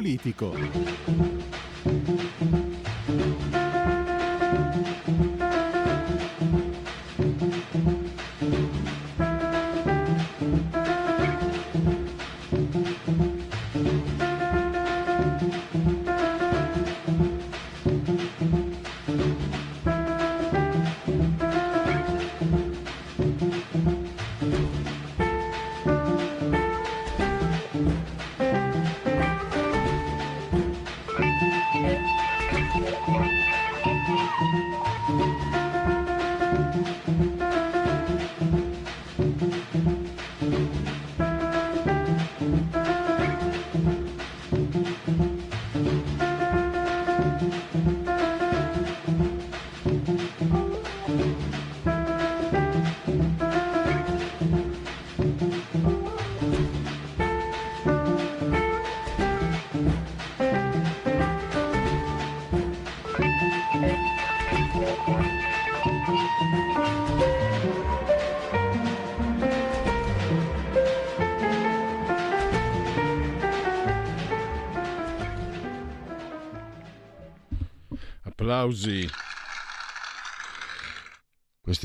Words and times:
politico. 0.00 0.54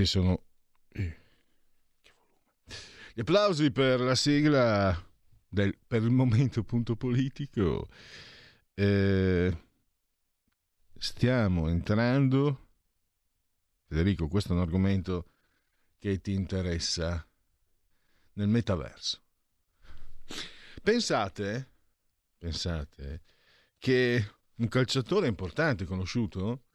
Sono 0.05 0.43
gli 3.15 3.21
applausi 3.21 3.71
per 3.71 4.01
la 4.01 4.13
sigla 4.13 4.95
del, 5.47 5.77
per 5.87 6.03
il 6.03 6.11
momento 6.11 6.63
punto 6.63 6.95
politico. 6.95 7.87
Eh, 8.73 9.57
stiamo 10.97 11.69
entrando, 11.69 12.71
Federico, 13.87 14.27
questo 14.27 14.51
è 14.51 14.55
un 14.55 14.61
argomento 14.61 15.31
che 15.97 16.19
ti 16.19 16.33
interessa 16.33 17.25
nel 18.33 18.47
metaverso. 18.49 19.21
Pensate, 20.83 21.71
pensate 22.37 23.23
che 23.77 24.35
un 24.55 24.67
calciatore 24.67 25.27
importante, 25.27 25.85
conosciuto, 25.85 26.65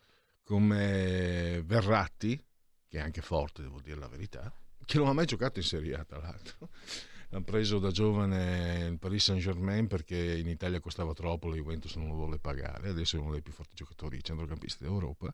come 0.42 1.62
Verratti, 1.67 2.42
che 2.91 2.98
è 2.98 3.00
anche 3.00 3.22
forte, 3.22 3.62
devo 3.62 3.80
dire 3.80 4.00
la 4.00 4.08
verità, 4.08 4.52
che 4.84 4.98
non 4.98 5.06
ha 5.06 5.12
mai 5.12 5.25
giocato 5.25 5.60
in 5.60 5.65
Serie 5.65 5.94
A, 5.94 6.04
tra 6.04 6.19
l'altro. 6.19 6.69
L'hanno 7.31 7.44
preso 7.44 7.78
da 7.78 7.92
giovane 7.92 8.88
il 8.91 8.98
Paris 8.98 9.22
Saint-Germain 9.22 9.87
perché 9.87 10.37
in 10.37 10.48
Italia 10.48 10.81
costava 10.81 11.12
troppo, 11.12 11.48
la 11.48 11.54
Juventus 11.54 11.94
non 11.94 12.09
lo 12.09 12.15
vuole 12.15 12.41
pagare, 12.41 12.88
adesso 12.88 13.16
è 13.16 13.20
uno 13.20 13.31
dei 13.31 13.41
più 13.41 13.53
forti 13.53 13.76
giocatori 13.76 14.20
centrocampisti 14.20 14.82
d'Europa. 14.82 15.32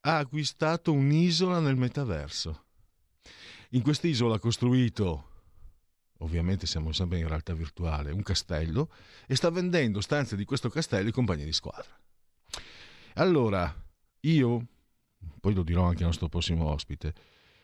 Ha 0.00 0.18
acquistato 0.18 0.92
un'isola 0.92 1.58
nel 1.60 1.76
metaverso. 1.76 2.66
In 3.70 3.80
quest'isola 3.80 4.34
ha 4.34 4.38
costruito 4.38 5.32
ovviamente 6.18 6.66
siamo 6.66 6.92
sempre 6.92 7.18
in 7.18 7.28
realtà 7.28 7.54
virtuale, 7.54 8.12
un 8.12 8.22
castello 8.22 8.90
e 9.26 9.34
sta 9.34 9.50
vendendo 9.50 10.00
stanze 10.02 10.36
di 10.36 10.44
questo 10.44 10.68
castello 10.68 11.06
ai 11.06 11.12
compagni 11.12 11.44
di 11.44 11.52
squadra. 11.52 11.98
Allora, 13.14 13.74
io, 14.20 14.66
poi 15.40 15.54
lo 15.54 15.62
dirò 15.62 15.84
anche 15.84 16.02
al 16.02 16.08
nostro 16.08 16.28
prossimo 16.28 16.66
ospite, 16.66 17.14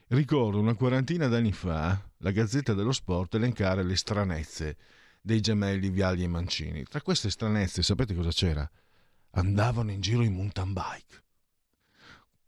ricordo 0.09 0.59
una 0.59 0.75
quarantina 0.75 1.28
d'anni 1.28 1.53
fa 1.53 2.00
la 2.19 2.31
Gazzetta 2.31 2.75
dello 2.75 2.93
Sport 2.93 3.34
elencare 3.34 3.82
le 3.82 3.97
stranezze 3.97 4.76
dei 5.21 5.41
gemelli 5.41 5.91
Viali 5.91 6.22
e 6.22 6.28
Mancini. 6.28 6.82
Tra 6.84 7.03
queste 7.03 7.31
stranezze, 7.31 7.82
sapete 7.82 8.15
cosa 8.15 8.31
c'era? 8.31 8.69
Andavano 9.32 9.91
in 9.91 10.00
giro 10.00 10.22
in 10.22 10.34
mountain 10.34 10.72
bike 10.72 11.20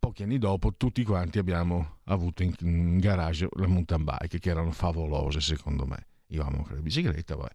pochi 0.03 0.23
anni 0.23 0.37
dopo 0.37 0.73
tutti 0.75 1.01
quanti 1.05 1.39
abbiamo 1.39 1.99
avuto 2.05 2.43
in, 2.43 2.97
garage 2.99 3.47
le 3.53 3.67
mountain 3.67 4.03
bike 4.03 4.37
che 4.37 4.49
erano 4.49 4.71
favolose 4.73 5.39
secondo 5.39 5.85
me. 5.85 6.07
Io 6.27 6.43
amo 6.43 6.67
la 6.69 6.81
bicicletta, 6.81 7.35
vai. 7.35 7.49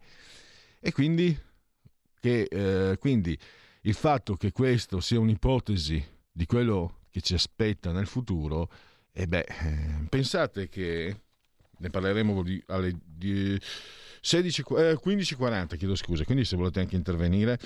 E 0.81 0.91
quindi, 0.93 1.39
che, 2.19 2.43
eh, 2.45 2.97
quindi 2.99 3.39
il 3.83 3.93
fatto 3.93 4.37
che 4.37 4.51
questo 4.51 5.01
sia 5.01 5.21
un'ipotesi 5.21 6.03
di 6.33 6.47
quello 6.47 6.98
che 7.19 7.21
ci 7.21 7.35
aspetta 7.35 7.93
nel 7.93 8.07
futuro, 8.07 8.71
e 9.13 9.27
beh, 9.27 9.41
eh, 9.41 10.07
pensate 10.09 10.69
che 10.69 11.21
ne 11.79 11.91
parleremo 11.91 12.45
alle 12.67 12.97
di 13.05 13.61
16, 14.21 14.65
eh, 14.77 14.99
15.40, 15.03 15.77
chiedo 15.77 15.95
scusa, 15.95 16.25
quindi 16.25 16.45
se 16.45 16.57
volete 16.57 16.81
anche 16.81 16.97
intervenire 16.97 17.59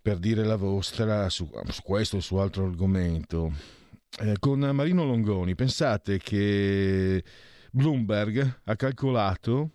per 0.00 0.18
dire 0.18 0.44
la 0.44 0.56
vostra 0.56 1.28
su, 1.30 1.50
su 1.68 1.82
questo 1.82 2.18
o 2.18 2.20
su 2.20 2.36
altro 2.36 2.66
argomento. 2.66 3.52
Eh, 4.20 4.36
con 4.38 4.60
Marino 4.60 5.04
Longoni, 5.04 5.54
pensate 5.54 6.18
che 6.18 7.24
Bloomberg 7.72 8.60
ha 8.64 8.76
calcolato 8.76 9.70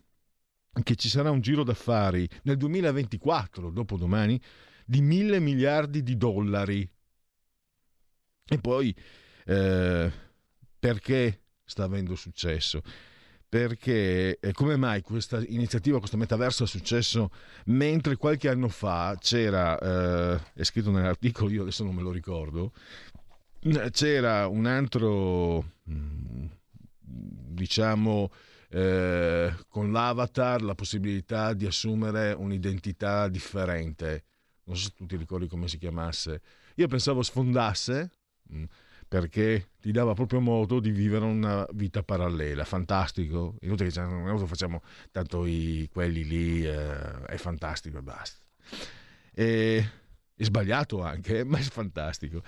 che 0.83 0.95
ci 0.95 1.09
sarà 1.09 1.29
un 1.29 1.41
giro 1.41 1.63
d'affari 1.63 2.29
nel 2.43 2.55
2024, 2.55 3.69
dopodomani, 3.71 4.39
di 4.85 5.01
mille 5.01 5.39
miliardi 5.39 6.03
di 6.03 6.15
dollari. 6.15 6.89
E 8.49 8.57
poi 8.57 8.95
eh, 9.45 10.11
perché 10.79 11.41
sta 11.63 11.83
avendo 11.83 12.15
successo? 12.15 12.81
perché 13.49 14.37
eh, 14.39 14.53
come 14.53 14.75
mai 14.75 15.01
questa 15.01 15.43
iniziativa, 15.47 15.97
questo 15.97 16.17
metaverso 16.17 16.65
è 16.65 16.67
successo 16.67 17.31
mentre 17.65 18.15
qualche 18.15 18.47
anno 18.47 18.69
fa 18.69 19.17
c'era, 19.19 19.75
eh, 19.79 20.39
è 20.53 20.63
scritto 20.63 20.91
nell'articolo, 20.91 21.49
io 21.49 21.63
adesso 21.63 21.83
non 21.83 21.95
me 21.95 22.03
lo 22.03 22.11
ricordo, 22.11 22.73
c'era 23.91 24.47
un 24.47 24.67
altro, 24.67 25.71
mm, 25.89 26.45
diciamo, 27.01 28.31
eh, 28.69 29.51
con 29.67 29.91
l'avatar 29.91 30.61
la 30.61 30.75
possibilità 30.75 31.53
di 31.53 31.65
assumere 31.65 32.33
un'identità 32.33 33.27
differente. 33.27 34.25
Non 34.65 34.77
so 34.77 34.83
se 34.83 34.93
tu 34.95 35.07
ti 35.07 35.17
ricordi 35.17 35.47
come 35.47 35.67
si 35.67 35.79
chiamasse. 35.79 36.41
Io 36.75 36.87
pensavo 36.87 37.23
sfondasse. 37.23 38.11
Mm, 38.53 38.63
perché 39.07 39.71
ti 39.81 39.91
dava 39.91 40.13
proprio 40.13 40.39
modo 40.39 40.79
di 40.79 40.91
vivere 40.91 41.25
una 41.25 41.65
vita 41.73 42.03
parallela, 42.03 42.63
fantastico. 42.63 43.55
Inutile 43.61 43.89
che 43.89 43.99
noi 44.01 44.47
facciamo 44.47 44.83
tanto 45.11 45.45
i, 45.45 45.89
quelli 45.91 46.23
lì, 46.23 46.65
eh, 46.65 47.25
è 47.25 47.37
fantastico 47.37 47.97
e 47.97 48.01
basta. 48.01 48.45
E, 49.33 49.89
è 50.35 50.43
sbagliato 50.43 51.01
anche, 51.01 51.43
ma 51.45 51.57
è 51.57 51.61
fantastico. 51.61 52.43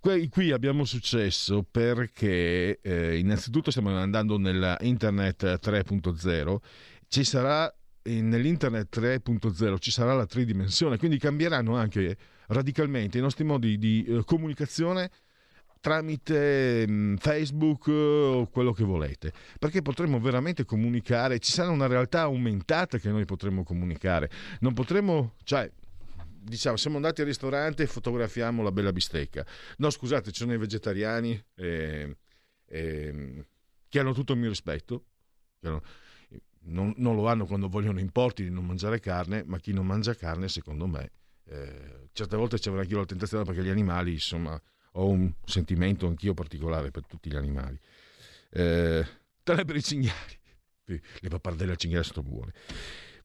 Qui, 0.00 0.28
qui 0.30 0.50
abbiamo 0.50 0.86
successo 0.86 1.62
perché 1.62 2.80
eh, 2.80 3.18
innanzitutto 3.18 3.70
stiamo 3.70 3.94
andando 3.94 4.38
nell'internet 4.38 5.58
3.0, 5.62 6.56
ci 7.08 7.24
sarà 7.24 7.72
nell'internet 8.04 8.98
3.0 8.98 9.78
ci 9.78 9.90
sarà 9.90 10.14
la 10.14 10.24
tridimensione, 10.24 10.96
quindi 10.96 11.18
cambieranno 11.18 11.76
anche 11.76 12.16
radicalmente 12.46 13.18
i 13.18 13.20
nostri 13.20 13.44
modi 13.44 13.76
di 13.76 14.04
eh, 14.04 14.24
comunicazione 14.24 15.10
tramite 15.80 16.86
mm, 16.86 17.16
Facebook 17.16 17.88
o 17.88 18.46
quello 18.48 18.72
che 18.72 18.84
volete, 18.84 19.32
perché 19.58 19.82
potremo 19.82 20.20
veramente 20.20 20.64
comunicare, 20.64 21.38
ci 21.38 21.52
sarà 21.52 21.70
una 21.70 21.86
realtà 21.86 22.22
aumentata 22.22 22.98
che 22.98 23.10
noi 23.10 23.24
potremo 23.24 23.64
comunicare, 23.64 24.30
non 24.60 24.74
potremo, 24.74 25.34
cioè 25.42 25.70
diciamo, 26.42 26.76
siamo 26.76 26.96
andati 26.96 27.20
al 27.20 27.26
ristorante 27.26 27.82
e 27.82 27.86
fotografiamo 27.86 28.62
la 28.62 28.72
bella 28.72 28.92
bistecca. 28.92 29.44
No, 29.78 29.90
scusate, 29.90 30.30
ci 30.30 30.40
sono 30.40 30.54
i 30.54 30.58
vegetariani 30.58 31.42
eh, 31.56 32.16
eh, 32.66 33.44
che 33.88 33.98
hanno 33.98 34.12
tutto 34.12 34.32
il 34.34 34.38
mio 34.38 34.48
rispetto, 34.48 35.04
non, 36.62 36.92
non, 36.96 37.16
lo 37.16 37.26
hanno 37.26 37.46
quando 37.46 37.68
vogliono 37.68 38.00
importi 38.00 38.42
di 38.42 38.50
non 38.50 38.66
mangiare 38.66 39.00
carne, 39.00 39.44
ma 39.44 39.58
chi 39.58 39.72
non 39.72 39.86
mangia 39.86 40.14
carne, 40.14 40.48
secondo 40.48 40.86
me, 40.86 41.12
eh, 41.44 42.08
certe 42.12 42.36
volte 42.36 42.58
c'è 42.58 42.70
anche 42.70 42.92
io 42.92 42.98
la 42.98 43.04
tentazione 43.04 43.44
perché 43.44 43.62
gli 43.62 43.68
animali, 43.68 44.12
insomma, 44.12 44.60
ho 44.92 45.08
un 45.08 45.32
sentimento 45.44 46.06
anch'io 46.06 46.34
particolare 46.34 46.90
per 46.90 47.06
tutti 47.06 47.30
gli 47.30 47.36
animali. 47.36 47.78
Eh, 48.50 49.06
per 49.42 49.76
i 49.76 49.82
cinghiali. 49.82 50.38
Le 50.84 51.28
pappardelle 51.28 51.72
al 51.72 51.76
cinghiale 51.76 52.04
sono 52.04 52.22
buone. 52.22 52.52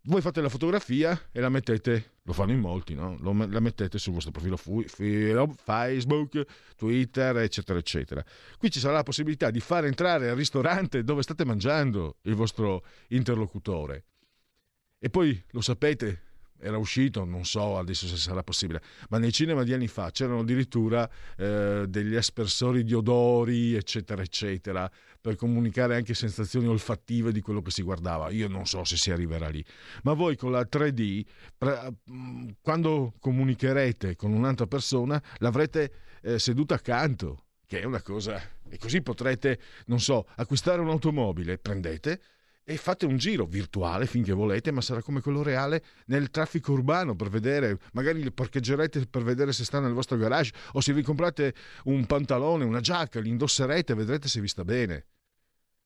voi 0.03 0.21
fate 0.21 0.39
la 0.39 0.49
fotografia 0.49 1.29
e 1.31 1.39
la 1.39 1.49
mettete, 1.49 2.11
lo 2.21 2.33
fanno 2.33 2.51
in 2.51 2.59
molti, 2.59 2.93
no? 2.93 3.17
La 3.19 3.59
mettete 3.59 3.97
sul 3.97 4.13
vostro 4.13 4.31
profilo 4.31 4.55
Facebook, 5.55 6.45
Twitter, 6.75 7.37
eccetera, 7.37 7.79
eccetera. 7.79 8.23
Qui 8.57 8.69
ci 8.69 8.79
sarà 8.79 8.93
la 8.93 9.03
possibilità 9.03 9.49
di 9.49 9.59
far 9.59 9.85
entrare 9.85 10.29
al 10.29 10.35
ristorante 10.35 11.03
dove 11.03 11.23
state 11.23 11.43
mangiando 11.43 12.17
il 12.23 12.35
vostro 12.35 12.85
interlocutore. 13.07 14.05
E 14.99 15.09
poi 15.09 15.43
lo 15.51 15.61
sapete, 15.61 16.21
era 16.65 16.77
uscito, 16.77 17.23
non 17.25 17.45
so 17.45 17.77
adesso 17.77 18.07
se 18.07 18.17
sarà 18.17 18.41
possibile, 18.41 18.81
ma 19.09 19.19
nei 19.19 19.31
cinema 19.31 19.63
di 19.63 19.71
anni 19.71 19.87
fa 19.87 20.09
c'erano 20.09 20.39
addirittura 20.39 21.07
eh, 21.37 21.85
degli 21.87 22.15
aspersori 22.15 22.83
di 22.83 22.93
odori, 22.93 23.75
eccetera, 23.75 24.23
eccetera, 24.23 24.89
per 25.21 25.35
comunicare 25.35 25.95
anche 25.95 26.15
sensazioni 26.15 26.67
olfattive 26.67 27.31
di 27.31 27.41
quello 27.41 27.61
che 27.61 27.69
si 27.69 27.83
guardava. 27.83 28.31
Io 28.31 28.47
non 28.47 28.65
so 28.65 28.83
se 28.83 28.97
si 28.97 29.11
arriverà 29.11 29.49
lì, 29.49 29.63
ma 30.03 30.13
voi 30.13 30.35
con 30.35 30.51
la 30.51 30.67
3D, 30.67 31.23
mm, 32.11 32.49
quando 32.61 33.13
comunicherete 33.19 34.15
con 34.15 34.33
un'altra 34.33 34.65
persona, 34.65 35.21
l'avrete 35.37 35.91
eh, 36.23 36.39
seduta 36.39 36.73
accanto 36.73 37.43
che 37.67 37.81
è 37.81 37.83
una 37.83 38.01
cosa 38.01 38.41
e 38.67 38.77
così 38.77 39.01
potrete, 39.01 39.59
non 39.85 39.99
so, 39.99 40.27
acquistare 40.35 40.81
un'automobile, 40.81 41.57
prendete 41.59 42.21
e 42.67 42.77
fate 42.77 43.05
un 43.05 43.17
giro 43.17 43.45
virtuale 43.45 44.07
finché 44.07 44.33
volete, 44.33 44.71
ma 44.71 44.81
sarà 44.81 45.03
come 45.03 45.21
quello 45.21 45.43
reale 45.43 45.83
nel 46.07 46.31
traffico 46.31 46.71
urbano 46.71 47.15
per 47.15 47.29
vedere, 47.29 47.77
magari 47.93 48.29
parcheggerete 48.31 49.05
per 49.05 49.23
vedere 49.23 49.53
se 49.53 49.63
sta 49.63 49.79
nel 49.79 49.93
vostro 49.93 50.17
garage 50.17 50.51
o 50.71 50.81
se 50.81 50.91
vi 50.91 51.03
comprate 51.03 51.53
un 51.83 52.07
pantalone, 52.07 52.63
una 52.63 52.79
giacca, 52.79 53.19
li 53.19 53.29
indosserete 53.29 53.93
e 53.93 53.95
vedrete 53.95 54.27
se 54.27 54.41
vi 54.41 54.47
sta 54.47 54.63
bene. 54.63 55.05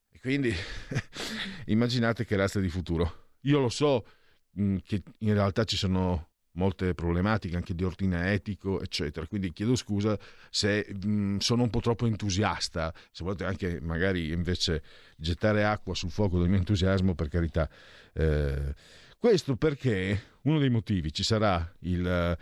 E 0.10 0.20
quindi 0.22 0.54
immaginate 1.68 2.24
che 2.26 2.38
razza 2.38 2.62
di 2.62 2.70
futuro. 2.70 3.32
Io 3.42 3.60
lo 3.60 3.70
so 3.70 4.06
mh, 4.52 4.78
che 4.86 5.04
in 5.20 5.34
realtà 5.34 5.66
ci 5.66 5.76
sono 5.76 6.29
molte 6.54 6.94
problematiche 6.94 7.56
anche 7.56 7.76
di 7.76 7.84
ordine 7.84 8.34
etico, 8.34 8.82
eccetera. 8.82 9.26
Quindi 9.28 9.52
chiedo 9.52 9.76
scusa 9.76 10.18
se 10.50 10.88
mh, 10.92 11.38
sono 11.38 11.64
un 11.64 11.70
po' 11.70 11.80
troppo 11.80 12.06
entusiasta, 12.06 12.94
se 13.12 13.24
volete 13.24 13.46
anche 13.46 13.80
magari 13.82 14.32
invece 14.32 14.84
gettare 15.16 15.64
acqua 15.64 15.94
sul 15.94 16.12
fuoco 16.12 16.40
del 16.40 16.50
mio 16.50 16.58
entusiasmo, 16.58 17.16
per 17.16 17.28
carità. 17.28 17.70
Eh, 18.14 18.74
questo 19.18 19.56
perché 19.56 20.38
uno 20.44 20.60
dei 20.60 20.70
motivi 20.70 21.12
ci 21.14 21.24
sarà 21.24 21.74
il, 21.82 22.38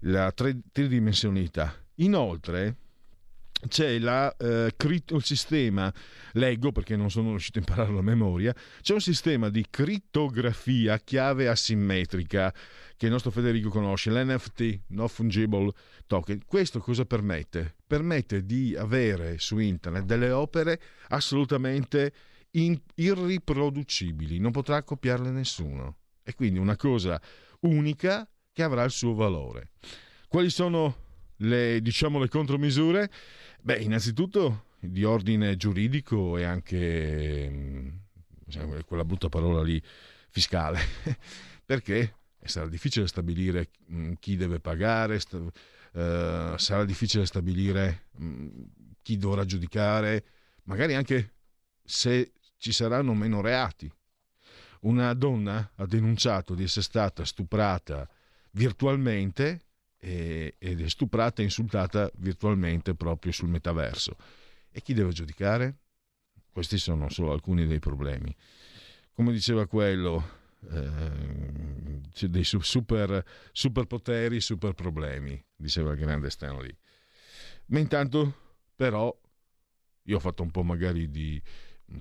la 0.00 0.32
tridimensionalità. 0.32 1.74
Inoltre, 1.96 2.76
c'è 3.68 3.98
la, 3.98 4.34
eh, 4.36 4.74
il 4.78 5.22
sistema, 5.22 5.92
leggo 6.32 6.72
perché 6.72 6.96
non 6.96 7.10
sono 7.10 7.30
riuscito 7.30 7.58
a 7.58 7.62
impararlo 7.62 7.98
a 7.98 8.02
memoria, 8.02 8.54
c'è 8.80 8.92
un 8.92 9.00
sistema 9.00 9.48
di 9.48 9.66
crittografia 9.68 10.98
chiave 10.98 11.48
asimmetrica 11.48 12.52
che 12.96 13.06
il 13.06 13.12
nostro 13.12 13.30
Federico 13.30 13.68
conosce, 13.68 14.10
l'NFT, 14.10 14.80
No 14.88 15.08
Fungible 15.08 15.72
Token. 16.06 16.40
Questo 16.46 16.78
cosa 16.80 17.04
permette? 17.04 17.76
Permette 17.86 18.44
di 18.44 18.76
avere 18.76 19.38
su 19.38 19.58
internet 19.58 20.04
delle 20.04 20.30
opere 20.30 20.80
assolutamente 21.08 22.12
in, 22.52 22.78
irriproducibili, 22.94 24.38
non 24.38 24.52
potrà 24.52 24.82
copiarle 24.82 25.30
nessuno. 25.30 25.98
E 26.22 26.34
quindi 26.34 26.58
una 26.58 26.76
cosa 26.76 27.20
unica 27.60 28.28
che 28.52 28.62
avrà 28.62 28.84
il 28.84 28.90
suo 28.90 29.14
valore. 29.14 29.70
Quali 30.28 30.50
sono 30.50 30.96
le, 31.38 31.80
diciamo, 31.80 32.18
le 32.18 32.28
contromisure? 32.28 33.10
Beh, 33.64 33.78
innanzitutto 33.78 34.64
di 34.80 35.04
ordine 35.04 35.56
giuridico 35.56 36.36
e 36.36 36.42
anche 36.42 37.48
mm, 37.48 37.88
quella 38.84 39.04
brutta 39.04 39.28
parola 39.28 39.62
lì 39.62 39.80
fiscale, 40.30 40.80
perché 41.64 42.16
sarà 42.42 42.66
difficile 42.66 43.06
stabilire 43.06 43.70
mm, 43.92 44.14
chi 44.18 44.34
deve 44.34 44.58
pagare, 44.58 45.20
uh, 45.30 46.56
sarà 46.56 46.84
difficile 46.84 47.24
stabilire 47.24 48.06
um, 48.16 48.50
chi 49.00 49.16
dovrà 49.16 49.44
giudicare, 49.44 50.24
magari 50.64 50.94
anche 50.94 51.34
se 51.84 52.32
ci 52.56 52.72
saranno 52.72 53.14
meno 53.14 53.40
reati. 53.40 53.88
Una 54.80 55.14
donna 55.14 55.70
ha 55.76 55.86
denunciato 55.86 56.56
di 56.56 56.64
essere 56.64 56.82
stata 56.82 57.24
stuprata 57.24 58.08
virtualmente 58.50 59.60
ed 60.04 60.80
è 60.80 60.88
stuprata 60.88 61.42
e 61.42 61.44
insultata 61.44 62.10
virtualmente 62.16 62.94
proprio 62.96 63.30
sul 63.30 63.48
metaverso. 63.48 64.16
E 64.72 64.82
chi 64.82 64.94
deve 64.94 65.12
giudicare? 65.12 65.78
Questi 66.50 66.76
sono 66.76 67.08
solo 67.08 67.30
alcuni 67.30 67.66
dei 67.66 67.78
problemi. 67.78 68.34
Come 69.12 69.30
diceva 69.30 69.66
quello, 69.68 70.40
eh, 70.70 72.28
dei 72.28 72.42
super, 72.44 73.24
super 73.52 73.86
poteri, 73.86 74.40
super 74.40 74.72
problemi, 74.72 75.40
diceva 75.54 75.92
il 75.92 75.98
grande 75.98 76.30
Stanley. 76.30 76.76
Ma 77.66 77.78
intanto, 77.78 78.34
però, 78.74 79.16
io 80.02 80.16
ho 80.16 80.20
fatto 80.20 80.42
un 80.42 80.50
po' 80.50 80.64
magari 80.64 81.10
di, 81.10 81.40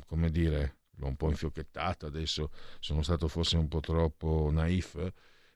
come 0.08 0.32
dire, 0.32 0.78
l'ho 0.96 1.08
un 1.08 1.16
po' 1.16 1.30
infiocchettata 1.30 2.08
adesso, 2.08 2.50
sono 2.80 3.04
stato 3.04 3.28
forse 3.28 3.58
un 3.58 3.68
po' 3.68 3.80
troppo 3.80 4.50
naif, 4.52 4.96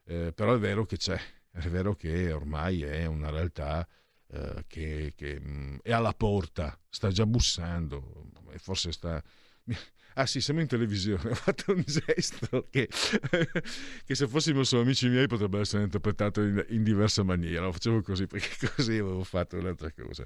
eh, 0.04 0.32
però 0.32 0.54
è 0.54 0.60
vero 0.60 0.86
che 0.86 0.98
c'è, 0.98 1.20
è 1.56 1.70
vero 1.70 1.96
che 1.96 2.32
ormai 2.32 2.84
è 2.84 3.06
una 3.06 3.30
realtà 3.30 3.88
eh, 4.28 4.66
che, 4.68 5.14
che 5.16 5.40
mh, 5.40 5.50
mm, 5.50 5.76
è 5.82 5.92
alla 5.94 6.14
porta, 6.14 6.78
sta 6.90 7.10
già 7.10 7.26
bussando 7.26 8.32
e 8.52 8.58
forse 8.58 8.92
sta... 8.92 9.22
Ah 10.18 10.26
sì, 10.26 10.40
siamo 10.40 10.62
in 10.62 10.68
televisione, 10.68 11.28
ho 11.32 11.36
fatto 11.36 11.74
un 11.74 11.84
gesto 11.86 12.68
che, 12.70 12.88
che 14.08 14.16
se 14.16 14.28
fossimo 14.30 14.64
solo 14.64 14.84
amici 14.84 15.10
miei 15.10 15.28
potrebbe 15.28 15.60
essere 15.60 15.84
interpretato 15.84 16.42
in, 16.42 16.66
in 16.70 16.84
diversa 16.84 17.22
maniera. 17.24 17.66
Lo 17.66 17.74
facevo 17.74 18.02
così 18.02 18.26
perché 18.26 18.70
così 18.74 18.94
avevo 18.94 19.26
fatto 19.26 19.58
un'altra 19.58 19.92
cosa. 19.92 20.24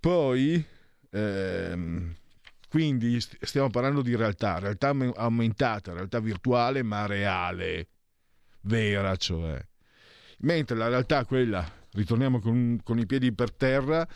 Poi, 0.00 0.66
ehm, 1.10 2.16
quindi 2.68 3.20
stiamo 3.20 3.70
parlando 3.70 4.02
di 4.02 4.16
realtà, 4.16 4.58
realtà 4.58 4.88
aumentata, 4.88 5.92
realtà 5.92 6.18
virtuale 6.18 6.82
ma 6.82 7.06
reale, 7.06 7.86
vera 8.62 9.14
cioè 9.14 9.64
mentre 10.38 10.76
la 10.76 10.88
realtà 10.88 11.20
è 11.20 11.24
quella, 11.24 11.64
ritorniamo 11.92 12.40
con, 12.40 12.80
con 12.82 12.98
i 12.98 13.06
piedi 13.06 13.32
per 13.32 13.52
terra, 13.52 14.06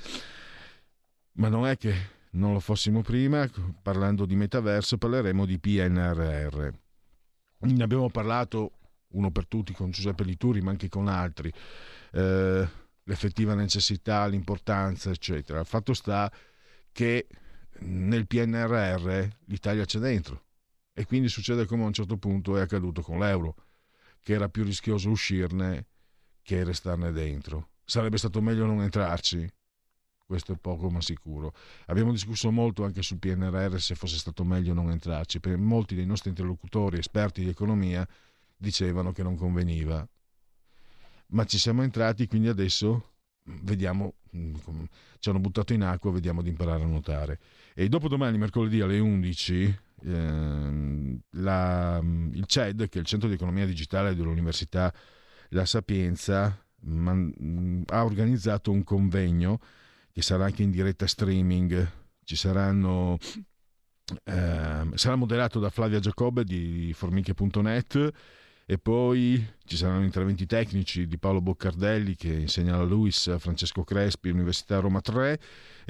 ma 1.32 1.48
non 1.48 1.66
è 1.66 1.76
che 1.76 2.18
non 2.32 2.52
lo 2.52 2.60
fossimo 2.60 3.02
prima, 3.02 3.48
parlando 3.82 4.26
di 4.26 4.36
metaverso 4.36 4.98
parleremo 4.98 5.46
di 5.46 5.58
PNRR. 5.58 6.68
Ne 7.62 7.82
abbiamo 7.82 8.10
parlato 8.10 8.72
uno 9.08 9.30
per 9.30 9.46
tutti 9.46 9.72
con 9.72 9.90
Giuseppe 9.90 10.24
Lituri, 10.24 10.60
ma 10.60 10.70
anche 10.70 10.88
con 10.88 11.08
altri, 11.08 11.52
eh, 12.12 12.68
l'effettiva 13.02 13.54
necessità, 13.54 14.26
l'importanza, 14.26 15.10
eccetera. 15.10 15.60
Il 15.60 15.66
fatto 15.66 15.94
sta 15.94 16.30
che 16.92 17.26
nel 17.80 18.26
PNRR 18.26 19.26
l'Italia 19.46 19.84
c'è 19.84 19.98
dentro 19.98 20.44
e 20.92 21.06
quindi 21.06 21.28
succede 21.28 21.66
come 21.66 21.84
a 21.84 21.86
un 21.86 21.92
certo 21.92 22.16
punto 22.16 22.56
è 22.56 22.60
accaduto 22.60 23.02
con 23.02 23.18
l'euro, 23.18 23.54
che 24.20 24.34
era 24.34 24.48
più 24.48 24.64
rischioso 24.64 25.10
uscirne 25.10 25.86
che 26.42 26.64
restarne 26.64 27.12
dentro. 27.12 27.68
Sarebbe 27.84 28.18
stato 28.18 28.40
meglio 28.40 28.66
non 28.66 28.82
entrarci? 28.82 29.48
Questo 30.24 30.52
è 30.52 30.56
poco 30.56 30.90
ma 30.90 31.00
sicuro. 31.00 31.52
Abbiamo 31.86 32.12
discusso 32.12 32.52
molto 32.52 32.84
anche 32.84 33.02
sul 33.02 33.18
PNRR 33.18 33.80
se 33.80 33.96
fosse 33.96 34.16
stato 34.16 34.44
meglio 34.44 34.72
non 34.72 34.90
entrarci, 34.90 35.40
perché 35.40 35.58
molti 35.58 35.96
dei 35.96 36.06
nostri 36.06 36.28
interlocutori 36.28 36.98
esperti 36.98 37.42
di 37.42 37.48
economia 37.48 38.06
dicevano 38.56 39.10
che 39.10 39.24
non 39.24 39.34
conveniva. 39.34 40.06
Ma 41.32 41.44
ci 41.46 41.58
siamo 41.58 41.82
entrati, 41.82 42.28
quindi 42.28 42.46
adesso 42.46 43.14
vediamo, 43.62 44.14
ci 45.18 45.28
hanno 45.28 45.40
buttato 45.40 45.72
in 45.72 45.82
acqua, 45.82 46.12
vediamo 46.12 46.42
di 46.42 46.50
imparare 46.50 46.82
a 46.82 46.86
nuotare. 46.86 47.40
E 47.74 47.88
dopo 47.88 48.06
domani, 48.06 48.38
mercoledì 48.38 48.80
alle 48.80 48.98
11, 49.00 49.78
eh, 50.02 51.18
la, 51.30 52.00
il 52.00 52.46
CED, 52.46 52.88
che 52.88 52.98
è 52.98 53.00
il 53.00 53.06
Centro 53.06 53.28
di 53.28 53.34
Economia 53.34 53.66
Digitale 53.66 54.14
dell'Università 54.14 54.92
la 55.50 55.64
Sapienza 55.64 56.64
man, 56.80 57.84
ha 57.86 58.04
organizzato 58.04 58.70
un 58.70 58.84
convegno 58.84 59.60
che 60.12 60.22
sarà 60.22 60.46
anche 60.46 60.62
in 60.62 60.70
diretta 60.70 61.06
streaming. 61.06 61.90
Ci 62.24 62.36
saranno 62.36 63.18
eh, 64.24 64.88
sarà 64.94 65.16
moderato 65.16 65.60
da 65.60 65.70
Flavia 65.70 66.00
Giacobbe 66.00 66.44
di 66.44 66.92
formiche.net 66.94 68.10
e 68.66 68.78
poi 68.78 69.44
ci 69.64 69.76
saranno 69.76 70.04
interventi 70.04 70.46
tecnici 70.46 71.06
di 71.06 71.18
Paolo 71.18 71.40
Boccardelli 71.40 72.14
che 72.14 72.32
insegna 72.32 72.74
alla 72.74 72.84
LUIS, 72.84 73.36
Francesco 73.38 73.82
Crespi, 73.82 74.30
Università 74.30 74.78
Roma 74.78 75.00
3 75.00 75.40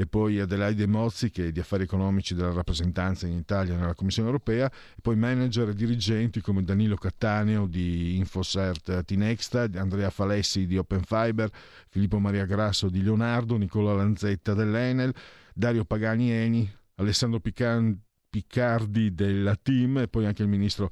e 0.00 0.06
poi 0.06 0.40
Adelaide 0.40 0.86
Mozzi 0.86 1.30
che 1.30 1.48
è 1.48 1.52
di 1.52 1.60
affari 1.60 1.82
economici 1.82 2.34
della 2.34 2.52
rappresentanza 2.52 3.26
in 3.26 3.34
Italia 3.34 3.76
nella 3.76 3.92
Commissione 3.92 4.28
europea 4.28 4.66
e 4.66 5.00
poi 5.02 5.14
manager 5.14 5.68
e 5.68 5.74
dirigenti 5.74 6.40
come 6.40 6.64
Danilo 6.64 6.96
Cattaneo 6.96 7.66
di 7.66 8.16
Infosert 8.16 9.04
Tinexta, 9.04 9.68
Andrea 9.74 10.08
Falessi 10.08 10.66
di 10.66 10.78
Open 10.78 11.02
Fiber, 11.02 11.50
Filippo 11.90 12.18
Maria 12.18 12.46
Grasso 12.46 12.88
di 12.88 13.02
Leonardo, 13.02 13.58
Nicola 13.58 13.92
Lanzetta 13.92 14.54
dell'Enel, 14.54 15.14
Dario 15.52 15.84
Pagani 15.84 16.30
Eni, 16.30 16.74
Alessandro 16.94 17.38
Piccardi 17.38 19.14
della 19.14 19.56
Team 19.56 19.98
e 19.98 20.08
poi 20.08 20.24
anche 20.24 20.40
il 20.40 20.48
ministro 20.48 20.90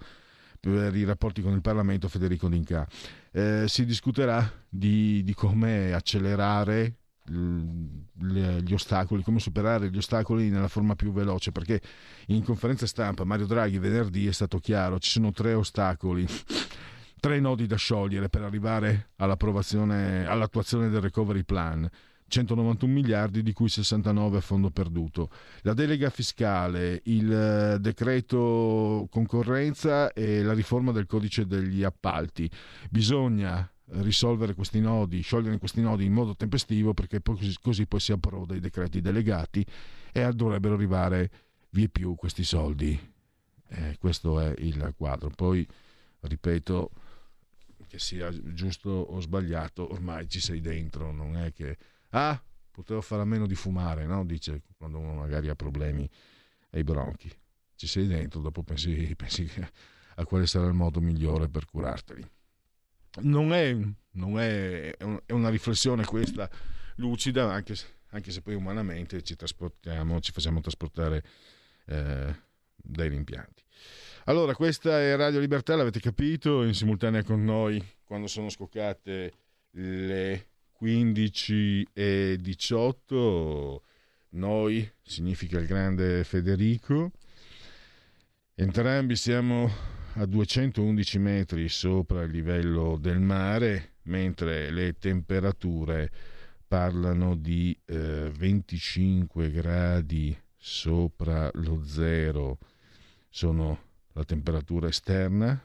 per 0.60 0.94
i 0.94 1.04
rapporti 1.04 1.40
con 1.40 1.54
il 1.54 1.62
Parlamento 1.62 2.08
Federico 2.08 2.46
D'Inca. 2.46 2.86
Eh, 3.32 3.64
si 3.68 3.86
discuterà 3.86 4.52
di, 4.68 5.22
di 5.22 5.32
come 5.32 5.94
accelerare 5.94 6.97
gli 7.30 8.72
ostacoli, 8.72 9.22
come 9.22 9.38
superare 9.38 9.90
gli 9.90 9.96
ostacoli 9.96 10.50
nella 10.50 10.68
forma 10.68 10.94
più 10.94 11.12
veloce, 11.12 11.52
perché 11.52 11.80
in 12.26 12.42
conferenza 12.42 12.86
stampa 12.86 13.24
Mario 13.24 13.46
Draghi 13.46 13.78
venerdì 13.78 14.26
è 14.26 14.32
stato 14.32 14.58
chiaro, 14.58 14.98
ci 14.98 15.10
sono 15.10 15.32
tre 15.32 15.54
ostacoli, 15.54 16.26
tre 17.20 17.40
nodi 17.40 17.66
da 17.66 17.76
sciogliere 17.76 18.28
per 18.28 18.42
arrivare 18.42 19.10
all'approvazione, 19.16 20.26
all'attuazione 20.26 20.88
del 20.88 21.00
recovery 21.00 21.44
plan. 21.44 21.88
191 22.28 22.92
miliardi 22.92 23.42
di 23.42 23.52
cui 23.52 23.68
69 23.68 24.36
a 24.36 24.40
fondo 24.40 24.70
perduto. 24.70 25.30
La 25.62 25.72
delega 25.72 26.10
fiscale, 26.10 27.00
il 27.04 27.32
eh, 27.32 27.78
decreto 27.80 29.08
concorrenza 29.10 30.12
e 30.12 30.42
la 30.42 30.52
riforma 30.52 30.92
del 30.92 31.06
codice 31.06 31.46
degli 31.46 31.82
appalti. 31.82 32.48
Bisogna 32.90 33.68
risolvere 33.90 34.54
questi 34.54 34.80
nodi, 34.80 35.20
sciogliere 35.20 35.58
questi 35.58 35.80
nodi 35.80 36.04
in 36.04 36.12
modo 36.12 36.36
tempestivo 36.36 36.94
perché 36.94 37.20
poi, 37.20 37.56
così 37.60 37.86
poi 37.86 38.00
si 38.00 38.12
approda 38.12 38.54
i 38.54 38.60
decreti 38.60 39.00
delegati 39.00 39.64
e 40.12 40.32
dovrebbero 40.32 40.74
arrivare 40.74 41.30
via 41.70 41.88
più 41.88 42.14
questi 42.14 42.44
soldi. 42.44 42.98
Eh, 43.70 43.96
questo 43.98 44.40
è 44.40 44.54
il 44.58 44.94
quadro. 44.96 45.30
Poi, 45.30 45.66
ripeto, 46.20 46.90
che 47.86 47.98
sia 47.98 48.30
giusto 48.52 48.90
o 48.90 49.20
sbagliato, 49.20 49.90
ormai 49.90 50.28
ci 50.28 50.40
sei 50.40 50.60
dentro, 50.60 51.12
non 51.12 51.36
è 51.36 51.52
che... 51.52 51.76
Ah, 52.10 52.40
potevo 52.70 53.00
fare 53.00 53.22
a 53.22 53.26
meno 53.26 53.46
di 53.46 53.54
fumare, 53.54 54.06
no? 54.06 54.24
Dice 54.24 54.62
quando 54.76 54.98
uno 54.98 55.14
magari 55.14 55.48
ha 55.48 55.54
problemi 55.54 56.08
ai 56.70 56.84
bronchi. 56.84 57.30
Ci 57.74 57.86
sei 57.86 58.06
dentro, 58.06 58.40
dopo 58.40 58.62
pensi, 58.62 59.12
pensi 59.16 59.50
a 60.16 60.24
quale 60.24 60.46
sarà 60.46 60.66
il 60.66 60.74
modo 60.74 61.00
migliore 61.00 61.48
per 61.48 61.66
curarteli 61.66 62.26
non 63.20 63.52
è, 63.52 63.76
non 64.12 64.38
è, 64.38 64.96
è 64.96 65.32
una 65.32 65.48
riflessione 65.48 66.04
questa 66.04 66.48
lucida, 66.96 67.50
anche 67.52 67.74
se, 67.74 67.86
anche 68.10 68.30
se 68.30 68.42
poi 68.42 68.54
umanamente 68.54 69.22
ci 69.22 69.36
trasportiamo, 69.36 70.20
ci 70.20 70.32
facciamo 70.32 70.60
trasportare 70.60 71.24
eh, 71.86 72.34
dai 72.76 73.08
rimpianti. 73.08 73.62
Allora, 74.24 74.54
questa 74.54 75.00
è 75.00 75.16
Radio 75.16 75.40
Libertà, 75.40 75.74
l'avete 75.74 76.00
capito, 76.00 76.62
in 76.62 76.74
simultanea 76.74 77.22
con 77.22 77.44
noi 77.44 77.82
quando 78.04 78.26
sono 78.26 78.48
scoccate 78.48 79.32
le 79.72 80.46
15 80.72 81.88
e 81.92 82.36
18. 82.40 83.82
Noi 84.30 84.90
significa 85.02 85.58
il 85.58 85.66
grande 85.66 86.24
Federico. 86.24 87.12
Entrambi 88.54 89.16
siamo 89.16 89.97
a 90.20 90.26
211 90.26 91.18
metri 91.20 91.68
sopra 91.68 92.22
il 92.22 92.32
livello 92.32 92.96
del 93.00 93.20
mare, 93.20 93.92
mentre 94.04 94.70
le 94.70 94.98
temperature 94.98 96.10
parlano 96.66 97.36
di 97.36 97.78
eh, 97.84 98.30
25 98.36 99.50
gradi 99.52 100.36
sopra 100.56 101.48
lo 101.54 101.84
zero, 101.84 102.58
sono 103.28 103.80
la 104.12 104.24
temperatura 104.24 104.88
esterna, 104.88 105.62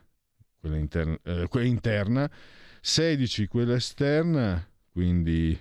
quella 0.60 0.78
interna, 0.78 1.18
eh, 1.24 1.48
quella 1.48 1.66
interna 1.66 2.32
16 2.80 3.48
quella 3.48 3.74
esterna, 3.74 4.64
quindi 4.92 5.60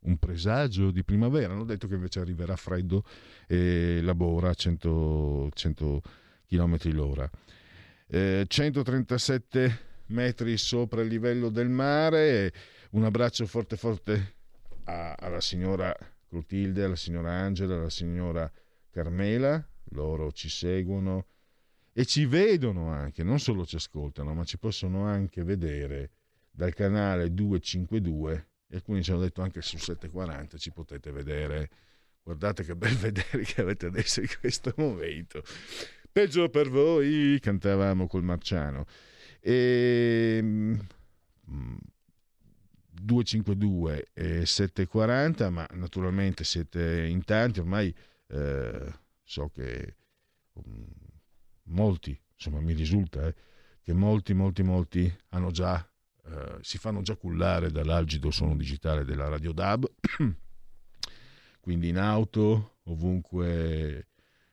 un 0.00 0.16
presagio 0.18 0.90
di 0.90 1.04
primavera. 1.04 1.52
Hanno 1.52 1.64
detto 1.64 1.86
che 1.86 1.94
invece 1.94 2.18
arriverà 2.18 2.56
freddo 2.56 3.04
e 3.46 4.00
labora 4.02 4.50
a 4.50 4.54
100, 4.54 5.50
100 5.54 6.02
km 6.48 6.92
l'ora 6.92 7.30
eh, 8.14 8.44
137 8.46 9.90
metri 10.08 10.58
sopra 10.58 11.00
il 11.00 11.08
livello 11.08 11.48
del 11.48 11.70
mare. 11.70 12.52
Un 12.90 13.04
abbraccio 13.04 13.46
forte 13.46 13.78
forte 13.78 14.34
a, 14.84 15.14
alla 15.14 15.40
signora 15.40 15.96
Clotilde, 16.28 16.84
alla 16.84 16.96
signora 16.96 17.32
Angela, 17.32 17.76
alla 17.76 17.88
signora 17.88 18.50
Carmela. 18.90 19.66
Loro 19.92 20.30
ci 20.30 20.50
seguono 20.50 21.26
e 21.94 22.04
ci 22.04 22.26
vedono 22.26 22.88
anche, 22.90 23.22
non 23.22 23.38
solo 23.38 23.64
ci 23.64 23.76
ascoltano, 23.76 24.34
ma 24.34 24.44
ci 24.44 24.58
possono 24.58 25.06
anche 25.06 25.42
vedere 25.42 26.10
dal 26.50 26.74
canale 26.74 27.32
252 27.32 28.48
e 28.68 28.76
alcuni 28.76 29.02
ci 29.02 29.10
hanno 29.10 29.20
detto 29.20 29.40
anche 29.40 29.62
sul 29.62 29.80
740 29.80 30.58
ci 30.58 30.70
potete 30.70 31.10
vedere. 31.12 31.70
Guardate 32.22 32.62
che 32.62 32.76
bel 32.76 32.94
vedere 32.96 33.42
che 33.42 33.62
avete 33.62 33.86
adesso 33.86 34.20
in 34.20 34.28
questo 34.38 34.74
momento. 34.76 35.42
Peggio 36.12 36.50
per 36.50 36.68
voi, 36.68 37.38
cantavamo 37.40 38.06
col 38.06 38.22
Marciano. 38.22 38.84
E, 39.40 40.78
252 43.02 44.10
e 44.12 44.44
740, 44.44 45.48
ma 45.48 45.66
naturalmente 45.72 46.44
siete 46.44 47.06
in 47.06 47.24
tanti, 47.24 47.60
ormai 47.60 47.94
eh, 48.28 48.92
so 49.22 49.48
che 49.48 49.96
um, 50.52 50.86
molti, 51.64 52.18
insomma 52.34 52.60
mi 52.60 52.74
risulta 52.74 53.26
eh, 53.26 53.34
che 53.80 53.94
molti, 53.94 54.34
molti, 54.34 54.62
molti 54.62 55.10
hanno 55.30 55.50
già, 55.50 55.82
eh, 56.26 56.58
si 56.60 56.76
fanno 56.76 57.00
già 57.00 57.16
cullare 57.16 57.70
dall'algido 57.70 58.30
suono 58.30 58.54
digitale 58.54 59.06
della 59.06 59.28
Radio 59.28 59.52
DAB, 59.52 59.90
quindi 61.58 61.88
in 61.88 61.96
auto, 61.96 62.80
ovunque 62.84 64.08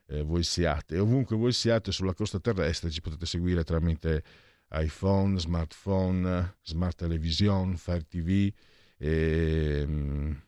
eh, 0.10 0.24
voi 0.24 0.44
siate. 0.44 0.98
Ovunque 0.98 1.36
voi 1.36 1.51
siate 1.54 1.92
sulla 1.92 2.13
costa 2.13 2.39
terrestre 2.39 2.89
ci 2.89 3.01
potete 3.01 3.25
seguire 3.25 3.63
tramite 3.63 4.24
iPhone, 4.72 5.39
smartphone, 5.39 6.56
smart 6.62 6.98
television, 6.98 7.78
Fire 7.78 8.06
TV. 8.08 8.51
E, 8.98 9.84
um, 9.88 10.42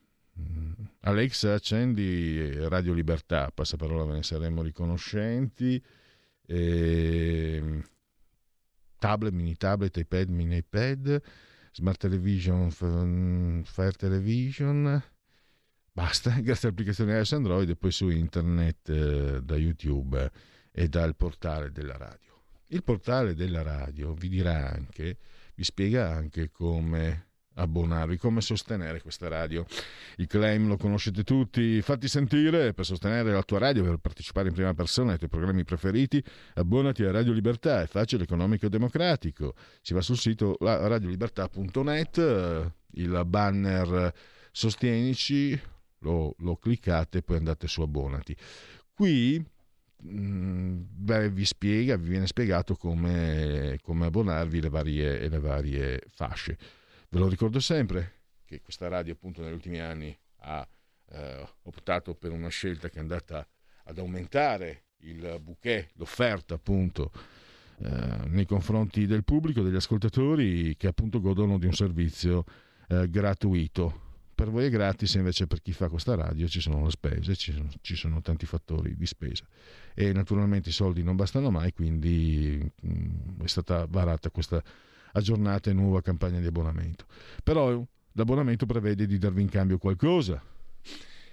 Alexa, 1.01 1.53
accendi 1.53 2.53
Radio 2.67 2.93
Libertà, 2.93 3.51
passaparola 3.53 4.05
ve 4.05 4.13
ne 4.13 4.23
saremo 4.23 4.61
riconoscenti. 4.61 5.81
E, 6.45 7.83
tablet, 8.99 9.33
mini 9.33 9.55
tablet, 9.55 9.95
iPad, 9.97 10.29
mini 10.29 10.57
iPad, 10.57 11.21
smart 11.71 11.97
television, 11.99 12.69
Fire 12.71 13.93
Television, 13.93 15.01
Basta, 15.93 16.31
grazie 16.39 16.67
all'applicazione 16.67 17.17
iOS 17.17 17.33
Android 17.33 17.69
e 17.69 17.75
poi 17.75 17.91
su 17.91 18.09
internet 18.09 18.89
eh, 18.89 19.41
da 19.43 19.57
YouTube 19.57 20.31
e 20.71 20.87
dal 20.87 21.15
portale 21.15 21.71
della 21.71 21.97
radio. 21.97 22.29
Il 22.67 22.83
portale 22.83 23.35
della 23.35 23.61
radio 23.61 24.13
vi 24.13 24.29
dirà 24.29 24.71
anche, 24.71 25.17
vi 25.53 25.63
spiega 25.65 26.09
anche 26.09 26.49
come 26.49 27.27
abbonarvi, 27.55 28.15
come 28.15 28.39
sostenere 28.39 29.01
questa 29.01 29.27
radio. 29.27 29.65
Il 30.15 30.27
claim 30.27 30.67
lo 30.67 30.77
conoscete 30.77 31.25
tutti, 31.25 31.81
fatti 31.81 32.07
sentire 32.07 32.73
per 32.73 32.85
sostenere 32.85 33.33
la 33.33 33.43
tua 33.43 33.59
radio, 33.59 33.83
per 33.83 33.97
partecipare 33.97 34.47
in 34.47 34.53
prima 34.53 34.73
persona 34.73 35.11
ai 35.11 35.17
tuoi 35.17 35.29
programmi 35.29 35.65
preferiti, 35.65 36.23
abbonati 36.53 37.03
a 37.03 37.11
Radio 37.11 37.33
Libertà, 37.33 37.81
è 37.81 37.87
facile, 37.87 38.23
economico 38.23 38.67
e 38.67 38.69
democratico. 38.69 39.55
Si 39.81 39.93
va 39.93 39.99
sul 39.99 40.17
sito 40.17 40.55
radiolibertà.net, 40.61 42.71
il 42.93 43.21
banner 43.25 44.13
Sostienici, 44.53 45.59
lo, 46.01 46.35
lo 46.39 46.55
cliccate 46.57 47.19
e 47.19 47.21
poi 47.21 47.37
andate 47.37 47.67
su 47.67 47.81
abbonati. 47.81 48.35
Qui 48.93 49.43
mh, 49.97 50.09
mm, 50.09 50.81
beh, 50.87 51.29
vi 51.29 51.45
spiega, 51.45 51.95
vi 51.97 52.09
viene 52.09 52.27
spiegato 52.27 52.75
come, 52.75 53.79
come 53.81 54.05
abbonarvi 54.05 54.61
le 54.61 54.69
varie, 54.69 55.27
le 55.27 55.39
varie 55.39 56.01
fasce. 56.09 56.57
Ve 57.09 57.19
lo 57.19 57.27
ricordo 57.27 57.59
sempre 57.59 58.19
che 58.45 58.61
questa 58.61 58.87
radio 58.87 59.13
appunto 59.13 59.41
negli 59.41 59.53
ultimi 59.53 59.79
anni 59.79 60.17
ha 60.39 60.67
eh, 61.11 61.47
optato 61.63 62.15
per 62.15 62.31
una 62.31 62.49
scelta 62.49 62.89
che 62.89 62.97
è 62.97 63.01
andata 63.01 63.47
ad 63.85 63.97
aumentare 63.97 64.85
il 65.03 65.39
bouquet, 65.41 65.91
l'offerta 65.95 66.55
appunto 66.55 67.11
eh, 67.79 68.27
nei 68.27 68.45
confronti 68.45 69.05
del 69.05 69.23
pubblico, 69.23 69.61
degli 69.61 69.75
ascoltatori 69.75 70.75
che 70.75 70.87
appunto 70.87 71.19
godono 71.19 71.57
di 71.57 71.65
un 71.65 71.73
servizio 71.73 72.43
eh, 72.87 73.09
gratuito 73.09 74.09
per 74.41 74.49
voi 74.49 74.65
è 74.65 74.69
gratis, 74.71 75.13
invece 75.13 75.45
per 75.45 75.61
chi 75.61 75.71
fa 75.71 75.87
questa 75.87 76.15
radio 76.15 76.47
ci 76.47 76.61
sono 76.61 76.83
le 76.83 76.89
spese, 76.89 77.35
ci 77.35 77.51
sono, 77.51 77.69
ci 77.81 77.95
sono 77.95 78.23
tanti 78.23 78.47
fattori 78.47 78.97
di 78.97 79.05
spesa. 79.05 79.45
E 79.93 80.13
naturalmente 80.13 80.69
i 80.69 80.71
soldi 80.71 81.03
non 81.03 81.15
bastano 81.15 81.51
mai, 81.51 81.71
quindi 81.73 82.59
mh, 82.59 82.89
mm, 82.89 83.41
è 83.43 83.47
stata 83.47 83.85
varata 83.87 84.31
questa 84.31 84.59
aggiornata 85.11 85.69
e 85.69 85.73
nuova 85.73 86.01
campagna 86.01 86.39
di 86.39 86.47
abbonamento. 86.47 87.05
Però 87.43 87.85
l'abbonamento 88.13 88.65
prevede 88.65 89.05
di 89.05 89.19
darvi 89.19 89.43
in 89.43 89.49
cambio 89.49 89.77
qualcosa, 89.77 90.41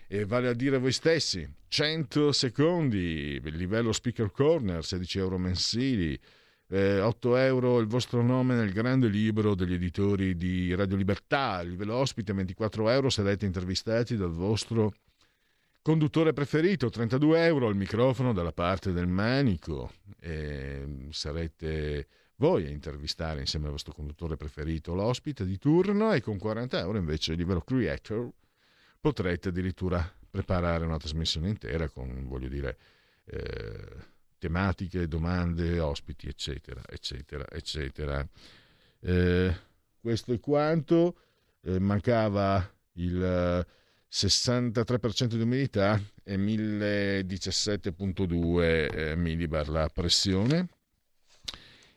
e 0.06 0.26
vale 0.26 0.48
a 0.48 0.52
dire 0.52 0.76
voi 0.76 0.92
stessi 0.92 1.50
100 1.66 2.30
secondi 2.32 3.40
livello 3.40 3.92
speaker 3.92 4.30
corner 4.30 4.84
16 4.84 5.18
euro 5.18 5.38
mensili 5.38 6.18
eh, 6.68 7.00
8 7.00 7.36
euro 7.36 7.78
il 7.78 7.86
vostro 7.86 8.22
nome 8.22 8.54
nel 8.54 8.72
grande 8.72 9.08
libro 9.08 9.54
degli 9.54 9.74
editori 9.74 10.36
di 10.36 10.74
Radio 10.74 10.96
Libertà, 10.96 11.60
il 11.62 11.70
livello 11.70 11.94
ospite 11.94 12.32
24 12.32 12.90
euro 12.90 13.10
sarete 13.10 13.46
intervistati 13.46 14.16
dal 14.16 14.32
vostro 14.32 14.92
conduttore 15.82 16.32
preferito, 16.32 16.90
32 16.90 17.44
euro 17.46 17.68
il 17.68 17.76
microfono 17.76 18.32
dalla 18.32 18.52
parte 18.52 18.92
del 18.92 19.06
manico, 19.06 19.92
e 20.20 21.06
sarete 21.10 22.06
voi 22.36 22.66
a 22.66 22.70
intervistare 22.70 23.40
insieme 23.40 23.66
al 23.66 23.72
vostro 23.72 23.92
conduttore 23.92 24.36
preferito 24.36 24.94
l'ospite 24.94 25.44
di 25.44 25.58
turno 25.58 26.12
e 26.12 26.20
con 26.20 26.38
40 26.38 26.78
euro 26.78 26.98
invece 26.98 27.32
a 27.32 27.36
livello 27.36 27.62
creator 27.62 28.30
potrete 29.00 29.48
addirittura 29.48 30.08
preparare 30.30 30.84
una 30.84 30.98
trasmissione 30.98 31.48
intera 31.48 31.88
con, 31.88 32.26
voglio 32.28 32.48
dire, 32.48 32.78
eh, 33.24 34.16
tematiche, 34.38 35.08
domande, 35.08 35.80
ospiti, 35.80 36.28
eccetera, 36.28 36.80
eccetera, 36.88 37.44
eccetera. 37.50 38.24
Eh, 39.00 39.56
questo 40.00 40.32
è 40.32 40.40
quanto. 40.40 41.16
Eh, 41.62 41.78
mancava 41.78 42.68
il 42.94 43.66
63% 44.10 45.34
di 45.34 45.42
umidità 45.42 46.00
e 46.22 46.36
1017.2 46.36 48.88
eh, 48.90 49.14
millibar 49.16 49.68
la 49.68 49.88
pressione. 49.88 50.68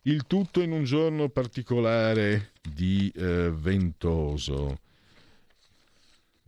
Il 0.04 0.26
tutto 0.26 0.62
in 0.62 0.72
un 0.72 0.84
giorno 0.84 1.30
particolare 1.30 2.54
di 2.62 3.12
eh, 3.16 3.52
ventoso. 3.52 4.80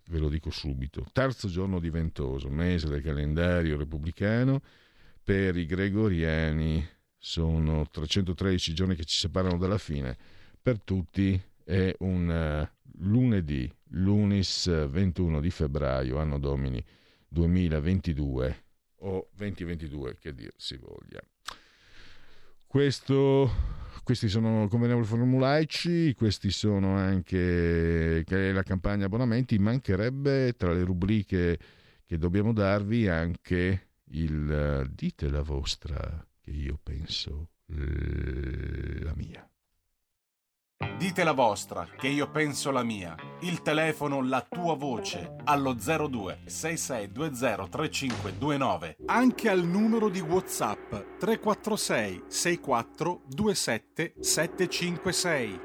Ve 0.08 0.18
lo 0.18 0.28
dico 0.28 0.50
subito. 0.50 1.06
Terzo 1.14 1.48
giorno 1.48 1.80
di 1.80 1.90
ventoso, 1.90 2.50
mese 2.50 2.88
del 2.88 3.04
calendario 3.04 3.78
repubblicano. 3.78 4.62
Per 5.24 5.56
i 5.56 5.65
gregoriani 5.65 6.86
sono 7.18 7.88
313 7.89 8.74
giorni 8.74 8.96
che 8.96 9.06
ci 9.06 9.18
separano 9.18 9.58
dalla 9.58 9.77
fine. 9.77 10.18
Per 10.62 10.82
tutti 10.82 11.42
è 11.63 11.96
un 12.00 12.27
uh, 12.27 12.92
lunedì, 13.00 13.72
lunis 13.92 14.68
21 14.89 15.39
di 15.39 15.50
febbraio, 15.50 16.18
anno 16.20 16.39
domini 16.39 16.84
2022 17.30 18.63
o 18.96 19.30
2022 19.34 20.18
che 20.20 20.34
dir 20.34 20.51
si 20.58 20.77
voglia. 20.77 21.22
Questo, 22.68 23.50
questi 24.03 24.27
sono 24.27 24.68
convenevoli 24.68 25.06
formulaici, 25.06 26.13
questi 26.15 26.51
sono 26.51 26.98
anche 26.98 28.25
la 28.27 28.63
campagna 28.63 29.06
abbonamenti, 29.06 29.58
mancherebbe 29.58 30.53
tra 30.58 30.74
le 30.74 30.84
rubriche 30.84 31.58
che 32.06 32.18
dobbiamo 32.18 32.51
darvi 32.51 33.08
anche 33.08 33.93
il 34.13 34.89
dite 34.93 35.29
la 35.29 35.41
vostra 35.41 36.25
che 36.41 36.51
io 36.51 36.79
penso 36.82 37.50
la 37.67 39.13
mia. 39.15 39.48
Dite 40.98 41.24
la 41.24 41.32
vostra, 41.32 41.88
che 41.98 42.08
io 42.08 42.29
penso 42.29 42.70
la 42.72 42.84
mia. 42.84 43.15
Il 43.41 43.62
telefono, 43.62 44.22
la 44.22 44.46
tua 44.48 44.75
voce, 44.75 45.36
allo 45.46 45.74
02 45.74 46.41
6620 46.46 47.70
3529. 47.70 48.98
Anche 49.05 49.50
al 49.50 49.63
numero 49.63 50.10
di 50.10 50.20
WhatsApp 50.20 50.91
346 51.20 52.24
64 52.27 53.22
27 53.27 54.13
756. 54.20 55.60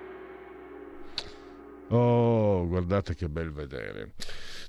Oh, 1.88 2.66
guardate 2.66 3.14
che 3.14 3.28
bel 3.28 3.52
vedere. 3.52 4.14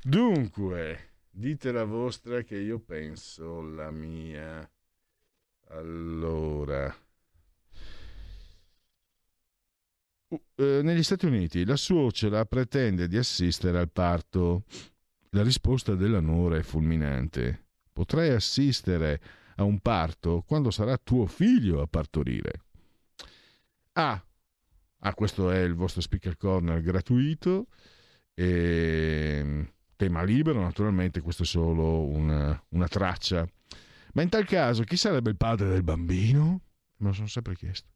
Dunque, 0.02 1.09
dite 1.40 1.72
la 1.72 1.86
vostra 1.86 2.42
che 2.42 2.58
io 2.58 2.80
penso 2.80 3.62
la 3.62 3.92
mia. 3.92 4.70
Allora, 5.70 6.94
eh, 10.56 10.82
negli 10.84 11.02
Stati 11.02 11.26
Uniti 11.26 11.64
la 11.64 11.78
suocera 11.78 12.44
pretende 12.46 13.08
di 13.08 13.18
assistere 13.18 13.80
al 13.80 13.90
parto. 13.90 14.66
La 15.30 15.42
risposta 15.42 15.96
della 15.96 16.20
nuora 16.20 16.58
è 16.58 16.62
fulminante. 16.62 17.68
Potrai 17.94 18.32
assistere 18.32 19.22
a 19.56 19.64
un 19.64 19.80
parto 19.80 20.44
quando 20.46 20.72
sarà 20.72 20.98
tuo 20.98 21.26
figlio 21.26 21.82
a 21.82 21.88
partorire. 21.88 22.64
Ah, 23.94 24.22
ah 25.00 25.14
questo 25.14 25.52
è 25.52 25.60
il 25.60 25.76
vostro 25.76 26.02
speaker 26.02 26.36
corner 26.36 26.82
gratuito. 26.82 27.68
E, 28.34 29.74
tema 30.00 30.24
libero, 30.24 30.62
naturalmente, 30.62 31.20
questo 31.20 31.44
è 31.44 31.46
solo 31.46 32.06
una, 32.06 32.58
una 32.70 32.88
traccia. 32.88 33.46
Ma 34.14 34.22
in 34.22 34.30
tal 34.30 34.46
caso, 34.46 34.84
chi 34.84 34.96
sarebbe 34.96 35.30
il 35.30 35.36
padre 35.36 35.68
del 35.68 35.84
bambino? 35.84 36.62
Me 37.00 37.08
lo 37.08 37.14
sono 37.14 37.28
sempre 37.28 37.54
chiesto. 37.58 37.90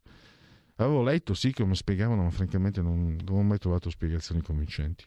Avevo 0.75 1.01
letto, 1.01 1.33
sì, 1.33 1.53
come 1.53 1.75
spiegavano, 1.75 2.23
ma 2.23 2.29
francamente 2.29 2.81
non, 2.81 3.17
non 3.23 3.37
ho 3.37 3.43
mai 3.43 3.57
trovato 3.57 3.89
spiegazioni 3.89 4.41
convincenti. 4.41 5.05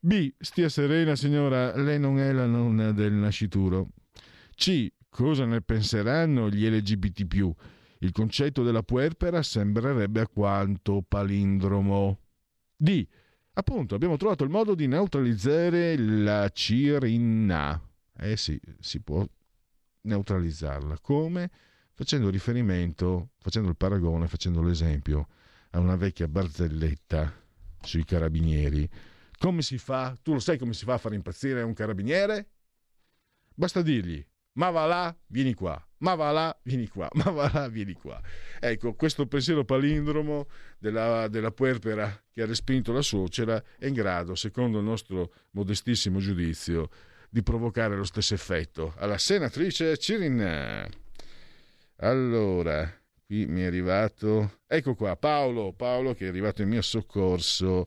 B. 0.00 0.34
Stia 0.38 0.68
serena, 0.68 1.16
signora, 1.16 1.74
lei 1.74 1.98
non 1.98 2.18
è 2.18 2.30
la 2.32 2.44
nonna 2.44 2.92
del 2.92 3.14
nascituro. 3.14 3.88
C. 4.54 4.86
Cosa 5.08 5.46
ne 5.46 5.62
penseranno 5.62 6.50
gli 6.50 6.68
LGBT? 6.68 7.50
Il 8.00 8.12
concetto 8.12 8.62
della 8.62 8.82
puerpera 8.82 9.42
sembrerebbe 9.42 10.20
alquanto 10.20 11.02
palindromo. 11.08 12.18
D. 12.76 13.06
Appunto, 13.58 13.94
abbiamo 13.94 14.16
trovato 14.16 14.44
il 14.44 14.50
modo 14.50 14.74
di 14.74 14.86
neutralizzare 14.86 15.96
la 15.96 16.48
cirinna. 16.48 17.80
Eh 18.16 18.36
sì, 18.36 18.60
si 18.78 19.00
può 19.00 19.26
neutralizzarla. 20.02 20.98
Come? 21.00 21.50
facendo 21.98 22.30
riferimento, 22.30 23.30
facendo 23.38 23.68
il 23.68 23.76
paragone, 23.76 24.28
facendo 24.28 24.62
l'esempio 24.62 25.26
a 25.70 25.80
una 25.80 25.96
vecchia 25.96 26.28
barzelletta 26.28 27.34
sui 27.80 28.04
carabinieri. 28.04 28.88
Come 29.36 29.62
si 29.62 29.78
fa? 29.78 30.16
Tu 30.22 30.32
lo 30.32 30.38
sai 30.38 30.58
come 30.58 30.74
si 30.74 30.84
fa 30.84 30.94
a 30.94 30.98
far 30.98 31.14
impazzire 31.14 31.60
un 31.62 31.74
carabiniere? 31.74 32.50
Basta 33.52 33.82
dirgli, 33.82 34.24
ma 34.52 34.70
va 34.70 34.86
là, 34.86 35.16
vieni 35.26 35.54
qua, 35.54 35.87
ma 35.98 36.14
va 36.14 36.30
là, 36.30 36.60
vieni 36.62 36.88
qua, 36.88 37.08
ma 37.14 37.30
va 37.30 37.50
là, 37.52 37.68
vieni 37.68 37.92
qua. 37.92 38.20
Ecco, 38.60 38.94
questo 38.94 39.26
pensiero 39.26 39.64
palindromo 39.64 40.48
della, 40.78 41.28
della 41.28 41.50
puerpera 41.50 42.22
che 42.32 42.42
ha 42.42 42.46
respinto 42.46 42.92
la 42.92 43.02
suocera 43.02 43.62
è 43.78 43.86
in 43.86 43.94
grado, 43.94 44.34
secondo 44.34 44.78
il 44.78 44.84
nostro 44.84 45.32
modestissimo 45.52 46.18
giudizio, 46.18 46.88
di 47.30 47.42
provocare 47.42 47.94
lo 47.96 48.04
stesso 48.04 48.34
effetto 48.34 48.94
alla 48.96 49.18
senatrice 49.18 49.96
Cirin. 49.98 50.86
Allora, 51.96 52.90
qui 53.26 53.46
mi 53.46 53.62
è 53.62 53.66
arrivato, 53.66 54.60
ecco 54.66 54.94
qua, 54.94 55.16
Paolo, 55.16 55.72
Paolo 55.72 56.14
che 56.14 56.26
è 56.26 56.28
arrivato 56.28 56.62
in 56.62 56.68
mio 56.68 56.80
soccorso, 56.80 57.86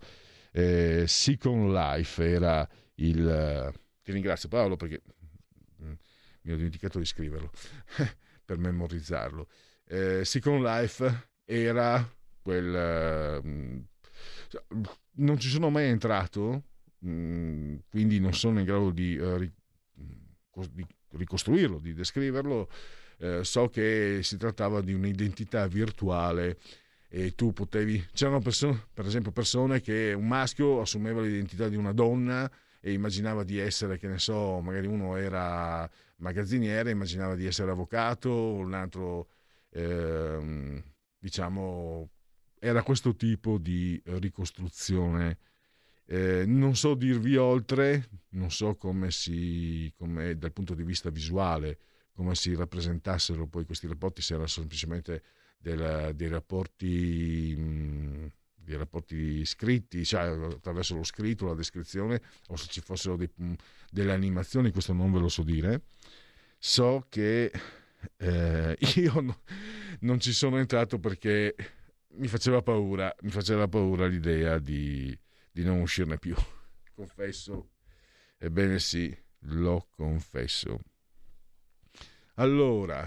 eh, 0.51 1.05
Second 1.07 1.71
Life 1.71 2.23
era 2.23 2.67
il... 2.95 3.73
Ti 4.03 4.11
ringrazio 4.11 4.49
Paolo 4.49 4.75
perché 4.75 5.01
mi 6.41 6.53
ho 6.53 6.55
dimenticato 6.55 6.99
di 6.99 7.05
scriverlo 7.05 7.51
per 8.45 8.57
memorizzarlo. 8.57 9.47
Eh, 9.85 10.25
Second 10.25 10.63
Life 10.63 11.29
era 11.45 12.07
quel... 12.41 13.41
Mm, 13.45 13.79
non 15.13 15.39
ci 15.39 15.49
sono 15.49 15.69
mai 15.69 15.87
entrato, 15.87 16.63
mm, 17.05 17.77
quindi 17.89 18.19
non 18.19 18.33
sono 18.33 18.59
in 18.59 18.65
grado 18.65 18.91
di, 18.91 19.17
uh, 19.17 19.37
di 19.37 20.85
ricostruirlo, 21.11 21.79
di 21.79 21.93
descriverlo 21.93 22.69
eh, 23.21 23.43
so 23.43 23.69
che 23.69 24.21
si 24.23 24.35
trattava 24.37 24.81
di 24.81 24.93
un'identità 24.93 25.67
virtuale 25.67 26.57
e 27.07 27.35
tu 27.35 27.53
potevi 27.53 28.07
c'erano 28.13 28.39
persone, 28.39 28.87
per 28.93 29.05
esempio 29.05 29.31
persone 29.31 29.79
che 29.79 30.13
un 30.13 30.27
maschio 30.27 30.81
assumeva 30.81 31.21
l'identità 31.21 31.69
di 31.69 31.75
una 31.75 31.91
donna 31.91 32.49
e 32.79 32.93
immaginava 32.93 33.43
di 33.43 33.59
essere 33.59 33.99
che 33.99 34.07
ne 34.07 34.17
so 34.17 34.59
magari 34.61 34.87
uno 34.87 35.17
era 35.17 35.87
magazziniere 36.21 36.91
immaginava 36.91 37.35
di 37.35 37.45
essere 37.45 37.71
avvocato 37.71 38.53
un 38.53 38.73
altro 38.73 39.27
eh, 39.69 40.83
diciamo 41.19 42.09
era 42.59 42.83
questo 42.83 43.15
tipo 43.15 43.57
di 43.57 44.01
ricostruzione. 44.05 45.37
Eh, 46.05 46.45
non 46.45 46.75
so 46.75 46.93
dirvi 46.95 47.37
oltre 47.37 48.09
non 48.29 48.51
so 48.51 48.75
come 48.75 49.11
si 49.11 49.91
come 49.95 50.37
dal 50.37 50.51
punto 50.51 50.73
di 50.73 50.83
vista 50.83 51.09
visuale 51.09 51.77
come 52.13 52.35
si 52.35 52.53
rappresentassero 52.55 53.47
poi 53.47 53.65
questi 53.65 53.87
rapporti, 53.87 54.21
se 54.21 54.33
erano 54.33 54.47
semplicemente 54.47 55.23
della, 55.57 56.11
dei, 56.11 56.27
rapporti, 56.27 57.55
mh, 57.57 58.31
dei 58.71 58.79
rapporti 58.79 59.43
scritti, 59.45 60.05
cioè 60.05 60.21
attraverso 60.23 60.95
lo 60.95 61.03
scritto, 61.03 61.45
la 61.45 61.53
descrizione, 61.55 62.21
o 62.47 62.55
se 62.55 62.67
ci 62.67 62.79
fossero 62.79 63.17
dei, 63.17 63.29
delle 63.89 64.13
animazioni, 64.13 64.71
questo 64.71 64.93
non 64.93 65.11
ve 65.11 65.19
lo 65.19 65.27
so 65.27 65.43
dire. 65.43 65.83
So 66.57 67.05
che 67.09 67.51
eh, 68.17 68.77
io 68.95 69.19
no, 69.19 69.41
non 70.01 70.19
ci 70.19 70.31
sono 70.31 70.57
entrato 70.57 70.99
perché 70.99 71.53
mi 72.13 72.27
faceva 72.27 72.61
paura, 72.61 73.13
mi 73.21 73.29
faceva 73.29 73.67
paura 73.67 74.07
l'idea 74.07 74.57
di, 74.57 75.17
di 75.51 75.63
non 75.63 75.81
uscirne 75.81 76.17
più. 76.17 76.35
Confesso, 76.95 77.71
ebbene 78.37 78.79
sì, 78.79 79.15
lo 79.45 79.87
confesso. 79.89 80.79
Allora, 82.35 83.03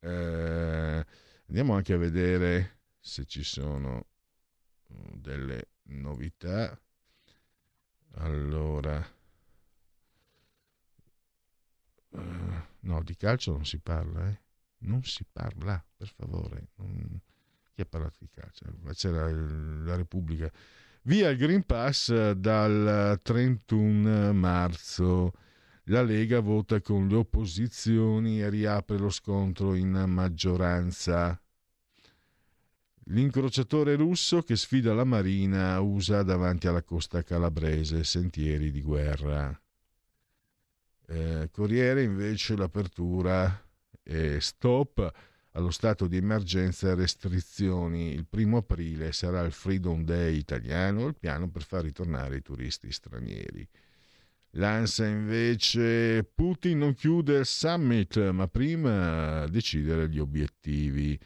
eh, 0.00 1.06
andiamo 1.46 1.74
anche 1.74 1.92
a 1.92 1.98
vedere 1.98 2.80
se 2.98 3.26
ci 3.26 3.44
sono 3.44 4.06
delle 5.14 5.68
novità. 5.84 6.78
Allora, 8.16 9.04
uh, 12.10 12.18
no, 12.80 13.02
di 13.02 13.16
calcio 13.16 13.52
non 13.52 13.64
si 13.64 13.78
parla, 13.78 14.28
eh? 14.28 14.40
Non 14.78 15.02
si 15.02 15.24
parla, 15.30 15.82
per 15.96 16.08
favore. 16.08 16.68
Chi 17.72 17.80
ha 17.80 17.86
parlato 17.86 18.18
di 18.20 18.28
calcio? 18.30 18.64
C'era 18.92 19.30
la 19.30 19.96
Repubblica. 19.96 20.50
Via 21.02 21.28
il 21.28 21.36
Green 21.36 21.64
Pass 21.64 22.30
dal 22.32 23.18
31 23.22 24.32
marzo. 24.32 25.32
La 25.88 26.02
Lega 26.02 26.40
vota 26.40 26.80
con 26.80 27.08
le 27.08 27.16
opposizioni 27.16 28.40
e 28.40 28.48
riapre 28.48 28.96
lo 28.96 29.10
scontro 29.10 29.74
in 29.74 29.90
maggioranza. 30.06 31.38
L'incrociatore 33.08 33.96
russo 33.96 34.42
che 34.42 34.56
sfida 34.56 34.94
la 34.94 35.04
Marina 35.04 35.78
usa 35.80 36.22
davanti 36.22 36.66
alla 36.66 36.82
costa 36.82 37.22
calabrese 37.22 38.02
sentieri 38.02 38.70
di 38.70 38.80
guerra. 38.80 39.60
Eh, 41.06 41.48
Corriere 41.52 42.02
invece 42.02 42.56
l'apertura 42.56 43.62
è 44.02 44.38
stop 44.38 45.12
allo 45.52 45.70
stato 45.70 46.06
di 46.06 46.16
emergenza 46.16 46.88
e 46.88 46.94
restrizioni. 46.94 48.14
Il 48.14 48.26
primo 48.26 48.58
aprile 48.58 49.12
sarà 49.12 49.42
il 49.42 49.52
Freedom 49.52 50.02
Day 50.02 50.38
italiano, 50.38 51.06
il 51.06 51.14
piano 51.14 51.50
per 51.50 51.62
far 51.62 51.82
ritornare 51.82 52.36
i 52.36 52.42
turisti 52.42 52.90
stranieri. 52.90 53.68
L'ANSA 54.56 55.06
invece 55.06 56.24
Putin 56.24 56.78
non 56.78 56.94
chiude 56.94 57.38
il 57.40 57.46
summit, 57.46 58.30
ma 58.30 58.48
prima 58.48 59.46
decidere 59.48 60.08
gli 60.08 60.18
obiettivi. 60.18 61.18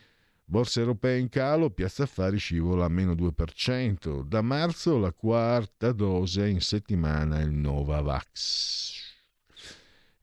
Borse 0.51 0.81
europee 0.81 1.19
in 1.19 1.29
calo, 1.29 1.69
Piazza 1.69 2.05
Affari 2.05 2.39
scivola 2.39 2.87
a 2.87 2.89
meno 2.89 3.13
2%. 3.13 4.23
Da 4.23 4.41
marzo 4.41 4.97
la 4.97 5.13
quarta 5.13 5.93
dose 5.93 6.49
in 6.49 6.63
settimana 6.63 7.39
il 7.41 7.51
Novavax. 7.51 9.17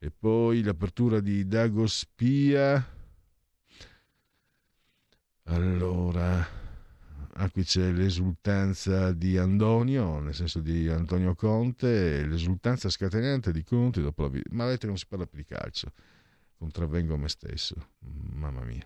E 0.00 0.10
poi 0.10 0.64
l'apertura 0.64 1.20
di 1.20 1.46
Dagospia. 1.46 2.84
Allora, 5.44 6.44
ah, 7.34 7.50
qui 7.50 7.62
c'è 7.62 7.92
l'esultanza 7.92 9.12
di 9.12 9.38
Antonio, 9.38 10.18
nel 10.18 10.34
senso 10.34 10.58
di 10.58 10.88
Antonio 10.88 11.36
Conte, 11.36 12.26
l'esultanza 12.26 12.88
scatenante 12.88 13.52
di 13.52 13.62
Conte 13.62 14.00
dopo 14.02 14.22
la 14.22 14.28
vita. 14.30 14.48
Ma 14.50 14.64
vedete 14.64 14.88
non 14.88 14.98
si 14.98 15.06
parla 15.06 15.24
più 15.24 15.38
di 15.38 15.44
calcio. 15.44 15.92
Contravvengo 16.58 17.14
a 17.14 17.16
me 17.16 17.28
stesso. 17.28 17.76
Mamma 18.00 18.64
mia. 18.64 18.84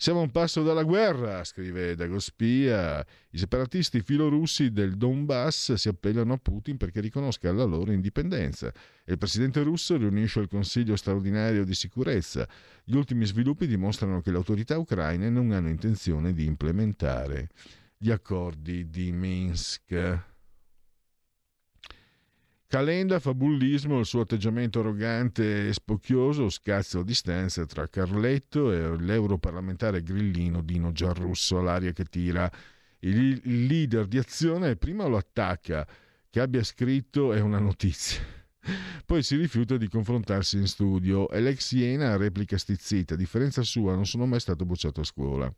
Siamo 0.00 0.20
a 0.20 0.22
un 0.22 0.30
passo 0.30 0.62
dalla 0.62 0.84
guerra, 0.84 1.42
scrive 1.42 1.96
Dagospia. 1.96 3.04
I 3.30 3.36
separatisti 3.36 4.00
filorussi 4.00 4.70
del 4.70 4.96
Donbass 4.96 5.72
si 5.72 5.88
appellano 5.88 6.34
a 6.34 6.38
Putin 6.38 6.76
perché 6.76 7.00
riconosca 7.00 7.50
la 7.50 7.64
loro 7.64 7.90
indipendenza 7.90 8.68
e 8.68 9.10
il 9.10 9.18
presidente 9.18 9.60
russo 9.64 9.96
riunisce 9.96 10.38
il 10.38 10.46
Consiglio 10.46 10.94
straordinario 10.94 11.64
di 11.64 11.74
sicurezza. 11.74 12.48
Gli 12.84 12.94
ultimi 12.94 13.26
sviluppi 13.26 13.66
dimostrano 13.66 14.20
che 14.20 14.30
le 14.30 14.36
autorità 14.36 14.78
ucraine 14.78 15.30
non 15.30 15.50
hanno 15.50 15.68
intenzione 15.68 16.32
di 16.32 16.44
implementare 16.44 17.48
gli 17.96 18.12
accordi 18.12 18.88
di 18.88 19.10
Minsk. 19.10 20.27
Calenda 22.70 23.18
fa 23.18 23.32
bullismo, 23.32 23.98
il 23.98 24.04
suo 24.04 24.20
atteggiamento 24.20 24.80
arrogante 24.80 25.68
e 25.68 25.72
spocchioso 25.72 26.50
scazza 26.50 26.98
a 26.98 27.02
distanza 27.02 27.64
tra 27.64 27.88
Carletto 27.88 28.70
e 28.70 28.94
l'europarlamentare 28.98 30.02
grillino 30.02 30.60
Dino 30.60 30.92
Giarrusso 30.92 31.58
all'aria 31.58 31.92
che 31.92 32.04
tira. 32.04 32.52
Il 32.98 33.40
leader 33.42 34.04
di 34.04 34.18
azione 34.18 34.76
prima 34.76 35.06
lo 35.06 35.16
attacca, 35.16 35.88
che 36.28 36.40
abbia 36.40 36.62
scritto 36.62 37.32
è 37.32 37.40
una 37.40 37.58
notizia. 37.58 38.20
Poi 39.06 39.22
si 39.22 39.36
rifiuta 39.36 39.78
di 39.78 39.88
confrontarsi 39.88 40.58
in 40.58 40.66
studio 40.66 41.30
e 41.30 41.40
l'ex 41.40 41.72
Iena 41.72 42.18
replica 42.18 42.58
stizzita. 42.58 43.14
A 43.14 43.16
differenza 43.16 43.62
sua, 43.62 43.94
non 43.94 44.04
sono 44.04 44.26
mai 44.26 44.40
stato 44.40 44.66
bocciato 44.66 45.00
a 45.00 45.04
scuola. 45.04 45.50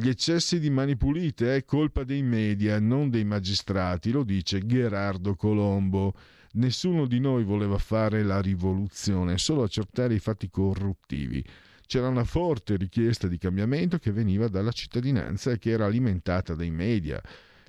Gli 0.00 0.08
eccessi 0.08 0.60
di 0.60 0.70
mani 0.70 0.96
pulite 0.96 1.56
è 1.56 1.64
colpa 1.64 2.04
dei 2.04 2.22
media, 2.22 2.78
non 2.78 3.10
dei 3.10 3.24
magistrati, 3.24 4.12
lo 4.12 4.22
dice 4.22 4.64
Gerardo 4.64 5.34
Colombo. 5.34 6.14
Nessuno 6.52 7.04
di 7.04 7.18
noi 7.18 7.42
voleva 7.42 7.78
fare 7.78 8.22
la 8.22 8.40
rivoluzione, 8.40 9.38
solo 9.38 9.64
accertare 9.64 10.14
i 10.14 10.20
fatti 10.20 10.50
corruttivi. 10.50 11.44
C'era 11.84 12.06
una 12.06 12.22
forte 12.22 12.76
richiesta 12.76 13.26
di 13.26 13.38
cambiamento 13.38 13.98
che 13.98 14.12
veniva 14.12 14.46
dalla 14.46 14.70
cittadinanza 14.70 15.50
e 15.50 15.58
che 15.58 15.70
era 15.70 15.86
alimentata 15.86 16.54
dai 16.54 16.70
media. 16.70 17.20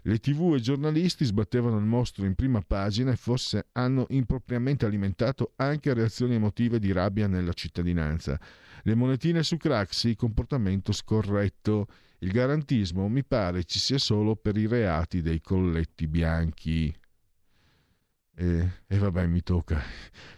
Le 0.04 0.20
tv 0.20 0.54
e 0.54 0.58
i 0.58 0.62
giornalisti 0.62 1.26
sbattevano 1.26 1.80
il 1.80 1.86
mostro 1.86 2.26
in 2.26 2.36
prima 2.36 2.62
pagina 2.62 3.12
e 3.12 3.16
forse 3.16 3.70
hanno 3.72 4.06
impropriamente 4.10 4.86
alimentato 4.86 5.54
anche 5.56 5.96
reazioni 5.96 6.36
emotive 6.36 6.78
di 6.78 6.92
rabbia 6.92 7.26
nella 7.26 7.54
cittadinanza. 7.54 8.40
Le 8.84 8.94
monetine 8.94 9.42
su 9.42 9.58
Craxi, 9.58 10.16
comportamento 10.16 10.92
scorretto. 10.92 11.88
Il 12.22 12.32
garantismo 12.32 13.08
mi 13.08 13.24
pare 13.24 13.64
ci 13.64 13.80
sia 13.80 13.98
solo 13.98 14.36
per 14.36 14.58
i 14.58 14.68
reati 14.68 15.22
dei 15.22 15.40
colletti 15.40 16.06
bianchi. 16.08 16.94
E, 18.36 18.70
e, 18.88 18.98
vabbè, 18.98 19.26
mi 19.26 19.42
tocca. 19.42 19.82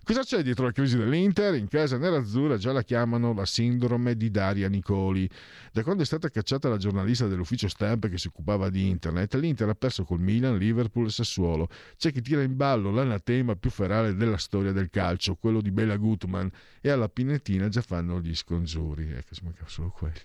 Cosa 0.03 0.21
c'è 0.21 0.41
dietro 0.41 0.65
la 0.65 0.71
crisi 0.71 0.97
dell'Inter? 0.97 1.53
In 1.53 1.67
casa 1.67 1.97
nerazzurra 1.97 2.57
già 2.57 2.71
la 2.71 2.83
chiamano 2.83 3.33
la 3.33 3.45
sindrome 3.45 4.15
di 4.15 4.31
Daria 4.31 4.67
Nicoli. 4.69 5.29
Da 5.71 5.83
quando 5.83 6.01
è 6.01 6.05
stata 6.05 6.29
cacciata 6.29 6.67
la 6.67 6.77
giornalista 6.77 7.27
dell'ufficio 7.27 7.67
stampa 7.67 8.07
che 8.07 8.17
si 8.17 8.25
occupava 8.25 8.69
di 8.69 8.87
internet, 8.87 9.35
l'Inter 9.35 9.69
ha 9.69 9.75
perso 9.75 10.03
col 10.03 10.19
Milan, 10.19 10.57
Liverpool 10.57 11.05
e 11.07 11.11
Sassuolo. 11.11 11.67
C'è 11.95 12.11
chi 12.11 12.21
tira 12.21 12.41
in 12.41 12.55
ballo 12.55 12.89
l'anatema 12.89 13.55
più 13.55 13.69
ferale 13.69 14.15
della 14.15 14.37
storia 14.37 14.71
del 14.71 14.89
calcio, 14.89 15.35
quello 15.35 15.61
di 15.61 15.71
Bela 15.71 15.97
Gutman, 15.97 16.49
e 16.79 16.89
alla 16.89 17.07
Pinettina 17.09 17.69
già 17.69 17.81
fanno 17.81 18.19
gli 18.19 18.35
scongiuri. 18.35 19.11
Ecco, 19.11 19.35
ci 19.35 19.43
mancava 19.43 19.69
solo 19.69 19.89
quello. 19.89 20.19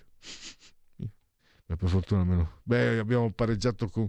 Beh, 1.67 1.75
per 1.75 1.89
fortuna 1.89 2.23
meno. 2.23 2.61
Beh, 2.63 2.97
abbiamo 2.97 3.29
pareggiato 3.31 3.89
con, 3.89 4.07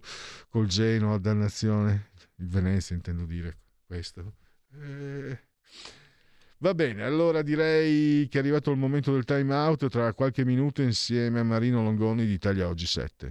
col 0.48 0.66
Genoa, 0.66 1.18
dannazione. 1.18 2.12
Il 2.36 2.48
Venezia, 2.48 2.94
intendo 2.94 3.24
dire 3.26 3.58
questo. 3.84 4.34
Eh... 4.72 5.46
Va 6.60 6.74
bene, 6.74 7.04
allora 7.04 7.42
direi 7.42 8.26
che 8.28 8.38
è 8.38 8.40
arrivato 8.40 8.72
il 8.72 8.78
momento 8.78 9.12
del 9.12 9.24
time 9.24 9.54
out 9.54 9.88
tra 9.88 10.12
qualche 10.12 10.44
minuto 10.44 10.82
insieme 10.82 11.38
a 11.38 11.44
Marino 11.44 11.84
Longoni 11.84 12.26
di 12.26 12.32
Italia 12.32 12.66
Oggi 12.66 12.86
7. 12.86 13.30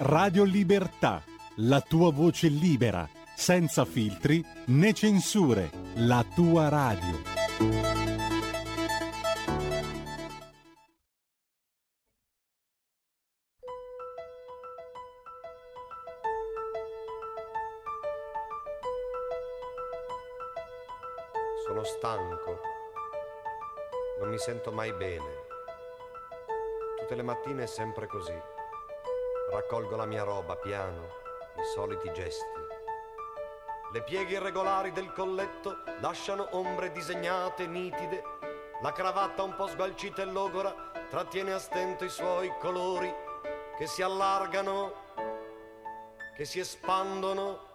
Radio 0.00 0.44
Libertà. 0.44 1.24
La 1.56 1.80
tua 1.80 2.12
voce 2.12 2.46
libera, 2.46 3.08
senza 3.34 3.84
filtri 3.84 4.44
né 4.66 4.92
censure. 4.92 5.72
La 5.96 6.24
tua 6.36 6.68
radio. 6.68 7.20
Sono 21.66 21.82
stanco. 21.82 22.60
Non 24.20 24.28
mi 24.28 24.38
sento 24.38 24.70
mai 24.70 24.92
bene. 24.92 25.46
Tutte 27.00 27.16
le 27.16 27.22
mattine 27.24 27.64
è 27.64 27.66
sempre 27.66 28.06
così. 28.06 28.57
Raccolgo 29.50 29.96
la 29.96 30.04
mia 30.04 30.24
roba 30.24 30.56
piano, 30.56 31.08
i 31.56 31.64
soliti 31.74 32.12
gesti. 32.12 32.44
Le 33.94 34.02
pieghe 34.02 34.34
irregolari 34.34 34.92
del 34.92 35.10
colletto 35.12 35.78
lasciano 36.00 36.48
ombre 36.50 36.92
disegnate 36.92 37.66
nitide. 37.66 38.22
La 38.82 38.92
cravatta 38.92 39.42
un 39.42 39.54
po' 39.54 39.66
sgualcita 39.66 40.20
e 40.20 40.26
logora 40.26 40.74
trattiene 41.08 41.54
a 41.54 41.58
stento 41.58 42.04
i 42.04 42.10
suoi 42.10 42.52
colori 42.58 43.10
che 43.78 43.86
si 43.86 44.02
allargano, 44.02 44.92
che 46.36 46.44
si 46.44 46.58
espandono. 46.58 47.68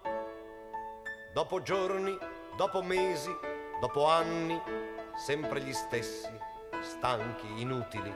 Dopo 1.33 1.63
giorni, 1.63 2.15
dopo 2.55 2.83
mesi, 2.83 3.35
dopo 3.79 4.05
anni, 4.05 4.61
sempre 5.15 5.59
gli 5.61 5.73
stessi, 5.73 6.31
stanchi, 6.81 7.61
inutili, 7.61 8.13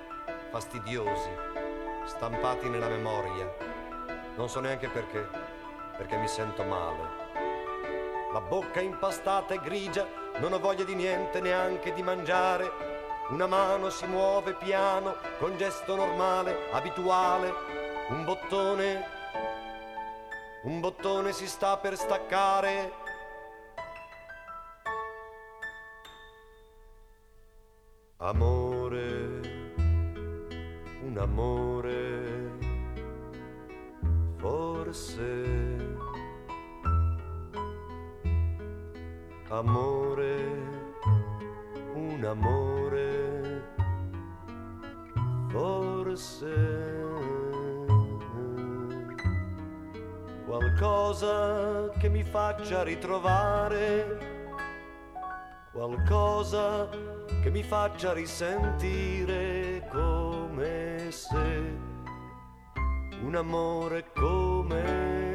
fastidiosi, 0.52 1.47
stampati 2.08 2.70
nella 2.70 2.88
memoria. 2.88 3.54
Non 4.36 4.50
so 4.50 4.60
neanche 4.60 4.88
perché, 4.88 5.28
perché 5.98 6.18
mi 6.18 6.28
sento 6.28 6.64
male. 6.64 7.26
La 8.32 8.42
bocca 8.42 8.80
impastata 8.80 9.54
e 9.54 9.60
grigia, 9.60 10.08
non 10.38 10.54
ho 10.54 10.60
voglia 10.60 10.84
di 10.84 10.96
niente, 10.96 11.42
neanche 11.42 11.94
di 11.94 12.02
mangiare. 12.02 12.96
Una 13.30 13.48
mano 13.48 13.90
si 13.90 14.06
muove 14.06 14.54
piano, 14.54 15.16
con 15.38 15.58
gesto 15.58 15.96
normale, 15.96 16.70
abituale. 16.72 17.54
Un 18.10 18.24
bottone, 18.24 19.06
un 20.64 20.80
bottone 20.80 21.34
si 21.34 21.46
sta 21.48 21.78
per 21.78 21.98
staccare. 21.98 23.06
Amore, 28.20 28.77
un 31.18 31.24
amore, 31.24 32.52
forse. 34.38 35.46
Amore, 39.50 40.36
un 41.96 42.24
amore, 42.24 43.64
forse. 45.50 46.56
Qualcosa 50.46 51.90
che 51.98 52.10
mi 52.10 52.24
faccia 52.24 52.84
ritrovare, 52.84 54.46
qualcosa 55.72 56.88
che 57.42 57.50
mi 57.50 57.64
faccia 57.64 58.14
risentire 58.14 59.88
come 59.92 60.17
se 61.12 61.36
un 63.24 63.36
amore 63.36 64.06
come 64.14 65.28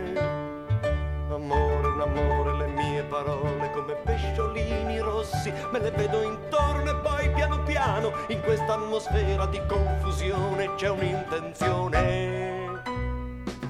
amore, 1.33 1.89
un 1.89 2.01
amore, 2.01 2.57
le 2.59 2.67
mie 2.69 3.03
parole 3.05 3.71
come 3.73 3.95
pesciolini 3.95 4.99
rossi, 5.01 5.53
me 5.71 5.81
le 5.81 5.91
vedo 5.91 6.23
intorno 6.23 6.91
e 6.91 6.95
poi 6.97 7.31
piano 7.33 7.63
piano 7.63 8.13
in 8.29 8.41
questa 8.41 8.75
atmosfera 8.75 9.47
di 9.47 9.61
confusione 9.67 10.75
c'è 10.77 10.91
un'intenzione. 10.91 12.41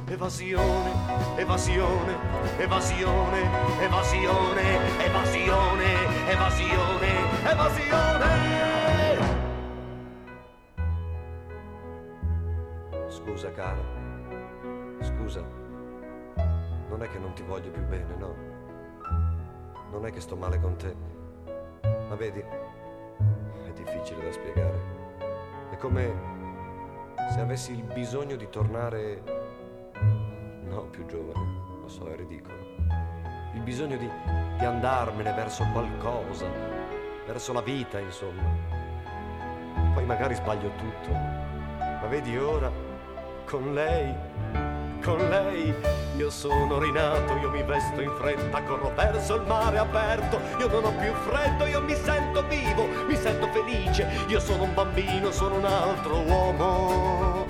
Evasione, 0.08 0.92
evasione, 1.36 2.16
evasione, 2.58 3.40
evasione, 3.80 5.04
evasione, 5.04 6.30
evasione, 6.30 7.10
evasione. 7.50 8.61
Scusa 13.42 13.54
cara, 13.54 13.82
scusa, 15.00 15.42
non 16.88 17.02
è 17.02 17.08
che 17.08 17.18
non 17.18 17.32
ti 17.32 17.42
voglio 17.42 17.72
più 17.72 17.82
bene, 17.86 18.14
no? 18.14 18.36
Non 19.90 20.06
è 20.06 20.12
che 20.12 20.20
sto 20.20 20.36
male 20.36 20.60
con 20.60 20.76
te, 20.76 20.94
ma 22.08 22.14
vedi, 22.14 22.38
è 22.38 23.72
difficile 23.74 24.26
da 24.26 24.30
spiegare. 24.30 24.80
È 25.72 25.76
come 25.76 26.12
se 27.32 27.40
avessi 27.40 27.72
il 27.72 27.82
bisogno 27.82 28.36
di 28.36 28.48
tornare, 28.48 29.20
no, 30.62 30.82
più 30.84 31.04
giovane, 31.06 31.80
lo 31.80 31.88
so, 31.88 32.06
è 32.06 32.14
ridicolo. 32.14 32.54
Il 33.54 33.62
bisogno 33.62 33.96
di, 33.96 34.08
di 34.56 34.64
andarmene 34.64 35.32
verso 35.32 35.66
qualcosa, 35.72 36.46
verso 37.26 37.52
la 37.52 37.60
vita, 37.60 37.98
insomma. 37.98 38.42
Poi 39.94 40.04
magari 40.04 40.36
sbaglio 40.36 40.70
tutto, 40.76 41.10
ma 41.10 42.06
vedi 42.06 42.38
ora, 42.38 42.90
con 43.52 43.74
lei, 43.74 44.14
con 45.04 45.28
lei, 45.28 45.74
io 46.16 46.30
sono 46.30 46.78
rinato, 46.78 47.36
io 47.36 47.50
mi 47.50 47.62
vesto 47.62 48.00
in 48.00 48.10
fretta, 48.18 48.62
corro 48.62 48.90
verso 48.94 49.34
il 49.34 49.42
mare 49.42 49.76
aperto, 49.76 50.40
io 50.58 50.68
non 50.68 50.86
ho 50.86 50.92
più 50.92 51.12
freddo, 51.28 51.66
io 51.66 51.82
mi 51.82 51.94
sento 51.94 52.46
vivo, 52.46 52.86
mi 53.06 53.14
sento 53.14 53.46
felice, 53.48 54.08
io 54.28 54.40
sono 54.40 54.62
un 54.62 54.72
bambino, 54.72 55.30
sono 55.30 55.56
un 55.56 55.66
altro 55.66 56.20
uomo. 56.20 57.44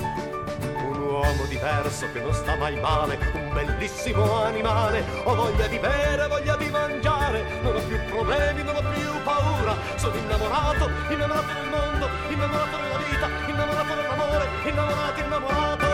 Un 0.91 0.99
uomo 0.99 1.45
diverso 1.49 2.11
che 2.12 2.19
non 2.19 2.33
sta 2.33 2.57
mai 2.57 2.81
male, 2.81 3.17
un 3.35 3.53
bellissimo 3.53 4.43
animale, 4.43 5.05
ho 5.23 5.37
voglia 5.37 5.69
di 5.69 5.79
bere, 5.79 6.27
voglia 6.27 6.57
di 6.57 6.69
mangiare, 6.69 7.45
non 7.62 7.77
ho 7.77 7.81
più 7.81 7.99
problemi, 8.07 8.65
non 8.65 8.75
ho 8.75 8.83
più 8.91 9.23
paura, 9.23 9.77
sono 9.95 10.17
innamorato, 10.17 10.91
innamorato 11.11 11.53
del 11.53 11.69
mondo, 11.71 12.09
innamorato 12.29 12.77
della 12.77 12.99
vita, 13.09 13.29
innamorato 13.49 13.95
dell'amore, 13.95 14.49
innamorato, 14.65 15.21
innamorato. 15.21 15.91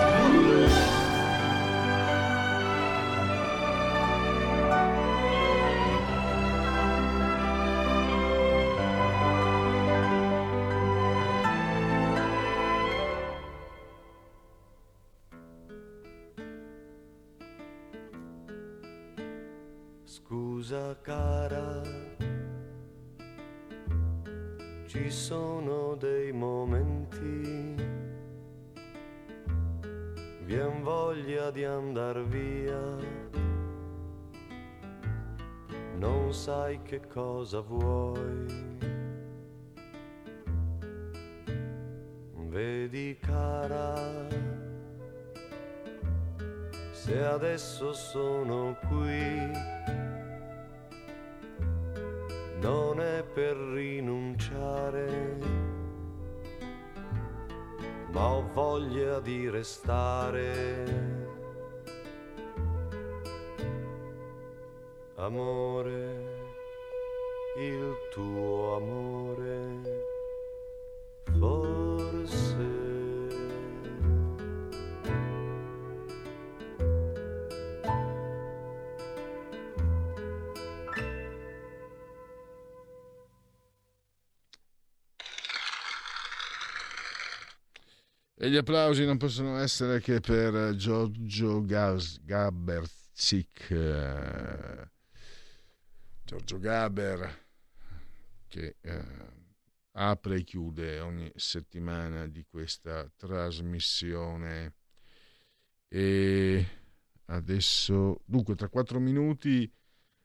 Thank 0.00 0.92
you. 0.92 0.97
Voglia 31.08 31.50
di 31.50 31.64
andar 31.64 32.22
via, 32.24 32.96
non 35.96 36.34
sai 36.34 36.82
che 36.82 37.00
cosa 37.06 37.60
vuoi. 37.60 38.46
Vedi 42.50 43.16
cara, 43.20 43.94
se 46.90 47.24
adesso 47.24 47.94
sono 47.94 48.76
qui 48.88 49.50
non 52.60 53.00
è 53.00 53.22
per 53.22 53.56
rinunciare, 53.56 54.17
voglia 58.58 59.20
di 59.20 59.48
restare. 59.48 60.46
Amore, 65.14 66.02
il 67.56 67.94
tuo 68.10 68.74
amore, 68.74 69.17
Gli 88.48 88.56
applausi 88.56 89.04
non 89.04 89.18
possono 89.18 89.58
essere 89.58 90.00
che 90.00 90.20
per 90.20 90.74
Giorgio 90.74 91.62
Gaberzik. 91.62 93.70
eh, 93.70 94.90
Giorgio 96.24 96.58
Gaber 96.58 97.46
che 98.46 98.76
eh, 98.80 99.04
apre 99.92 100.36
e 100.36 100.44
chiude 100.44 101.00
ogni 101.00 101.30
settimana 101.34 102.26
di 102.26 102.46
questa 102.48 103.06
trasmissione. 103.16 104.76
E 105.86 106.66
adesso, 107.26 108.22
dunque, 108.24 108.54
tra 108.54 108.68
quattro 108.68 108.98
minuti 108.98 109.70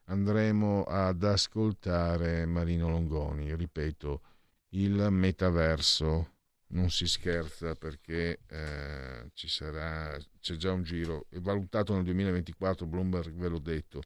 andremo 0.05 0.83
ad 0.83 1.21
ascoltare 1.23 2.45
Marino 2.45 2.88
Longoni, 2.88 3.53
ripeto, 3.53 4.21
il 4.69 5.09
metaverso 5.12 6.33
non 6.73 6.89
si 6.89 7.07
scherza 7.07 7.75
perché 7.75 8.39
eh, 8.47 9.29
ci 9.33 9.47
sarà, 9.47 10.17
c'è 10.39 10.55
già 10.55 10.71
un 10.71 10.83
giro, 10.83 11.27
è 11.29 11.39
valutato 11.39 11.93
nel 11.93 12.03
2024, 12.03 12.86
Bloomberg 12.86 13.33
ve 13.36 13.47
l'ho 13.47 13.59
detto, 13.59 14.01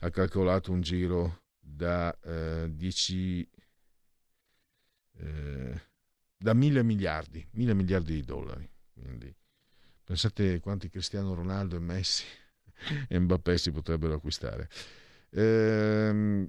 ha 0.00 0.10
calcolato 0.10 0.72
un 0.72 0.80
giro 0.80 1.42
da 1.58 2.16
eh, 2.20 2.68
10 2.70 3.48
eh, 5.16 5.82
da 6.36 6.52
mille 6.54 6.82
miliardi, 6.82 7.46
mille 7.52 7.74
miliardi 7.74 8.14
di 8.14 8.22
dollari. 8.22 8.68
Quindi 8.92 9.34
pensate 10.04 10.60
quanti 10.60 10.90
Cristiano 10.90 11.34
Ronaldo 11.34 11.76
e 11.76 11.80
Messi 11.80 12.24
e 13.08 13.18
Mbappé 13.18 13.56
si 13.56 13.70
potrebbero 13.70 14.14
acquistare. 14.14 14.68
Ehm, 15.30 16.48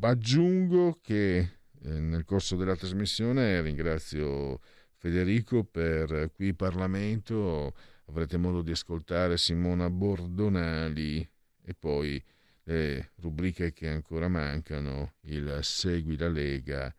aggiungo 0.00 0.98
che 1.00 1.60
nel 1.84 2.24
corso 2.24 2.56
della 2.56 2.76
trasmissione 2.76 3.60
ringrazio 3.60 4.60
Federico 4.96 5.64
per 5.64 6.30
qui 6.32 6.54
Parlamento, 6.54 7.74
avrete 8.06 8.36
modo 8.36 8.62
di 8.62 8.70
ascoltare 8.70 9.36
Simona 9.36 9.90
Bordonali 9.90 11.28
e 11.64 11.74
poi 11.74 12.22
le 12.64 13.10
rubriche 13.16 13.72
che 13.72 13.88
ancora 13.88 14.28
mancano, 14.28 15.14
il 15.22 15.58
Segui 15.62 16.16
la 16.16 16.28
Lega 16.28 16.94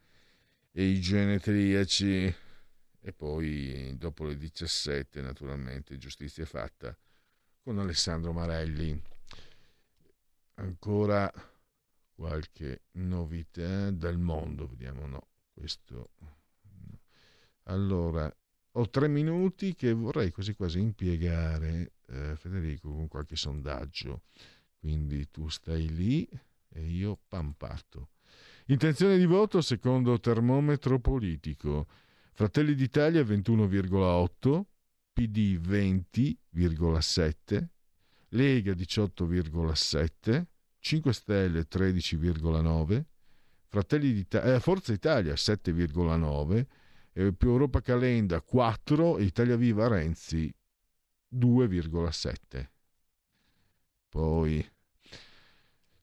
e 0.71 0.83
i 0.83 0.99
genetriaci 0.99 2.35
e 2.99 3.13
poi 3.13 3.95
dopo 3.97 4.25
le 4.25 4.37
17 4.37 5.21
naturalmente 5.21 5.97
giustizia 5.97 6.45
fatta 6.45 6.97
con 7.61 7.79
Alessandro 7.79 8.33
Marelli. 8.33 9.01
Ancora 10.55 11.31
qualche 12.23 12.83
novità 12.93 13.91
dal 13.91 14.17
mondo, 14.17 14.65
vediamo 14.65 15.05
no, 15.05 15.27
questo 15.51 16.11
allora 17.63 18.33
ho 18.75 18.89
tre 18.89 19.09
minuti 19.09 19.75
che 19.75 19.91
vorrei 19.91 20.31
così 20.31 20.53
quasi 20.53 20.79
impiegare 20.79 21.95
eh, 22.07 22.37
Federico 22.37 22.91
con 22.91 23.09
qualche 23.09 23.35
sondaggio. 23.35 24.21
Quindi 24.79 25.29
tu 25.31 25.49
stai 25.49 25.93
lì 25.93 26.25
e 26.69 26.85
io 26.85 27.19
pam 27.27 27.55
parto. 27.57 28.11
Intenzione 28.67 29.17
di 29.17 29.25
voto 29.25 29.59
secondo 29.61 30.17
termometro 30.19 30.99
politico. 30.99 31.87
Fratelli 32.31 32.73
d'Italia 32.73 33.21
21,8 33.21 34.61
PD 35.11 35.59
20,7 35.59 37.67
Lega 38.29 38.71
18,7 38.71 40.51
5 40.83 41.13
Stelle 41.13 41.61
13,9 41.61 43.03
Fratelli 43.67 44.11
d'Italia, 44.11 44.55
eh, 44.55 44.59
Forza 44.59 44.91
Italia 44.91 45.33
7,9 45.33 46.65
eh, 47.13 47.31
più 47.31 47.51
Europa 47.51 47.79
Calenda 47.79 48.41
4 48.41 49.17
e 49.17 49.23
Italia 49.23 49.55
Viva 49.55 49.87
Renzi 49.87 50.53
2,7 51.33 52.67
poi 54.09 54.69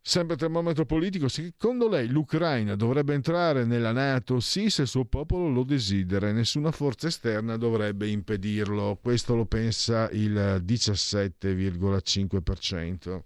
Sempre 0.02 0.36
termometro 0.36 0.86
politico, 0.86 1.28
secondo 1.28 1.86
lei 1.86 2.08
l'Ucraina 2.08 2.74
dovrebbe 2.74 3.12
entrare 3.12 3.66
nella 3.66 3.92
Nato? 3.92 4.40
Sì, 4.40 4.70
se 4.70 4.80
il 4.82 4.88
suo 4.88 5.04
popolo 5.04 5.50
lo 5.50 5.62
desidera 5.62 6.30
e 6.30 6.32
nessuna 6.32 6.70
forza 6.70 7.06
esterna 7.06 7.58
dovrebbe 7.58 8.08
impedirlo. 8.08 8.98
Questo 9.00 9.34
lo 9.36 9.44
pensa 9.44 10.08
il 10.10 10.64
17,5%. 10.64 13.22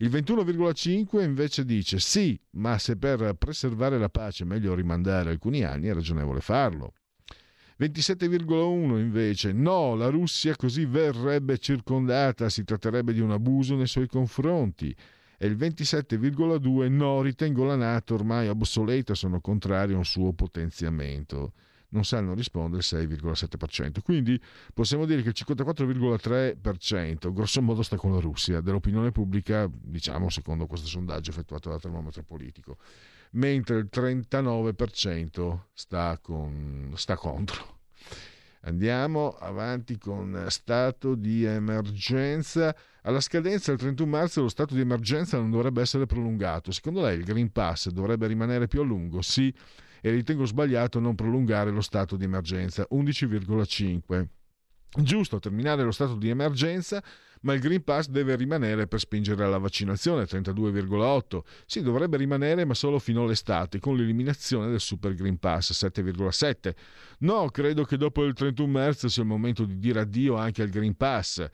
Il 0.00 0.10
21,5% 0.10 1.20
invece 1.22 1.64
dice 1.64 1.98
sì, 1.98 2.40
ma 2.50 2.78
se 2.78 2.96
per 2.96 3.34
preservare 3.34 3.98
la 3.98 4.08
pace 4.08 4.44
è 4.44 4.46
meglio 4.46 4.74
rimandare 4.74 5.30
alcuni 5.30 5.64
anni 5.64 5.88
è 5.88 5.92
ragionevole 5.92 6.40
farlo. 6.40 6.92
27,1 7.80 8.98
invece 8.98 9.52
no, 9.52 9.96
la 9.96 10.08
Russia 10.08 10.54
così 10.54 10.84
verrebbe 10.84 11.58
circondata, 11.58 12.48
si 12.48 12.62
tratterebbe 12.62 13.12
di 13.12 13.20
un 13.20 13.32
abuso 13.32 13.74
nei 13.74 13.86
suoi 13.86 14.06
confronti 14.06 14.94
e 15.36 15.46
il 15.46 15.56
27,2 15.56 16.88
no, 16.90 17.22
ritengo 17.22 17.64
la 17.64 17.76
Nato 17.76 18.14
ormai 18.14 18.48
obsoleta, 18.48 19.14
sono 19.14 19.40
contrario 19.40 19.94
a 19.94 19.98
un 19.98 20.04
suo 20.04 20.32
potenziamento. 20.32 21.52
Non 21.90 22.04
sanno 22.04 22.34
rispondere 22.34 22.82
il 22.82 23.08
6,7%. 23.08 24.02
Quindi 24.02 24.40
possiamo 24.74 25.06
dire 25.06 25.22
che 25.22 25.28
il 25.28 25.34
54,3% 25.36 27.32
grosso 27.32 27.62
modo 27.62 27.82
sta 27.82 27.96
con 27.96 28.12
la 28.12 28.20
Russia, 28.20 28.60
dell'opinione 28.60 29.10
pubblica, 29.10 29.70
diciamo 29.72 30.28
secondo 30.28 30.66
questo 30.66 30.86
sondaggio 30.86 31.30
effettuato 31.30 31.70
dal 31.70 31.80
termometro 31.80 32.22
politico, 32.22 32.76
mentre 33.32 33.78
il 33.78 33.88
39% 33.90 35.58
sta, 35.72 36.18
con, 36.20 36.92
sta 36.94 37.16
contro. 37.16 37.76
Andiamo 38.62 39.36
avanti 39.38 39.96
con 39.98 40.46
stato 40.48 41.14
di 41.14 41.44
emergenza. 41.44 42.74
Alla 43.02 43.20
scadenza 43.20 43.70
del 43.70 43.80
31 43.80 44.10
marzo 44.10 44.42
lo 44.42 44.48
stato 44.48 44.74
di 44.74 44.80
emergenza 44.80 45.38
non 45.38 45.50
dovrebbe 45.50 45.80
essere 45.80 46.06
prolungato. 46.06 46.72
Secondo 46.72 47.00
lei 47.00 47.18
il 47.18 47.24
Green 47.24 47.50
Pass 47.52 47.88
dovrebbe 47.88 48.26
rimanere 48.26 48.66
più 48.66 48.80
a 48.80 48.84
lungo? 48.84 49.22
Sì, 49.22 49.54
e 50.00 50.10
ritengo 50.10 50.44
sbagliato 50.44 51.00
non 51.00 51.14
prolungare 51.14 51.70
lo 51.70 51.80
stato 51.80 52.16
di 52.16 52.24
emergenza. 52.24 52.86
11,5. 52.90 54.26
Giusto 55.02 55.38
terminare 55.38 55.82
lo 55.82 55.92
stato 55.92 56.14
di 56.14 56.28
emergenza 56.28 57.02
ma 57.42 57.52
il 57.52 57.60
Green 57.60 57.84
Pass 57.84 58.08
deve 58.08 58.36
rimanere 58.36 58.86
per 58.86 59.00
spingere 59.00 59.44
alla 59.44 59.58
vaccinazione, 59.58 60.24
32,8. 60.24 61.40
Sì, 61.66 61.82
dovrebbe 61.82 62.16
rimanere, 62.16 62.64
ma 62.64 62.74
solo 62.74 62.98
fino 62.98 63.22
all'estate, 63.22 63.78
con 63.78 63.96
l'eliminazione 63.96 64.70
del 64.70 64.80
Super 64.80 65.14
Green 65.14 65.38
Pass, 65.38 65.72
7,7. 65.72 66.74
No, 67.20 67.48
credo 67.50 67.84
che 67.84 67.96
dopo 67.96 68.24
il 68.24 68.34
31 68.34 68.70
marzo 68.70 69.08
sia 69.08 69.22
il 69.22 69.28
momento 69.28 69.64
di 69.64 69.78
dire 69.78 70.00
addio 70.00 70.36
anche 70.36 70.62
al 70.62 70.68
Green 70.68 70.96
Pass. 70.96 71.46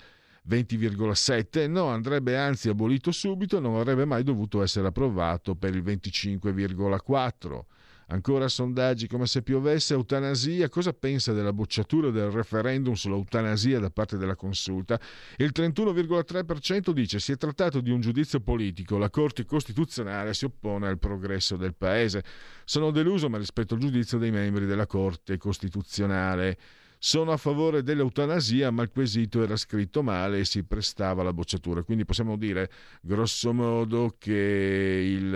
20,7 0.47 1.71
no, 1.71 1.87
andrebbe 1.87 2.37
anzi 2.37 2.69
abolito 2.69 3.11
subito 3.13 3.61
non 3.61 3.77
avrebbe 3.77 4.05
mai 4.05 4.23
dovuto 4.23 4.63
essere 4.63 4.87
approvato 4.87 5.55
per 5.55 5.75
il 5.75 5.83
25,4. 5.83 7.65
Ancora 8.09 8.49
sondaggi 8.49 9.07
come 9.07 9.27
se 9.27 9.43
piovesse 9.43 9.95
eutanasia. 9.95 10.69
Cosa 10.69 10.93
pensa 10.93 11.33
della 11.33 11.53
bocciatura 11.53 12.11
del 12.11 12.31
referendum 12.31 12.95
sull'eutanasia 12.95 13.79
da 13.79 13.91
parte 13.91 14.17
della 14.17 14.37
consulta? 14.37 15.01
Il 15.37 15.53
31,3% 15.55 16.91
dice 16.91 17.19
si 17.19 17.33
è 17.33 17.37
trattato 17.37 17.81
di 17.81 17.91
un 17.91 18.01
giudizio 18.01 18.41
politico, 18.41 18.99
la 18.99 19.11
Corte 19.11 19.45
Costituzionale 19.45 20.35
si 20.35 20.45
oppone 20.45 20.87
al 20.89 20.99
progresso 20.99 21.57
del 21.57 21.75
Paese. 21.75 22.23
Sono 22.65 22.91
deluso 22.91 23.29
ma 23.29 23.39
rispetto 23.39 23.75
al 23.75 23.81
giudizio 23.81 24.19
dei 24.19 24.31
membri 24.31 24.67
della 24.67 24.87
Corte 24.87 25.39
Costituzionale. 25.39 26.59
Sono 27.07 27.33
a 27.33 27.37
favore 27.37 27.83
dell'eutanasia, 27.83 28.71
ma 28.71 28.83
il 28.83 28.89
quesito 28.89 29.43
era 29.43 29.57
scritto 29.57 30.03
male 30.03 30.39
e 30.39 30.47
si 30.47 30.65
prestava 30.65 31.21
alla 31.21 31.35
bocciatura. 31.35 31.83
Quindi 31.83 32.07
possiamo 32.07 32.39
dire, 32.39 32.71
grosso 33.03 33.53
modo, 33.53 34.17
che 34.19 35.05
il 35.07 35.31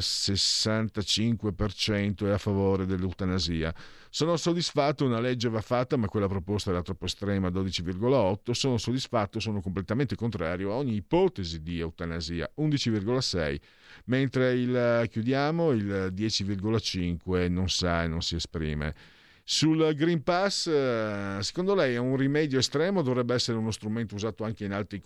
65% 0.00 2.26
è 2.26 2.30
a 2.30 2.38
favore 2.38 2.86
dell'eutanasia. 2.86 3.72
Sono 4.10 4.36
soddisfatto, 4.36 5.04
una 5.04 5.20
legge 5.20 5.48
va 5.48 5.60
fatta, 5.60 5.96
ma 5.96 6.08
quella 6.08 6.26
proposta 6.26 6.70
era 6.70 6.82
troppo 6.82 7.04
estrema, 7.04 7.50
12,8. 7.50 8.50
Sono 8.50 8.76
soddisfatto, 8.76 9.38
sono 9.38 9.60
completamente 9.60 10.16
contrario 10.16 10.72
a 10.72 10.74
ogni 10.74 10.96
ipotesi 10.96 11.62
di 11.62 11.78
eutanasia, 11.78 12.50
11,6. 12.58 13.60
Mentre 14.06 14.54
il, 14.54 15.06
chiudiamo, 15.08 15.70
il 15.70 16.12
10,5 16.12 17.48
non 17.48 17.68
sa 17.68 18.02
e 18.02 18.08
non 18.08 18.22
si 18.22 18.34
esprime. 18.34 19.20
Sul 19.44 19.94
Green 19.94 20.22
Pass, 20.22 20.68
eh, 20.68 21.38
secondo 21.40 21.74
lei 21.74 21.94
è 21.94 21.98
un 21.98 22.16
rimedio 22.16 22.60
estremo 22.60 23.02
dovrebbe 23.02 23.34
essere 23.34 23.58
uno 23.58 23.72
strumento 23.72 24.14
usato 24.14 24.44
anche 24.44 24.64
in 24.64 24.72
altri 24.72 25.02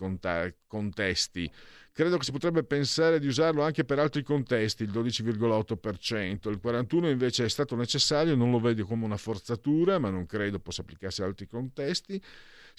contesti? 0.66 1.50
Credo 1.90 2.18
che 2.18 2.24
si 2.24 2.32
potrebbe 2.32 2.62
pensare 2.62 3.18
di 3.18 3.26
usarlo 3.26 3.62
anche 3.62 3.86
per 3.86 3.98
altri 3.98 4.22
contesti, 4.22 4.82
il 4.82 4.90
12,8%. 4.90 6.50
Il 6.50 6.60
41% 6.62 7.06
invece 7.06 7.46
è 7.46 7.48
stato 7.48 7.74
necessario, 7.74 8.34
non 8.34 8.50
lo 8.50 8.60
vedo 8.60 8.84
come 8.84 9.06
una 9.06 9.16
forzatura, 9.16 9.98
ma 9.98 10.10
non 10.10 10.26
credo 10.26 10.58
possa 10.58 10.82
applicarsi 10.82 11.22
a 11.22 11.24
altri 11.24 11.46
contesti. 11.46 12.22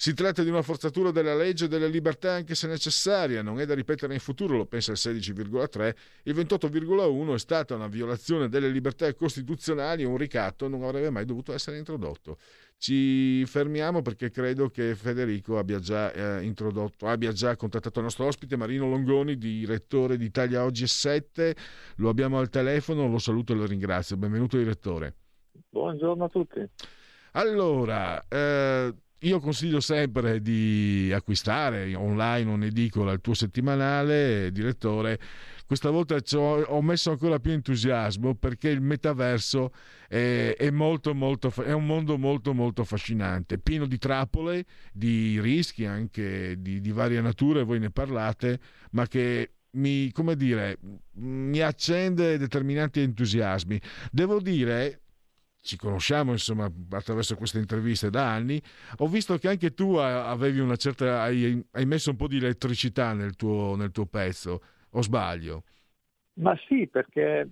Si 0.00 0.14
tratta 0.14 0.44
di 0.44 0.48
una 0.48 0.62
forzatura 0.62 1.10
della 1.10 1.34
legge 1.34 1.64
e 1.64 1.68
delle 1.68 1.88
libertà 1.88 2.32
anche 2.32 2.54
se 2.54 2.68
necessaria, 2.68 3.42
non 3.42 3.58
è 3.58 3.66
da 3.66 3.74
ripetere 3.74 4.14
in 4.14 4.20
futuro, 4.20 4.56
lo 4.56 4.64
pensa 4.64 4.92
il 4.92 4.98
16,3, 5.00 5.92
il 6.22 6.36
28,1 6.36 7.34
è 7.34 7.38
stata 7.40 7.74
una 7.74 7.88
violazione 7.88 8.48
delle 8.48 8.68
libertà 8.68 9.12
costituzionali, 9.12 10.04
un 10.04 10.16
ricatto 10.16 10.68
non 10.68 10.84
avrebbe 10.84 11.10
mai 11.10 11.24
dovuto 11.24 11.52
essere 11.52 11.78
introdotto. 11.78 12.38
Ci 12.76 13.44
fermiamo 13.46 14.00
perché 14.00 14.30
credo 14.30 14.68
che 14.68 14.94
Federico 14.94 15.58
abbia 15.58 15.80
già 15.80 16.12
eh, 16.12 16.44
introdotto, 16.44 17.08
abbia 17.08 17.32
già 17.32 17.56
contattato 17.56 17.98
il 17.98 18.04
nostro 18.04 18.26
ospite 18.26 18.54
Marino 18.54 18.88
Longoni, 18.88 19.36
direttore 19.36 20.16
di 20.16 20.26
Italia 20.26 20.62
Oggi 20.62 20.84
e 20.84 20.86
7. 20.86 21.56
Lo 21.96 22.08
abbiamo 22.08 22.38
al 22.38 22.50
telefono, 22.50 23.08
lo 23.08 23.18
saluto 23.18 23.52
e 23.52 23.56
lo 23.56 23.66
ringrazio. 23.66 24.16
Benvenuto 24.16 24.58
direttore. 24.58 25.16
Buongiorno 25.70 26.22
a 26.22 26.28
tutti. 26.28 26.64
Allora, 27.32 28.24
eh, 28.28 28.94
io 29.20 29.40
consiglio 29.40 29.80
sempre 29.80 30.40
di 30.40 31.10
acquistare 31.12 31.94
online 31.94 32.50
o 32.50 32.54
in 32.54 32.62
edicola 32.64 33.12
il 33.12 33.20
tuo 33.20 33.34
settimanale, 33.34 34.52
direttore, 34.52 35.18
questa 35.66 35.90
volta 35.90 36.16
ho 36.36 36.82
messo 36.82 37.10
ancora 37.10 37.38
più 37.38 37.52
entusiasmo 37.52 38.34
perché 38.34 38.70
il 38.70 38.80
metaverso 38.80 39.72
è, 40.08 40.54
è, 40.56 40.70
molto, 40.70 41.14
molto, 41.14 41.52
è 41.62 41.72
un 41.72 41.84
mondo 41.84 42.16
molto 42.16 42.54
molto 42.54 42.82
affascinante, 42.82 43.58
pieno 43.58 43.86
di 43.86 43.98
trappole, 43.98 44.64
di 44.92 45.38
rischi 45.40 45.84
anche 45.84 46.56
di, 46.58 46.80
di 46.80 46.90
varia 46.90 47.20
natura, 47.20 47.64
voi 47.64 47.80
ne 47.80 47.90
parlate, 47.90 48.60
ma 48.92 49.06
che 49.06 49.50
mi, 49.72 50.10
come 50.12 50.36
dire, 50.36 50.78
mi 51.16 51.60
accende 51.60 52.38
determinati 52.38 53.00
entusiasmi. 53.00 53.78
Devo 54.10 54.40
dire, 54.40 55.02
ci 55.60 55.76
conosciamo 55.76 56.32
insomma 56.32 56.70
attraverso 56.90 57.36
queste 57.36 57.58
interviste 57.58 58.10
da 58.10 58.32
anni, 58.32 58.60
ho 58.98 59.06
visto 59.06 59.36
che 59.38 59.48
anche 59.48 59.74
tu 59.74 59.94
avevi 59.94 60.60
una 60.60 60.76
certa, 60.76 61.22
hai, 61.22 61.62
hai 61.72 61.86
messo 61.86 62.10
un 62.10 62.16
po' 62.16 62.28
di 62.28 62.36
elettricità 62.36 63.12
nel 63.12 63.36
tuo, 63.36 63.76
nel 63.76 63.90
tuo 63.90 64.06
pezzo, 64.06 64.62
o 64.90 65.02
sbaglio? 65.02 65.64
Ma 66.34 66.56
sì, 66.68 66.86
perché 66.86 67.48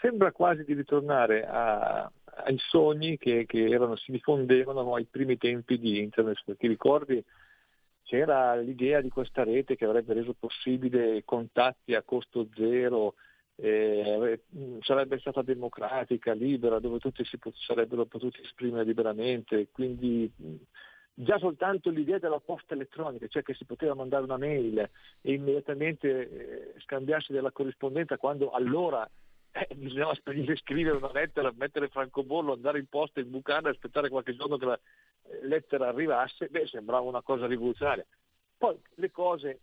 sembra 0.00 0.32
quasi 0.32 0.64
di 0.64 0.72
ritornare 0.72 1.46
a, 1.46 2.10
ai 2.44 2.56
sogni 2.58 3.18
che, 3.18 3.44
che 3.46 3.68
erano, 3.68 3.96
si 3.96 4.10
diffondevano 4.10 4.94
ai 4.94 5.04
primi 5.04 5.36
tempi 5.36 5.78
di 5.78 5.98
internet, 6.00 6.42
perché 6.44 6.66
ricordi 6.66 7.22
c'era 8.02 8.54
l'idea 8.56 9.00
di 9.00 9.10
questa 9.10 9.44
rete 9.44 9.76
che 9.76 9.84
avrebbe 9.84 10.14
reso 10.14 10.34
possibile 10.38 11.22
contatti 11.24 11.94
a 11.94 12.02
costo 12.02 12.48
zero, 12.54 13.14
eh, 13.56 14.40
sarebbe 14.80 15.18
stata 15.18 15.42
democratica, 15.42 16.32
libera, 16.32 16.78
dove 16.78 16.98
tutti 16.98 17.24
si 17.24 17.38
pot- 17.38 17.56
sarebbero 17.56 18.04
potuti 18.04 18.40
esprimere 18.42 18.84
liberamente, 18.84 19.68
quindi 19.72 20.30
già 21.14 21.38
soltanto 21.38 21.88
l'idea 21.88 22.18
della 22.18 22.40
posta 22.40 22.74
elettronica, 22.74 23.26
cioè 23.28 23.42
che 23.42 23.54
si 23.54 23.64
poteva 23.64 23.94
mandare 23.94 24.24
una 24.24 24.36
mail 24.36 24.78
e 25.22 25.32
immediatamente 25.32 26.08
eh, 26.74 26.80
scambiarsi 26.80 27.32
della 27.32 27.50
corrispondenza 27.50 28.18
quando 28.18 28.50
allora 28.50 29.08
eh, 29.52 29.74
bisognava 29.74 30.14
scrivere 30.14 30.98
una 30.98 31.12
lettera, 31.12 31.50
mettere 31.56 31.88
francobollo, 31.88 32.52
andare 32.52 32.78
in 32.78 32.86
posta, 32.86 33.20
imbucarla 33.20 33.68
e 33.68 33.72
aspettare 33.72 34.10
qualche 34.10 34.36
giorno 34.36 34.58
che 34.58 34.66
la 34.66 34.78
eh, 34.78 35.46
lettera 35.46 35.88
arrivasse, 35.88 36.48
beh 36.48 36.66
sembrava 36.66 37.08
una 37.08 37.22
cosa 37.22 37.46
rivoluzionaria. 37.46 38.04
Poi 38.58 38.78
le 38.96 39.10
cose 39.10 39.60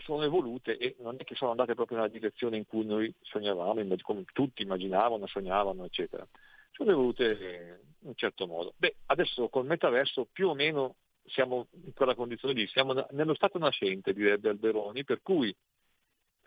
sono 0.00 0.22
evolute 0.22 0.76
e 0.76 0.96
non 1.00 1.16
è 1.18 1.24
che 1.24 1.34
sono 1.34 1.50
andate 1.50 1.74
proprio 1.74 1.98
nella 1.98 2.08
direzione 2.08 2.56
in 2.56 2.66
cui 2.66 2.84
noi 2.84 3.12
sognavamo, 3.22 3.82
come 4.02 4.24
tutti 4.32 4.62
immaginavano, 4.62 5.26
sognavano, 5.26 5.84
eccetera. 5.84 6.26
Sono 6.72 6.90
evolute 6.90 7.80
in 8.00 8.08
un 8.08 8.14
certo 8.14 8.46
modo. 8.46 8.74
Beh, 8.76 8.96
adesso 9.06 9.48
col 9.48 9.66
metaverso 9.66 10.28
più 10.30 10.48
o 10.48 10.54
meno 10.54 10.96
siamo 11.26 11.68
in 11.84 11.92
quella 11.92 12.14
condizione 12.14 12.54
lì, 12.54 12.66
siamo 12.68 13.06
nello 13.10 13.34
stato 13.34 13.58
nascente, 13.58 14.12
direbbe 14.12 14.48
Alberoni, 14.48 15.04
per 15.04 15.20
cui 15.22 15.54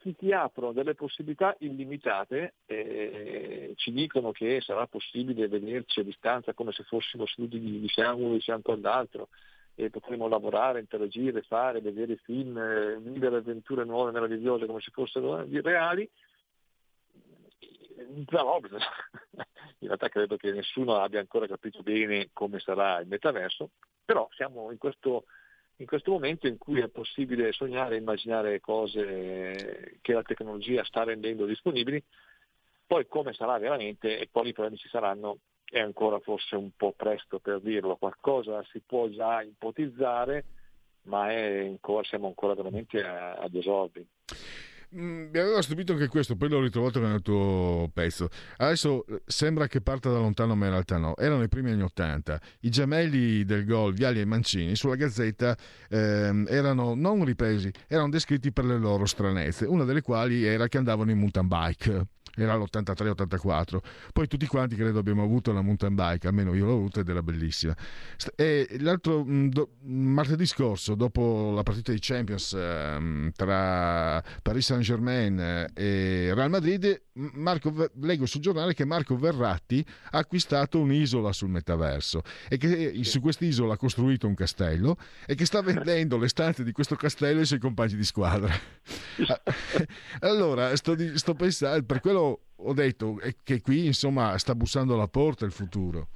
si 0.01 0.15
ti 0.15 0.31
aprono 0.31 0.71
delle 0.71 0.95
possibilità 0.95 1.55
illimitate, 1.59 2.55
eh, 2.65 3.73
ci 3.75 3.91
dicono 3.91 4.31
che 4.31 4.59
sarà 4.61 4.87
possibile 4.87 5.47
vederci 5.47 5.99
a 5.99 6.03
distanza 6.03 6.53
come 6.53 6.71
se 6.71 6.83
fossimo 6.83 7.27
seduti 7.27 7.59
di, 7.59 7.79
di 7.79 7.87
fianco 7.87 8.31
di 8.31 8.39
fianco 8.39 8.71
all'altro, 8.71 9.29
e 9.85 9.89
potremo 9.89 10.27
lavorare, 10.27 10.79
interagire, 10.79 11.41
fare, 11.41 11.81
vedere 11.81 12.15
film, 12.17 12.55
eh, 12.57 12.97
vivere 12.99 13.37
avventure 13.37 13.83
nuove, 13.83 14.11
meravigliose 14.11 14.67
come 14.67 14.79
se 14.79 14.91
fossero 14.91 15.41
eh, 15.41 15.61
reali. 15.61 16.07
Però 18.25 18.59
in 19.79 19.87
realtà 19.87 20.09
credo 20.09 20.37
che 20.37 20.51
nessuno 20.51 20.97
abbia 20.97 21.19
ancora 21.19 21.47
capito 21.47 21.81
bene 21.81 22.29
come 22.33 22.59
sarà 22.59 22.99
il 22.99 23.07
metaverso, 23.07 23.71
però 24.05 24.27
siamo 24.33 24.71
in 24.71 24.77
questo, 24.77 25.25
in 25.77 25.87
questo 25.87 26.11
momento 26.11 26.45
in 26.47 26.59
cui 26.59 26.79
è 26.79 26.87
possibile 26.87 27.51
sognare 27.51 27.95
e 27.95 27.99
immaginare 27.99 28.59
cose 28.59 29.97
che 30.01 30.13
la 30.13 30.23
tecnologia 30.23 30.83
sta 30.83 31.03
rendendo 31.03 31.45
disponibili, 31.45 32.03
poi 32.85 33.07
come 33.07 33.33
sarà 33.33 33.57
veramente 33.57 34.19
e 34.19 34.29
quali 34.29 34.53
problemi 34.53 34.77
ci 34.77 34.89
saranno 34.89 35.37
è 35.71 35.79
ancora 35.79 36.19
forse 36.19 36.57
un 36.57 36.71
po' 36.75 36.91
presto 36.91 37.39
per 37.39 37.61
dirlo, 37.61 37.95
qualcosa 37.95 38.61
si 38.71 38.81
può 38.85 39.07
già 39.07 39.41
ipotizzare, 39.41 40.43
ma 41.03 41.31
ancora, 41.31 42.03
siamo 42.03 42.27
ancora 42.27 42.53
veramente 42.55 43.01
ad 43.01 43.55
esordi. 43.55 44.05
Mm, 44.93 45.29
mi 45.31 45.39
aveva 45.39 45.61
stupito 45.61 45.93
anche 45.93 46.09
questo, 46.09 46.35
poi 46.35 46.49
l'ho 46.49 46.61
ritrovato 46.61 46.99
nel 46.99 47.21
tuo 47.21 47.89
pezzo. 47.93 48.27
Adesso 48.57 49.05
eh, 49.05 49.21
sembra 49.25 49.67
che 49.67 49.79
parta 49.79 50.11
da 50.11 50.17
lontano, 50.17 50.53
ma 50.55 50.65
in 50.65 50.71
realtà 50.71 50.97
no. 50.97 51.15
Erano 51.15 51.43
i 51.43 51.47
primi 51.47 51.71
anni 51.71 51.83
Ottanta. 51.83 52.39
I 52.61 52.69
gemelli 52.69 53.45
del 53.45 53.65
gol, 53.65 53.93
Viali 53.93 54.19
e 54.19 54.25
Mancini, 54.25 54.75
sulla 54.75 54.95
Gazzetta 54.95 55.55
ehm, 55.89 56.45
erano 56.49 56.93
non 56.93 57.23
ripresi, 57.23 57.71
erano 57.87 58.09
descritti 58.09 58.51
per 58.51 58.65
le 58.65 58.77
loro 58.77 59.05
stranezze, 59.05 59.65
una 59.65 59.85
delle 59.85 60.01
quali 60.01 60.43
era 60.45 60.67
che 60.67 60.77
andavano 60.77 61.11
in 61.11 61.19
mountain 61.19 61.47
bike 61.47 62.07
era 62.35 62.55
l'83-84. 62.55 63.77
Poi 64.13 64.27
tutti 64.27 64.45
quanti 64.47 64.75
credo 64.75 64.99
abbiamo 64.99 65.23
avuto 65.23 65.51
la 65.51 65.61
mountain 65.61 65.95
bike, 65.95 66.27
almeno 66.27 66.53
io 66.53 66.65
l'ho 66.65 66.73
avuta 66.73 67.01
ed 67.01 67.09
era 67.09 67.21
bellissima. 67.21 67.75
E 68.35 68.77
l'altro 68.79 69.23
mm, 69.23 69.49
do, 69.49 69.71
martedì 69.83 70.45
scorso, 70.45 70.95
dopo 70.95 71.51
la 71.53 71.63
partita 71.63 71.91
di 71.91 71.99
Champions 71.99 72.53
eh, 72.53 73.31
tra 73.35 74.23
Paris 74.41 74.69
Saint-Germain 74.83 75.69
e 75.73 76.31
Real 76.33 76.49
Madrid, 76.49 77.01
Marco, 77.13 77.89
leggo 77.99 78.25
sul 78.25 78.41
giornale 78.41 78.73
che 78.73 78.85
Marco 78.85 79.15
Verratti 79.15 79.85
ha 80.11 80.17
acquistato 80.17 80.79
un'isola 80.79 81.31
sul 81.31 81.49
metaverso 81.49 82.21
e 82.49 82.57
che 82.57 82.99
su 83.03 83.21
quest'isola 83.21 83.73
ha 83.73 83.77
costruito 83.77 84.27
un 84.27 84.33
castello 84.33 84.97
e 85.25 85.35
che 85.35 85.45
sta 85.45 85.61
vendendo 85.63 86.17
le 86.17 86.27
stanze 86.27 86.63
di 86.63 86.71
questo 86.71 86.95
castello 86.95 87.39
ai 87.39 87.45
suoi 87.45 87.59
compagni 87.59 87.95
di 87.95 88.03
squadra. 88.03 88.53
allora, 90.19 90.75
sto, 90.75 90.95
sto 91.15 91.33
pensando, 91.33 91.83
per 91.85 91.99
quello 91.99 92.41
ho 92.55 92.73
detto 92.73 93.19
che 93.43 93.61
qui 93.61 93.85
insomma 93.87 94.37
sta 94.37 94.55
bussando 94.55 94.95
alla 94.95 95.07
porta 95.07 95.45
il 95.45 95.51
futuro. 95.51 96.09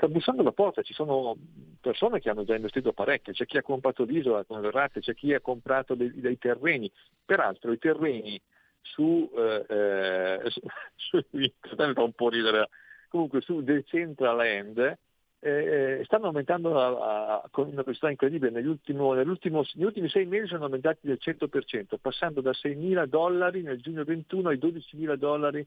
Sta 0.00 0.08
bussando 0.08 0.40
alla 0.40 0.52
porta, 0.52 0.80
ci 0.80 0.94
sono 0.94 1.36
persone 1.78 2.20
che 2.20 2.30
hanno 2.30 2.44
già 2.44 2.54
investito 2.54 2.94
parecchio, 2.94 3.34
c'è 3.34 3.44
chi 3.44 3.58
ha 3.58 3.62
comprato 3.62 4.04
l'isola 4.04 4.44
con 4.44 4.58
Verratti, 4.62 5.00
c'è 5.00 5.14
chi 5.14 5.34
ha 5.34 5.42
comprato 5.42 5.94
dei, 5.94 6.10
dei 6.18 6.38
terreni, 6.38 6.90
peraltro 7.22 7.70
i 7.70 7.76
terreni 7.76 8.40
su, 8.80 9.30
eh, 9.36 9.66
eh, 9.68 10.50
su, 10.96 11.20
su 11.20 11.76
un 11.76 12.12
po' 12.12 12.30
ridere, 12.30 12.70
comunque 13.10 13.42
su 13.42 13.62
Decentraland 13.62 14.96
eh, 15.38 16.00
stanno 16.04 16.28
aumentando 16.28 16.80
a, 16.80 17.42
a, 17.42 17.48
con 17.50 17.66
una 17.66 17.82
velocità 17.82 18.08
incredibile. 18.08 18.52
Negli, 18.52 18.68
ultimo, 18.68 19.12
negli, 19.12 19.28
ultimi 19.28 20.08
sei 20.08 20.24
mesi 20.24 20.46
sono 20.46 20.64
aumentati 20.64 21.00
del 21.02 21.18
100%, 21.20 21.96
passando 22.00 22.40
da 22.40 22.52
6.000 22.52 23.04
dollari 23.04 23.60
nel 23.60 23.82
giugno 23.82 24.04
21 24.04 24.48
ai 24.48 24.56
12.000 24.56 25.14
dollari 25.16 25.66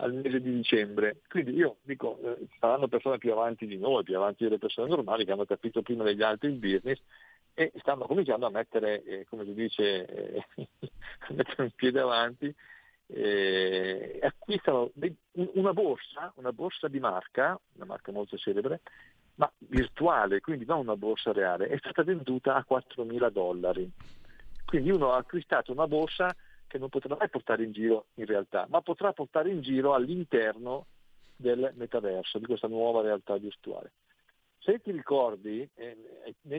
al 0.00 0.14
mese 0.14 0.40
di 0.40 0.52
dicembre. 0.52 1.20
Quindi 1.28 1.54
io 1.54 1.76
dico, 1.82 2.18
eh, 2.22 2.46
saranno 2.58 2.88
persone 2.88 3.18
più 3.18 3.32
avanti 3.32 3.66
di 3.66 3.78
noi, 3.78 4.04
più 4.04 4.16
avanti 4.16 4.44
delle 4.44 4.58
persone 4.58 4.88
normali 4.88 5.24
che 5.24 5.32
hanno 5.32 5.44
capito 5.44 5.82
prima 5.82 6.04
degli 6.04 6.22
altri 6.22 6.48
il 6.48 6.56
business 6.56 7.00
e 7.54 7.72
stanno 7.78 8.06
cominciando 8.06 8.46
a 8.46 8.50
mettere, 8.50 9.02
eh, 9.04 9.26
come 9.28 9.44
si 9.44 9.54
dice, 9.54 10.06
eh, 10.06 10.44
a 11.28 11.32
mettere 11.32 11.62
un 11.62 11.70
piede 11.74 12.00
avanti 12.00 12.54
eh, 13.08 14.18
acquistano 14.22 14.90
una 15.32 15.72
borsa, 15.72 16.32
una 16.36 16.52
borsa 16.52 16.88
di 16.88 17.00
marca, 17.00 17.58
una 17.74 17.86
marca 17.86 18.12
molto 18.12 18.36
celebre, 18.36 18.80
ma 19.36 19.50
virtuale, 19.58 20.40
quindi 20.40 20.64
non 20.66 20.80
una 20.80 20.96
borsa 20.96 21.32
reale, 21.32 21.68
è 21.68 21.78
stata 21.78 22.02
venduta 22.02 22.54
a 22.54 22.66
4.000 22.68 23.30
dollari. 23.30 23.90
Quindi 24.64 24.90
uno 24.90 25.12
ha 25.12 25.16
acquistato 25.16 25.72
una 25.72 25.86
borsa 25.86 26.34
che 26.68 26.78
non 26.78 26.88
potrà 26.88 27.16
mai 27.18 27.28
portare 27.28 27.64
in 27.64 27.72
giro 27.72 28.06
in 28.14 28.26
realtà, 28.26 28.66
ma 28.68 28.80
potrà 28.80 29.12
portare 29.12 29.50
in 29.50 29.60
giro 29.60 29.94
all'interno 29.94 30.86
del 31.34 31.72
metaverso, 31.74 32.38
di 32.38 32.46
questa 32.46 32.68
nuova 32.68 33.00
realtà 33.00 33.36
virtuale. 33.36 33.92
Se 34.58 34.80
ti 34.80 34.90
ricordi, 34.90 35.66
eh, 35.74 35.96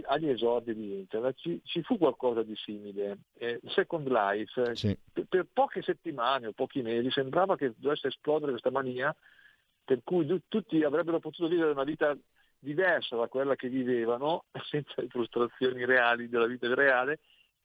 agli 0.05 0.29
esordi 0.29 0.73
di 0.73 0.99
Internet 0.99 1.35
ci, 1.37 1.61
ci, 1.63 1.83
fu 1.83 1.97
qualcosa 1.97 2.43
di 2.43 2.55
simile. 2.55 3.19
Eh, 3.37 3.59
Second 3.67 4.07
Life, 4.07 4.75
sì. 4.75 4.97
per, 5.13 5.25
per, 5.29 5.47
poche 5.51 5.81
settimane 5.81 6.47
o 6.47 6.53
pochi 6.53 6.81
mesi 6.81 7.11
sembrava 7.11 7.55
che 7.55 7.73
dovesse 7.77 8.07
esplodere 8.07 8.51
questa 8.51 8.71
mania 8.71 9.15
per 9.83 10.01
cui 10.03 10.43
tutti 10.47 10.83
avrebbero 10.83 11.19
potuto 11.19 11.47
vivere 11.47 11.71
una 11.71 11.83
vita 11.83 12.15
diversa 12.59 13.15
da 13.15 13.27
quella 13.27 13.55
che 13.55 13.69
vivevano, 13.69 14.45
senza 14.69 15.01
le 15.01 15.07
frustrazioni 15.07 15.83
reali 15.85 16.29
della 16.29 16.45
vita 16.45 16.71
reale, 16.73 17.19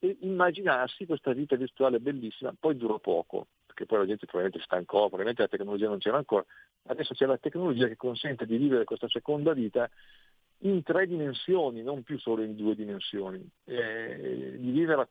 e 0.05 0.18
immaginarsi 0.20 1.07
questa 1.07 1.32
vita 1.32 1.57
virtuale 1.57 1.98
bellissima. 1.98 2.55
Poi 2.59 2.76
durò 2.76 2.98
poco, 2.98 3.46
perché 3.64 3.86
poi 3.86 4.00
la 4.00 4.07
gente 4.07 4.26
probabilmente 4.26 4.64
stancò, 4.66 4.98
probabilmente 5.07 5.42
la 5.42 5.48
tecnologia 5.48 5.88
non 5.88 5.98
c'era 5.98 6.18
ancora. 6.18 6.44
Adesso 6.86 7.14
c'è 7.14 7.24
la 7.24 7.38
tecnologia 7.38 7.88
che 7.88 7.96
consente 7.96 8.44
di 8.44 8.59
vivere 8.59 8.84
questa 8.84 9.09
seconda 9.09 9.55
vita 9.55 9.88
in 10.59 10.82
tre 10.82 11.07
dimensioni, 11.07 11.82
non 11.82 12.02
più 12.02 12.18
solo 12.18 12.42
in 12.42 12.55
due 12.55 12.74
dimensioni, 12.74 13.48
eh, 13.64 14.57
di 14.59 14.70
vivere 14.70 15.09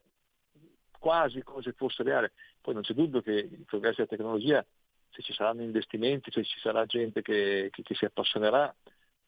quasi 1.00 1.42
come 1.42 1.64
se 1.64 1.72
fosse 1.72 2.04
reale. 2.04 2.34
Poi 2.62 2.76
non 2.76 2.84
c'è 2.84 2.94
dubbio 2.94 3.22
che 3.22 3.32
i 3.32 3.64
progressi 3.66 3.98
della 3.98 4.10
tecnologia, 4.10 4.64
se 5.10 5.24
ci 5.24 5.34
saranno 5.34 5.64
investimenti, 5.64 6.32
se 6.32 6.44
ci 6.44 6.60
sarà 6.60 6.86
gente 6.86 7.24
che, 7.24 7.70
che, 7.72 7.82
che 7.82 7.96
si 7.96 8.06
appassionerà, 8.06 8.74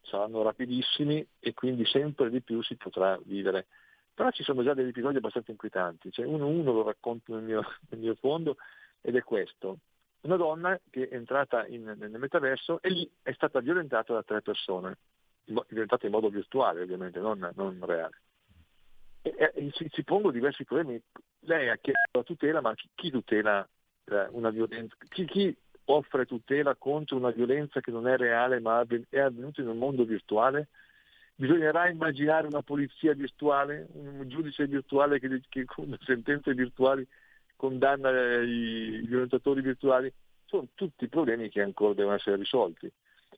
saranno 0.01 0.43
rapidissimi 0.43 1.25
e 1.39 1.53
quindi 1.55 1.85
sempre 1.85 2.29
di 2.29 2.41
più 2.41 2.61
si 2.61 2.75
potrà 2.75 3.19
vivere 3.23 3.65
Però 4.15 4.31
ci 4.31 4.43
sono 4.43 4.63
già 4.63 4.73
degli 4.73 4.87
episodi 4.87 5.17
abbastanza 5.17 5.51
inquietanti, 5.51 6.09
cioè 6.09 6.25
uno, 6.25 6.47
uno 6.47 6.71
lo 6.71 6.83
racconto 6.83 7.33
nel 7.35 7.43
mio, 7.43 7.61
nel 7.91 7.99
mio 7.99 8.15
fondo 8.15 8.55
ed 9.01 9.15
è 9.15 9.21
questo. 9.21 9.79
Una 10.21 10.37
donna 10.37 10.79
che 10.89 11.09
è 11.09 11.15
entrata 11.15 11.67
in, 11.67 11.83
nel 11.83 12.17
metaverso 12.17 12.81
e 12.81 12.89
lì 12.89 13.11
è 13.21 13.33
stata 13.33 13.59
violentata 13.59 14.13
da 14.13 14.23
tre 14.23 14.41
persone, 14.41 14.97
violentata 15.43 16.05
in 16.05 16.13
modo 16.13 16.29
virtuale 16.29 16.81
ovviamente, 16.81 17.19
non, 17.19 17.51
non 17.55 17.77
reale. 17.85 18.21
E, 19.21 19.35
e, 19.37 19.71
si, 19.73 19.87
si 19.91 20.03
pongono 20.03 20.31
diversi 20.31 20.63
problemi. 20.63 20.99
Lei 21.41 21.69
ha 21.69 21.75
chiesto 21.75 22.09
la 22.11 22.23
tutela, 22.23 22.61
ma 22.61 22.73
chi, 22.73 22.89
chi 22.95 23.11
tutela 23.11 23.67
eh, 24.05 24.27
una 24.31 24.49
violenza? 24.49 24.95
Chi, 25.09 25.25
chi, 25.25 25.55
offre 25.87 26.25
tutela 26.25 26.73
contro 26.75 27.17
una 27.17 27.29
violenza 27.29 27.79
che 27.79 27.91
non 27.91 28.07
è 28.07 28.17
reale 28.17 28.59
ma 28.59 28.83
è 29.09 29.19
avvenuta 29.19 29.61
in 29.61 29.67
un 29.67 29.77
mondo 29.77 30.03
virtuale? 30.03 30.69
Bisognerà 31.37 31.89
immaginare 31.89 32.47
una 32.47 32.61
polizia 32.61 33.13
virtuale, 33.13 33.87
un 33.93 34.23
giudice 34.27 34.67
virtuale 34.67 35.19
che, 35.19 35.41
che 35.49 35.65
con 35.65 35.95
sentenze 36.05 36.53
virtuali 36.53 37.05
condanna 37.55 38.09
i 38.41 39.03
violentatori 39.05 39.61
virtuali. 39.61 40.11
Sono 40.45 40.67
tutti 40.73 41.07
problemi 41.07 41.49
che 41.49 41.61
ancora 41.61 41.93
devono 41.93 42.15
essere 42.15 42.37
risolti. 42.37 42.89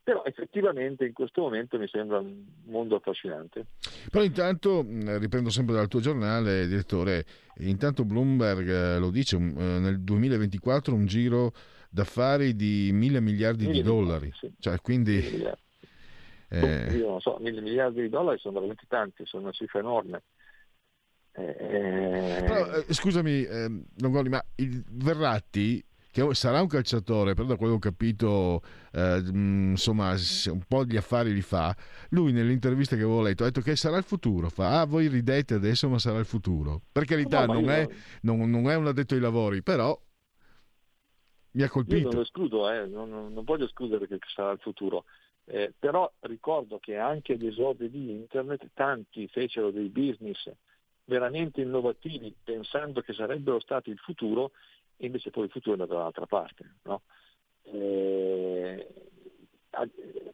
Però 0.03 0.23
effettivamente 0.23 1.05
in 1.05 1.13
questo 1.13 1.41
momento 1.41 1.77
mi 1.77 1.87
sembra 1.87 2.19
un 2.19 2.45
mondo 2.65 2.95
affascinante. 2.95 3.65
Però 4.09 4.23
intanto, 4.23 4.85
riprendo 5.17 5.49
sempre 5.49 5.75
dal 5.75 5.87
tuo 5.87 5.99
giornale, 5.99 6.67
direttore, 6.67 7.25
intanto 7.57 8.05
Bloomberg 8.05 8.69
eh, 8.69 8.99
lo 8.99 9.09
dice, 9.09 9.37
nel 9.37 9.99
2024 9.99 10.93
un 10.93 11.05
giro 11.07 11.51
d'affari 11.89 12.55
di 12.55 12.91
mille 12.93 13.19
miliardi 13.19 13.65
mille 13.65 13.81
di 13.81 13.83
dollari. 13.83 14.31
Sì. 14.33 14.53
Cioè, 14.59 14.79
quindi... 14.81 15.65
Eh... 16.49 16.95
Io 16.95 17.09
non 17.09 17.21
so, 17.21 17.37
mille 17.39 17.61
miliardi 17.61 18.01
di 18.01 18.09
dollari 18.09 18.39
sono 18.39 18.55
veramente 18.55 18.85
tanti, 18.87 19.25
sono 19.25 19.43
una 19.43 19.51
cifra 19.51 19.79
enorme. 19.79 20.23
Eh... 21.33 22.43
Però, 22.45 22.71
eh, 22.73 22.93
scusami, 22.93 23.43
eh, 23.43 23.83
Longoli, 23.97 24.29
ma 24.29 24.43
il 24.55 24.83
Verratti 24.89 25.83
che 26.25 26.33
sarà 26.33 26.61
un 26.61 26.67
calciatore, 26.67 27.35
però 27.35 27.47
da 27.47 27.57
quello 27.57 27.77
che 27.77 27.87
ho 27.87 27.91
capito, 27.91 28.61
eh, 28.91 29.21
insomma, 29.23 30.15
un 30.47 30.63
po' 30.67 30.83
di 30.83 30.97
affari 30.97 31.31
li 31.31 31.41
fa. 31.41 31.75
Lui 32.09 32.31
nell'intervista 32.31 32.95
che 32.95 33.03
avevo 33.03 33.21
letto 33.21 33.43
ha 33.43 33.47
detto 33.47 33.61
che 33.61 33.75
sarà 33.75 33.97
il 33.97 34.03
futuro. 34.03 34.49
Fa, 34.49 34.81
ah, 34.81 34.85
voi 34.85 35.09
ridete 35.09 35.53
adesso, 35.53 35.87
ma 35.89 35.99
sarà 35.99 36.17
il 36.17 36.25
futuro. 36.25 36.81
Per 36.91 37.05
carità, 37.05 37.45
no, 37.45 37.53
non, 37.53 37.69
è, 37.69 37.87
non, 38.21 38.49
non, 38.49 38.67
è, 38.67 38.75
un 38.75 38.87
addetto 38.87 39.13
ai 39.13 39.19
lavori, 39.19 39.61
però 39.61 39.95
mi 41.51 41.61
ha 41.61 41.69
colpito. 41.69 41.97
Io 41.97 42.05
non 42.05 42.15
lo 42.15 42.21
escludo, 42.21 42.71
eh, 42.71 42.87
non, 42.87 43.09
non, 43.09 43.43
voglio 43.43 43.65
escludere 43.65 44.07
che 44.07 44.17
sarà 44.33 44.51
il 44.51 44.59
futuro. 44.59 45.05
Eh, 45.49 45.73
però 45.79 46.11
ricordo 46.21 46.77
che 46.77 46.97
anche 46.97 47.33
agli 47.33 47.47
esordi 47.47 47.89
di 47.89 48.11
internet 48.11 48.69
tanti 48.73 49.29
fecero 49.29 49.71
dei 49.71 49.87
business 49.87 50.51
veramente 51.05 51.61
innovativi 51.61 52.35
pensando 52.43 52.99
che 52.99 53.13
sarebbero 53.13 53.61
stati 53.61 53.89
il 53.89 53.97
futuro 53.97 54.51
e 54.97 55.05
invece 55.05 55.31
poi 55.31 55.45
il 55.45 55.49
futuro 55.49 55.77
è 55.77 55.79
andato 55.79 55.97
dall'altra 55.97 56.25
parte. 56.25 56.75
No? 56.83 57.01
Eh, 57.63 58.87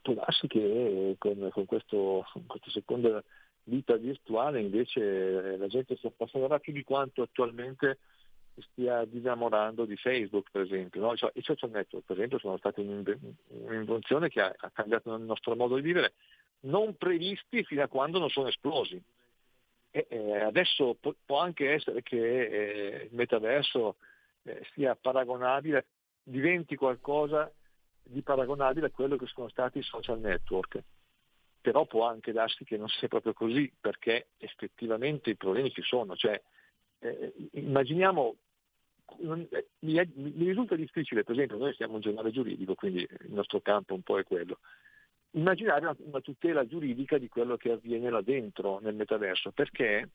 può 0.02 0.14
darsi 0.14 0.48
che 0.48 1.14
con, 1.18 1.48
con 1.52 1.64
questo, 1.66 2.26
questa 2.46 2.70
seconda 2.70 3.22
vita 3.64 3.96
virtuale 3.96 4.60
invece 4.60 5.56
la 5.56 5.68
gente 5.68 5.96
si 5.96 6.06
appassionerà 6.06 6.58
più 6.58 6.72
di 6.72 6.82
quanto 6.82 7.22
attualmente 7.22 7.98
stia 8.62 9.04
disamorando 9.04 9.84
di 9.84 9.96
Facebook 9.96 10.50
per 10.50 10.62
esempio. 10.62 11.00
No? 11.00 11.16
Cioè, 11.16 11.30
I 11.34 11.42
social 11.42 11.70
network 11.70 12.06
per 12.06 12.16
esempio 12.16 12.38
sono 12.38 12.56
stati 12.56 12.80
un'invenzione 12.80 14.28
che 14.28 14.40
ha, 14.40 14.54
ha, 14.56 14.70
cambiato 14.70 15.14
il 15.14 15.22
nostro 15.22 15.56
modo 15.56 15.76
di 15.76 15.82
vivere, 15.82 16.14
non 16.60 16.96
previsti 16.96 17.64
fino 17.64 17.82
a 17.82 17.88
quando 17.88 18.18
non 18.18 18.30
sono 18.30 18.48
esplosi. 18.48 19.00
E, 19.90 20.06
eh, 20.08 20.40
adesso 20.40 20.96
può, 21.00 21.14
può, 21.24 21.38
anche 21.38 21.72
essere 21.72 22.02
che 22.02 22.16
eh, 22.16 23.04
il 23.10 23.14
metaverso 23.14 23.96
eh, 24.42 24.66
sia 24.72 24.96
paragonabile, 24.96 25.86
diventi 26.22 26.76
qualcosa 26.76 27.50
di 28.02 28.22
paragonabile 28.22 28.86
a 28.86 28.90
quello 28.90 29.16
che 29.16 29.26
sono 29.26 29.48
stati 29.48 29.78
i 29.78 29.82
social 29.82 30.18
network. 30.20 30.82
Però 31.60 31.86
può 31.86 32.06
anche 32.06 32.32
darsi 32.32 32.64
che 32.64 32.76
non 32.76 32.88
sia 32.88 33.08
proprio 33.08 33.32
così, 33.32 33.72
perché 33.80 34.28
effettivamente 34.36 35.30
i 35.30 35.36
problemi 35.36 35.70
ci 35.70 35.82
sono. 35.82 36.14
Cioè, 36.14 36.40
eh, 36.98 37.32
immaginiamo, 37.52 38.36
non, 39.20 39.46
eh, 39.50 39.68
mi, 39.80 39.94
è, 39.94 40.08
mi, 40.14 40.46
risulta 40.46 40.76
difficile, 40.76 41.24
per 41.24 41.34
esempio, 41.34 41.56
noi 41.56 41.74
siamo 41.74 41.94
un 41.94 42.00
giornale 42.00 42.30
giuridico, 42.30 42.74
quindi 42.74 43.00
il 43.00 43.32
nostro 43.32 43.60
campo 43.60 43.94
un 43.94 44.02
po' 44.02 44.18
è 44.18 44.24
quello. 44.24 44.58
Immaginare 45.32 45.80
una, 45.80 45.96
una 45.98 46.20
tutela 46.20 46.66
giuridica 46.66 47.18
di 47.18 47.28
quello 47.28 47.56
che 47.56 47.72
avviene 47.72 48.10
là 48.10 48.22
dentro 48.22 48.78
nel 48.80 48.94
metaverso, 48.94 49.50
perché 49.50 50.08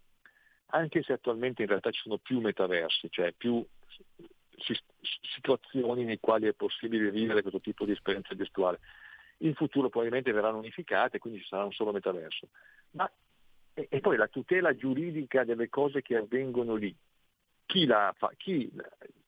anche 0.67 1.03
se 1.03 1.13
attualmente 1.13 1.61
in 1.61 1.67
realtà 1.67 1.91
ci 1.91 2.01
sono 2.01 2.17
più 2.17 2.39
metaversi, 2.39 3.09
cioè 3.09 3.33
più 3.35 3.65
situazioni 5.35 6.03
nei 6.03 6.19
quali 6.19 6.47
è 6.47 6.53
possibile 6.53 7.11
vivere 7.11 7.41
questo 7.41 7.59
tipo 7.59 7.85
di 7.85 7.91
esperienza 7.91 8.35
gestuale. 8.35 8.79
In 9.39 9.55
futuro 9.55 9.89
probabilmente 9.89 10.31
verranno 10.31 10.57
unificate, 10.57 11.19
quindi 11.19 11.39
ci 11.39 11.47
sarà 11.47 11.63
un 11.63 11.71
solo 11.71 11.91
metaverso. 11.91 12.49
Ma, 12.91 13.09
e, 13.73 13.87
e, 13.89 13.99
poi 14.01 14.17
la 14.17 14.27
tutela 14.27 14.75
giuridica 14.75 15.43
delle 15.43 15.69
cose 15.69 16.01
che 16.01 16.17
avvengono 16.17 16.75
lì, 16.75 16.93
chi 17.70 17.86
fa, 17.86 18.32
chi, 18.36 18.72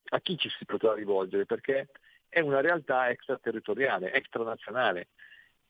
a 0.10 0.20
chi 0.20 0.36
ci 0.36 0.50
si 0.50 0.66
potrà 0.66 0.96
rivolgere? 0.96 1.46
Perché 1.46 1.90
è 2.28 2.40
una 2.40 2.60
realtà 2.60 3.10
extraterritoriale, 3.10 4.12
extranazionale. 4.14 5.10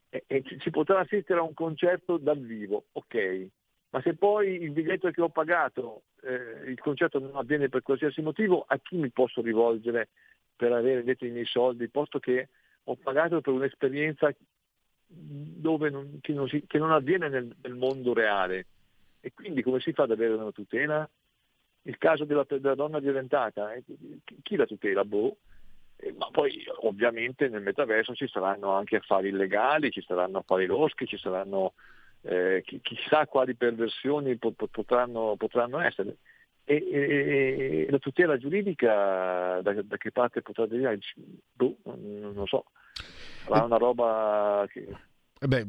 E, 0.09 0.23
e 0.25 0.43
si 0.59 0.69
potrà 0.69 0.99
assistere 0.99 1.39
a 1.39 1.43
un 1.43 1.53
concerto 1.53 2.17
dal 2.17 2.39
vivo, 2.39 2.85
ok, 2.93 3.47
ma 3.89 4.01
se 4.01 4.15
poi 4.15 4.61
il 4.61 4.71
biglietto 4.71 5.11
che 5.11 5.21
ho 5.21 5.29
pagato, 5.29 6.03
eh, 6.21 6.69
il 6.69 6.79
concerto 6.79 7.19
non 7.19 7.35
avviene 7.35 7.67
per 7.67 7.81
qualsiasi 7.81 8.21
motivo, 8.21 8.63
a 8.65 8.77
chi 8.79 8.95
mi 8.95 9.09
posso 9.09 9.41
rivolgere 9.41 10.09
per 10.55 10.71
avere 10.71 10.99
invece 10.99 11.25
i 11.25 11.31
miei 11.31 11.45
soldi, 11.45 11.89
posto 11.89 12.19
che 12.19 12.49
ho 12.85 12.95
pagato 12.95 13.41
per 13.41 13.53
un'esperienza 13.53 14.33
non, 15.61 16.19
che, 16.21 16.31
non 16.33 16.47
si, 16.47 16.63
che, 16.67 16.77
non 16.77 16.91
avviene 16.91 17.27
nel, 17.27 17.53
nel, 17.61 17.73
mondo 17.73 18.13
reale. 18.13 18.65
E 19.19 19.33
quindi 19.33 19.61
come 19.61 19.81
si 19.81 19.91
fa 19.91 20.03
ad 20.03 20.11
avere 20.11 20.33
una 20.33 20.51
tutela? 20.51 21.09
Il 21.83 21.97
caso 21.97 22.25
della, 22.25 22.45
della 22.47 22.75
donna 22.75 22.99
violentata, 22.99 23.73
eh, 23.73 23.83
chi 24.43 24.55
la 24.55 24.65
tutela? 24.65 25.03
Boh. 25.03 25.37
Eh, 25.95 26.13
ma 26.13 26.29
poi 26.31 26.63
ovviamente 26.81 27.47
nel 27.47 27.61
metaverso 27.61 28.13
ci 28.13 28.27
saranno 28.27 28.71
anche 28.71 28.97
affari 28.97 29.29
illegali, 29.29 29.91
ci 29.91 30.01
saranno 30.01 30.39
affari 30.39 30.65
loschi, 30.65 31.05
ci 31.05 31.17
saranno 31.17 31.73
eh, 32.21 32.63
chissà 32.81 33.25
quali 33.27 33.55
perversioni 33.55 34.37
potranno, 34.37 35.35
potranno 35.37 35.79
essere. 35.79 36.17
E, 36.63 36.75
e, 36.75 37.85
e, 37.87 37.87
la 37.89 37.97
tutela 37.97 38.37
giuridica 38.37 39.59
da, 39.61 39.81
da 39.81 39.97
che 39.97 40.11
parte 40.11 40.41
potrà 40.41 40.67
derivare? 40.67 40.99
Boh, 41.53 41.77
non 41.83 42.33
lo 42.33 42.45
so, 42.45 42.65
sarà 43.45 43.63
una 43.63 43.77
roba 43.77 44.65
che... 44.69 44.87
Eh 45.39 45.47
beh, 45.47 45.65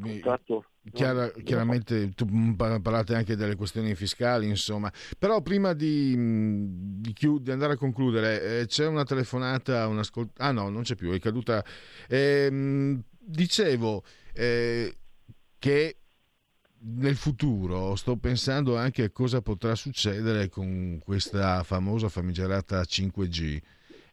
chiara, 0.91 1.31
chiaramente 1.31 2.11
tu 2.13 2.55
parlate 2.55 3.15
anche 3.15 3.35
delle 3.35 3.55
questioni 3.55 3.95
fiscali, 3.95 4.47
insomma, 4.47 4.91
però 5.17 5.41
prima 5.41 5.73
di, 5.73 6.15
di, 6.99 7.13
chiud- 7.13 7.43
di 7.43 7.51
andare 7.51 7.73
a 7.73 7.77
concludere, 7.77 8.61
eh, 8.61 8.65
c'è 8.65 8.85
una 8.85 9.03
telefonata, 9.03 9.87
una 9.87 10.03
scol- 10.03 10.31
ah 10.37 10.51
no, 10.51 10.69
non 10.69 10.83
c'è 10.83 10.95
più, 10.95 11.11
è 11.11 11.19
caduta. 11.19 11.63
Eh, 12.07 13.01
dicevo 13.19 14.03
eh, 14.33 14.95
che 15.57 15.97
nel 16.85 17.15
futuro 17.15 17.95
sto 17.95 18.17
pensando 18.17 18.75
anche 18.75 19.03
a 19.03 19.09
cosa 19.09 19.41
potrà 19.41 19.75
succedere 19.75 20.49
con 20.49 20.99
questa 21.01 21.63
famosa 21.63 22.09
famigerata 22.09 22.81
5G. 22.81 23.61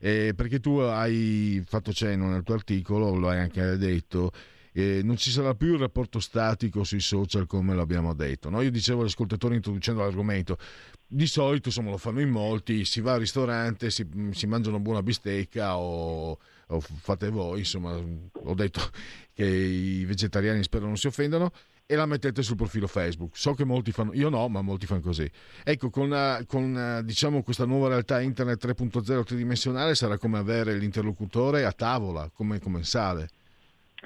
Eh, 0.03 0.33
perché 0.35 0.61
tu 0.61 0.77
hai 0.79 1.63
fatto 1.67 1.93
cenno 1.93 2.31
nel 2.31 2.43
tuo 2.43 2.55
articolo, 2.55 3.15
lo 3.15 3.29
hai 3.29 3.41
anche 3.41 3.77
detto, 3.77 4.31
eh, 4.73 5.01
non 5.03 5.17
ci 5.17 5.31
sarà 5.31 5.55
più 5.55 5.75
il 5.75 5.79
rapporto 5.79 6.21
statico 6.21 6.85
sui 6.85 7.01
social 7.01 7.47
come 7.47 7.75
l'abbiamo 7.75 8.15
detto. 8.15 8.51
No? 8.51 8.61
Io 8.61 8.71
dicevo 8.71 9.01
agli 9.01 9.09
ascoltatori 9.09 9.57
introducendo 9.57 10.01
l'argomento, 10.01 10.59
di 11.07 11.27
solito 11.27 11.69
insomma, 11.69 11.91
lo 11.91 11.99
fanno 11.99 12.21
in 12.21 12.31
molti, 12.31 12.85
si 12.85 13.01
va 13.01 13.15
al 13.15 13.21
ristorante, 13.21 13.91
si, 13.91 14.07
si 14.31 14.47
mangia 14.47 14.69
una 14.69 14.79
buona 14.79 15.03
bistecca 15.03 15.77
o, 15.77 16.39
o 16.67 16.81
fate 16.81 17.31
voi, 17.31 17.61
insomma, 17.61 17.97
ho 18.33 18.55
detto 18.55 18.81
che 19.35 19.45
i 19.45 20.05
vegetariani 20.05 20.63
spero 20.63 20.87
non 20.87 20.97
si 20.97 21.09
offendano 21.09 21.51
e 21.91 21.97
la 21.97 22.07
mettete 22.07 22.45
sul 22.45 22.55
profilo 22.55 22.87
Facebook. 22.87 23.37
So 23.37 23.55
che 23.55 23.65
molti 23.65 23.91
fanno, 23.91 24.15
io 24.15 24.29
no, 24.29 24.47
ma 24.47 24.63
molti 24.63 24.87
fanno 24.87 25.01
così. 25.01 25.29
Ecco, 25.65 25.91
con, 25.91 26.15
eh, 26.15 26.45
con 26.47 26.79
eh, 26.79 27.05
diciamo, 27.05 27.43
questa 27.43 27.65
nuova 27.65 27.89
realtà 27.89 28.21
internet 28.21 28.65
3.0 28.65 29.25
tridimensionale 29.25 29.97
sarà 29.97 30.17
come 30.17 30.39
avere 30.39 30.79
l'interlocutore 30.79 31.65
a 31.65 31.73
tavola, 31.73 32.31
come 32.33 32.61
commensale. 32.61 33.31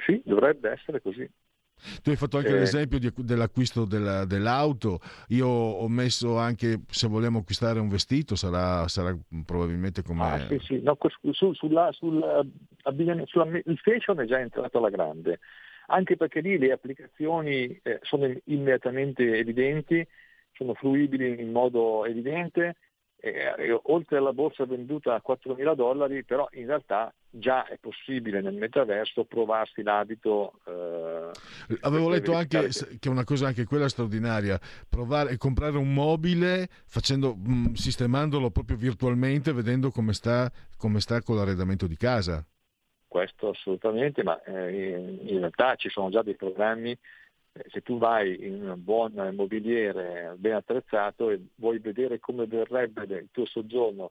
Sì, 0.06 0.20
dovrebbe 0.24 0.70
essere 0.70 1.00
così. 1.00 1.28
Tu 2.02 2.10
hai 2.10 2.16
fatto 2.16 2.38
anche 2.38 2.50
eh, 2.50 2.58
l'esempio 2.58 2.98
di, 2.98 3.12
dell'acquisto 3.16 3.84
della, 3.84 4.24
dell'auto, 4.24 5.00
io 5.28 5.46
ho 5.46 5.88
messo 5.88 6.38
anche 6.38 6.82
se 6.88 7.08
vogliamo 7.08 7.40
acquistare 7.40 7.80
un 7.80 7.88
vestito 7.88 8.36
sarà, 8.36 8.88
sarà 8.88 9.16
probabilmente 9.44 10.02
come... 10.02 10.22
Ah, 10.22 10.38
sì, 10.46 10.58
sì. 10.60 10.80
No, 10.80 10.96
su, 11.32 11.52
sulla, 11.52 11.90
sulla, 11.92 12.44
sulla, 13.24 13.46
il 13.64 13.78
fashion 13.78 14.20
è 14.20 14.24
già 14.24 14.38
entrato 14.38 14.78
alla 14.78 14.88
grande, 14.88 15.40
anche 15.88 16.16
perché 16.16 16.40
lì 16.40 16.58
le 16.58 16.72
applicazioni 16.72 17.78
eh, 17.82 17.98
sono 18.02 18.32
immediatamente 18.44 19.36
evidenti 19.36 20.06
sono 20.54 20.74
fruibili 20.74 21.40
in 21.40 21.50
modo 21.50 22.04
evidente, 22.04 22.76
eh, 23.24 23.80
oltre 23.84 24.18
alla 24.18 24.34
borsa 24.34 24.66
venduta 24.66 25.14
a 25.14 25.22
4.000 25.26 25.74
dollari, 25.74 26.24
però 26.24 26.46
in 26.52 26.66
realtà 26.66 27.12
già 27.30 27.66
è 27.66 27.78
possibile 27.78 28.42
nel 28.42 28.54
metaverso 28.54 29.24
provarsi 29.24 29.82
l'abito. 29.82 30.60
Eh, 30.66 31.30
Avevo 31.80 32.10
letto 32.10 32.34
anche 32.34 32.68
che... 32.68 32.98
che 32.98 33.08
una 33.08 33.24
cosa 33.24 33.46
anche 33.46 33.64
quella 33.64 33.88
straordinaria, 33.88 34.60
provare 34.88 35.38
comprare 35.38 35.78
un 35.78 35.94
mobile 35.94 36.68
facendo, 36.86 37.34
mh, 37.34 37.52
mm, 37.52 37.72
sistemandolo 37.72 38.50
proprio 38.50 38.76
virtualmente, 38.76 39.54
vedendo 39.54 39.90
come 39.90 40.12
sta, 40.12 40.50
come 40.76 41.00
sta 41.00 41.22
con 41.22 41.36
l'arredamento 41.36 41.86
di 41.86 41.96
casa. 41.96 42.44
Questo 43.08 43.50
assolutamente, 43.50 44.22
ma 44.22 44.42
eh, 44.42 45.18
in 45.22 45.38
realtà 45.38 45.76
ci 45.76 45.88
sono 45.88 46.10
già 46.10 46.20
dei 46.22 46.34
programmi 46.34 46.98
se 47.68 47.82
tu 47.82 47.98
vai 47.98 48.46
in 48.46 48.68
un 48.68 48.82
buon 48.82 49.12
immobiliere 49.12 50.34
ben 50.36 50.54
attrezzato 50.54 51.30
e 51.30 51.40
vuoi 51.56 51.78
vedere 51.78 52.18
come 52.18 52.46
verrebbe 52.46 53.02
il 53.04 53.28
tuo 53.30 53.46
soggiorno 53.46 54.10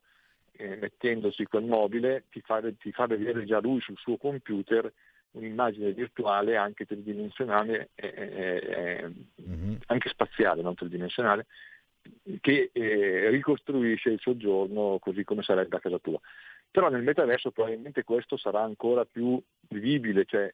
eh, 0.54 0.78
mettendosi 0.78 1.46
quel 1.46 1.66
mobile, 1.66 2.26
ti 2.30 2.40
fa, 2.42 2.62
ti 2.80 2.92
fa, 2.92 3.08
vedere 3.08 3.44
già 3.44 3.60
lui 3.60 3.82
sul 3.82 3.98
suo 3.98 4.18
computer 4.18 4.92
un'immagine 5.32 5.92
virtuale 5.94 6.56
anche 6.56 6.86
tridimensionale, 6.86 7.90
eh, 7.96 8.08
eh, 8.08 9.12
mm-hmm. 9.42 9.76
anche 9.88 10.10
spaziale, 10.10 10.62
non 10.62 10.76
tridimensionale, 10.76 11.48
che 12.40 12.70
eh, 12.72 13.30
ricostruisce 13.30 14.12
il 14.12 14.20
soggiorno 14.20 15.00
così 15.00 15.24
come 15.24 15.42
sarebbe 15.42 15.78
a 15.78 15.80
casa 15.80 15.98
tua. 15.98 16.20
Però 16.70 16.90
nel 16.90 17.04
metaverso 17.04 17.52
probabilmente 17.52 18.04
questo 18.04 18.38
sarà 18.38 18.62
ancora 18.62 19.06
più 19.06 19.42
vivibile, 19.70 20.26
cioè, 20.26 20.54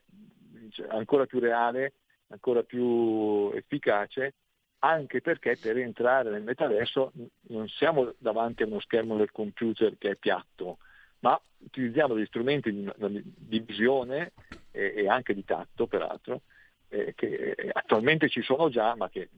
cioè 0.72 0.88
ancora 0.90 1.26
più 1.26 1.40
reale 1.40 1.94
ancora 2.30 2.64
più 2.64 3.52
efficace, 3.54 4.36
anche 4.80 5.22
perché 5.22 5.58
per 5.58 5.78
entrare 5.78 6.30
nel 6.30 6.44
metaverso 6.44 7.12
non 7.50 7.68
siamo 7.68 8.14
davanti 8.18 8.64
a 8.64 8.66
uno 8.66 8.80
schermo 8.80 9.18
del 9.18 9.32
computer 9.32 9.98
che 9.98 10.12
è 10.12 10.16
piatto, 10.16 10.78
ma 11.20 11.40
utilizziamo 11.58 12.14
degli 12.14 12.26
strumenti 12.26 12.72
di, 12.72 13.60
visione 13.60 14.32
e, 14.72 15.08
anche 15.08 15.34
di 15.34 15.44
tatto, 15.44 15.88
peraltro, 15.88 16.42
eh, 16.88 17.14
che 17.16 17.56
attualmente 17.74 18.30
ci 18.30 18.42
sono 18.42 18.70
già, 18.70 18.96
ma 18.96 19.10
che 19.10 19.30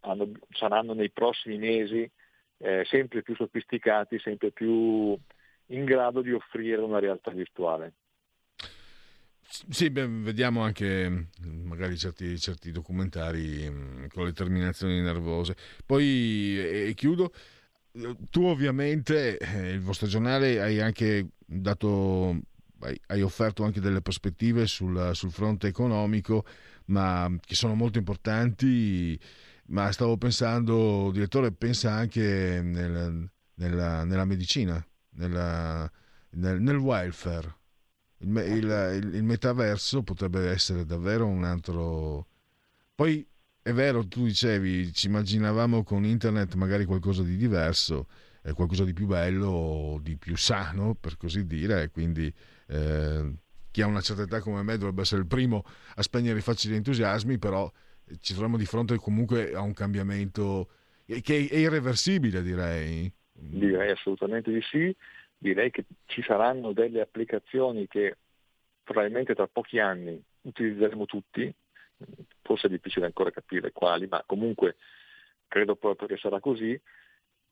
hanno, 0.00 0.30
saranno 0.50 0.92
nei 0.92 1.10
prossimi 1.10 1.56
mesi 1.56 2.08
eh, 2.58 2.84
sempre 2.86 3.22
più 3.22 3.34
sofisticati, 3.34 4.18
sempre 4.18 4.50
più 4.50 5.18
in 5.66 5.84
grado 5.84 6.20
di 6.20 6.32
offrire 6.32 6.82
una 6.82 6.98
realtà 6.98 7.30
virtuale. 7.30 7.94
Sì, 9.52 9.90
beh, 9.90 10.06
vediamo 10.06 10.62
anche 10.62 11.28
magari 11.64 11.98
certi, 11.98 12.38
certi, 12.38 12.70
documentari 12.70 13.68
mm, 13.68 14.06
con 14.06 14.24
le 14.24 14.32
terminazioni 14.32 15.00
nervose. 15.00 15.56
Poi, 15.84 16.56
e, 16.88 16.94
chiudo, 16.94 17.32
tu 18.30 18.44
ovviamente, 18.44 19.38
eh, 19.38 19.72
il 19.72 19.80
vostro 19.80 20.06
giornale, 20.06 20.60
hai 20.60 20.80
anche 20.80 21.30
dato, 21.44 22.40
hai, 23.06 23.22
offerto 23.22 23.64
anche 23.64 23.80
delle 23.80 24.00
prospettive 24.02 24.66
sul, 24.68 25.10
sul, 25.14 25.32
fronte 25.32 25.66
economico, 25.66 26.44
ma 26.86 27.28
che 27.44 27.56
sono 27.56 27.74
molto 27.74 27.98
importanti. 27.98 29.18
Ma 29.66 29.90
stavo 29.92 30.16
pensando, 30.16 31.10
direttore, 31.12 31.52
pensa 31.52 31.92
anche 31.92 32.60
nel, 32.62 33.28
nella, 33.54 34.04
nella, 34.04 34.24
medicina, 34.24 34.84
nella, 35.10 35.90
nel, 36.30 36.60
nel 36.60 36.76
welfare 36.76 37.58
il, 38.20 38.28
il, 38.28 39.14
il, 39.14 39.22
metaverso 39.22 40.02
potrebbe 40.02 40.48
essere 40.50 40.84
davvero 40.84 41.26
un 41.26 41.44
altro... 41.44 42.26
Poi 42.94 43.26
è 43.62 43.72
vero, 43.72 44.06
tu 44.06 44.24
dicevi, 44.24 44.92
ci 44.92 45.06
immaginavamo 45.06 45.82
con 45.84 46.04
internet 46.04 46.54
magari 46.54 46.84
qualcosa 46.84 47.22
di 47.22 47.36
diverso, 47.36 48.08
eh, 48.42 48.52
qualcosa 48.52 48.84
di 48.84 48.92
più 48.92 49.06
bello, 49.06 49.98
di 50.02 50.16
più 50.16 50.36
sano, 50.36 50.94
per 50.94 51.16
così 51.16 51.46
dire, 51.46 51.90
quindi 51.90 52.32
eh, 52.68 53.32
chi 53.70 53.82
ha 53.82 53.86
una 53.86 54.00
certa 54.00 54.22
età 54.22 54.40
come 54.40 54.62
me 54.62 54.76
dovrebbe 54.76 55.02
essere 55.02 55.22
il 55.22 55.26
primo 55.26 55.64
a 55.94 56.02
spegnere 56.02 56.38
i 56.38 56.42
facili 56.42 56.74
entusiasmi, 56.74 57.38
però 57.38 57.70
ci 58.20 58.32
troviamo 58.32 58.58
di 58.58 58.66
fronte 58.66 58.96
comunque 58.96 59.54
a 59.54 59.60
un 59.60 59.72
cambiamento 59.72 60.70
che 61.06 61.48
è 61.48 61.56
irreversibile, 61.56 62.42
direi. 62.42 63.10
Direi 63.32 63.90
assolutamente 63.90 64.52
di 64.52 64.60
sì 64.60 64.94
direi 65.40 65.70
che 65.70 65.86
ci 66.04 66.22
saranno 66.22 66.72
delle 66.72 67.00
applicazioni 67.00 67.88
che 67.88 68.18
probabilmente 68.84 69.34
tra 69.34 69.46
pochi 69.46 69.78
anni 69.78 70.22
utilizzeremo 70.42 71.06
tutti, 71.06 71.52
forse 72.42 72.66
è 72.66 72.70
difficile 72.70 73.06
ancora 73.06 73.30
capire 73.30 73.72
quali, 73.72 74.06
ma 74.06 74.22
comunque 74.26 74.76
credo 75.48 75.76
proprio 75.76 76.08
che 76.08 76.18
sarà 76.18 76.40
così. 76.40 76.78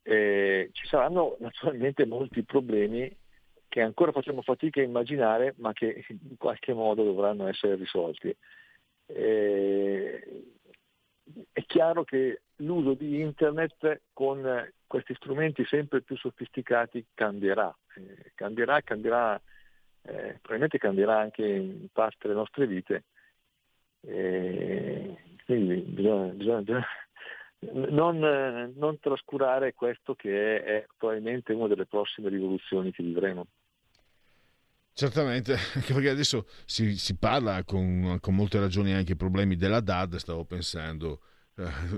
Eh, 0.02 0.68
ci 0.72 0.86
saranno 0.86 1.36
naturalmente 1.40 2.04
molti 2.04 2.42
problemi 2.42 3.14
che 3.68 3.80
ancora 3.80 4.12
facciamo 4.12 4.42
fatica 4.42 4.80
a 4.80 4.84
immaginare, 4.84 5.54
ma 5.56 5.72
che 5.72 6.04
in 6.08 6.36
qualche 6.36 6.74
modo 6.74 7.04
dovranno 7.04 7.46
essere 7.46 7.74
risolti. 7.76 8.34
Eh, 9.06 10.44
è 11.52 11.62
chiaro 11.64 12.04
che 12.04 12.42
l'uso 12.58 12.94
di 12.94 13.20
internet 13.20 14.02
con 14.12 14.70
questi 14.86 15.14
strumenti 15.14 15.64
sempre 15.64 16.02
più 16.02 16.16
sofisticati 16.16 17.06
cambierà, 17.14 17.74
eh, 17.96 18.32
cambierà, 18.34 18.80
cambierà, 18.80 19.40
eh, 20.02 20.38
probabilmente 20.40 20.78
cambierà 20.78 21.18
anche 21.18 21.46
in 21.46 21.88
parte 21.92 22.28
le 22.28 22.34
nostre 22.34 22.66
vite. 22.66 23.04
Eh, 24.00 25.16
quindi 25.44 25.80
bisogna, 25.80 26.32
bisogna, 26.32 26.60
bisogna 26.60 26.86
non, 27.90 28.72
non, 28.76 28.98
trascurare 29.00 29.74
questo 29.74 30.14
che 30.14 30.62
è, 30.62 30.62
è 30.62 30.86
probabilmente 30.96 31.52
una 31.52 31.68
delle 31.68 31.86
prossime 31.86 32.28
rivoluzioni 32.28 32.92
che 32.92 33.02
vivremo. 33.02 33.46
Certamente, 34.92 35.52
anche 35.74 35.92
perché 35.92 36.08
adesso 36.08 36.46
si, 36.64 36.96
si 36.96 37.16
parla 37.16 37.62
con, 37.64 38.18
con, 38.20 38.34
molte 38.34 38.58
ragioni 38.58 38.92
anche 38.92 39.12
i 39.12 39.16
problemi 39.16 39.56
della 39.56 39.80
DAD, 39.80 40.16
stavo 40.16 40.44
pensando 40.44 41.20
eh, 41.20 41.37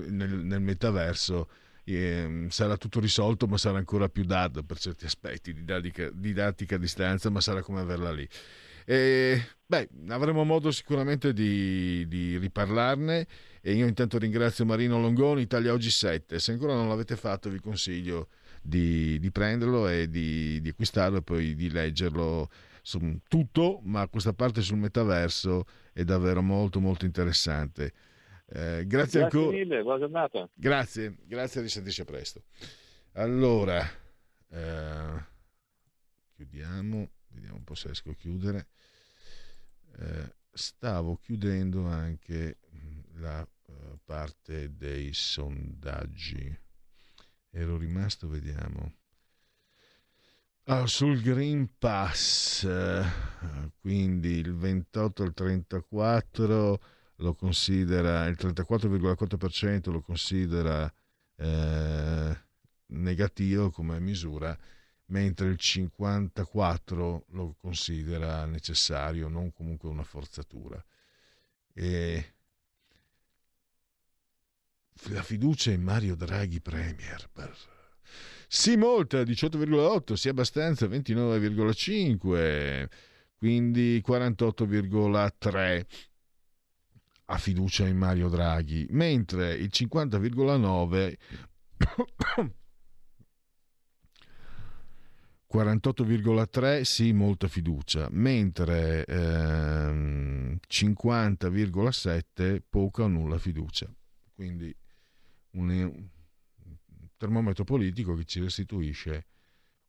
nel, 0.07 0.29
nel, 0.29 0.61
metaverso, 0.61 1.49
eh, 1.83 2.47
sarà 2.49 2.77
tutto 2.77 2.99
risolto 2.99 3.47
ma 3.47 3.57
sarà 3.57 3.77
ancora 3.77 4.09
più 4.09 4.23
DAD 4.23 4.65
per 4.65 4.79
certi 4.79 5.05
aspetti, 5.05 5.53
didattica, 5.53 6.09
didattica 6.11 6.75
a 6.75 6.79
distanza, 6.79 7.29
ma 7.29 7.41
sarà 7.41 7.61
come 7.61 7.79
averla 7.79 8.11
lì. 8.11 8.27
E, 8.85 9.41
beh, 9.65 9.89
avremo 10.09 10.43
modo 10.43 10.71
sicuramente 10.71 11.33
di, 11.33 12.07
di, 12.07 12.37
riparlarne 12.37 13.27
e 13.61 13.73
io 13.73 13.85
intanto 13.85 14.17
ringrazio 14.17 14.65
Marino 14.65 14.99
Longoni, 14.99 15.41
Italia 15.41 15.71
Oggi 15.71 15.91
7, 15.91 16.39
se 16.39 16.51
ancora 16.51 16.73
non 16.73 16.87
l'avete 16.89 17.15
fatto 17.15 17.49
vi 17.49 17.59
consiglio 17.59 18.29
di, 18.61 19.19
di 19.19 19.31
prenderlo 19.31 19.87
e 19.87 20.09
di, 20.09 20.59
di 20.61 20.69
acquistarlo 20.69 21.19
e 21.19 21.21
poi 21.21 21.55
di 21.55 21.69
leggerlo 21.69 22.49
tutto, 23.27 23.79
ma 23.83 24.07
questa 24.07 24.33
parte 24.33 24.61
sul 24.61 24.77
metaverso 24.77 25.65
è 25.93 26.03
davvero 26.03 26.41
molto 26.41 26.79
molto 26.79 27.05
interessante. 27.05 27.93
Eh, 28.53 28.85
grazie, 28.85 28.87
grazie 28.87 29.23
ancora. 29.23 29.57
mille, 29.57 29.81
buona 29.81 29.99
giornata. 29.99 30.49
Grazie, 30.53 31.15
grazie 31.23 31.61
a 31.61 31.63
risentirci 31.63 32.03
presto. 32.03 32.43
Allora, 33.13 33.81
eh, 34.49 35.25
chiudiamo, 36.33 37.11
vediamo 37.29 37.55
un 37.55 37.63
po' 37.63 37.75
se 37.75 37.85
riesco 37.85 38.09
a 38.09 38.15
chiudere. 38.15 38.67
Eh, 39.99 40.35
stavo 40.51 41.15
chiudendo 41.15 41.85
anche 41.85 42.57
mm, 42.75 43.21
la 43.21 43.47
uh, 43.67 43.99
parte 44.03 44.75
dei 44.75 45.13
sondaggi. 45.13 46.53
Ero 47.51 47.77
rimasto, 47.77 48.27
vediamo. 48.27 48.95
Ah, 50.65 50.85
sul 50.87 51.21
Green 51.21 51.77
Pass, 51.77 52.65
eh, 52.65 53.03
quindi 53.79 54.39
il 54.39 54.53
28 54.53 55.23
al 55.23 55.33
34 55.33 56.79
lo 57.21 57.35
considera, 57.35 58.25
il 58.25 58.35
34,4% 58.39 59.91
lo 59.91 60.01
considera 60.01 60.91
eh, 61.37 62.37
negativo 62.87 63.69
come 63.69 63.99
misura, 63.99 64.57
mentre 65.05 65.49
il 65.49 65.57
54% 65.59 67.21
lo 67.29 67.55
considera 67.59 68.45
necessario, 68.45 69.27
non 69.27 69.53
comunque 69.53 69.89
una 69.89 70.03
forzatura. 70.03 70.83
E 71.73 72.33
la 75.09 75.23
fiducia 75.23 75.71
in 75.71 75.81
Mario 75.81 76.15
Draghi 76.15 76.61
Premier. 76.61 77.27
Sì, 78.47 78.75
molta, 78.75 79.21
18,8, 79.21 80.13
sì, 80.13 80.27
abbastanza, 80.27 80.85
29,5, 80.87 82.87
quindi 83.37 84.03
48,3 84.05 85.85
ha 87.31 87.37
fiducia 87.37 87.87
in 87.87 87.97
Mario 87.97 88.27
Draghi, 88.27 88.87
mentre 88.89 89.53
il 89.53 89.69
50,9 89.71 91.15
48,3 95.49 96.81
sì, 96.83 97.13
molta 97.13 97.47
fiducia, 97.47 98.09
mentre 98.11 99.05
ehm, 99.05 100.59
50,7 100.67 102.61
poca 102.69 103.03
o 103.03 103.07
nulla 103.07 103.37
fiducia. 103.37 103.89
Quindi 104.33 104.75
un, 105.51 106.09
termometro 107.15 107.63
politico 107.63 108.13
che 108.15 108.25
ci 108.25 108.41
restituisce 108.41 109.27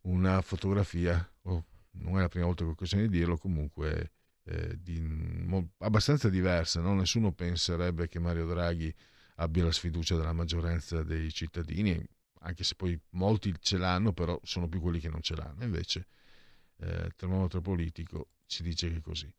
una 0.03 0.41
fotografia, 0.43 1.29
oh, 1.43 1.65
non 1.93 2.19
è 2.19 2.21
la 2.21 2.29
prima 2.29 2.47
volta 2.47 2.63
che 2.63 2.69
ho 2.69 2.73
occasione 2.73 3.09
di 3.09 3.19
dirlo, 3.19 3.37
comunque 3.37 4.13
eh, 4.45 4.79
di, 4.81 5.01
mo, 5.01 5.71
abbastanza 5.79 6.29
diversa. 6.29 6.81
No? 6.81 6.95
Nessuno 6.95 7.33
penserebbe 7.33 8.09
che 8.09 8.19
Mario 8.19 8.47
Draghi 8.47 8.93
abbia 9.37 9.65
la 9.65 9.73
sfiducia 9.73 10.17
della 10.17 10.33
maggioranza 10.33 11.03
dei 11.03 11.33
cittadini, 11.33 12.01
anche 12.41 12.65
se 12.65 12.75
poi 12.75 12.99
molti 13.11 13.55
ce 13.61 13.79
l'hanno, 13.79 14.13
però 14.13 14.39
sono 14.43 14.69
più 14.69 14.81
quelli 14.81 15.01
che 15.01 15.09
non 15.09 15.23
ce 15.23 15.37
l'hanno. 15.37 15.63
Invece 15.65 16.07
eh, 16.79 17.05
il 17.07 17.15
termometro 17.17 17.61
politico 17.61 18.29
ci 18.47 18.63
dice 18.63 18.91
che 18.91 18.97
è 18.97 19.01
così. 19.01 19.33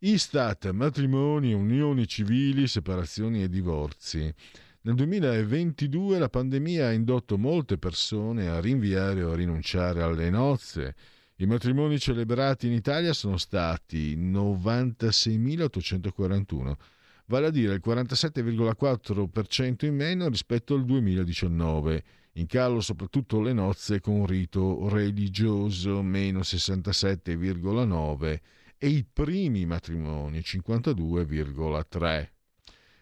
Istat, 0.00 0.70
matrimoni, 0.70 1.52
unioni 1.52 2.06
civili, 2.06 2.68
separazioni 2.68 3.42
e 3.42 3.48
divorzi. 3.48 4.32
Nel 4.82 4.94
2022 4.94 6.18
la 6.18 6.28
pandemia 6.28 6.86
ha 6.86 6.92
indotto 6.92 7.36
molte 7.36 7.78
persone 7.78 8.48
a 8.48 8.60
rinviare 8.60 9.24
o 9.24 9.32
a 9.32 9.34
rinunciare 9.34 10.02
alle 10.02 10.30
nozze. 10.30 10.94
I 11.40 11.46
matrimoni 11.46 12.00
celebrati 12.00 12.66
in 12.66 12.72
Italia 12.72 13.12
sono 13.12 13.36
stati 13.36 14.16
96.841, 14.16 16.74
vale 17.26 17.46
a 17.46 17.50
dire 17.50 17.74
il 17.74 17.82
47,4% 17.84 19.86
in 19.86 19.94
meno 19.94 20.28
rispetto 20.28 20.74
al 20.74 20.84
2019. 20.84 22.02
In 22.32 22.48
calo 22.48 22.80
soprattutto 22.80 23.40
le 23.40 23.52
nozze 23.52 24.00
con 24.00 24.26
rito 24.26 24.88
religioso, 24.88 26.02
meno 26.02 26.40
67,9% 26.40 28.40
e 28.76 28.88
i 28.88 29.04
primi 29.04 29.64
matrimoni 29.64 30.40
52,3. 30.40 32.28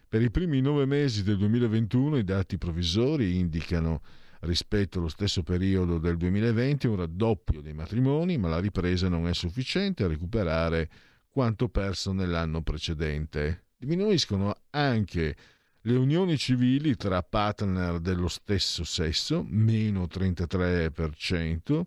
Per 0.07 0.21
i 0.21 0.29
primi 0.29 0.61
nove 0.61 0.85
mesi 0.85 1.23
del 1.23 1.37
2021 1.37 2.17
i 2.17 2.23
dati 2.23 2.59
provvisori 2.59 3.39
indicano 3.39 4.03
rispetto 4.41 4.99
allo 4.99 5.07
stesso 5.07 5.43
periodo 5.43 5.97
del 5.97 6.17
2020 6.17 6.87
un 6.87 6.95
raddoppio 6.97 7.61
dei 7.61 7.73
matrimoni, 7.73 8.37
ma 8.37 8.49
la 8.49 8.59
ripresa 8.59 9.09
non 9.09 9.27
è 9.27 9.33
sufficiente 9.33 10.03
a 10.03 10.07
recuperare 10.07 10.89
quanto 11.29 11.69
perso 11.69 12.11
nell'anno 12.11 12.61
precedente. 12.61 13.65
Diminuiscono 13.77 14.53
anche 14.71 15.35
le 15.81 15.95
unioni 15.95 16.37
civili 16.37 16.95
tra 16.95 17.23
partner 17.23 17.99
dello 17.99 18.27
stesso 18.27 18.83
sesso, 18.83 19.45
meno 19.47 20.03
33%, 20.05 21.81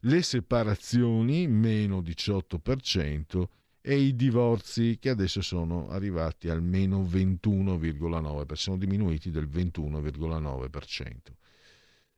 le 0.00 0.22
separazioni 0.22 1.46
meno 1.46 2.00
18% 2.00 3.44
e 3.80 3.96
i 3.98 4.16
divorzi 4.16 4.98
che 4.98 5.10
adesso 5.10 5.42
sono 5.42 5.88
arrivati 5.90 6.48
al 6.48 6.62
meno 6.62 7.02
21,9%, 7.02 8.52
sono 8.54 8.78
diminuiti 8.78 9.30
del 9.30 9.46
21,9%. 9.46 11.43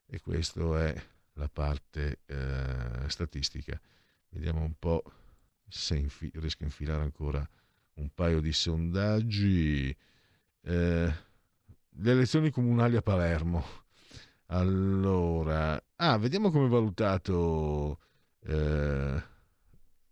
E 0.06 0.20
questa 0.20 0.86
è 0.86 1.02
la 1.34 1.48
parte 1.48 2.20
eh, 2.26 3.08
statistica. 3.08 3.80
Vediamo 4.30 4.62
un 4.62 4.74
po' 4.78 5.02
se 5.68 5.96
infi- 5.96 6.30
riesco 6.34 6.62
a 6.62 6.66
infilare 6.66 7.02
ancora 7.02 7.48
un 7.94 8.10
paio 8.14 8.40
di 8.40 8.52
sondaggi. 8.52 9.96
Eh, 10.60 11.14
le 11.98 12.10
elezioni 12.10 12.50
comunali 12.50 12.96
a 12.96 13.02
Palermo 13.02 13.84
allora, 14.48 15.80
ah, 15.96 16.18
vediamo 16.18 16.50
come 16.52 16.66
è 16.66 16.68
valutato 16.68 17.98
eh, 18.44 19.22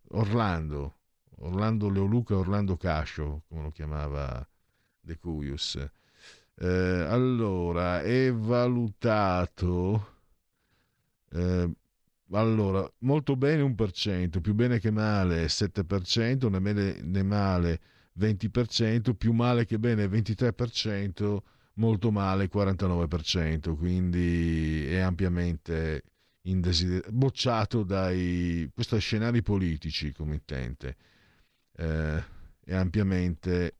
Orlando, 0.09 0.99
Orlando 1.39 1.89
Leoluca, 1.89 2.37
Orlando 2.37 2.77
Cascio, 2.77 3.45
come 3.47 3.63
lo 3.63 3.71
chiamava 3.71 4.47
De 5.01 5.19
Cuius. 5.19 5.79
Eh, 6.57 6.67
allora, 7.09 8.01
è 8.03 8.33
valutato 8.33 10.15
eh, 11.33 11.71
allora, 12.33 12.91
molto 12.99 13.37
bene 13.37 13.63
1%, 13.63 14.41
più 14.41 14.55
bene 14.55 14.79
che 14.79 14.91
male 14.91 15.49
7%, 15.49 16.49
ne 16.49 16.59
male, 16.59 17.01
ne 17.03 17.23
male 17.23 17.81
20%, 18.19 19.15
più 19.15 19.33
male 19.33 19.67
che 19.67 19.79
bene 19.79 20.07
23%, 20.07 21.43
molto 21.75 22.11
male 22.11 22.49
49%, 22.49 23.77
quindi 23.77 24.87
è 24.87 24.99
ampiamente 25.01 26.03
indesider- 26.43 27.11
bocciato 27.11 27.83
dai 27.85 28.71
questi 28.73 28.99
scenari 28.99 29.43
politici 29.43 30.13
come 30.13 30.35
intente, 30.35 30.97
eh, 31.77 32.23
è 32.65 32.75
ampiamente 32.75 33.77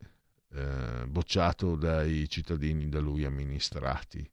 eh, 0.55 1.07
bocciato 1.09 1.75
dai 1.75 2.29
cittadini 2.29 2.89
da 2.89 3.01
lui 3.01 3.25
amministrati. 3.25 4.29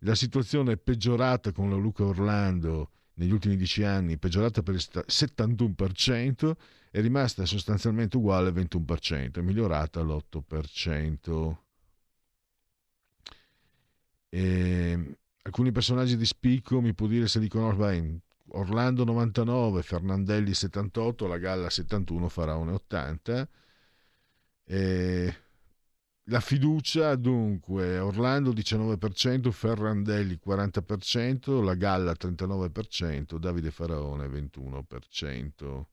La 0.00 0.14
situazione 0.14 0.72
è 0.72 0.76
peggiorata 0.76 1.52
con 1.52 1.68
la 1.68 1.76
Luca 1.76 2.04
Orlando 2.04 2.90
negli 3.14 3.32
ultimi 3.32 3.56
dieci 3.56 3.82
anni, 3.82 4.18
peggiorata 4.18 4.62
per 4.62 4.74
il 4.74 4.84
71%, 4.90 6.52
è 6.90 7.00
rimasta 7.00 7.44
sostanzialmente 7.44 8.16
uguale 8.16 8.48
al 8.48 8.54
21%, 8.54 9.38
è 9.38 9.40
migliorata 9.40 10.00
all'8%. 10.00 11.56
E 14.28 15.16
alcuni 15.42 15.72
personaggi 15.72 16.16
di 16.16 16.26
spicco 16.26 16.80
mi 16.80 16.94
può 16.94 17.06
dire 17.06 17.28
se 17.28 17.38
li 17.38 17.48
conosco. 17.48 18.20
Orlando 18.50 19.04
99, 19.04 19.82
Fernandelli 19.82 20.54
78, 20.54 21.26
la 21.26 21.38
Galla 21.38 21.68
71, 21.68 22.28
Faraone 22.28 22.72
80. 22.72 23.48
E 24.68 25.34
la 26.24 26.40
fiducia 26.40 27.14
dunque 27.14 28.00
Orlando 28.00 28.50
19%, 28.50 29.50
Ferrandelli 29.50 30.40
40%, 30.44 31.62
la 31.62 31.74
Galla 31.74 32.12
39%, 32.12 33.36
Davide 33.36 33.70
Faraone 33.70 34.26
21%. 34.26 35.84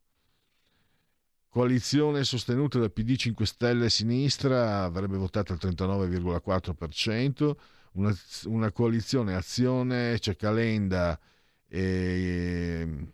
Coalizione 1.49 2.23
sostenuta 2.23 2.79
da 2.79 2.89
PD 2.89 3.15
5 3.15 3.45
Stelle 3.45 3.85
e 3.85 3.89
Sinistra 3.91 4.81
avrebbe 4.81 5.17
votato 5.17 5.53
al 5.53 5.59
39,4%, 5.61 7.55
una, 7.93 8.11
una 8.45 8.71
coalizione 8.71 9.35
Azione, 9.35 10.17
c'è 10.17 10.35
Calenda 10.35 11.19
e 11.67 13.13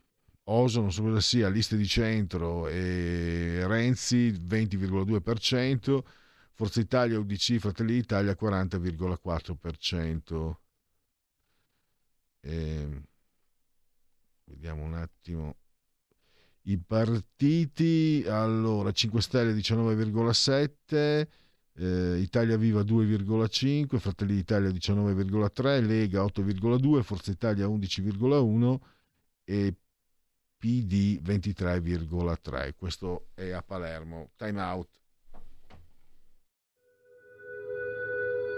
Oso, 0.52 0.82
non 0.82 0.92
so 0.92 1.04
cosa 1.04 1.22
sia, 1.22 1.48
liste 1.48 1.78
di 1.78 1.86
centro 1.86 2.68
e 2.68 3.68
Renzi 3.68 4.32
20,2%, 4.32 6.04
Forza 6.54 6.80
Italia, 6.80 7.20
UDC, 7.20 7.58
Fratelli 7.58 7.94
d'Italia 7.94 8.36
40,4%. 8.40 10.56
E... 12.42 13.02
Vediamo 14.46 14.84
un 14.84 14.96
attimo. 14.96 15.56
I 16.64 16.80
partiti, 16.80 18.26
allora 18.28 18.92
5 18.92 19.22
Stelle 19.22 19.54
19,7%, 19.54 21.28
eh, 21.76 22.18
Italia 22.18 22.58
Viva 22.58 22.82
2,5, 22.82 24.00
Fratelli 24.00 24.34
d'Italia 24.34 24.70
19,3, 24.70 25.86
Lega 25.86 26.24
8,2, 26.24 27.04
Forza 27.04 27.30
Italia 27.30 27.68
11,1 27.68 28.80
e 29.44 29.76
PD 30.60 31.22
23,3. 31.24 32.74
Questo 32.76 33.28
è 33.34 33.52
a 33.52 33.64
Palermo. 33.64 34.32
Time 34.36 34.62
out. 34.62 34.90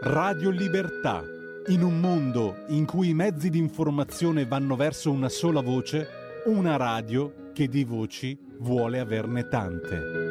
Radio 0.01 0.49
Libertà. 0.49 1.21
In 1.67 1.83
un 1.83 1.99
mondo 1.99 2.65
in 2.69 2.85
cui 2.85 3.09
i 3.09 3.13
mezzi 3.13 3.51
di 3.51 3.59
informazione 3.59 4.47
vanno 4.47 4.75
verso 4.75 5.11
una 5.11 5.29
sola 5.29 5.61
voce, 5.61 6.07
una 6.47 6.75
radio 6.75 7.51
che 7.53 7.67
di 7.67 7.83
voci 7.83 8.35
vuole 8.57 8.99
averne 8.99 9.47
tante. 9.47 10.30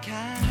The 0.00 0.06
cat. 0.06 0.43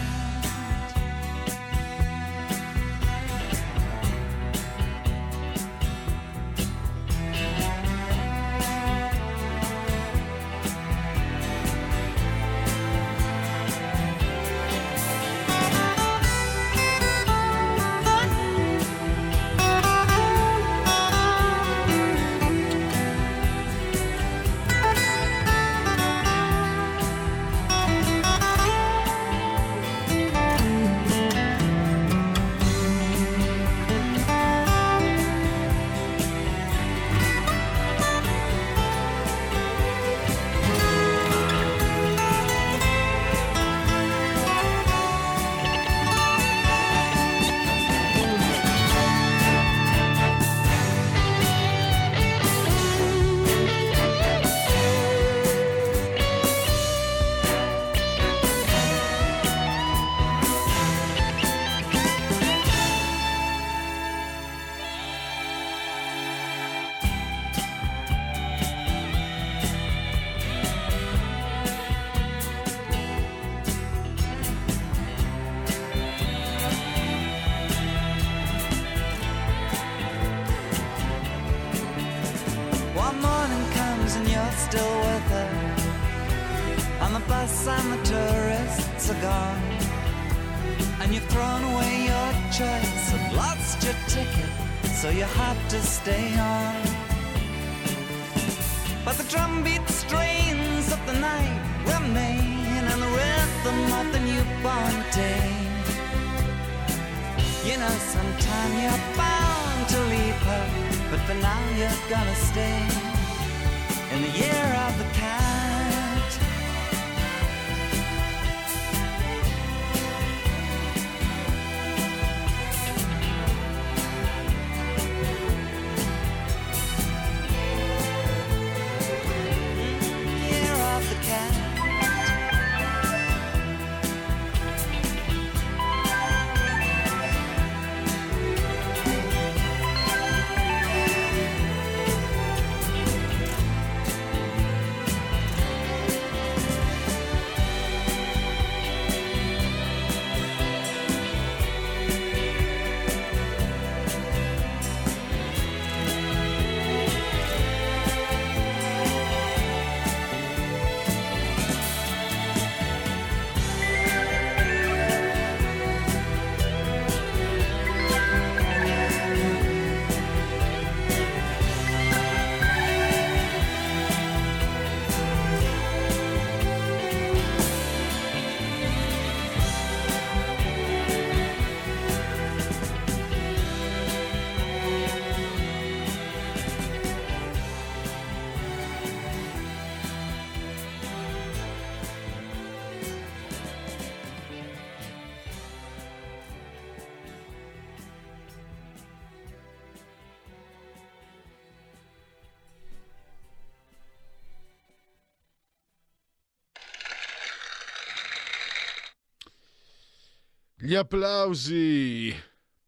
Gli 210.85 210.95
applausi 210.95 212.35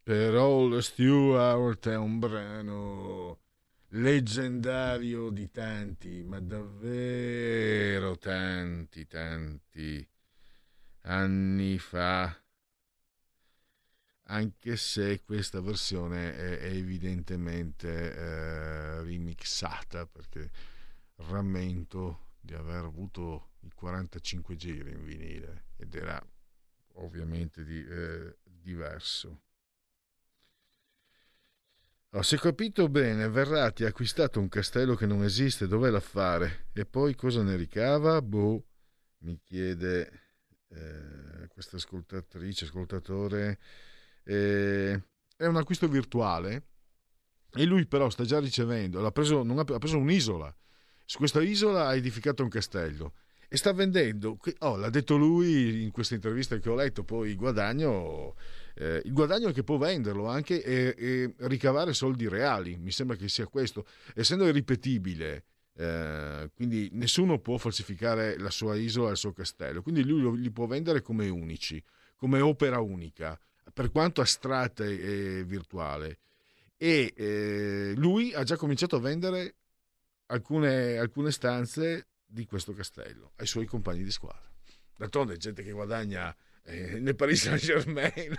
per 0.03 0.33
All 0.33 0.79
Stewart 0.79 1.87
è 1.87 1.95
un 1.95 2.19
brano 2.19 3.39
leggendario 3.91 5.29
di 5.29 5.49
tanti, 5.49 6.21
ma 6.21 6.41
davvero 6.41 8.17
tanti, 8.17 9.07
tanti 9.07 10.05
anni 11.03 11.79
fa. 11.79 12.37
Anche 14.23 14.75
se 14.75 15.23
questa 15.23 15.61
versione 15.61 16.35
è, 16.35 16.65
evidentemente 16.65 18.13
eh, 18.13 19.03
remixata, 19.03 20.05
perché 20.05 20.51
rammento 21.29 22.31
di 22.41 22.55
aver 22.55 22.83
avuto 22.83 23.51
i 23.61 23.71
45 23.73 24.55
giri 24.57 24.91
in 24.91 25.05
vinile 25.05 25.67
ed 25.77 25.95
era 25.95 26.21
ovviamente 26.95 27.63
di, 27.63 27.83
eh, 27.85 28.37
diverso. 28.43 29.41
Oh, 32.11 32.21
se 32.21 32.35
ho 32.35 32.39
capito 32.39 32.87
bene, 32.87 33.27
Verratti 33.27 33.83
ha 33.83 33.89
acquistato 33.89 34.39
un 34.39 34.47
castello 34.47 34.95
che 34.95 35.05
non 35.05 35.23
esiste, 35.23 35.67
dov'è 35.67 35.89
l'affare? 35.89 36.67
E 36.73 36.85
poi 36.85 37.13
cosa 37.13 37.43
ne 37.43 37.57
ricava? 37.57 38.21
Boh, 38.21 38.65
mi 39.19 39.37
chiede 39.43 40.21
eh, 40.69 41.47
questa 41.49 41.75
ascoltatrice, 41.75 42.65
ascoltatore. 42.65 43.59
Eh, 44.23 45.03
è 45.35 45.45
un 45.45 45.57
acquisto 45.57 45.89
virtuale 45.89 46.67
e 47.51 47.65
lui 47.65 47.85
però 47.85 48.09
sta 48.09 48.23
già 48.23 48.39
ricevendo, 48.39 49.05
ha 49.05 49.11
preso, 49.11 49.41
ha, 49.41 49.59
ha 49.59 49.77
preso 49.77 49.97
un'isola. 49.97 50.55
Su 51.03 51.17
questa 51.17 51.41
isola 51.41 51.87
ha 51.87 51.95
edificato 51.95 52.43
un 52.43 52.49
castello 52.49 53.13
e 53.47 53.57
sta 53.57 53.73
vendendo, 53.73 54.37
oh, 54.59 54.75
l'ha 54.75 54.89
detto 54.89 55.17
lui 55.17 55.83
in 55.83 55.91
questa 55.91 56.15
intervista 56.15 56.57
che 56.57 56.69
ho 56.69 56.75
letto, 56.75 57.03
poi 57.03 57.29
il 57.29 57.35
guadagno, 57.35 58.35
eh, 58.75 59.01
il 59.03 59.13
guadagno 59.13 59.49
è 59.49 59.53
che 59.53 59.63
può 59.63 59.77
venderlo 59.77 60.27
anche 60.27 60.63
e, 60.63 60.95
e, 60.97 61.33
ricavare 61.47 61.93
soldi 61.93 62.27
reali, 62.27 62.77
mi 62.77 62.91
sembra 62.91 63.15
che 63.15 63.29
sia 63.29 63.47
questo, 63.47 63.85
essendo 64.15 64.47
irripetibile, 64.47 65.43
eh, 65.77 66.49
quindi 66.55 66.89
nessuno 66.93 67.39
può 67.39 67.57
falsificare 67.57 68.37
la 68.37 68.49
sua 68.49 68.75
isola, 68.75 69.11
il 69.11 69.17
suo 69.17 69.33
castello, 69.33 69.81
quindi 69.81 70.03
lui 70.03 70.39
li 70.39 70.51
può 70.51 70.65
vendere 70.65 71.01
come 71.01 71.27
unici, 71.29 71.81
come 72.15 72.39
opera 72.39 72.79
unica, 72.79 73.39
per 73.73 73.91
quanto 73.91 74.21
astratta 74.21 74.85
e 74.85 75.43
virtuale. 75.45 76.19
E 76.77 77.13
eh, 77.15 77.93
lui 77.95 78.33
ha 78.33 78.43
già 78.43 78.57
cominciato 78.57 78.97
a 78.97 78.99
vendere 78.99 79.55
alcune, 80.27 80.97
alcune 80.97 81.31
stanze 81.31 82.07
di 82.36 82.45
questo 82.45 82.73
castello 82.73 83.31
ai 83.38 83.47
suoi 83.47 83.65
compagni 83.65 84.03
di 84.03 84.11
squadra. 84.11 84.51
D'altronde 84.97 85.38
gente 85.38 85.63
che 85.63 85.71
guadagna 85.71 86.36
eh, 86.63 86.99
nel 86.99 87.15
Paris 87.15 87.43
Saint 87.43 87.59
Germain. 87.59 88.11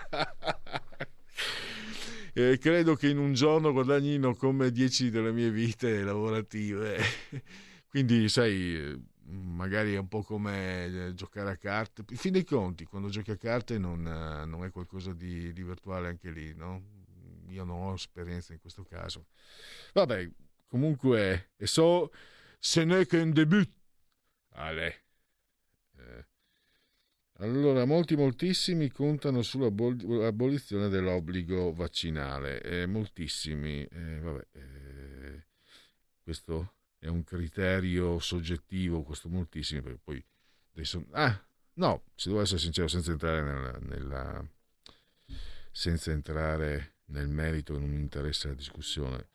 eh, 2.35 2.59
credo 2.59 2.95
che 2.95 3.09
in 3.09 3.19
un 3.19 3.33
giorno 3.33 3.73
guadagnino 3.73 4.35
come 4.35 4.71
10 4.71 5.11
delle 5.11 5.33
mie 5.33 5.51
vite 5.51 6.03
lavorative. 6.03 6.99
Quindi, 7.89 8.29
sai, 8.29 8.95
magari 9.23 9.95
è 9.95 9.99
un 9.99 10.09
po' 10.09 10.23
come 10.23 11.13
giocare 11.15 11.51
a 11.51 11.57
carte. 11.57 12.05
In 12.11 12.17
fin 12.17 12.33
dei 12.33 12.45
conti, 12.45 12.85
quando 12.85 13.09
giochi 13.09 13.31
a 13.31 13.37
carte 13.37 13.79
non, 13.79 14.03
non 14.03 14.65
è 14.65 14.71
qualcosa 14.71 15.15
di, 15.15 15.53
di 15.53 15.63
virtuale 15.63 16.09
anche 16.09 16.31
lì, 16.31 16.55
no? 16.55 16.83
Io 17.49 17.65
non 17.65 17.81
ho 17.81 17.95
esperienza 17.95 18.53
in 18.53 18.61
questo 18.61 18.83
caso. 18.83 19.27
Vabbè, 19.95 20.29
comunque, 20.69 21.53
e 21.57 21.67
so, 21.67 22.11
ce 22.61 22.85
n'est 22.85 23.07
qu'un 23.09 23.33
début. 23.33 23.67
Ale. 24.57 25.03
Eh. 25.97 26.27
Allora, 27.39 27.85
molti, 27.85 28.17
moltissimi 28.17 28.91
contano 28.91 29.43
sull'abolizione 29.43 30.89
dell'obbligo 30.89 31.73
vaccinale. 31.73 32.63
Eh, 32.63 32.87
moltissimi. 32.87 33.85
Eh, 33.85 34.19
vabbè, 34.21 34.47
eh, 34.53 35.47
questo 36.23 36.75
è 36.99 37.09
un 37.09 37.25
criterio 37.25 38.19
soggettivo, 38.19 39.03
questo 39.03 39.29
moltissimi, 39.29 39.83
perché 39.83 40.01
poi... 40.03 40.25
Adesso, 40.73 41.07
ah, 41.13 41.47
no, 41.75 42.05
se 42.15 42.29
devo 42.29 42.43
essere 42.43 42.59
sincero, 42.59 42.89
senza 42.89 43.11
entrare 43.11 43.43
nella, 43.43 43.79
nella 43.81 44.51
senza 45.71 46.11
entrare 46.11 46.95
nel 47.07 47.29
merito, 47.29 47.79
non 47.79 47.91
mi 47.91 48.01
interessa 48.01 48.49
la 48.49 48.55
discussione. 48.55 49.29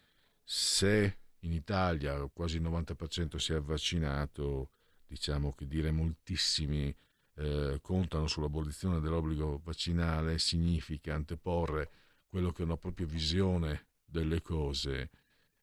Se 0.44 1.20
in 1.42 1.54
Italia 1.54 2.28
quasi 2.34 2.58
il 2.58 2.64
90% 2.64 3.36
si 3.36 3.54
è 3.54 3.62
vaccinato, 3.62 4.72
diciamo 5.12 5.52
che 5.52 5.68
dire 5.68 5.92
moltissimi 5.92 6.96
eh, 7.36 7.80
contano 7.82 8.28
sull'abolizione 8.28 9.02
dell'obbligo 9.02 9.60
vaccinale 9.62 10.40
significa 10.40 11.14
anteporre 11.14 11.90
quello 12.30 12.54
che 12.54 12.62
è 12.62 12.66
una 12.66 12.78
propria 12.78 13.06
visione 13.08 13.88
delle 14.06 14.42
cose 14.42 15.10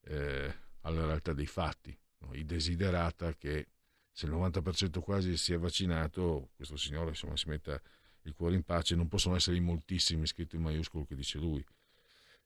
eh, 0.02 0.54
alla 0.82 1.06
realtà 1.06 1.32
dei 1.32 1.46
fatti. 1.46 1.98
No? 2.18 2.34
I 2.34 2.44
desiderata 2.44 3.34
che 3.36 3.68
se 4.12 4.26
il 4.26 4.32
90% 4.32 5.00
quasi 5.00 5.34
si 5.38 5.54
è 5.54 5.58
vaccinato, 5.58 6.50
questo 6.54 6.76
signore 6.76 7.10
insomma 7.10 7.34
si 7.38 7.48
metta 7.48 7.80
il 8.24 8.34
cuore 8.34 8.54
in 8.54 8.64
pace, 8.64 8.96
non 8.96 9.08
possono 9.08 9.34
essere 9.36 9.56
i 9.56 9.60
moltissimi 9.60 10.26
scritto 10.26 10.56
in 10.56 10.62
maiuscolo 10.62 11.06
che 11.06 11.14
dice 11.14 11.38
lui. 11.38 11.64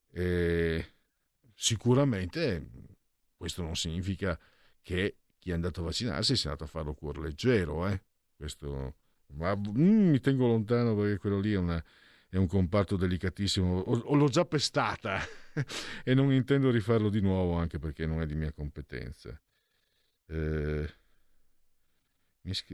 E 0.09 0.94
sicuramente 1.53 2.64
questo 3.36 3.62
non 3.62 3.74
significa 3.74 4.38
che 4.82 5.16
chi 5.43 5.51
è 5.51 5.55
andato 5.55 5.80
a 5.80 5.84
vaccinarsi 5.86 6.36
sia 6.36 6.51
andato 6.51 6.68
a 6.68 6.72
farlo 6.72 6.95
cuore 6.95 7.20
leggero, 7.20 7.88
eh? 7.88 8.01
questo, 8.36 8.95
ma 9.34 9.57
mm, 9.57 10.11
mi 10.11 10.20
tengo 10.20 10.47
lontano 10.47 10.95
perché 10.95 11.18
quello 11.18 11.40
lì 11.40 11.53
è, 11.53 11.57
una, 11.57 11.84
è 12.28 12.36
un 12.36 12.47
comparto 12.47 12.97
delicatissimo, 12.97 13.78
o, 13.78 14.14
l'ho 14.14 14.28
già 14.28 14.45
pestata 14.45 15.18
e 16.05 16.14
non 16.14 16.32
intendo 16.32 16.70
rifarlo 16.70 17.09
di 17.09 17.20
nuovo 17.20 17.55
anche 17.55 17.80
perché 17.80 18.07
non 18.07 18.20
è 18.20 18.26
di 18.26 18.36
mia 18.36 18.53
competenza. 18.53 19.36
Eh, 20.26 20.95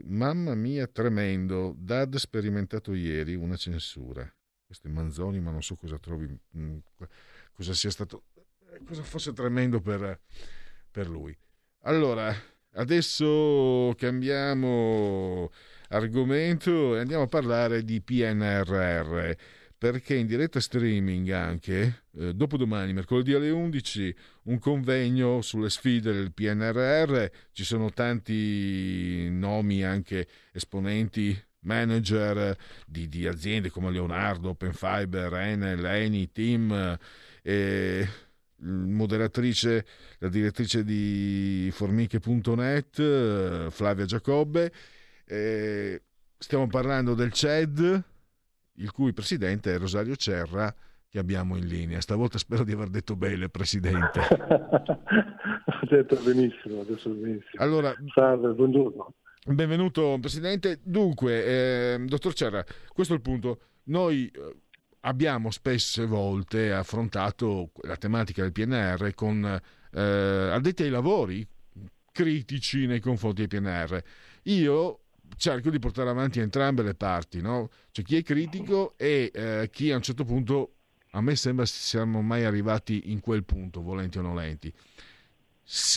Mamma 0.05 0.55
mia, 0.55 0.87
tremendo. 0.87 1.75
Dad 1.75 2.17
sperimentato 2.17 2.93
ieri 2.93 3.35
una 3.35 3.57
censura. 3.57 4.31
Questo 4.67 4.89
è 4.89 4.91
Manzoni, 4.91 5.41
ma 5.41 5.51
non 5.51 5.63
so 5.63 5.75
cosa 5.75 5.99
trovi, 5.99 6.39
mm, 6.57 6.79
cosa 7.53 7.73
sia 7.73 7.91
stato, 7.91 8.25
cosa 8.85 9.03
fosse 9.03 9.33
tremendo 9.33 9.81
per, 9.81 10.21
per 10.91 11.09
lui. 11.09 11.35
Allora, 11.83 12.35
adesso 12.73 13.95
cambiamo 13.97 15.51
argomento 15.89 16.97
e 16.97 17.01
andiamo 17.01 17.25
a 17.25 17.29
parlare 17.29 17.83
di 17.83 18.01
PNRR 18.01 19.33
perché 19.79 20.17
in 20.17 20.27
diretta 20.27 20.59
streaming 20.59 21.31
anche, 21.31 22.03
eh, 22.19 22.35
dopodomani, 22.35 22.93
mercoledì 22.93 23.33
alle 23.35 23.51
11, 23.51 24.15
un 24.45 24.59
convegno 24.59 25.41
sulle 25.41 25.71
sfide 25.71 26.13
del 26.13 26.33
PNRR, 26.33 27.27
ci 27.53 27.63
sono 27.63 27.93
tanti 27.93 29.29
nomi 29.31 29.85
anche 29.85 30.27
esponenti, 30.53 31.41
manager 31.61 32.57
di, 32.87 33.09
di 33.09 33.29
aziende 33.29 33.71
come 33.71 33.93
Leonardo, 33.93 34.51
Openfiber, 34.51 35.33
Enel, 35.35 35.85
Eni, 35.85 36.33
Team, 36.33 36.99
eh, 37.43 38.09
moderatrice, 38.61 39.87
la 40.19 40.29
direttrice 40.29 40.85
di 40.85 41.71
formiche.net, 41.73 43.69
Flavia 43.71 44.05
Giacobbe. 44.05 44.73
Eh, 45.27 46.03
stiamo 46.37 46.67
parlando 46.67 47.15
del 47.15 47.33
CED, 47.33 48.03
il 48.75 48.91
cui 48.93 49.13
presidente 49.13 49.75
è 49.75 49.79
Rosario 49.79 50.17
Cerra, 50.17 50.75
che 51.09 51.19
abbiamo 51.19 51.57
in 51.57 51.67
linea. 51.67 52.01
Stavolta 52.01 52.39
spero 52.39 52.65
di 52.65 52.73
aver 52.73 52.89
detto 52.89 53.17
bene, 53.17 53.49
Presidente. 53.49 54.21
Ho 54.31 55.87
detto 55.89 56.17
benissimo, 56.17 56.81
adesso 56.81 57.11
benissimo. 57.11 57.63
Allora, 57.63 57.95
Salve, 58.13 58.53
buongiorno. 58.53 59.15
Benvenuto, 59.47 60.19
Presidente. 60.21 60.81
Dunque, 60.83 61.45
eh, 61.95 62.05
dottor 62.07 62.35
Cerra, 62.35 62.65
questo 62.93 63.15
è 63.15 63.17
il 63.17 63.23
punto. 63.23 63.61
Noi 63.85 64.31
eh, 64.35 64.57
abbiamo 65.01 65.51
spesse 65.51 66.07
volte 66.07 66.73
affrontato 66.73 67.71
la 67.83 67.97
tematica 67.97 68.43
del 68.43 68.53
PNR 68.53 69.15
con 69.15 69.61
eh, 69.93 70.01
addetti 70.01 70.83
ai 70.83 70.91
lavori 70.91 71.47
critici 72.13 72.87
nei 72.87 73.01
confronti 73.01 73.47
del 73.47 73.61
PNR. 73.61 74.03
Io 74.45 75.01
cerco 75.37 75.71
di 75.71 75.79
portare 75.79 76.11
avanti 76.11 76.41
entrambe 76.41 76.83
le 76.83 76.95
parti, 76.95 77.41
no? 77.41 77.69
C'è 77.93 78.03
chi 78.03 78.17
è 78.17 78.23
critico 78.23 78.95
e 78.97 79.31
eh, 79.33 79.69
chi 79.71 79.93
a 79.93 79.97
un 79.97 80.03
certo 80.03 80.25
punto, 80.25 80.75
a 81.13 81.21
me 81.21 81.37
sembra 81.37 81.65
siamo 81.65 82.23
mai 82.23 82.45
arrivati 82.45 83.13
in 83.13 83.21
quel 83.21 83.45
punto, 83.45 83.83
volenti 83.83 84.19
o 84.19 84.23
nolenti. 84.23 84.73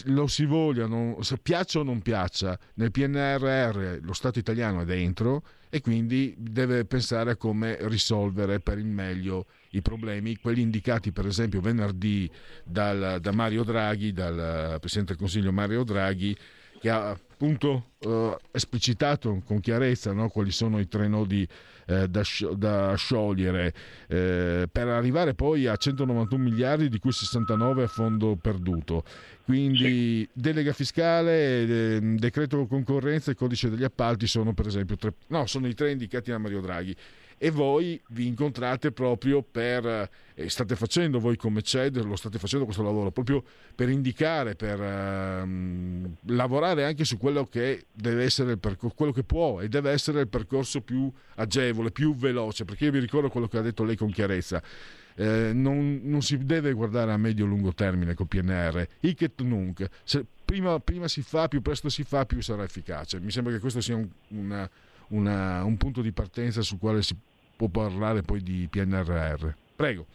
Lo 0.06 0.28
si 0.28 0.44
voglia, 0.44 0.86
non, 0.86 1.24
se 1.24 1.38
piaccia 1.38 1.80
o 1.80 1.84
non 1.84 2.02
piaccia, 2.02 2.60
nel 2.74 2.92
PNRR 2.92 4.00
lo 4.02 4.12
Stato 4.12 4.38
italiano 4.38 4.82
è 4.82 4.86
dentro 4.86 5.44
e 5.70 5.80
quindi 5.80 6.36
deve 6.38 6.84
pensare 6.84 7.32
a 7.32 7.36
come 7.38 7.78
risolvere 7.88 8.60
per 8.60 8.78
il 8.78 8.88
meglio 8.88 9.46
i 9.70 9.82
problemi, 9.82 10.36
quelli 10.36 10.60
indicati 10.60 11.14
per 11.14 11.26
esempio 11.26 11.62
venerdì 11.62 12.30
dal, 12.66 13.20
da 13.22 13.32
Mario 13.32 13.64
Draghi, 13.64 14.12
dal 14.12 14.78
Presidente 14.82 15.14
del 15.14 15.22
Consiglio 15.22 15.54
Mario 15.54 15.86
Draghi, 15.86 16.36
che 16.82 16.90
ha 16.90 17.12
appunto 17.12 17.92
eh, 18.00 18.38
esplicitato 18.52 19.40
con 19.46 19.60
chiarezza 19.60 20.12
no, 20.14 20.30
quali 20.30 20.52
sono 20.52 20.80
i 20.80 20.88
tre 20.88 21.08
nodi 21.08 21.48
eh, 21.86 22.08
da, 22.08 22.24
da, 22.56 22.96
sciogliere. 22.96 23.72
Eh, 24.08 24.68
per 24.72 24.88
arrivare 24.88 25.36
poi 25.36 25.68
a 25.68 25.76
191 25.76 26.42
miliardi 26.42 26.90
di 26.90 26.98
cui 26.98 27.12
69 27.12 27.84
a 27.84 27.88
fondo 27.88 28.36
perduto. 28.36 29.04
Quindi 29.44 30.28
delega 30.34 30.74
fiscale, 30.74 32.00
decreto 32.16 32.66
concorrenza 32.66 33.30
e 33.30 33.36
codice 33.36 33.70
degli 33.70 33.84
appalti 33.84 34.26
sono 34.26 34.54
per 34.54 34.66
esempio 34.66 34.96
tre, 34.96 35.14
no, 35.28 35.46
sono 35.46 35.68
i 35.68 35.76
tre 35.76 35.92
indicati 35.92 36.32
da 36.32 36.40
Mario 36.40 36.62
Draghi 36.62 36.96
e 37.44 37.50
voi 37.50 38.00
vi 38.10 38.28
incontrate 38.28 38.92
proprio 38.92 39.42
per, 39.42 40.08
eh, 40.36 40.48
state 40.48 40.76
facendo 40.76 41.20
voi 41.20 41.38
come 41.38 41.64
CED, 41.64 42.00
lo 42.04 42.16
state 42.16 42.38
facendo 42.38 42.66
questo 42.66 42.84
lavoro, 42.84 43.10
proprio 43.10 43.44
per 43.74 43.90
indicare, 43.90 44.54
per 44.54 44.80
ehm, 44.80 46.18
lavorare 46.28 46.86
anche 46.86 47.04
su 47.04 47.18
quello 47.18 47.46
che 47.46 47.86
deve 47.92 48.26
essere 48.26 48.52
il 48.52 48.60
percorso, 48.60 48.96
quello 48.96 49.12
che 49.12 49.24
può 49.24 49.60
e 49.60 49.70
deve 49.70 49.90
essere 49.90 50.20
il 50.20 50.28
percorso 50.28 50.82
più 50.82 51.12
agevole, 51.34 51.90
più 51.90 52.16
veloce, 52.16 52.64
perché 52.64 52.86
io 52.86 52.92
vi 52.92 53.00
ricordo 53.00 53.30
quello 53.30 53.48
che 53.48 53.58
ha 53.58 53.62
detto 53.62 53.84
lei 53.84 53.96
con 53.96 54.12
chiarezza. 54.12 54.62
Eh, 55.16 55.50
non, 55.52 56.00
non, 56.04 56.22
si 56.22 56.38
deve 56.46 56.74
guardare 56.74 57.12
a 57.12 57.18
medio-lungo 57.18 57.74
termine 57.74 58.14
col 58.14 58.28
PNR, 58.28 58.88
hic 59.00 59.24
et 59.24 59.42
nunc. 59.42 59.84
Se 60.04 60.24
prima, 60.46 60.80
prima, 60.80 61.08
si 61.08 61.24
fa, 61.24 61.48
più 61.48 61.64
presto 61.64 61.90
si 61.90 62.04
fa, 62.04 62.24
più 62.28 62.40
sarà 62.40 62.64
efficace. 62.64 63.20
Mi 63.20 63.32
sembra 63.32 63.52
che 63.52 63.60
questo 63.60 63.82
sia 63.82 63.96
un, 63.96 64.08
una, 64.28 64.70
una, 65.08 65.64
un 65.64 65.76
punto 65.78 66.04
di 66.04 66.12
partenza 66.12 66.62
sul 66.62 66.78
quale 66.78 67.02
si 67.02 67.16
può 67.62 67.68
parlare 67.68 68.24
poi 68.24 68.42
di 68.42 68.68
PNRR. 68.70 69.50
Prego. 69.76 70.06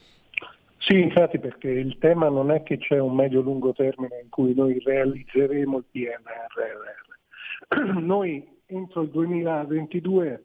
Sì, 0.79 1.01
infatti 1.01 1.39
perché 1.39 1.69
il 1.71 1.97
tema 1.99 2.29
non 2.29 2.51
è 2.51 2.63
che 2.63 2.79
c'è 2.79 2.99
un 2.99 3.15
medio-lungo 3.15 3.73
termine 3.73 4.21
in 4.23 4.29
cui 4.29 4.55
noi 4.55 4.81
realizzeremo 4.83 5.79
il 5.79 5.85
PNRR. 5.91 6.95
Noi 8.05 8.47
entro 8.67 9.03
il 9.03 9.11
2022 9.11 10.45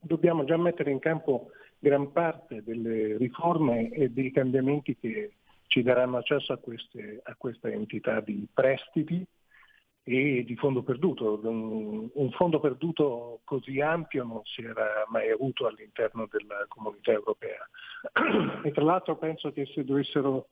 dobbiamo 0.00 0.44
già 0.44 0.56
mettere 0.56 0.90
in 0.90 1.00
campo 1.00 1.50
gran 1.78 2.12
parte 2.12 2.62
delle 2.64 3.16
riforme 3.16 3.90
e 3.90 4.10
dei 4.10 4.30
cambiamenti 4.30 4.96
che 4.96 5.32
ci 5.66 5.82
daranno 5.82 6.18
accesso 6.18 6.52
a 6.52 6.58
queste, 6.58 7.20
a 7.22 7.34
queste 7.36 7.72
entità 7.72 8.20
di 8.20 8.46
prestiti 8.52 9.24
e 10.08 10.42
di 10.44 10.56
fondo 10.56 10.82
perduto. 10.82 11.38
Un 11.42 12.30
fondo 12.32 12.60
perduto 12.60 13.40
così 13.44 13.80
ampio 13.80 14.24
non 14.24 14.40
si 14.44 14.62
era 14.62 15.04
mai 15.08 15.30
avuto 15.30 15.66
all'interno 15.66 16.26
della 16.30 16.64
comunità 16.68 17.12
europea. 17.12 17.68
E 18.62 18.72
tra 18.72 18.84
l'altro 18.84 19.16
penso 19.16 19.52
che 19.52 19.66
se 19.66 19.84
dovessero 19.84 20.48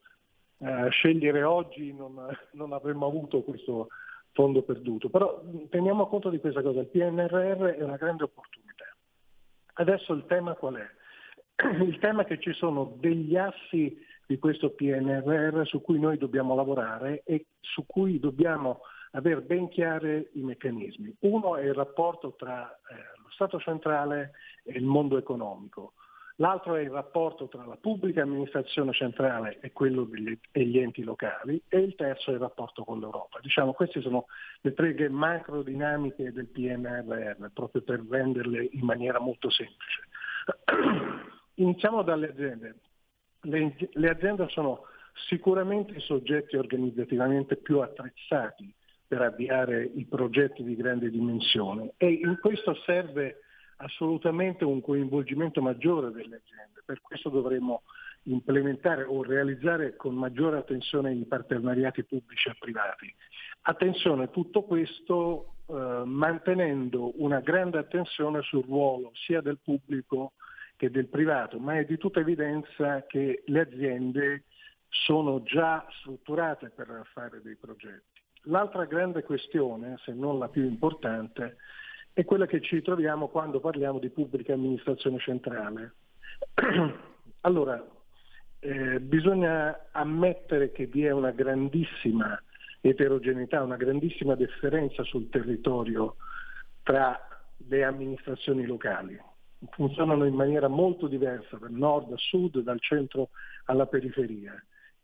eh, 0.59 0.88
scegliere 0.90 1.42
oggi 1.42 1.92
non, 1.92 2.14
non 2.52 2.72
avremmo 2.72 3.07
avuto 3.07 3.42
questo 3.42 3.88
fondo 4.32 4.62
perduto. 4.62 5.09
Però 5.09 5.42
teniamo 5.70 6.07
conto 6.07 6.28
di 6.28 6.38
questa 6.38 6.62
cosa, 6.62 6.80
il 6.80 6.86
PNRR 6.88 7.76
è 7.76 7.82
una 7.82 7.96
grande 7.96 8.24
opportunità. 8.24 8.84
Adesso 9.74 10.12
il 10.12 10.26
tema 10.26 10.54
qual 10.54 10.74
è? 10.74 10.86
Il 11.82 11.98
tema 11.98 12.22
è 12.22 12.26
che 12.26 12.38
ci 12.38 12.52
sono 12.52 12.96
degli 12.98 13.36
assi 13.36 13.96
di 14.26 14.38
questo 14.38 14.70
PNRR 14.70 15.64
su 15.64 15.80
cui 15.80 15.98
noi 15.98 16.18
dobbiamo 16.18 16.54
lavorare 16.54 17.22
e 17.24 17.46
su 17.61 17.86
cui 17.86 18.18
dobbiamo 18.18 18.80
avere 19.16 19.40
ben 19.40 19.68
chiari 19.68 20.28
i 20.34 20.40
meccanismi. 20.42 21.16
Uno 21.20 21.56
è 21.56 21.64
il 21.64 21.74
rapporto 21.74 22.34
tra 22.36 22.70
eh, 22.70 22.94
lo 23.22 23.30
Stato 23.30 23.58
centrale 23.58 24.32
e 24.62 24.76
il 24.78 24.84
mondo 24.84 25.16
economico. 25.16 25.94
L'altro 26.38 26.74
è 26.74 26.82
il 26.82 26.90
rapporto 26.90 27.48
tra 27.48 27.64
la 27.64 27.76
pubblica 27.76 28.20
amministrazione 28.20 28.92
centrale 28.92 29.58
e 29.60 29.72
quello 29.72 30.04
degli, 30.04 30.38
degli 30.52 30.78
enti 30.78 31.02
locali 31.02 31.62
e 31.66 31.78
il 31.78 31.94
terzo 31.94 32.30
è 32.30 32.34
il 32.34 32.40
rapporto 32.40 32.84
con 32.84 33.00
l'Europa. 33.00 33.38
Diciamo, 33.40 33.72
queste 33.72 34.02
sono 34.02 34.26
le 34.60 34.74
tre 34.74 35.08
macro 35.08 35.62
dinamiche 35.62 36.32
del 36.32 36.48
PNRR, 36.48 37.46
proprio 37.54 37.80
per 37.80 38.04
renderle 38.06 38.68
in 38.70 38.84
maniera 38.84 39.18
molto 39.18 39.48
semplice. 39.48 40.02
Iniziamo 41.54 42.02
dalle 42.02 42.28
aziende. 42.28 42.80
Le, 43.40 43.74
le 43.92 44.10
aziende 44.10 44.46
sono 44.50 44.82
sicuramente 45.28 45.94
i 45.94 46.00
soggetti 46.00 46.56
organizzativamente 46.56 47.56
più 47.56 47.80
attrezzati 47.80 48.74
per 49.07 49.22
avviare 49.22 49.82
i 49.94 50.04
progetti 50.04 50.62
di 50.62 50.74
grande 50.74 51.11
dimensione 51.11 51.92
e 51.96 52.11
in 52.11 52.38
questo 52.40 52.74
serve 52.84 53.40
assolutamente 53.76 54.64
un 54.64 54.80
coinvolgimento 54.80 55.61
maggiore 55.61 56.11
delle 56.11 56.36
aziende, 56.36 56.82
per 56.84 57.00
questo 57.00 57.28
dovremmo 57.28 57.82
implementare 58.24 59.05
o 59.05 59.22
realizzare 59.22 59.97
con 59.97 60.14
maggiore 60.14 60.59
attenzione 60.59 61.12
i 61.12 61.24
partenariati 61.24 62.05
pubblici 62.05 62.48
e 62.48 62.56
privati. 62.59 63.14
Attenzione, 63.62 64.31
tutto 64.31 64.62
questo 64.62 65.56
eh, 65.68 66.02
mantenendo 66.05 67.12
una 67.22 67.40
grande 67.40 67.78
attenzione 67.78 68.43
sul 68.43 68.64
ruolo 68.64 69.10
sia 69.14 69.40
del 69.40 69.59
pubblico 69.62 70.32
che 70.76 70.90
del 70.90 71.09
privato, 71.09 71.59
ma 71.59 71.78
è 71.78 71.85
di 71.85 71.97
tutta 71.97 72.20
evidenza 72.20 73.05
che 73.06 73.43
le 73.47 73.60
aziende 73.60 74.44
sono 74.89 75.43
già 75.43 75.86
strutturate 76.01 76.70
per 76.70 77.09
fare 77.12 77.40
dei 77.43 77.56
progetti. 77.56 78.15
L'altra 78.48 78.85
grande 78.85 79.24
questione, 79.24 79.97
se 80.05 80.12
non 80.12 80.39
la 80.39 80.48
più 80.48 80.62
importante, 80.62 81.56
è 82.12 82.24
quella 82.24 82.47
che 82.47 82.60
ci 82.60 82.81
troviamo 82.81 83.27
quando 83.28 83.59
parliamo 83.59 83.98
di 83.98 84.09
pubblica 84.10 84.52
amministrazione 84.52 85.18
centrale. 85.18 85.94
allora, 87.43 87.85
eh, 88.60 89.01
bisogna 89.01 89.89
ammettere 89.90 90.70
che 90.70 90.86
vi 90.86 91.05
è 91.05 91.10
una 91.10 91.32
grandissima 91.32 92.40
eterogeneità, 92.81 93.64
una 93.64 93.77
grandissima 93.77 94.36
differenza 94.36 95.02
sul 95.02 95.28
territorio 95.28 96.16
tra 96.85 97.18
le 97.68 97.82
amministrazioni 97.82 98.64
locali. 98.64 99.20
Funzionano 99.70 100.24
in 100.24 100.35
maniera 100.35 100.68
molto 100.68 101.09
diversa 101.09 101.56
dal 101.56 101.73
nord 101.73 102.12
a 102.12 102.16
sud, 102.16 102.60
dal 102.60 102.81
centro 102.81 103.31
alla 103.64 103.86
periferia 103.86 104.55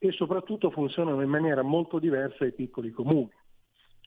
e 0.05 0.11
soprattutto 0.11 0.73
funzionano 0.73 1.23
in 1.23 1.29
maniera 1.29 1.63
molto 1.63 2.01
diversa 2.01 2.43
ai 2.43 2.53
piccoli 2.53 2.91
comuni. 2.91 3.31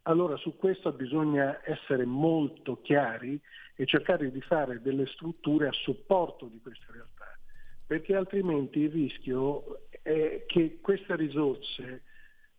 Allora 0.03 0.35
su 0.35 0.57
questo 0.57 0.91
bisogna 0.91 1.61
essere 1.63 2.03
molto 2.03 2.81
chiari 2.81 3.39
e 3.77 3.85
cercare 3.85 4.29
di 4.29 4.41
fare 4.41 4.81
delle 4.81 5.05
strutture 5.05 5.69
a 5.69 5.71
supporto 5.71 6.47
di 6.47 6.59
queste 6.59 6.87
realtà, 6.91 7.39
perché 7.87 8.13
altrimenti 8.13 8.79
il 8.79 8.91
rischio 8.91 9.87
è 10.01 10.43
che 10.45 10.79
queste 10.81 11.15
risorse 11.15 12.03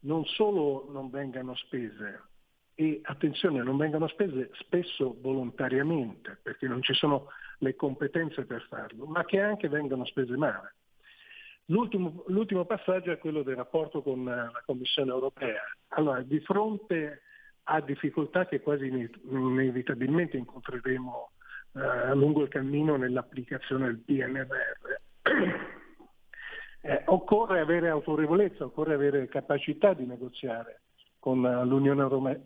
non 0.01 0.25
solo 0.25 0.89
non 0.91 1.11
vengano 1.11 1.55
spese, 1.57 2.23
e 2.75 3.01
attenzione, 3.03 3.63
non 3.63 3.77
vengano 3.77 4.09
spese 4.09 4.49
spesso 4.55 5.15
volontariamente, 5.21 6.39
perché 6.43 6.67
non 6.67 6.81
ci 6.81 6.95
sono 6.95 7.27
le 7.59 7.75
competenze 7.75 8.47
per 8.47 8.63
farlo, 8.63 9.05
ma 9.05 9.27
che 9.27 9.41
anche 9.41 9.69
vengano 9.69 10.07
spese 10.07 10.37
male. 10.39 10.75
L'ultimo, 11.67 12.23
l'ultimo, 12.29 12.65
passaggio 12.65 13.11
è 13.11 13.19
quello 13.19 13.43
del 13.43 13.57
rapporto 13.57 14.01
con 14.01 14.25
la 14.25 14.63
Commissione 14.65 15.11
europea. 15.11 15.61
Allora, 15.89 16.23
di 16.23 16.39
fronte 16.41 17.23
a 17.65 17.81
difficoltà 17.81 18.47
che 18.47 18.61
quasi 18.61 18.87
inevitabilmente 18.87 20.37
incontreremo 20.37 21.31
eh, 21.73 22.15
lungo 22.15 22.43
il 22.43 22.49
cammino 22.49 22.97
nell'applicazione 22.97 23.87
del 23.87 23.99
PNRR, 23.99 24.47
eh, 26.83 27.03
occorre 27.07 27.59
avere 27.59 27.89
autorevolezza, 27.89 28.65
occorre 28.65 28.95
avere 28.95 29.27
capacità 29.27 29.93
di 29.93 30.07
negoziare 30.07 30.83
con 31.19 31.41
l'Unione 31.41 32.05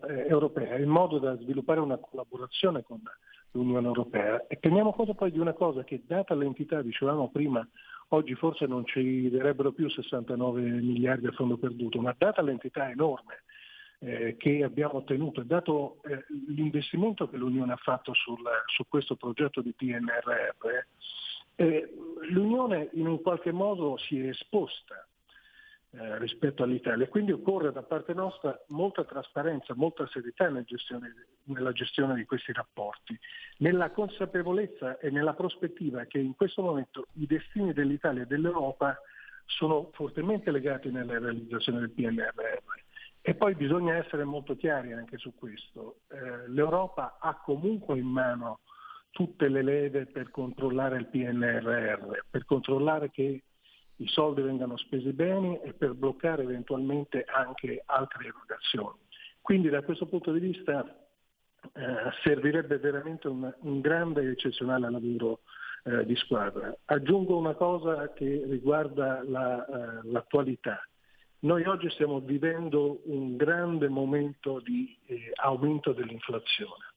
eh, 0.09 0.27
Europea 0.27 0.79
in 0.79 0.89
modo 0.89 1.19
da 1.19 1.37
sviluppare 1.37 1.81
una 1.81 1.99
collaborazione 1.99 2.83
con 2.83 3.03
l'Unione 3.51 3.87
Europea. 3.87 4.47
E 4.47 4.59
teniamo 4.59 4.95
conto 4.95 5.13
poi 5.13 5.31
di 5.31 5.39
una 5.39 5.53
cosa 5.53 5.85
che 5.85 6.03
data 6.07 6.35
l'entità, 6.35 6.81
dicevamo 6.81 7.31
prima, 7.31 7.67
Oggi 8.13 8.35
forse 8.35 8.67
non 8.67 8.85
ci 8.87 9.31
darebbero 9.31 9.73
più 9.73 9.89
69 9.89 10.61
miliardi 10.61 11.27
a 11.27 11.33
fondo 11.33 11.57
perduto, 11.57 12.01
ma 12.01 12.15
data 12.17 12.43
l'entità 12.43 12.91
enorme 12.91 13.45
eh, 14.01 14.37
che 14.37 14.65
abbiamo 14.65 14.97
ottenuto 14.97 15.41
e 15.41 15.45
dato 15.45 16.03
eh, 16.05 16.25
l'investimento 16.49 17.29
che 17.29 17.37
l'Unione 17.37 17.73
ha 17.73 17.77
fatto 17.77 18.13
sul, 18.15 18.41
su 18.67 18.85
questo 18.89 19.15
progetto 19.15 19.61
di 19.61 19.73
PNRR, 19.73 20.85
eh, 21.55 21.95
l'Unione 22.31 22.89
in 22.95 23.07
un 23.07 23.21
qualche 23.21 23.53
modo 23.53 23.97
si 23.99 24.19
è 24.19 24.29
esposta 24.29 25.07
eh, 25.93 26.19
rispetto 26.19 26.63
all'Italia. 26.63 27.09
Quindi 27.09 27.33
occorre 27.33 27.73
da 27.73 27.83
parte 27.83 28.15
nostra 28.15 28.57
molta 28.69 29.05
trasparenza, 29.05 29.75
molta 29.75 30.07
serietà 30.07 30.45
nella 30.47 30.63
gestione, 30.63 31.13
nella 31.45 31.73
gestione 31.73 32.15
di 32.15 32.25
questi 32.25 32.53
rapporti, 32.53 33.19
nella 33.59 33.91
consapevolezza 33.91 34.99
e 34.99 35.11
nella 35.11 35.35
prospettiva 35.35 36.05
che 36.05 36.19
in 36.19 36.37
questo 36.37 36.63
momento 36.63 37.07
i 37.15 37.27
destini 37.27 37.73
dell'Italia 37.73 38.23
e 38.23 38.27
dell'Europa 38.27 38.97
sono 39.47 39.91
fortemente 39.93 40.53
legati 40.53 40.91
nella 40.91 41.19
realizzazione 41.19 41.81
del 41.81 41.91
PNRR. 41.91 42.79
E 43.23 43.35
poi 43.35 43.57
bisogna 43.57 43.97
essere 43.97 44.23
molto 44.23 44.55
chiari 44.55 44.93
anche 44.93 45.19
su 45.19 45.35
questo. 45.35 46.03
Eh, 46.09 46.49
L'Europa 46.49 47.19
ha 47.21 47.35
comunque 47.35 47.99
in 47.99 48.07
mano 48.07 48.61
tutte 49.11 49.49
le 49.49 49.63
leve 49.63 50.07
per 50.07 50.31
controllare 50.31 50.99
il 50.99 51.07
PNRR, 51.07 52.27
per 52.31 52.45
controllare 52.45 53.11
che 53.11 53.43
i 54.01 54.09
soldi 54.09 54.43
vengano 54.43 54.77
spesi 54.77 55.13
bene 55.13 55.61
e 55.63 55.73
per 55.73 55.95
bloccare 55.95 56.43
eventualmente 56.43 57.25
anche 57.25 57.83
altre 57.87 58.27
erogazioni. 58.27 58.99
Quindi 59.41 59.69
da 59.69 59.83
questo 59.83 60.07
punto 60.07 60.33
di 60.33 60.41
vista 60.41 60.85
eh, 61.73 62.11
servirebbe 62.23 62.79
veramente 62.79 63.29
un, 63.29 63.53
un 63.61 63.81
grande 63.81 64.23
e 64.23 64.31
eccezionale 64.31 64.91
lavoro 64.91 65.41
eh, 65.85 66.05
di 66.05 66.17
squadra. 66.17 66.75
Aggiungo 66.87 67.37
una 67.37 67.55
cosa 67.55 68.13
che 68.13 68.45
riguarda 68.47 69.23
la, 69.23 69.65
eh, 69.67 70.01
l'attualità. 70.05 70.87
Noi 71.41 71.65
oggi 71.65 71.89
stiamo 71.91 72.21
vivendo 72.21 73.01
un 73.05 73.37
grande 73.37 73.89
momento 73.89 74.61
di 74.61 74.99
eh, 75.07 75.31
aumento 75.37 75.93
dell'inflazione. 75.93 76.89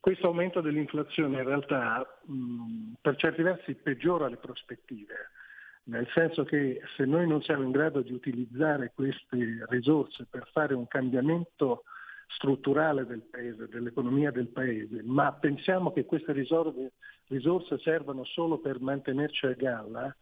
Questo 0.00 0.26
aumento 0.26 0.60
dell'inflazione 0.60 1.38
in 1.38 1.44
realtà 1.44 2.04
mh, 2.26 2.94
per 3.00 3.16
certi 3.16 3.42
versi 3.42 3.74
peggiora 3.74 4.28
le 4.28 4.36
prospettive, 4.36 5.14
nel 5.84 6.08
senso 6.14 6.44
che 6.44 6.80
se 6.96 7.04
noi 7.04 7.26
non 7.26 7.42
siamo 7.42 7.62
in 7.62 7.70
grado 7.70 8.00
di 8.00 8.12
utilizzare 8.12 8.92
queste 8.94 9.64
risorse 9.68 10.26
per 10.28 10.48
fare 10.52 10.74
un 10.74 10.86
cambiamento 10.88 11.84
strutturale 12.28 13.06
del 13.06 13.22
paese, 13.22 13.68
dell'economia 13.68 14.30
del 14.30 14.48
paese, 14.48 15.02
ma 15.02 15.32
pensiamo 15.32 15.92
che 15.92 16.04
queste 16.04 16.32
risorse, 16.32 16.92
servano 17.80 18.24
solo 18.24 18.58
per 18.58 18.80
mantenerci 18.80 19.46
a 19.46 19.52
galla, 19.52 20.14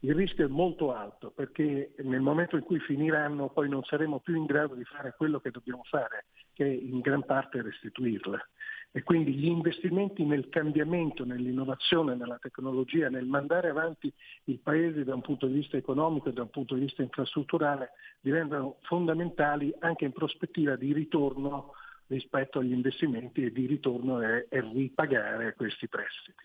il 0.00 0.14
rischio 0.14 0.44
è 0.44 0.48
molto 0.48 0.94
alto 0.94 1.30
perché 1.30 1.94
nel 1.98 2.20
momento 2.20 2.56
in 2.56 2.62
cui 2.62 2.78
finiranno 2.80 3.48
poi 3.48 3.68
non 3.68 3.82
saremo 3.84 4.20
più 4.20 4.36
in 4.36 4.44
grado 4.44 4.74
di 4.74 4.84
fare 4.84 5.14
quello 5.16 5.40
che 5.40 5.50
dobbiamo 5.50 5.82
fare, 5.84 6.26
che 6.52 6.64
in 6.66 7.00
gran 7.00 7.24
parte 7.24 7.58
è 7.58 7.62
restituirle. 7.62 8.48
E 8.92 9.02
quindi 9.02 9.34
gli 9.34 9.46
investimenti 9.46 10.24
nel 10.24 10.48
cambiamento, 10.48 11.24
nell'innovazione, 11.24 12.14
nella 12.14 12.38
tecnologia, 12.40 13.10
nel 13.10 13.26
mandare 13.26 13.68
avanti 13.68 14.10
il 14.44 14.58
Paese 14.58 15.04
da 15.04 15.14
un 15.14 15.20
punto 15.20 15.46
di 15.46 15.52
vista 15.52 15.76
economico 15.76 16.30
e 16.30 16.32
da 16.32 16.42
un 16.42 16.50
punto 16.50 16.74
di 16.74 16.80
vista 16.80 17.02
infrastrutturale 17.02 17.90
diventano 18.20 18.78
fondamentali 18.82 19.74
anche 19.80 20.06
in 20.06 20.12
prospettiva 20.12 20.76
di 20.76 20.94
ritorno 20.94 21.74
rispetto 22.06 22.60
agli 22.60 22.72
investimenti 22.72 23.44
e 23.44 23.52
di 23.52 23.66
ritorno 23.66 24.22
e, 24.22 24.46
e 24.48 24.60
ripagare 24.60 25.54
questi 25.54 25.88
prestiti. 25.88 26.42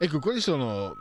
Ecco, 0.00 0.20
quali 0.20 0.40
sono 0.40 0.94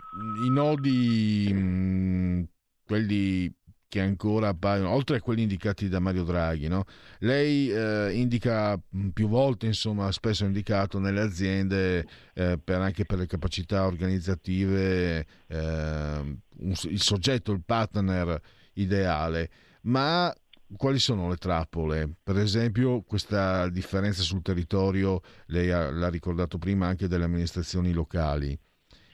i 0.44 0.50
nodi, 0.50 2.48
quelli 2.84 3.57
che 3.88 4.02
ancora 4.02 4.50
appaiono, 4.50 4.90
oltre 4.90 5.18
a 5.18 5.22
quelli 5.22 5.44
indicati 5.44 5.88
da 5.88 6.00
Mario 6.00 6.24
Draghi, 6.24 6.68
no? 6.68 6.86
lei 7.20 7.72
eh, 7.72 8.12
indica 8.14 8.80
più 9.14 9.28
volte, 9.30 9.66
insomma, 9.66 10.12
spesso 10.12 10.44
indicato 10.46 11.00
nelle 11.00 11.22
aziende, 11.22 12.06
eh, 12.34 12.60
per, 12.62 12.82
anche 12.82 13.06
per 13.06 13.20
le 13.20 13.28
capacità 13.28 13.86
organizzative, 13.86 15.26
eh, 15.48 15.58
un, 15.58 16.74
il 16.84 17.02
soggetto, 17.02 17.52
il 17.52 17.64
partner 17.66 18.42
ideale, 18.74 19.50
ma 19.84 20.34
quali 20.76 21.00
sono 21.00 21.30
le 21.30 21.38
trappole? 21.38 22.10
Per 22.22 22.38
esempio 22.38 23.02
questa 23.04 23.70
differenza 23.70 24.22
sul 24.22 24.42
territorio, 24.42 25.22
lei 25.48 25.72
ha, 25.72 25.90
l'ha 25.92 26.10
ricordato 26.10 26.58
prima 26.58 26.88
anche 26.88 27.08
delle 27.08 27.24
amministrazioni 27.24 27.94
locali. 27.94 28.58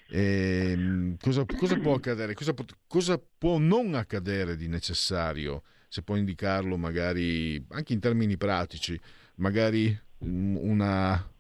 E, 0.10 1.16
cosa, 1.20 1.46
cosa, 1.46 1.78
può 1.78 1.96
accadere? 1.96 2.34
Cosa, 2.34 2.54
cosa, 2.88 3.22
può 3.38 3.58
non 3.58 3.96
accadere 3.96 4.56
di 4.56 4.68
necessario? 4.68 5.64
Se 5.88 6.02
può 6.02 6.16
indicarlo 6.16 6.78
magari 6.78 7.64
anche 7.70 7.94
in 7.94 8.00
termini 8.00 8.38
pratici, 8.38 9.00
magari 9.36 9.98
una, 10.20 11.32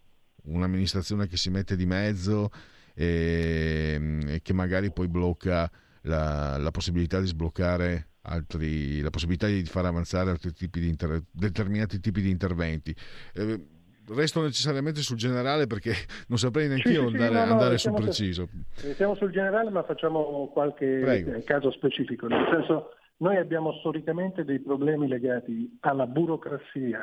un'amministrazione 0.43 1.27
che 1.27 1.37
si 1.37 1.49
mette 1.49 1.75
di 1.75 1.85
mezzo 1.85 2.51
e, 2.93 4.19
e 4.27 4.41
che 4.41 4.53
magari 4.53 4.91
poi 4.91 5.07
blocca 5.07 5.69
la, 6.01 6.57
la 6.57 6.71
possibilità 6.71 7.19
di 7.19 7.27
sbloccare 7.27 8.09
altri, 8.23 9.01
la 9.01 9.09
possibilità 9.09 9.47
di 9.47 9.63
far 9.65 9.85
avanzare 9.85 10.29
altri 10.29 10.53
tipi 10.53 10.79
di 10.79 10.87
inter, 10.89 11.23
determinati 11.31 11.99
tipi 11.99 12.21
di 12.21 12.29
interventi. 12.29 12.95
Eh, 13.33 13.65
resto 14.07 14.41
necessariamente 14.41 15.01
sul 15.01 15.17
generale 15.17 15.67
perché 15.67 15.93
non 16.27 16.37
saprei 16.37 16.67
neanche 16.67 16.89
io 16.89 17.07
sì, 17.07 17.15
sì, 17.15 17.21
andare, 17.21 17.33
no, 17.33 17.45
no, 17.45 17.51
andare 17.53 17.77
sul 17.77 17.91
restiamo 17.91 17.97
preciso. 17.99 18.47
Su, 18.73 18.87
restiamo 18.87 19.15
sul 19.15 19.31
generale 19.31 19.69
ma 19.69 19.83
facciamo 19.83 20.49
qualche 20.51 20.99
Prego. 21.01 21.41
caso 21.43 21.71
specifico, 21.71 22.27
nel 22.27 22.47
senso 22.51 22.95
noi 23.17 23.37
abbiamo 23.37 23.73
storicamente 23.79 24.43
dei 24.43 24.59
problemi 24.59 25.07
legati 25.07 25.77
alla 25.81 26.07
burocrazia 26.07 27.01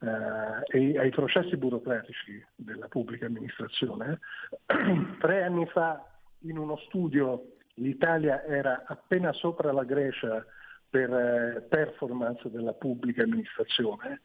eh, 0.00 0.92
e 0.92 0.98
ai 0.98 1.10
processi 1.10 1.56
burocratici 1.56 2.44
della 2.54 2.88
pubblica 2.88 3.26
amministrazione. 3.26 4.20
Tre 5.18 5.42
anni 5.42 5.66
fa 5.66 6.04
in 6.40 6.58
uno 6.58 6.76
studio 6.86 7.56
l'Italia 7.76 8.44
era 8.44 8.84
appena 8.86 9.32
sopra 9.32 9.72
la 9.72 9.84
Grecia 9.84 10.44
per 10.88 11.12
eh, 11.12 11.66
performance 11.68 12.48
della 12.50 12.72
pubblica 12.72 13.22
amministrazione 13.22 14.20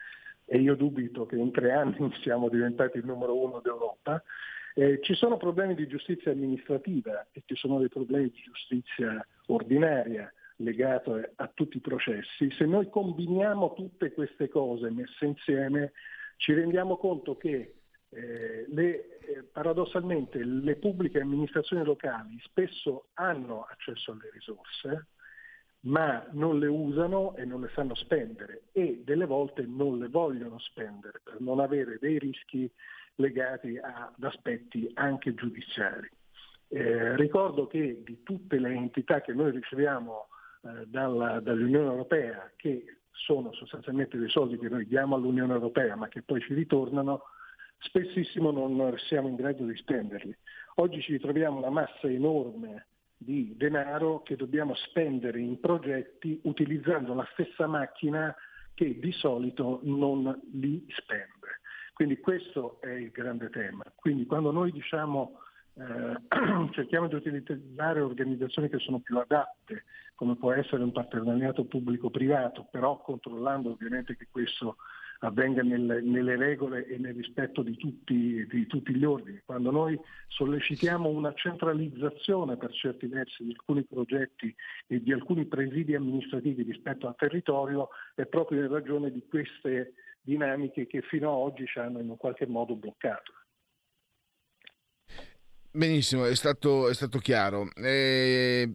e 0.46 0.58
io 0.60 0.76
dubito 0.76 1.26
che 1.26 1.36
in 1.36 1.52
tre 1.52 1.72
anni 1.72 2.12
siamo 2.22 2.50
diventati 2.50 2.98
il 2.98 3.06
numero 3.06 3.38
uno 3.38 3.60
d'Europa. 3.60 4.22
Eh, 4.74 5.00
ci 5.02 5.16
sono 5.16 5.38
problemi 5.38 5.76
di 5.76 5.88
giustizia 5.88 6.32
amministrativa 6.32 7.28
e 7.32 7.44
ci 7.46 7.56
sono 7.56 7.80
dei 7.80 7.90
problemi 7.90 8.30
di 8.30 8.42
giustizia 8.42 9.26
ordinaria 9.48 10.32
legati 10.58 11.12
a 11.36 11.52
tutti 11.54 11.78
i 11.78 11.82
processi. 11.82 12.50
Se 12.52 12.66
noi 12.66 12.90
combiniamo 12.90 13.74
tutte 13.74 14.14
queste 14.14 14.48
cose 14.48 14.90
messe 14.90 15.26
insieme 15.26 15.92
ci 16.38 16.54
rendiamo 16.54 16.98
conto 16.98 17.36
che 17.36 17.76
eh, 18.10 18.66
le, 18.68 19.20
eh, 19.20 19.44
paradossalmente 19.52 20.44
le 20.44 20.76
pubbliche 20.76 21.20
amministrazioni 21.20 21.84
locali 21.84 22.38
spesso 22.44 23.10
hanno 23.14 23.68
accesso 23.70 24.12
alle 24.12 24.30
risorse, 24.34 25.08
ma 25.82 26.26
non 26.32 26.60
le 26.60 26.68
usano 26.68 27.36
e 27.36 27.46
non 27.46 27.62
le 27.62 27.70
sanno 27.74 27.96
spendere 27.96 28.64
e 28.72 29.02
delle 29.04 29.26
volte 29.26 29.66
non 29.66 29.98
le 29.98 30.10
vogliono 30.10 30.60
spendere 30.60 31.22
per 31.24 31.40
non 31.40 31.60
avere 31.60 31.98
dei 32.00 32.20
rischi 32.20 32.70
legati 33.16 33.78
ad 33.78 34.24
aspetti 34.24 34.90
anche 34.94 35.34
giudiziari. 35.34 36.10
Eh, 36.68 37.16
ricordo 37.16 37.68
che 37.68 38.02
di 38.04 38.24
tutte 38.24 38.60
le 38.60 38.74
entità 38.74 39.22
che 39.22 39.34
noi 39.34 39.52
riceviamo 39.52 40.28
eh, 40.62 40.86
dalla, 40.88 41.40
dall'Unione 41.40 41.90
Europea, 41.90 42.52
che 42.56 42.98
sono 43.12 43.52
sostanzialmente 43.54 44.18
dei 44.18 44.30
soldi 44.30 44.58
che 44.58 44.70
noi 44.70 44.88
diamo 44.88 45.16
all'Unione 45.16 45.54
Europea 45.54 45.96
ma 45.96 46.08
che 46.08 46.22
poi 46.22 46.40
ci 46.42 46.54
ritornano, 46.54 47.24
spessissimo 47.80 48.52
non 48.52 48.94
siamo 49.08 49.28
in 49.28 49.36
grado 49.36 49.66
di 49.66 49.76
spenderli. 49.76 50.36
Oggi 50.76 51.02
ci 51.02 51.14
ritroviamo 51.14 51.58
una 51.58 51.70
massa 51.70 52.08
enorme 52.08 52.88
di 53.24 53.54
denaro 53.56 54.24
che 54.24 54.36
dobbiamo 54.36 54.74
spendere 54.74 55.40
in 55.40 55.60
progetti 55.60 56.40
utilizzando 56.44 57.14
la 57.14 57.28
stessa 57.34 57.68
macchina 57.68 58.36
che 58.74 58.98
di 58.98 59.12
solito 59.12 59.80
non 59.84 60.42
li 60.54 60.84
spende. 60.90 61.60
Quindi 61.94 62.20
questo 62.20 62.82
è 62.82 62.90
il 62.90 63.12
grande 63.12 63.50
tema. 63.50 63.84
Quindi 63.94 64.26
quando 64.26 64.52
noi 64.52 64.72
diciamo 64.72 65.40
eh, 65.76 66.16
cerchiamo 66.74 67.08
di 67.08 67.14
utilizzare 67.14 68.02
organizzazioni 68.02 68.70
che 68.70 68.80
sono 68.80 69.00
più 69.00 69.20
adatte, 69.20 69.84
come 70.16 70.36
può 70.36 70.52
essere 70.52 70.82
un 70.82 70.92
partenariato 70.92 71.66
pubblico-privato, 71.66 72.68
però 72.72 73.02
controllando 73.02 73.70
ovviamente 73.70 74.18
che 74.18 74.30
questo 74.32 74.78
avvenga 75.24 75.62
nel, 75.62 76.02
nelle 76.04 76.36
regole 76.36 76.86
e 76.88 76.98
nel 76.98 77.14
rispetto 77.14 77.62
di 77.62 77.76
tutti, 77.78 78.46
di 78.48 78.68
tutti, 78.68 78.96
gli 78.96 79.04
ordini. 79.04 79.42
Quando 79.46 79.72
noi 79.72 80.00
sollecitiamo 80.28 81.10
una 81.10 81.34
centralizzazione 81.34 82.58
per 82.58 82.72
certi 82.72 83.08
versi 83.08 83.44
di 83.44 83.52
alcuni 83.52 83.84
progetti 83.84 84.54
e 84.88 85.02
di 85.02 85.12
alcuni 85.12 85.46
presidi 85.46 85.96
amministrativi 85.96 86.64
rispetto 86.64 87.08
al 87.08 87.16
territorio, 87.16 87.90
è 88.16 88.26
proprio 88.26 88.62
in 88.62 88.72
ragione 88.72 89.12
di 89.12 89.24
queste 89.28 89.94
dinamiche 90.22 90.88
che 90.88 91.02
fino 91.02 91.30
ad 91.30 91.52
oggi 91.52 91.66
ci 91.66 91.80
hanno 91.80 92.00
in 92.00 92.10
un 92.10 92.18
qualche 92.18 92.48
modo 92.48 92.76
bloccato. 92.76 93.34
Benissimo, 95.74 96.26
è 96.26 96.36
stato, 96.36 96.90
è 96.90 96.94
stato 96.94 97.20
chiaro. 97.20 97.70
Eh, 97.76 98.70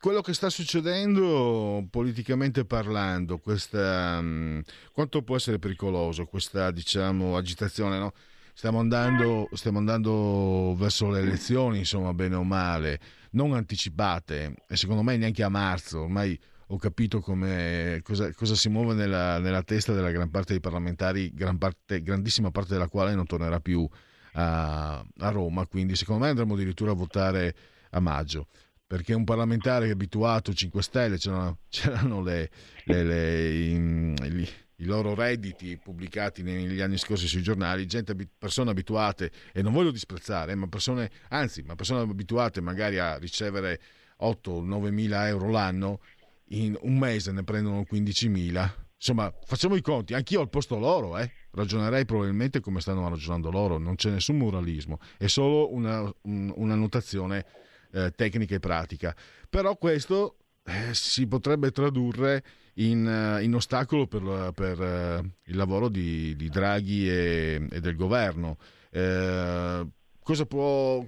quello 0.00 0.22
che 0.22 0.32
sta 0.32 0.48
succedendo 0.48 1.86
politicamente 1.90 2.64
parlando, 2.64 3.38
questa, 3.38 4.18
um, 4.18 4.62
quanto 4.92 5.22
può 5.22 5.36
essere 5.36 5.58
pericoloso 5.58 6.24
questa 6.24 6.70
diciamo, 6.70 7.36
agitazione? 7.36 7.98
No? 7.98 8.14
Stiamo, 8.54 8.78
andando, 8.80 9.48
stiamo 9.52 9.78
andando 9.78 10.74
verso 10.76 11.10
le 11.10 11.20
elezioni, 11.20 11.78
insomma, 11.78 12.14
bene 12.14 12.34
o 12.34 12.44
male, 12.44 12.98
non 13.32 13.52
anticipate, 13.52 14.54
e 14.66 14.76
secondo 14.76 15.02
me 15.02 15.18
neanche 15.18 15.42
a 15.42 15.50
marzo, 15.50 16.00
ormai 16.02 16.38
ho 16.68 16.76
capito 16.78 17.20
cosa, 17.20 18.32
cosa, 18.32 18.54
si 18.54 18.68
muove 18.70 18.94
nella, 18.94 19.38
nella, 19.38 19.62
testa 19.62 19.92
della 19.92 20.10
gran 20.10 20.30
parte 20.30 20.52
dei 20.52 20.60
parlamentari, 20.60 21.30
gran 21.34 21.58
parte, 21.58 22.00
grandissima 22.00 22.50
parte 22.50 22.72
della 22.72 22.88
quale 22.88 23.14
non 23.14 23.26
tornerà 23.26 23.60
più 23.60 23.86
a, 24.32 25.04
a 25.18 25.28
Roma, 25.28 25.66
quindi 25.66 25.94
secondo 25.94 26.24
me 26.24 26.30
andremo 26.30 26.54
addirittura 26.54 26.92
a 26.92 26.94
votare 26.94 27.54
a 27.90 28.00
maggio 28.00 28.46
perché 28.90 29.14
un 29.14 29.22
parlamentare 29.22 29.84
che 29.84 29.90
è 29.92 29.94
abituato 29.94 30.52
5 30.52 30.82
Stelle 30.82 31.16
c'erano, 31.16 31.58
c'erano 31.70 32.22
le, 32.22 32.50
le, 32.86 33.04
le, 33.04 33.48
i, 33.48 33.72
i, 33.72 34.48
i, 34.78 34.84
loro 34.84 35.14
redditi 35.14 35.76
pubblicati 35.76 36.42
negli 36.42 36.80
anni 36.80 36.98
scorsi 36.98 37.28
sui 37.28 37.40
giornali, 37.40 37.86
gente, 37.86 38.16
persone 38.36 38.70
abituate, 38.70 39.30
e 39.52 39.62
non 39.62 39.72
voglio 39.72 39.92
disprezzare, 39.92 40.56
ma 40.56 40.66
persone, 40.66 41.08
anzi, 41.28 41.62
ma 41.62 41.76
persone 41.76 42.00
abituate 42.00 42.60
magari 42.60 42.98
a 42.98 43.16
ricevere 43.16 43.80
8-9 44.22 44.90
mila 44.90 45.28
euro 45.28 45.50
l'anno, 45.50 46.00
in 46.48 46.76
un 46.80 46.98
mese 46.98 47.30
ne 47.30 47.44
prendono 47.44 47.84
15 47.84 48.28
mila, 48.28 48.74
insomma, 48.96 49.32
facciamo 49.44 49.76
i 49.76 49.82
conti. 49.82 50.14
Anch'io 50.14 50.40
al 50.40 50.48
posto 50.48 50.80
loro, 50.80 51.16
eh, 51.16 51.30
ragionerei 51.52 52.04
probabilmente 52.04 52.58
come 52.58 52.80
stanno 52.80 53.08
ragionando 53.08 53.52
loro. 53.52 53.78
Non 53.78 53.94
c'è 53.94 54.10
nessun 54.10 54.36
moralismo, 54.36 54.98
è 55.16 55.28
solo 55.28 55.72
una, 55.72 56.12
un- 56.22 56.52
una 56.56 56.74
notazione 56.74 57.46
eh, 57.92 58.12
tecnica 58.14 58.54
e 58.54 58.60
pratica. 58.60 59.14
Però 59.48 59.76
questo 59.76 60.36
eh, 60.64 60.94
si 60.94 61.26
potrebbe 61.26 61.70
tradurre 61.70 62.42
in, 62.74 63.06
eh, 63.06 63.42
in 63.42 63.54
ostacolo 63.54 64.06
per, 64.06 64.52
per, 64.54 64.80
eh, 64.80 65.30
il 65.44 65.56
lavoro 65.56 65.88
di, 65.88 66.34
di 66.36 66.48
Draghi 66.48 67.08
e, 67.08 67.66
e 67.70 67.80
del 67.80 67.96
governo. 67.96 68.56
Eh, 68.90 69.86
cosa, 70.22 70.46
può, 70.46 71.04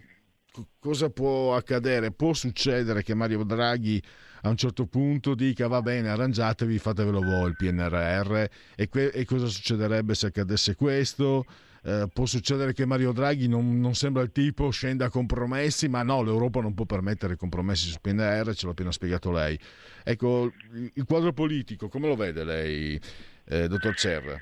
co- 0.51 0.69
cosa 0.79 1.11
può 1.11 1.55
accadere? 1.55 2.13
Può 2.13 2.33
succedere 2.33 3.03
che 3.03 3.15
Mario 3.15 3.45
Draghi 3.45 4.03
a 4.45 4.49
un 4.49 4.57
certo 4.57 4.87
punto 4.87 5.35
dica 5.35 5.69
va 5.69 5.83
bene, 5.83 6.09
arrangiatevi, 6.09 6.79
fatevelo 6.79 7.21
voi 7.21 7.51
il 7.51 7.57
PNRR 7.57 8.45
e, 8.75 8.89
que- 8.89 9.11
e 9.11 9.25
cosa 9.25 9.47
succederebbe 9.47 10.15
se 10.15 10.27
accadesse 10.27 10.75
questo? 10.75 11.45
Eh, 11.85 12.09
può 12.13 12.27
succedere 12.27 12.73
che 12.73 12.87
Mario 12.87 13.13
Draghi 13.13 13.49
non, 13.49 13.81
non 13.81 13.95
sembra 13.95 14.23
il 14.23 14.31
tipo, 14.31 14.71
scenda 14.71 15.07
a 15.07 15.11
compromessi, 15.11 15.89
ma 15.89 16.03
no, 16.03 16.23
l'Europa 16.23 16.61
non 16.61 16.75
può 16.75 16.85
permettere 16.85 17.37
compromessi 17.37 17.89
sul 17.89 18.01
PNR, 18.01 18.55
ce 18.55 18.67
l'ha 18.67 18.73
appena 18.73 18.93
spiegato 18.93 19.33
lei. 19.33 19.59
Ecco, 20.05 20.53
il 20.95 21.05
quadro 21.05 21.33
politico, 21.33 21.89
come 21.89 22.07
lo 22.07 22.15
vede 22.15 22.45
lei, 22.45 23.01
eh, 23.47 23.67
dottor 23.67 23.95
Cerra? 23.97 24.41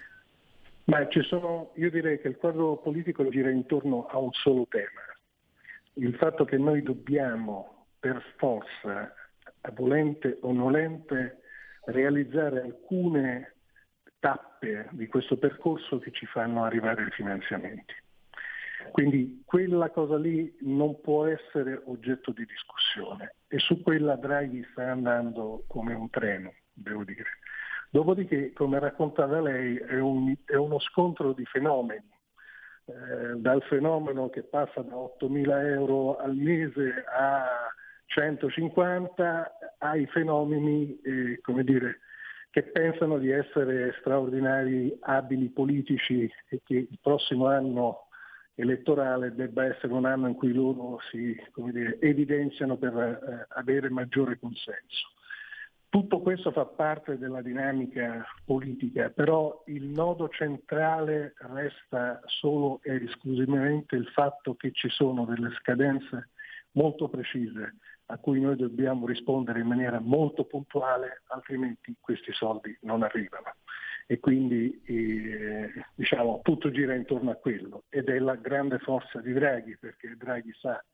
Ma 0.84 1.06
sono, 1.22 1.70
io 1.76 1.90
direi 1.90 2.20
che 2.20 2.28
il 2.28 2.36
quadro 2.36 2.76
politico 2.76 3.26
gira 3.28 3.50
intorno 3.50 4.06
a 4.06 4.18
un 4.18 4.32
solo 4.32 4.66
tema, 4.68 5.00
il 5.94 6.14
fatto 6.16 6.44
che 6.44 6.58
noi 6.58 6.82
dobbiamo 6.82 7.86
per 7.98 8.22
forza, 8.36 9.14
volente 9.74 10.38
o 10.40 10.52
nolente, 10.52 11.38
realizzare 11.84 12.62
alcune 12.62 13.54
tappe 14.20 14.88
di 14.92 15.06
questo 15.08 15.36
percorso 15.36 15.98
che 15.98 16.12
ci 16.12 16.26
fanno 16.26 16.62
arrivare 16.64 17.02
ai 17.04 17.10
finanziamenti. 17.10 17.94
Quindi 18.92 19.42
quella 19.44 19.90
cosa 19.90 20.16
lì 20.16 20.56
non 20.60 21.00
può 21.00 21.26
essere 21.26 21.80
oggetto 21.84 22.32
di 22.32 22.44
discussione 22.46 23.34
e 23.48 23.58
su 23.58 23.82
quella 23.82 24.16
Draghi 24.16 24.66
sta 24.72 24.90
andando 24.90 25.64
come 25.66 25.92
un 25.94 26.08
treno, 26.10 26.52
devo 26.72 27.04
dire. 27.04 27.38
Dopodiché, 27.90 28.52
come 28.52 28.78
raccontava 28.78 29.40
lei, 29.40 29.76
è, 29.76 29.98
un- 29.98 30.34
è 30.44 30.54
uno 30.54 30.78
scontro 30.78 31.32
di 31.32 31.44
fenomeni, 31.46 32.08
Eh, 32.86 33.36
dal 33.36 33.62
fenomeno 33.64 34.30
che 34.30 34.42
passa 34.42 34.80
da 34.82 34.96
8.000 34.96 35.60
euro 35.68 36.16
al 36.16 36.34
mese 36.34 37.04
a 37.06 37.70
150 38.06 39.76
ai 39.78 40.06
fenomeni, 40.06 40.98
eh, 41.02 41.38
come 41.40 41.62
dire, 41.62 42.00
che 42.50 42.64
pensano 42.64 43.18
di 43.18 43.30
essere 43.30 43.94
straordinari 44.00 44.96
abili 45.02 45.48
politici 45.50 46.30
e 46.48 46.60
che 46.64 46.74
il 46.74 46.98
prossimo 47.00 47.46
anno 47.46 48.08
elettorale 48.54 49.34
debba 49.34 49.64
essere 49.64 49.92
un 49.92 50.04
anno 50.04 50.26
in 50.26 50.34
cui 50.34 50.52
loro 50.52 50.98
si 51.10 51.34
dire, 51.54 51.98
evidenziano 52.00 52.76
per 52.76 52.94
eh, 52.96 53.46
avere 53.58 53.88
maggiore 53.88 54.38
consenso. 54.38 55.12
Tutto 55.88 56.20
questo 56.20 56.52
fa 56.52 56.66
parte 56.66 57.18
della 57.18 57.42
dinamica 57.42 58.24
politica, 58.44 59.10
però 59.10 59.62
il 59.66 59.86
nodo 59.86 60.28
centrale 60.28 61.34
resta 61.38 62.20
solo 62.26 62.80
e 62.82 63.04
esclusivamente 63.04 63.96
il 63.96 64.06
fatto 64.06 64.54
che 64.54 64.70
ci 64.72 64.88
sono 64.88 65.24
delle 65.24 65.50
scadenze 65.58 66.28
molto 66.72 67.08
precise 67.08 67.76
a 68.10 68.18
cui 68.18 68.40
noi 68.40 68.56
dobbiamo 68.56 69.06
rispondere 69.06 69.60
in 69.60 69.66
maniera 69.66 70.00
molto 70.00 70.44
puntuale, 70.44 71.22
altrimenti 71.28 71.94
questi 72.00 72.32
soldi 72.32 72.76
non 72.82 73.02
arrivano. 73.02 73.54
E 74.06 74.18
quindi 74.18 74.82
eh, 74.86 75.70
diciamo, 75.94 76.40
tutto 76.42 76.70
gira 76.72 76.94
intorno 76.94 77.30
a 77.30 77.36
quello 77.36 77.84
ed 77.88 78.08
è 78.08 78.18
la 78.18 78.34
grande 78.34 78.78
forza 78.78 79.20
di 79.20 79.32
Draghi, 79.32 79.76
perché 79.78 80.16
Draghi 80.16 80.52
sa 80.58 80.84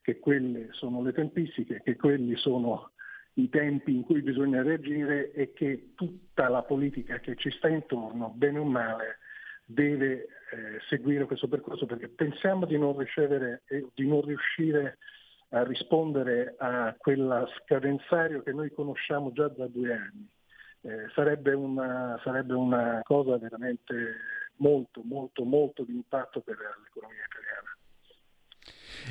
che 0.00 0.20
quelle 0.20 0.68
sono 0.70 1.02
le 1.02 1.12
tempistiche, 1.12 1.82
che 1.82 1.96
quelli 1.96 2.36
sono 2.36 2.92
i 3.34 3.48
tempi 3.48 3.94
in 3.94 4.02
cui 4.02 4.22
bisogna 4.22 4.62
reagire 4.62 5.32
e 5.32 5.52
che 5.52 5.92
tutta 5.96 6.48
la 6.48 6.62
politica 6.62 7.18
che 7.18 7.34
ci 7.36 7.50
sta 7.50 7.68
intorno, 7.68 8.30
bene 8.30 8.60
o 8.60 8.64
male, 8.64 9.18
deve 9.64 10.12
eh, 10.12 10.26
seguire 10.88 11.26
questo 11.26 11.48
percorso 11.48 11.86
perché 11.86 12.08
pensiamo 12.08 12.66
di 12.66 12.78
non 12.78 12.96
ricevere 12.96 13.62
e 13.66 13.88
di 13.94 14.06
non 14.06 14.22
riuscire 14.22 14.98
a 15.50 15.62
rispondere 15.64 16.54
a 16.58 16.94
quella 16.96 17.46
scadenzario 17.58 18.42
che 18.42 18.52
noi 18.52 18.72
conosciamo 18.72 19.32
già 19.32 19.48
da 19.48 19.66
due 19.66 19.92
anni. 19.92 20.28
Eh, 20.82 21.10
sarebbe, 21.14 21.52
una, 21.52 22.18
sarebbe 22.24 22.54
una 22.54 23.00
cosa 23.04 23.36
veramente 23.36 24.16
molto, 24.56 25.02
molto, 25.04 25.44
molto 25.44 25.84
di 25.84 25.92
impatto 25.92 26.40
per 26.40 26.56
l'economia 26.82 27.24
italiana. 27.26 27.76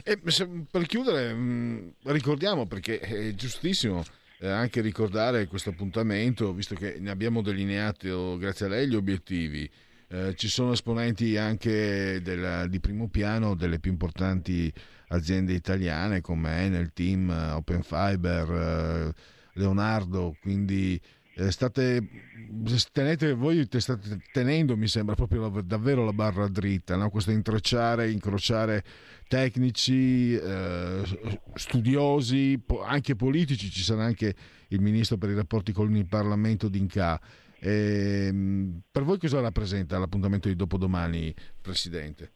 E 0.04 0.32
se- 0.32 0.66
per 0.72 0.86
chiudere, 0.86 1.34
mh, 1.34 1.94
ricordiamo 2.06 2.66
perché 2.66 3.00
è 3.00 3.32
giustissimo 3.34 4.04
eh, 4.40 4.48
anche 4.48 4.82
ricordare 4.82 5.48
questo 5.48 5.72
appuntamento, 5.72 6.54
visto 6.54 6.76
che 6.76 6.98
ne 7.00 7.10
abbiamo 7.10 7.42
delineato 7.42 8.38
grazie 8.38 8.66
a 8.66 8.70
lei 8.70 8.88
gli 8.88 8.96
obiettivi. 8.96 9.70
Eh, 10.12 10.34
ci 10.36 10.48
sono 10.48 10.72
esponenti 10.72 11.38
anche 11.38 12.20
del- 12.22 12.68
di 12.68 12.80
primo 12.80 13.10
piano 13.10 13.54
delle 13.54 13.80
più 13.80 13.92
importanti 13.92 14.72
aziende 15.10 15.54
italiane 15.54 16.20
come 16.22 16.64
Enel, 16.64 16.94
Team, 16.94 17.30
eh, 17.30 17.52
Open 17.52 17.84
Fiber, 17.84 18.50
eh, 18.50 19.14
Leonardo, 19.54 20.36
quindi 20.42 21.00
state 21.50 22.06
tenete 22.92 23.34
voi 23.34 23.66
te- 23.70 23.80
state 23.80 24.20
tenendo 24.34 24.76
mi 24.76 24.88
sembra 24.88 25.16
proprio 25.16 25.62
davvero 25.64 26.04
la 26.04 26.12
barra 26.12 26.50
dritta 26.50 26.98
no? 26.98 27.10
questo 27.10 27.32
intrecciare 27.32 28.12
incrociare 28.12 28.84
tecnici 29.26 30.34
eh, 30.36 31.02
studiosi 31.54 32.62
po- 32.66 32.84
anche 32.84 33.16
politici 33.16 33.70
ci 33.70 33.84
sarà 33.84 34.04
anche 34.04 34.36
il 34.70 34.82
ministro 34.82 35.18
per 35.18 35.30
i 35.30 35.36
rapporti 35.36 35.72
con 35.72 35.96
il 35.96 36.06
Parlamento 36.08 36.68
d'Inca 36.68 37.18
Ehm, 37.62 38.82
per 38.92 39.04
voi 39.04 39.18
cosa 39.18 39.42
rappresenta 39.42 40.00
l'appuntamento 40.00 40.48
di 40.48 40.56
dopodomani 40.56 41.34
Presidente? 41.62 42.32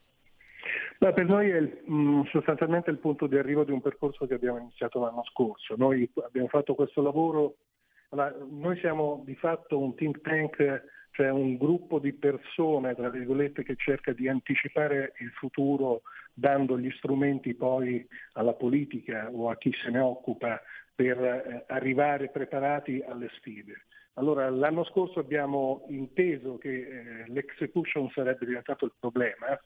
Ma 1.00 1.12
per 1.12 1.26
noi 1.26 1.50
è 1.50 1.60
mh, 1.60 2.28
sostanzialmente 2.32 2.90
il 2.90 2.98
punto 2.98 3.28
di 3.28 3.38
arrivo 3.38 3.64
di 3.64 3.72
un 3.72 3.82
percorso 3.82 4.26
che 4.26 4.36
abbiamo 4.36 4.60
iniziato 4.60 5.02
l'anno 5.02 5.24
scorso. 5.26 5.76
Noi 5.78 6.10
abbiamo 6.24 6.48
fatto 6.48 6.76
questo 6.76 7.02
lavoro, 7.02 7.56
allora, 8.10 8.34
noi 8.50 8.78
siamo 8.80 9.22
di 9.26 9.36
fatto 9.36 9.80
un 9.80 9.96
think 9.96 10.22
tank, 10.22 10.84
cioè 11.12 11.30
un 11.30 11.58
gruppo 11.58 12.00
di 12.00 12.14
persone, 12.14 12.96
tra 12.96 13.10
virgolette, 13.10 13.64
che 13.64 13.76
cerca 13.76 14.14
di 14.14 14.28
anticipare 14.28 15.14
il 15.20 15.30
futuro 15.32 16.04
dando 16.34 16.80
gli 16.80 16.90
strumenti 16.92 17.54
poi 17.54 18.08
alla 18.34 18.54
politica 18.54 19.30
o 19.32 19.50
a 19.50 19.58
chi 19.58 19.72
se 19.74 19.90
ne 19.90 20.00
occupa 20.00 20.62
per 20.96 21.18
eh, 21.22 21.66
arrivare 21.68 22.30
preparati 22.30 23.04
alle 23.06 23.30
sfide. 23.38 23.86
Allora, 24.16 24.50
l'anno 24.50 24.84
scorso 24.84 25.20
abbiamo 25.20 25.86
inteso 25.90 26.58
che 26.58 26.70
eh, 26.70 27.32
l'execution 27.32 28.10
sarebbe 28.12 28.46
diventato 28.46 28.86
il 28.86 28.94
problema 29.00 29.60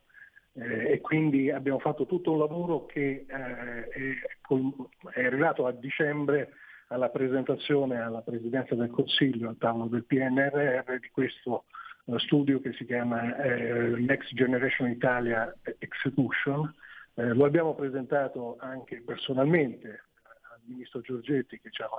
eh, 0.54 0.92
e 0.94 1.02
quindi 1.02 1.52
abbiamo 1.52 1.80
fatto 1.80 2.06
tutto 2.06 2.32
un 2.32 2.40
lavoro 2.40 2.86
che 2.86 3.26
eh, 3.28 3.88
è, 3.88 5.20
è 5.20 5.26
arrivato 5.26 5.66
a 5.68 5.72
dicembre 5.72 6.54
alla 6.88 7.10
presentazione 7.10 8.00
alla 8.00 8.22
Presidenza 8.22 8.74
del 8.76 8.90
Consiglio, 8.90 9.50
al 9.50 9.58
tavolo 9.58 9.88
del 9.88 10.06
PNRR, 10.06 11.00
di 11.00 11.10
questo 11.12 11.66
eh, 12.06 12.18
studio 12.20 12.62
che 12.62 12.72
si 12.74 12.86
chiama 12.86 13.36
eh, 13.38 13.96
Next 13.98 14.34
Generation 14.34 14.90
Italia 14.90 15.54
Execution. 15.80 16.74
Eh, 17.16 17.34
lo 17.34 17.46
abbiamo 17.46 17.76
presentato 17.76 18.56
anche 18.60 19.02
personalmente 19.06 19.90
al 19.90 20.17
Ministro 20.68 21.02
Giorgetti 21.02 21.60
che 21.60 21.70
ci 21.72 21.82
ha, 21.82 21.90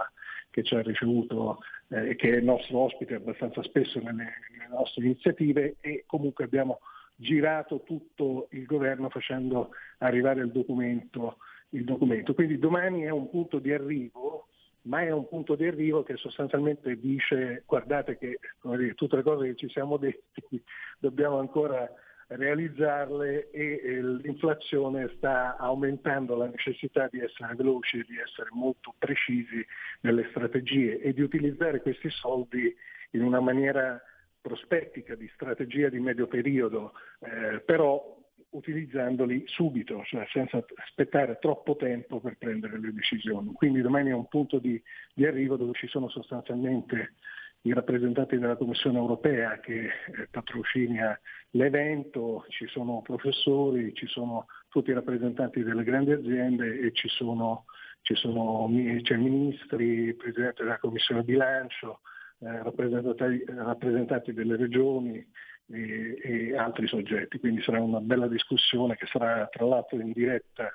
che 0.50 0.62
ci 0.62 0.74
ha 0.74 0.82
ricevuto 0.82 1.58
eh, 1.88 2.10
e 2.10 2.16
che 2.16 2.32
è 2.32 2.36
il 2.36 2.44
nostro 2.44 2.78
ospite 2.78 3.14
abbastanza 3.14 3.62
spesso 3.62 3.98
nelle, 4.00 4.32
nelle 4.50 4.68
nostre 4.70 5.04
iniziative 5.04 5.76
e 5.80 6.04
comunque 6.06 6.44
abbiamo 6.44 6.80
girato 7.16 7.82
tutto 7.82 8.46
il 8.52 8.64
governo 8.64 9.08
facendo 9.08 9.70
arrivare 9.98 10.40
il 10.40 10.52
documento, 10.52 11.38
il 11.70 11.84
documento. 11.84 12.32
Quindi 12.34 12.58
domani 12.58 13.02
è 13.02 13.10
un 13.10 13.28
punto 13.28 13.58
di 13.58 13.72
arrivo, 13.72 14.48
ma 14.82 15.02
è 15.02 15.10
un 15.10 15.26
punto 15.26 15.56
di 15.56 15.66
arrivo 15.66 16.02
che 16.02 16.16
sostanzialmente 16.16 16.98
dice 16.98 17.64
guardate 17.66 18.16
che 18.16 18.38
dire, 18.62 18.94
tutte 18.94 19.16
le 19.16 19.22
cose 19.22 19.46
che 19.48 19.56
ci 19.56 19.68
siamo 19.68 19.96
detti 19.96 20.62
dobbiamo 20.98 21.38
ancora 21.38 21.90
realizzarle 22.28 23.50
e 23.50 24.02
l'inflazione 24.02 25.10
sta 25.16 25.56
aumentando 25.56 26.36
la 26.36 26.46
necessità 26.46 27.08
di 27.10 27.20
essere 27.20 27.54
veloci, 27.54 28.04
di 28.06 28.18
essere 28.18 28.50
molto 28.52 28.94
precisi 28.98 29.64
nelle 30.02 30.26
strategie 30.30 31.00
e 31.00 31.12
di 31.14 31.22
utilizzare 31.22 31.80
questi 31.80 32.10
soldi 32.10 32.74
in 33.12 33.22
una 33.22 33.40
maniera 33.40 34.00
prospettica, 34.40 35.14
di 35.14 35.28
strategia 35.34 35.88
di 35.88 36.00
medio 36.00 36.26
periodo, 36.26 36.92
eh, 37.20 37.60
però 37.60 38.16
utilizzandoli 38.50 39.44
subito, 39.46 40.02
cioè 40.04 40.26
senza 40.30 40.64
aspettare 40.76 41.38
troppo 41.40 41.76
tempo 41.76 42.20
per 42.20 42.36
prendere 42.38 42.78
le 42.78 42.92
decisioni. 42.92 43.52
Quindi 43.52 43.80
domani 43.80 44.10
è 44.10 44.14
un 44.14 44.28
punto 44.28 44.58
di, 44.58 44.80
di 45.14 45.26
arrivo 45.26 45.56
dove 45.56 45.72
ci 45.74 45.86
sono 45.86 46.08
sostanzialmente 46.08 47.14
i 47.62 47.72
rappresentanti 47.72 48.38
della 48.38 48.56
Commissione 48.56 48.98
europea 48.98 49.58
che 49.60 49.86
eh, 49.86 50.28
patrocina 50.30 51.18
l'evento, 51.50 52.44
ci 52.48 52.66
sono 52.66 53.00
professori, 53.02 53.94
ci 53.94 54.06
sono 54.06 54.46
tutti 54.68 54.90
i 54.90 54.94
rappresentanti 54.94 55.62
delle 55.62 55.84
grandi 55.84 56.12
aziende 56.12 56.80
e 56.80 56.92
ci 56.92 57.08
sono, 57.08 57.64
ci 58.02 58.14
sono 58.14 58.68
c'è 59.02 59.16
ministri, 59.16 60.14
presidente 60.14 60.62
della 60.62 60.78
Commissione 60.78 61.22
bilancio, 61.22 62.00
eh, 62.40 62.62
rappresentanti, 62.62 63.44
rappresentanti 63.46 64.32
delle 64.32 64.56
regioni 64.56 65.26
e, 65.70 66.18
e 66.22 66.56
altri 66.56 66.86
soggetti. 66.86 67.38
Quindi 67.38 67.62
sarà 67.62 67.80
una 67.80 68.00
bella 68.00 68.28
discussione 68.28 68.96
che 68.96 69.06
sarà 69.06 69.46
tra 69.46 69.64
l'altro 69.64 70.00
in 70.00 70.12
diretta 70.12 70.70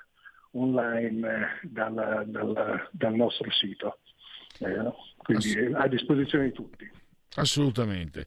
online 0.52 1.28
eh, 1.28 1.68
dal, 1.68 2.24
dal, 2.26 2.88
dal 2.90 3.14
nostro 3.14 3.50
sito. 3.50 3.98
Eh, 4.60 4.92
quindi 5.16 5.52
è 5.52 5.70
a 5.72 5.88
disposizione 5.88 6.44
di 6.44 6.52
tutti. 6.52 6.90
Assolutamente. 7.36 8.26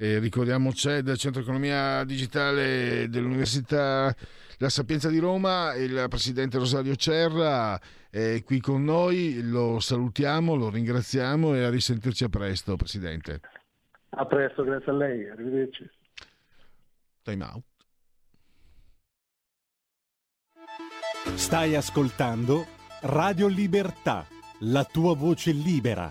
Eh, 0.00 0.20
ricordiamo 0.20 0.72
CED, 0.72 1.16
Centro 1.16 1.42
Economia 1.42 2.04
Digitale 2.04 3.08
dell'Università 3.08 4.14
La 4.58 4.68
Sapienza 4.68 5.08
di 5.08 5.18
Roma, 5.18 5.74
il 5.74 6.06
presidente 6.08 6.56
Rosario 6.56 6.94
Cerra 6.94 7.76
è 8.08 8.42
qui 8.44 8.60
con 8.60 8.84
noi, 8.84 9.42
lo 9.42 9.80
salutiamo, 9.80 10.54
lo 10.54 10.70
ringraziamo 10.70 11.52
e 11.56 11.64
a 11.64 11.70
risentirci 11.70 12.22
a 12.22 12.28
presto, 12.28 12.76
Presidente. 12.76 13.40
A 14.10 14.24
presto, 14.24 14.62
grazie 14.62 14.92
a 14.92 14.94
lei, 14.94 15.28
arrivederci. 15.28 15.90
Time 17.22 17.44
out. 17.44 17.64
Stai 21.34 21.74
ascoltando 21.74 22.66
Radio 23.02 23.48
Libertà, 23.48 24.26
la 24.60 24.84
tua 24.84 25.14
voce 25.16 25.50
libera, 25.50 26.10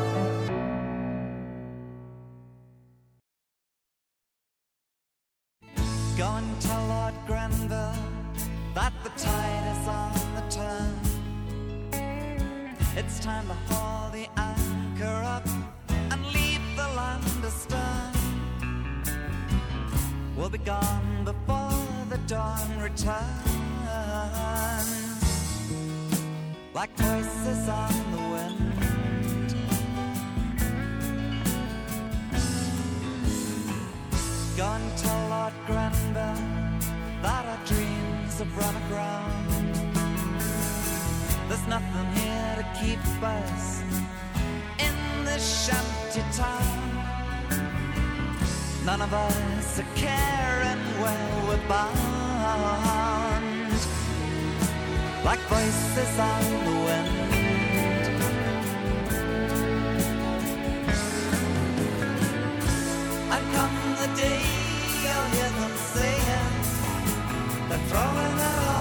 Time 13.21 13.47
to 13.47 13.53
haul 13.71 14.09
the 14.09 14.27
anchor 14.35 15.21
up 15.23 15.47
and 16.09 16.25
leave 16.33 16.61
the 16.75 16.87
land 16.97 17.23
astern. 17.45 18.13
We'll 20.35 20.49
be 20.49 20.57
gone 20.57 21.23
before 21.23 21.85
the 22.09 22.17
dawn 22.25 22.79
returns. 22.79 23.13
Like 26.73 26.89
voices 26.97 27.69
on 27.69 27.93
the 28.11 28.21
wind. 28.33 29.53
Go 34.57 34.65
and 34.65 34.97
tell 34.97 35.29
Lord 35.29 35.53
Grenville 35.67 36.41
that 37.21 37.45
our 37.45 37.65
dreams 37.67 38.39
have 38.39 38.57
run 38.57 38.75
aground. 38.77 39.50
There's 41.61 41.79
nothing 41.79 42.07
here 42.15 42.55
to 42.57 42.63
keep 42.81 42.99
us 43.21 43.83
in 44.79 45.25
this 45.25 45.67
shanty 45.67 46.23
town. 46.35 46.79
None 48.83 49.01
of 49.01 49.13
us 49.13 49.79
are 49.79 49.85
caring 49.95 50.79
where 50.99 51.45
we're 51.47 51.67
bound. 51.67 53.43
Like 55.23 55.39
voices 55.41 56.19
on 56.19 56.43
the 56.65 56.75
wind. 56.87 57.09
And 63.33 63.45
come 63.53 63.77
the 64.01 64.07
day 64.19 64.41
you'll 65.03 65.29
hear 65.35 65.51
them 65.59 65.75
saying 65.93 66.53
they're 67.69 67.85
throwing 67.87 68.39
it 68.39 68.67
all 68.67 68.80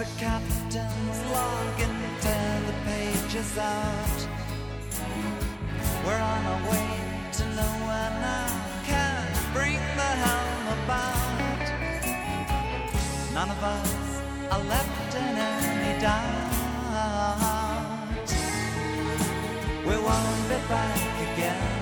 the 0.00 0.06
captain's 0.18 1.20
log 1.30 1.80
and 1.80 2.22
tear 2.22 2.60
the 2.66 2.72
pages 2.86 3.58
out. 3.58 3.89
None 13.40 13.52
of 13.52 13.64
us 13.64 13.92
are 14.52 14.64
left 14.64 15.14
in 15.14 15.34
any 15.38 15.98
doubt. 15.98 16.52
We 19.88 19.96
won't 20.06 20.42
be 20.50 20.58
back 20.68 21.00
again. 21.26 21.72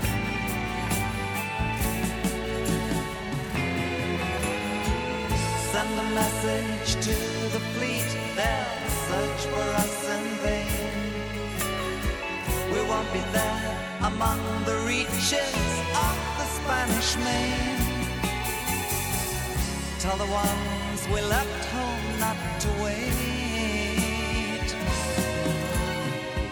Send 5.73 5.93
a 5.99 6.07
message 6.21 6.91
to 7.07 7.17
the 7.55 7.63
fleet, 7.75 8.11
they'll 8.37 8.91
search 9.09 9.43
for 9.53 9.69
us 9.83 9.97
in 10.15 10.25
vain. 10.45 11.11
We 12.73 12.81
won't 12.89 13.11
be 13.13 13.23
there 13.33 13.75
among 14.05 14.41
the 14.65 14.77
reaches 14.87 15.57
of 16.07 16.17
the 16.39 16.47
Spanish 16.59 17.17
main. 17.17 17.79
Tell 19.99 20.17
the 20.17 20.31
ones 20.33 20.78
we 21.13 21.21
left 21.23 21.65
home 21.73 22.21
not 22.21 22.37
to 22.61 22.69
wait. 22.83 23.09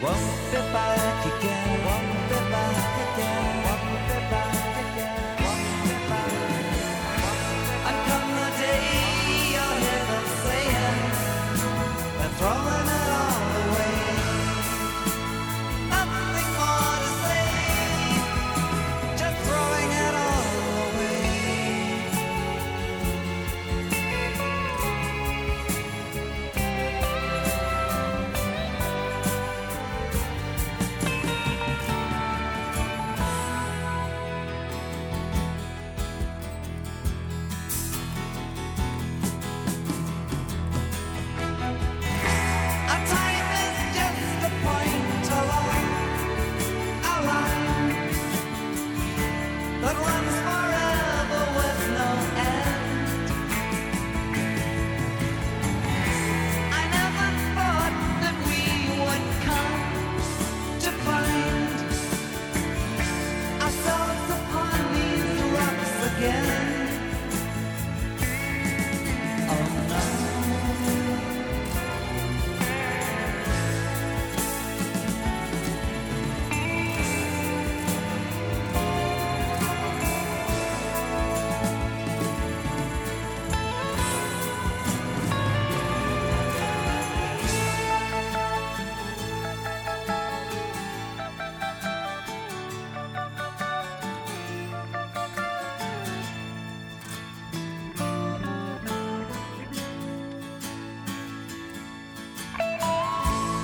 Won't 0.02 0.50
be 0.50 0.60
back 0.72 1.26
again, 1.32 1.70
won't 1.86 2.28
be 2.28 2.38
back 2.52 2.94
again, 3.04 3.15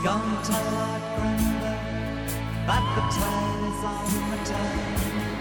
Gone 0.02 0.42
tell 0.42 0.56
our 0.56 0.98
grandma 1.14 1.76
that 2.66 2.84
the 2.96 3.02
tale's 3.14 3.84
on 3.84 4.30
the 4.30 4.38
tale. 4.44 5.31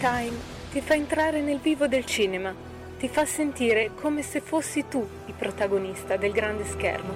Time 0.00 0.32
ti 0.70 0.80
fa 0.80 0.94
entrare 0.94 1.42
nel 1.42 1.58
vivo 1.58 1.86
del 1.86 2.06
cinema, 2.06 2.54
ti 2.98 3.06
fa 3.06 3.26
sentire 3.26 3.90
come 3.94 4.22
se 4.22 4.40
fossi 4.40 4.86
tu 4.88 5.06
il 5.26 5.34
protagonista 5.34 6.16
del 6.16 6.32
grande 6.32 6.64
schermo. 6.64 7.12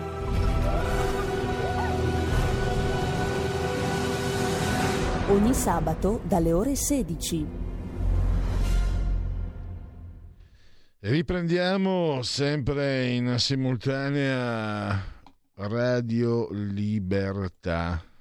Ogni 5.31 5.55
sabato 5.55 6.21
dalle 6.25 6.53
ore 6.53 6.75
16. 6.75 7.47
E 11.01 11.11
riprendiamo 11.11 12.21
sempre 12.21 13.07
in 13.07 13.39
simultanea 13.39 15.03
Radio 15.55 16.49
Libertà. 16.51 18.14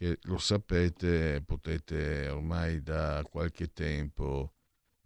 Che 0.00 0.18
lo 0.22 0.38
sapete, 0.38 1.42
potete 1.44 2.26
ormai 2.30 2.82
da 2.82 3.22
qualche 3.28 3.70
tempo 3.70 4.54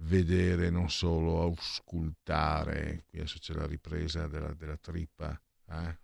vedere, 0.05 0.71
non 0.71 0.89
solo 0.89 1.41
auscultare. 1.41 3.03
Qui 3.09 3.19
adesso 3.19 3.39
c'è 3.41 3.55
la 3.55 3.67
ripresa 3.67 4.29
della, 4.29 4.55
della 4.55 4.77
trippa. 4.77 5.37
eh? 5.69 5.99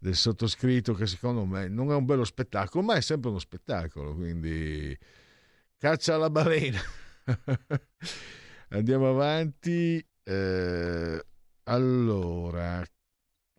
del 0.00 0.16
sottoscritto 0.16 0.94
che 0.94 1.06
secondo 1.06 1.44
me 1.44 1.68
non 1.68 1.92
è 1.92 1.94
un 1.94 2.04
bello 2.04 2.24
spettacolo, 2.24 2.82
ma 2.82 2.94
è 2.94 3.00
sempre 3.00 3.30
uno 3.30 3.38
spettacolo, 3.38 4.16
quindi 4.16 4.98
caccia 5.76 6.16
alla 6.16 6.30
balena. 6.30 6.80
Andiamo 8.70 9.10
avanti. 9.10 10.04
Eh, 10.24 11.24
allora, 11.64 12.84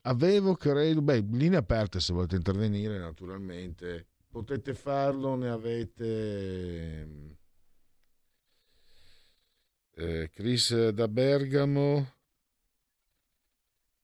avevo 0.02 0.56
credo, 0.56 1.02
beh, 1.02 1.26
linee 1.32 1.58
aperte 1.58 2.00
se 2.00 2.14
volete 2.14 2.36
intervenire 2.36 2.98
naturalmente, 2.98 4.08
potete 4.30 4.74
farlo, 4.74 5.36
ne 5.36 5.50
avete 5.50 7.08
eh, 9.96 10.30
Chris 10.34 10.90
da 10.90 11.08
Bergamo. 11.08 12.14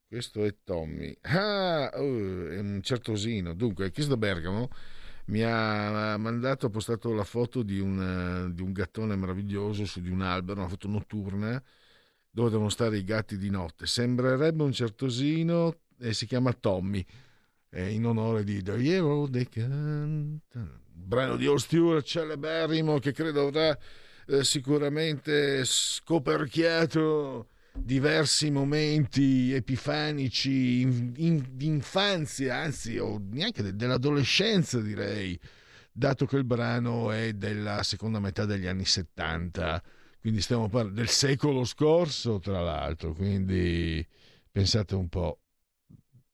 Questo 0.06 0.44
è 0.44 0.56
Tommy. 0.64 1.14
Ah, 1.22 1.90
oh, 1.94 2.48
è 2.48 2.58
un 2.58 2.80
certosino. 2.82 3.52
Dunque, 3.54 3.90
Chris 3.90 4.08
da 4.08 4.16
Bergamo 4.16 4.70
mi 5.26 5.42
ha 5.42 6.16
mandato, 6.16 6.66
ha 6.66 6.70
postato 6.70 7.12
la 7.12 7.24
foto 7.24 7.62
di 7.62 7.78
un, 7.78 8.50
di 8.54 8.62
un 8.62 8.72
gattone 8.72 9.16
meraviglioso 9.16 9.84
su 9.84 10.00
di 10.00 10.08
un 10.08 10.22
albero, 10.22 10.60
una 10.60 10.68
foto 10.68 10.88
notturna, 10.88 11.62
dove 12.30 12.48
devono 12.48 12.70
stare 12.70 12.96
i 12.96 13.04
gatti 13.04 13.36
di 13.36 13.50
notte. 13.50 13.86
Sembrerebbe 13.86 14.62
un 14.62 14.72
certosino 14.72 15.74
e 16.00 16.12
si 16.14 16.26
chiama 16.26 16.52
Tommy, 16.52 17.04
eh, 17.70 17.90
in 17.92 18.06
onore 18.06 18.44
di 18.44 18.62
The 18.62 18.76
Hero 18.76 19.28
They 19.28 19.48
Canta. 19.48 20.80
Brano 20.90 21.36
di 21.36 21.46
Old 21.46 21.60
Stewart, 21.60 22.04
celeberrimo, 22.04 22.98
che 22.98 23.12
credo 23.12 23.46
avrà 23.46 23.76
eh, 24.26 24.44
sicuramente 24.44 25.62
scoperchiato 25.64 27.48
diversi 27.72 28.50
momenti 28.50 29.52
epifanici 29.52 30.80
in, 30.80 31.12
in, 31.16 31.44
di 31.52 31.66
infanzia, 31.66 32.56
anzi, 32.56 32.98
o 32.98 33.20
neanche 33.30 33.62
de- 33.62 33.76
dell'adolescenza, 33.76 34.80
direi, 34.80 35.38
dato 35.92 36.26
che 36.26 36.36
il 36.36 36.44
brano 36.44 37.10
è 37.10 37.32
della 37.32 37.82
seconda 37.82 38.20
metà 38.20 38.44
degli 38.44 38.66
anni 38.66 38.84
70, 38.84 39.82
quindi 40.20 40.40
stiamo 40.40 40.68
parlando 40.68 41.00
del 41.00 41.08
secolo 41.08 41.64
scorso, 41.64 42.38
tra 42.38 42.60
l'altro, 42.60 43.14
quindi 43.14 44.06
pensate 44.50 44.94
un 44.94 45.08
po' 45.08 45.40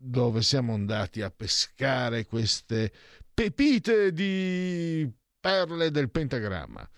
dove 0.04 0.42
siamo 0.42 0.74
andati 0.74 1.22
a 1.22 1.30
pescare 1.30 2.26
queste 2.26 2.92
pepite 3.32 4.12
di 4.12 5.10
perle 5.40 5.90
del 5.90 6.10
pentagramma. 6.10 6.88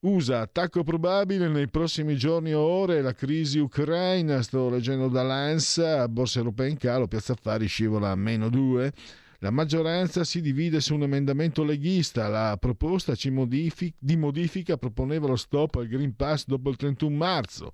USA, 0.00 0.42
attacco 0.42 0.84
probabile 0.84 1.48
nei 1.48 1.68
prossimi 1.68 2.16
giorni 2.16 2.54
o 2.54 2.60
ore, 2.60 3.02
la 3.02 3.14
crisi 3.14 3.58
ucraina, 3.58 4.42
sto 4.42 4.70
leggendo 4.70 5.08
dall'ANSA, 5.08 6.06
borsa 6.08 6.38
europea 6.38 6.68
in 6.68 6.76
calo, 6.76 7.08
piazza 7.08 7.32
affari 7.32 7.66
scivola 7.66 8.10
a 8.10 8.14
meno 8.14 8.48
2, 8.48 8.92
la 9.40 9.50
maggioranza 9.50 10.22
si 10.22 10.40
divide 10.40 10.80
su 10.80 10.94
un 10.94 11.02
emendamento 11.02 11.64
leghista, 11.64 12.28
la 12.28 12.56
proposta 12.60 13.14
modific- 13.30 13.96
di 13.98 14.16
modifica 14.16 14.76
proponeva 14.76 15.26
lo 15.26 15.36
stop 15.36 15.76
al 15.76 15.88
Green 15.88 16.14
Pass 16.14 16.44
dopo 16.46 16.70
il 16.70 16.76
31 16.76 17.16
marzo. 17.16 17.72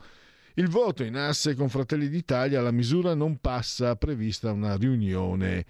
Il 0.57 0.69
voto 0.69 1.03
in 1.03 1.17
asse 1.17 1.57
con 1.57 1.69
Fratelli 1.69 2.09
d'Italia, 2.09 2.63
la 2.63 2.71
misura 2.71 3.15
non 3.15 3.41
passa, 3.41 3.97
prevista 3.97 4.53
una 4.53 4.77
riunione 4.77 5.67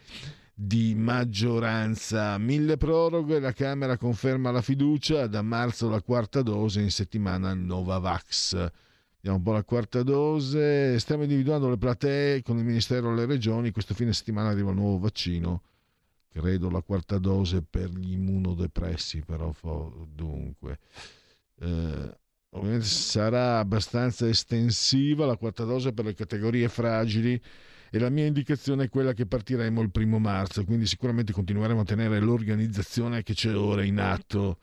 di 0.52 0.94
maggioranza. 0.94 2.36
Mille 2.36 2.76
proroghe, 2.76 3.40
la 3.40 3.52
Camera 3.52 3.96
conferma 3.96 4.50
la 4.50 4.60
fiducia, 4.60 5.26
da 5.26 5.40
marzo 5.40 5.88
la 5.88 6.02
quarta 6.02 6.42
dose, 6.42 6.82
in 6.82 6.90
settimana 6.90 7.52
il 7.52 7.60
Novavax. 7.60 8.56
Vediamo 9.16 9.38
un 9.38 9.42
po' 9.42 9.52
la 9.52 9.64
quarta 9.64 10.02
dose, 10.02 10.98
stiamo 10.98 11.22
individuando 11.22 11.70
le 11.70 11.78
platee 11.78 12.42
con 12.42 12.58
il 12.58 12.64
Ministero 12.64 13.10
e 13.10 13.14
le 13.14 13.24
Regioni, 13.24 13.70
questo 13.70 13.94
fine 13.94 14.12
settimana 14.12 14.50
arriva 14.50 14.68
il 14.68 14.76
nuovo 14.76 14.98
vaccino, 14.98 15.62
credo 16.28 16.68
la 16.68 16.82
quarta 16.82 17.16
dose 17.16 17.62
per 17.62 17.88
gli 17.88 18.12
immunodepressi, 18.12 19.22
però 19.24 19.50
dunque... 20.12 20.78
Eh, 21.60 22.18
ovviamente 22.54 22.86
sarà 22.86 23.58
abbastanza 23.58 24.28
estensiva 24.28 25.26
la 25.26 25.36
quarta 25.36 25.64
dose 25.64 25.92
per 25.92 26.04
le 26.04 26.14
categorie 26.14 26.68
fragili 26.68 27.40
e 27.90 27.98
la 27.98 28.10
mia 28.10 28.26
indicazione 28.26 28.84
è 28.84 28.88
quella 28.88 29.12
che 29.12 29.26
partiremo 29.26 29.80
il 29.80 29.90
primo 29.90 30.18
marzo, 30.18 30.64
quindi 30.64 30.86
sicuramente 30.86 31.32
continueremo 31.32 31.80
a 31.80 31.84
tenere 31.84 32.18
l'organizzazione 32.18 33.22
che 33.22 33.34
c'è 33.34 33.54
ora 33.56 33.84
in 33.84 34.00
atto, 34.00 34.58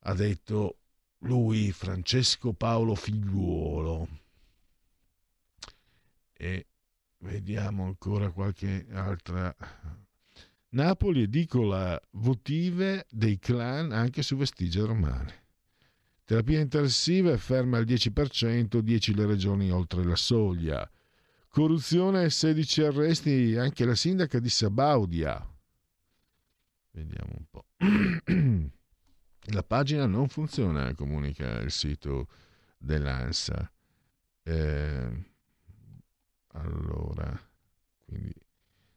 ha 0.00 0.14
detto 0.14 0.76
lui, 1.22 1.72
Francesco 1.72 2.52
Paolo 2.52 2.94
Figliuolo. 2.94 4.08
E 6.32 6.66
vediamo 7.18 7.84
ancora 7.84 8.30
qualche 8.30 8.86
altra. 8.92 9.52
Napoli 10.70 11.22
edicola 11.22 12.00
votive 12.12 13.06
dei 13.10 13.40
clan 13.40 13.90
anche 13.90 14.22
su 14.22 14.36
vestigie 14.36 14.84
romane. 14.84 15.46
Terapia 16.28 16.60
intensiva 16.60 17.32
è 17.32 17.38
ferma 17.38 17.78
al 17.78 17.86
10%, 17.86 18.80
10 18.80 19.14
le 19.14 19.24
regioni 19.24 19.70
oltre 19.70 20.04
la 20.04 20.14
soglia. 20.14 20.86
Corruzione 21.48 22.24
e 22.24 22.28
16 22.28 22.82
arresti 22.82 23.56
anche 23.56 23.86
la 23.86 23.94
sindaca 23.94 24.38
di 24.38 24.50
Sabaudia. 24.50 25.42
Vediamo 26.90 27.32
un 27.34 27.44
po'. 27.48 27.64
La 29.54 29.62
pagina 29.62 30.04
non 30.04 30.28
funziona, 30.28 30.92
comunica 30.92 31.60
il 31.60 31.70
sito 31.70 32.28
dell'ANSA. 32.76 33.72
Eh, 34.42 35.24
allora, 36.48 37.40
quindi 38.04 38.34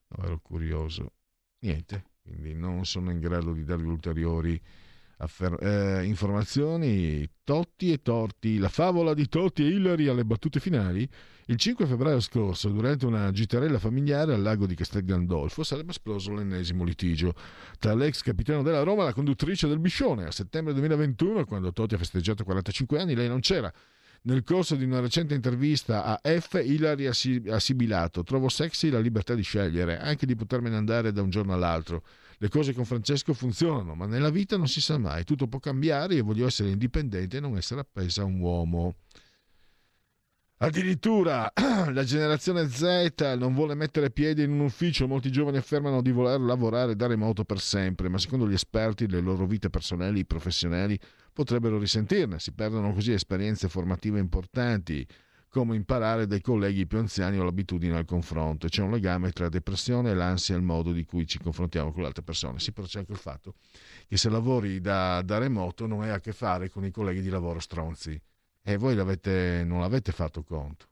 no, 0.07 0.23
ero 0.25 0.39
curioso. 0.39 1.13
Niente, 1.59 2.07
quindi 2.23 2.53
non 2.53 2.85
sono 2.85 3.09
in 3.09 3.21
grado 3.21 3.53
di 3.53 3.63
darvi 3.63 3.87
ulteriori 3.87 4.61
affer- 5.21 5.61
eh, 5.61 6.03
informazioni. 6.03 7.27
Totti 7.43 7.91
e 7.91 8.01
Torti, 8.01 8.57
la 8.57 8.69
favola 8.69 9.13
di 9.13 9.27
Totti 9.27 9.63
e 9.63 9.67
Hillary 9.67 10.07
alle 10.07 10.25
battute 10.25 10.59
finali. 10.59 11.07
Il 11.47 11.57
5 11.57 11.85
febbraio 11.85 12.19
scorso, 12.19 12.69
durante 12.69 13.05
una 13.05 13.29
gitarella 13.31 13.79
familiare 13.79 14.33
al 14.33 14.41
lago 14.41 14.65
di 14.65 14.75
Castel 14.75 15.03
Gandolfo, 15.03 15.63
sarebbe 15.63 15.91
esploso 15.91 16.33
l'ennesimo 16.33 16.83
litigio 16.83 17.33
tra 17.77 17.93
l'ex 17.93 18.21
capitano 18.21 18.61
della 18.61 18.83
Roma 18.83 19.01
e 19.01 19.05
la 19.05 19.13
conduttrice 19.13 19.67
del 19.67 19.79
Biscione. 19.79 20.25
A 20.25 20.31
settembre 20.31 20.73
2021, 20.73 21.45
quando 21.45 21.73
Totti 21.73 21.95
ha 21.95 21.97
festeggiato 21.97 22.43
45 22.43 22.99
anni, 22.99 23.15
lei 23.15 23.27
non 23.27 23.41
c'era. 23.41 23.71
Nel 24.23 24.43
corso 24.43 24.75
di 24.75 24.85
una 24.85 24.99
recente 24.99 25.33
intervista 25.33 26.05
a 26.05 26.21
F, 26.23 26.61
Hillary 26.63 27.07
ha 27.07 27.13
si- 27.13 27.43
ha 27.49 27.59
sibilato: 27.59 28.23
Trovo 28.23 28.49
sexy 28.49 28.89
la 28.89 28.99
libertà 28.99 29.33
di 29.33 29.41
scegliere, 29.41 29.97
anche 29.97 30.27
di 30.27 30.35
potermene 30.35 30.75
andare 30.75 31.11
da 31.11 31.23
un 31.23 31.31
giorno 31.31 31.53
all'altro. 31.53 32.03
Le 32.41 32.49
cose 32.49 32.73
con 32.73 32.85
Francesco 32.85 33.35
funzionano, 33.35 33.93
ma 33.93 34.07
nella 34.07 34.31
vita 34.31 34.57
non 34.57 34.67
si 34.67 34.81
sa 34.81 34.97
mai, 34.97 35.23
tutto 35.25 35.45
può 35.45 35.59
cambiare 35.59 36.15
e 36.15 36.21
voglio 36.21 36.47
essere 36.47 36.71
indipendente 36.71 37.37
e 37.37 37.39
non 37.39 37.55
essere 37.55 37.81
appesa 37.81 38.23
a 38.23 38.25
un 38.25 38.39
uomo. 38.39 38.95
Addirittura 40.57 41.53
la 41.93 42.03
generazione 42.03 42.67
Z 42.67 43.35
non 43.37 43.53
vuole 43.53 43.75
mettere 43.75 44.09
piedi 44.09 44.41
in 44.41 44.53
un 44.53 44.61
ufficio, 44.61 45.07
molti 45.07 45.31
giovani 45.31 45.57
affermano 45.57 46.01
di 46.01 46.09
voler 46.09 46.39
lavorare 46.39 46.95
da 46.95 47.05
remoto 47.05 47.43
per 47.43 47.59
sempre, 47.59 48.09
ma 48.09 48.17
secondo 48.17 48.49
gli 48.49 48.53
esperti 48.53 49.07
le 49.07 49.21
loro 49.21 49.45
vite 49.45 49.69
personali 49.69 50.21
e 50.21 50.25
professionali 50.25 50.99
potrebbero 51.31 51.77
risentirne, 51.77 52.39
si 52.39 52.53
perdono 52.53 52.91
così 52.91 53.11
esperienze 53.11 53.69
formative 53.69 54.19
importanti 54.19 55.07
come 55.51 55.75
imparare 55.75 56.27
dai 56.27 56.39
colleghi 56.39 56.87
più 56.87 56.97
anziani 56.97 57.37
o 57.37 57.43
l'abitudine 57.43 57.97
al 57.97 58.05
confronto. 58.05 58.69
C'è 58.69 58.81
un 58.81 58.91
legame 58.91 59.31
tra 59.31 59.49
depressione 59.49 60.11
e 60.11 60.13
l'ansia 60.13 60.55
e 60.55 60.57
il 60.57 60.63
modo 60.63 60.93
di 60.93 61.03
cui 61.03 61.27
ci 61.27 61.39
confrontiamo 61.39 61.91
con 61.91 62.03
le 62.03 62.07
altre 62.07 62.23
persone. 62.23 62.59
Sì, 62.59 62.71
però 62.71 62.87
c'è 62.87 62.99
anche 62.99 63.11
il 63.11 63.17
fatto 63.17 63.55
che 64.07 64.15
se 64.15 64.29
lavori 64.29 64.79
da, 64.79 65.21
da 65.21 65.39
remoto 65.39 65.87
non 65.87 66.03
hai 66.03 66.11
a 66.11 66.21
che 66.21 66.31
fare 66.31 66.69
con 66.69 66.85
i 66.85 66.91
colleghi 66.91 67.21
di 67.21 67.27
lavoro 67.27 67.59
stronzi 67.59 68.19
e 68.63 68.77
voi 68.77 68.95
l'avete, 68.95 69.63
non 69.65 69.81
l'avete 69.81 70.13
fatto 70.13 70.41
conto. 70.41 70.87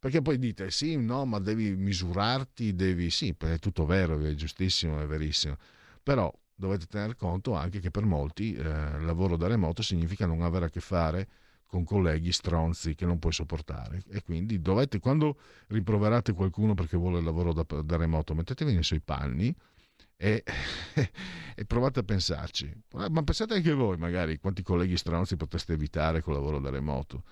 Perché 0.00 0.20
poi 0.20 0.38
dite 0.38 0.70
sì, 0.72 0.96
no, 0.96 1.24
ma 1.24 1.38
devi 1.38 1.76
misurarti, 1.76 2.74
devi... 2.74 3.08
Sì, 3.10 3.32
è 3.38 3.58
tutto 3.58 3.84
vero, 3.84 4.18
è 4.18 4.34
giustissimo, 4.34 5.00
è 5.00 5.06
verissimo. 5.06 5.56
Però 6.02 6.32
dovete 6.54 6.86
tener 6.86 7.14
conto 7.14 7.54
anche 7.54 7.78
che 7.78 7.92
per 7.92 8.04
molti 8.04 8.54
eh, 8.54 8.62
lavoro 9.00 9.36
da 9.36 9.46
remoto 9.46 9.82
significa 9.82 10.26
non 10.26 10.42
avere 10.42 10.64
a 10.64 10.70
che 10.70 10.80
fare 10.80 11.28
con 11.70 11.84
colleghi 11.84 12.32
stronzi 12.32 12.96
che 12.96 13.06
non 13.06 13.20
puoi 13.20 13.32
sopportare. 13.32 14.02
E 14.10 14.22
quindi 14.22 14.60
dovete 14.60 14.98
quando 14.98 15.38
rimproverate 15.68 16.32
qualcuno 16.32 16.74
perché 16.74 16.96
vuole 16.96 17.18
il 17.18 17.24
lavoro 17.24 17.52
da, 17.52 17.64
da 17.82 17.96
remoto 17.96 18.34
mettetevi 18.34 18.74
nei 18.74 18.82
suoi 18.82 19.00
panni 19.00 19.54
e, 20.16 20.42
e, 21.54 21.64
provate 21.64 22.00
a 22.00 22.02
pensarci. 22.02 22.70
Ma 23.08 23.22
pensate 23.22 23.54
anche 23.54 23.72
voi 23.72 23.96
magari 23.96 24.38
quanti 24.38 24.62
colleghi 24.62 24.96
stronzi 24.96 25.36
potreste 25.36 25.74
evitare 25.74 26.22
col 26.22 26.34
lavoro 26.34 26.58
da 26.58 26.70
remoto 26.70 27.22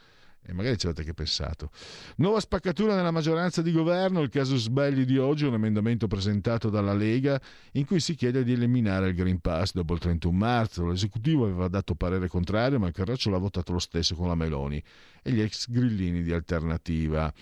e 0.45 0.53
magari 0.55 0.79
ci 0.79 0.87
avete 0.87 1.05
che 1.05 1.13
pensato. 1.13 1.71
Nuova 2.17 2.41
spaccatura 2.41 2.95
nella 2.95 3.11
maggioranza 3.11 3.61
di 3.61 3.71
governo, 3.71 4.23
il 4.23 4.31
caso 4.31 4.57
Sbelli 4.57 5.05
di 5.05 5.19
oggi, 5.19 5.45
un 5.45 5.55
emendamento 5.55 6.07
presentato 6.07 6.71
dalla 6.71 6.95
Lega 6.95 7.41
in 7.73 7.85
cui 7.85 8.01
si 8.01 8.15
chiede 8.15 8.45
di 8.45 8.53
eliminare 8.53 9.09
il 9.09 9.15
Green 9.15 9.41
Pass 9.41 9.73
dopo 9.73 9.93
il 9.93 10.01
31 10.01 10.37
marzo. 10.37 10.87
L'esecutivo 10.87 11.45
aveva 11.45 11.69
dato 11.69 11.95
parere 11.95 12.29
contrario, 12.29 12.79
ma 12.79 12.87
il 12.87 12.95
Carroccio 12.95 13.31
l'ha 13.31 13.39
votato 13.39 13.73
lo 13.73 13.79
stesso 13.79 14.15
con 14.15 14.29
la 14.29 14.35
Meloni 14.35 14.83
e 15.23 15.33
gli 15.33 15.41
ex 15.41 15.69
grillini 15.69 16.23
di 16.23 16.33
alternativa. 16.33 17.33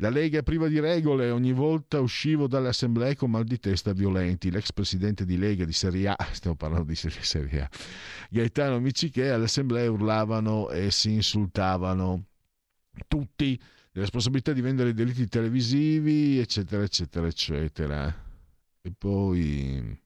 La 0.00 0.10
Lega 0.10 0.40
è 0.40 0.42
priva 0.42 0.68
di 0.68 0.78
regole, 0.78 1.30
ogni 1.30 1.52
volta 1.52 2.00
uscivo 2.00 2.46
dalle 2.46 2.68
assemblee 2.68 3.14
con 3.14 3.30
mal 3.30 3.44
di 3.44 3.58
testa 3.58 3.92
violenti. 3.92 4.50
L'ex 4.50 4.72
presidente 4.72 5.24
di 5.24 5.38
Lega 5.38 5.64
di 5.64 5.72
Serie 5.72 6.08
A, 6.08 6.16
stiamo 6.32 6.56
parlando 6.56 6.84
di 6.84 6.94
Serie 6.96 7.62
A, 7.62 7.70
Gaetano 8.28 8.78
Miciche, 8.78 9.30
alle 9.30 9.44
assemblee 9.44 9.86
urlavano 9.86 10.68
e 10.68 10.90
si 10.90 11.12
insultavano 11.12 12.24
tutti 13.06 13.58
le 13.96 14.00
responsabilità 14.02 14.52
di 14.52 14.60
vendere 14.60 14.90
i 14.90 14.94
diritti 14.94 15.26
televisivi, 15.26 16.38
eccetera, 16.38 16.82
eccetera, 16.82 17.26
eccetera. 17.26 18.24
E 18.82 18.92
poi 18.96 19.98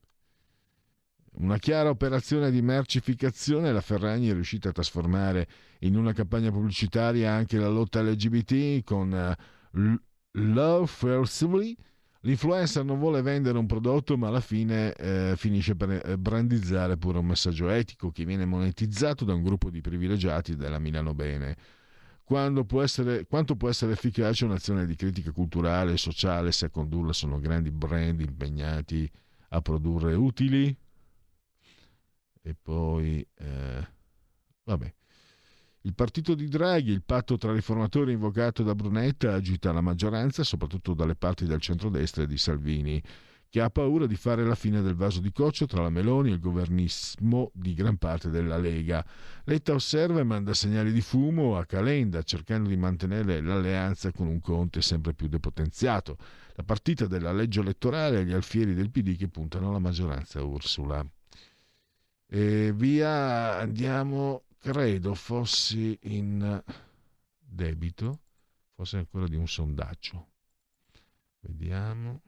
una 1.32 1.58
chiara 1.58 1.90
operazione 1.90 2.50
di 2.50 2.62
mercificazione, 2.62 3.72
la 3.72 3.80
Ferragni 3.80 4.28
è 4.28 4.32
riuscita 4.32 4.68
a 4.68 4.72
trasformare 4.72 5.48
in 5.80 5.96
una 5.96 6.12
campagna 6.12 6.50
pubblicitaria 6.50 7.32
anche 7.32 7.58
la 7.58 7.68
lotta 7.68 8.00
LGBT 8.02 8.84
con 8.84 9.36
uh, 9.72 10.00
Love 10.32 10.86
Firstly. 10.86 11.76
L'influencer 12.22 12.84
non 12.84 12.98
vuole 12.98 13.22
vendere 13.22 13.58
un 13.58 13.66
prodotto, 13.66 14.16
ma 14.18 14.28
alla 14.28 14.40
fine 14.40 14.92
eh, 14.92 15.34
finisce 15.36 15.74
per 15.74 16.18
brandizzare 16.18 16.98
pure 16.98 17.18
un 17.18 17.26
messaggio 17.26 17.70
etico 17.70 18.10
che 18.10 18.24
viene 18.26 18.44
monetizzato 18.44 19.24
da 19.24 19.32
un 19.32 19.42
gruppo 19.42 19.70
di 19.70 19.80
privilegiati 19.80 20.54
della 20.54 20.78
Milano 20.78 21.14
Bene 21.14 21.56
può 22.64 22.82
essere, 22.82 23.26
quanto 23.26 23.56
può 23.56 23.68
essere 23.68 23.92
efficace 23.92 24.44
un'azione 24.44 24.86
di 24.86 24.94
critica 24.94 25.32
culturale 25.32 25.94
e 25.94 25.96
sociale 25.96 26.52
se 26.52 26.66
a 26.66 26.70
condurla 26.70 27.12
sono 27.12 27.40
grandi 27.40 27.72
brand 27.72 28.20
impegnati 28.20 29.10
a 29.48 29.60
produrre 29.60 30.14
utili? 30.14 30.76
E 32.42 32.54
poi, 32.54 33.26
eh, 33.34 33.88
vabbè. 34.62 34.94
Il 35.82 35.94
partito 35.94 36.34
di 36.34 36.46
Draghi, 36.46 36.92
il 36.92 37.02
patto 37.02 37.36
tra 37.36 37.52
riformatori 37.52 38.12
invocato 38.12 38.62
da 38.62 38.74
Brunetta, 38.74 39.34
agita 39.34 39.72
la 39.72 39.80
maggioranza, 39.80 40.44
soprattutto 40.44 40.94
dalle 40.94 41.16
parti 41.16 41.46
del 41.46 41.60
centrodestra 41.60 42.22
e 42.22 42.26
di 42.26 42.38
Salvini 42.38 43.02
che 43.50 43.60
ha 43.60 43.68
paura 43.68 44.06
di 44.06 44.14
fare 44.14 44.44
la 44.44 44.54
fine 44.54 44.80
del 44.80 44.94
vaso 44.94 45.20
di 45.20 45.32
coccio 45.32 45.66
tra 45.66 45.82
la 45.82 45.90
Meloni 45.90 46.30
e 46.30 46.34
il 46.34 46.38
governismo 46.38 47.50
di 47.52 47.74
gran 47.74 47.96
parte 47.96 48.30
della 48.30 48.56
Lega. 48.56 49.04
Letta 49.42 49.72
osserva 49.72 50.20
e 50.20 50.24
manda 50.24 50.54
segnali 50.54 50.92
di 50.92 51.00
fumo 51.00 51.58
a 51.58 51.66
Calenda, 51.66 52.22
cercando 52.22 52.68
di 52.68 52.76
mantenere 52.76 53.40
l'alleanza 53.40 54.12
con 54.12 54.28
un 54.28 54.40
Conte 54.40 54.80
sempre 54.82 55.14
più 55.14 55.26
depotenziato. 55.26 56.16
La 56.54 56.62
partita 56.62 57.06
della 57.06 57.32
legge 57.32 57.58
elettorale 57.58 58.20
e 58.20 58.24
gli 58.24 58.32
alfieri 58.32 58.72
del 58.72 58.90
PD 58.90 59.16
che 59.16 59.26
puntano 59.26 59.70
alla 59.70 59.80
maggioranza 59.80 60.40
Ursula. 60.44 61.04
E 62.26 62.72
via 62.72 63.58
andiamo, 63.58 64.44
credo 64.58 65.14
fossi 65.14 65.98
in 66.02 66.62
debito, 67.36 68.20
forse 68.76 68.98
ancora 68.98 69.26
di 69.26 69.34
un 69.34 69.48
sondaggio. 69.48 70.28
Vediamo. 71.40 72.20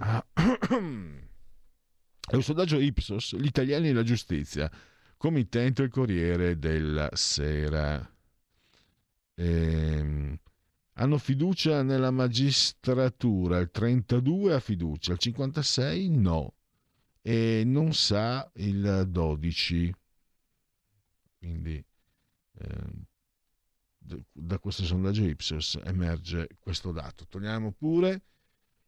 È 0.00 0.24
un 2.34 2.42
sondaggio 2.42 2.80
Ipsos, 2.80 3.36
gli 3.36 3.44
italiani 3.44 3.88
e 3.88 3.92
la 3.92 4.02
giustizia, 4.02 4.70
committente 5.18 5.82
il 5.82 5.90
Corriere 5.90 6.58
della 6.58 7.10
Sera. 7.12 8.10
Ehm, 9.34 10.38
hanno 10.94 11.18
fiducia 11.18 11.82
nella 11.82 12.10
magistratura, 12.10 13.58
il 13.58 13.70
32 13.70 14.54
ha 14.54 14.60
fiducia, 14.60 15.12
il 15.12 15.18
56 15.18 16.08
no 16.08 16.54
e 17.20 17.62
non 17.66 17.92
sa 17.92 18.50
il 18.54 19.06
12. 19.06 19.94
Quindi 21.36 21.84
ehm, 22.58 23.04
da 24.32 24.58
questo 24.58 24.84
sondaggio 24.84 25.24
Ipsos 25.24 25.78
emerge 25.84 26.48
questo 26.58 26.90
dato. 26.90 27.26
Togliamo 27.26 27.72
pure 27.72 28.22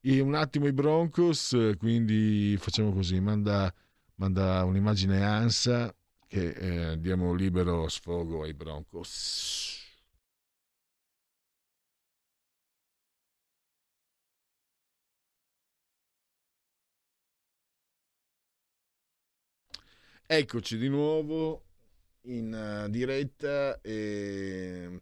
e 0.04 0.20
un 0.20 0.34
attimo 0.34 0.66
i 0.66 0.72
Broncos, 0.72 1.56
quindi 1.78 2.56
facciamo 2.58 2.92
così, 2.92 3.20
manda, 3.20 3.72
manda 4.16 4.64
un'immagine 4.64 5.22
ANSA 5.24 5.94
che 6.26 6.92
eh, 6.92 6.98
diamo 7.00 7.32
libero 7.34 7.88
sfogo 7.88 8.42
ai 8.42 8.52
Broncos. 8.54 9.80
Eccoci 20.26 20.78
di 20.78 20.88
nuovo 20.88 21.64
in 22.22 22.84
uh, 22.86 22.88
diretta 22.88 23.80
e 23.82 25.00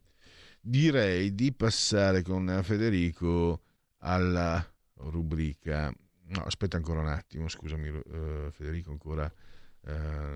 direi 0.60 1.34
di 1.34 1.52
passare 1.52 2.22
con 2.22 2.60
Federico 2.64 3.62
alla 3.98 4.62
rubrica. 5.04 5.92
No, 6.26 6.42
aspetta 6.44 6.76
ancora 6.76 7.00
un 7.00 7.08
attimo, 7.08 7.48
scusami 7.48 7.88
uh, 7.88 8.50
Federico, 8.50 8.90
ancora 8.92 9.32
uh, 9.80 9.90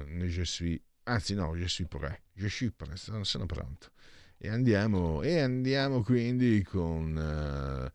ne 0.07 0.27
je 0.27 0.45
suis, 0.45 0.81
anzi 1.05 1.35
no, 1.35 1.55
je 1.55 1.69
suis 1.69 1.87
prêt, 1.87 2.21
je 2.35 2.49
suis 2.49 2.73
prêt, 2.73 2.97
sono, 2.97 3.47
pronto. 3.47 3.91
E 4.37 4.49
andiamo, 4.49 5.23
e 5.23 5.39
andiamo 5.39 6.03
quindi 6.03 6.63
con 6.65 7.15
uh, 7.17 7.89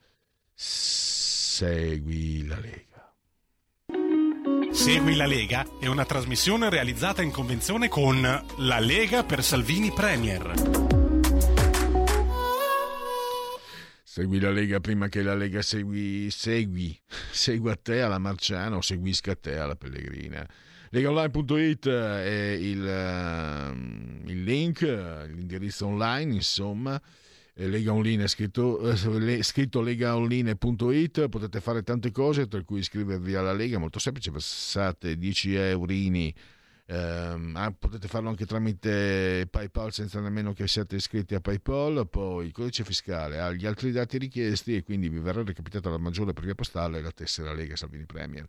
Segui 0.54 2.46
la 2.48 2.60
Lega. 2.60 2.88
Segui 4.72 5.16
la 5.16 5.26
Lega 5.26 5.68
è 5.80 5.88
una 5.88 6.06
trasmissione 6.06 6.70
realizzata 6.70 7.22
in 7.22 7.32
convenzione 7.32 7.90
con 7.90 8.22
La 8.22 8.80
Lega 8.80 9.26
per 9.26 9.44
Salvini 9.44 9.92
Premier. 9.92 10.99
Segui 14.12 14.40
la 14.40 14.50
Lega 14.50 14.80
prima 14.80 15.08
che 15.08 15.22
la 15.22 15.36
Lega 15.36 15.62
segui, 15.62 16.32
segui, 16.32 17.00
segua 17.32 17.76
te 17.76 18.02
alla 18.02 18.18
Marciana 18.18 18.76
o 18.76 18.82
seguisca 18.82 19.36
te 19.36 19.56
alla 19.56 19.76
Pellegrina. 19.76 20.50
Legaonline.it 20.90 21.88
è 21.88 22.58
il, 22.60 22.88
ehm, 22.88 24.24
il 24.26 24.44
link, 24.44 24.82
l'indirizzo 24.82 25.86
online, 25.86 26.34
insomma. 26.34 27.00
Eh, 27.54 27.68
Lega 27.68 27.94
Online 27.94 28.24
è 28.24 28.28
scritto, 28.28 28.80
eh, 28.90 29.44
scritto 29.44 29.80
legaonline.it, 29.80 31.30
potete 31.30 31.62
fare 31.62 31.84
tante 31.84 32.12
cose, 32.12 32.48
tra 32.48 32.64
cui 32.64 32.80
iscrivervi 32.80 33.36
alla 33.36 33.54
Lega, 33.54 33.78
molto 33.78 34.00
semplice, 34.00 34.32
versate 34.32 35.20
10 35.20 35.54
eurini, 35.54 36.34
ah, 36.96 37.72
potete 37.78 38.08
farlo 38.08 38.30
anche 38.30 38.46
tramite 38.46 39.48
PayPal 39.50 39.94
senza 39.94 40.20
nemmeno 40.20 40.54
che 40.54 40.68
siate 40.68 40.96
iscritti 40.96 41.36
a 41.36 41.40
PayPal, 41.40 42.08
poi 42.10 42.48
il 42.48 42.52
codice 42.52 42.84
fiscale 42.84 43.40
ha 43.40 43.52
gli 43.52 43.66
altri 43.68 43.92
dati 43.92 44.18
richiesti 44.18 44.76
e 44.76 44.84
quindi 44.84 45.08
vi 45.08 45.20
verrà 45.20 45.44
recapitata 45.44 45.90
la 45.90 46.00
maggiore 46.00 46.34
per 46.34 46.46
via 46.46 46.56
postale 46.56 47.02
la 47.02 47.12
tessera 47.12 47.54
Lega 47.54 47.76
Salvini 47.76 48.06
Premier. 48.06 48.48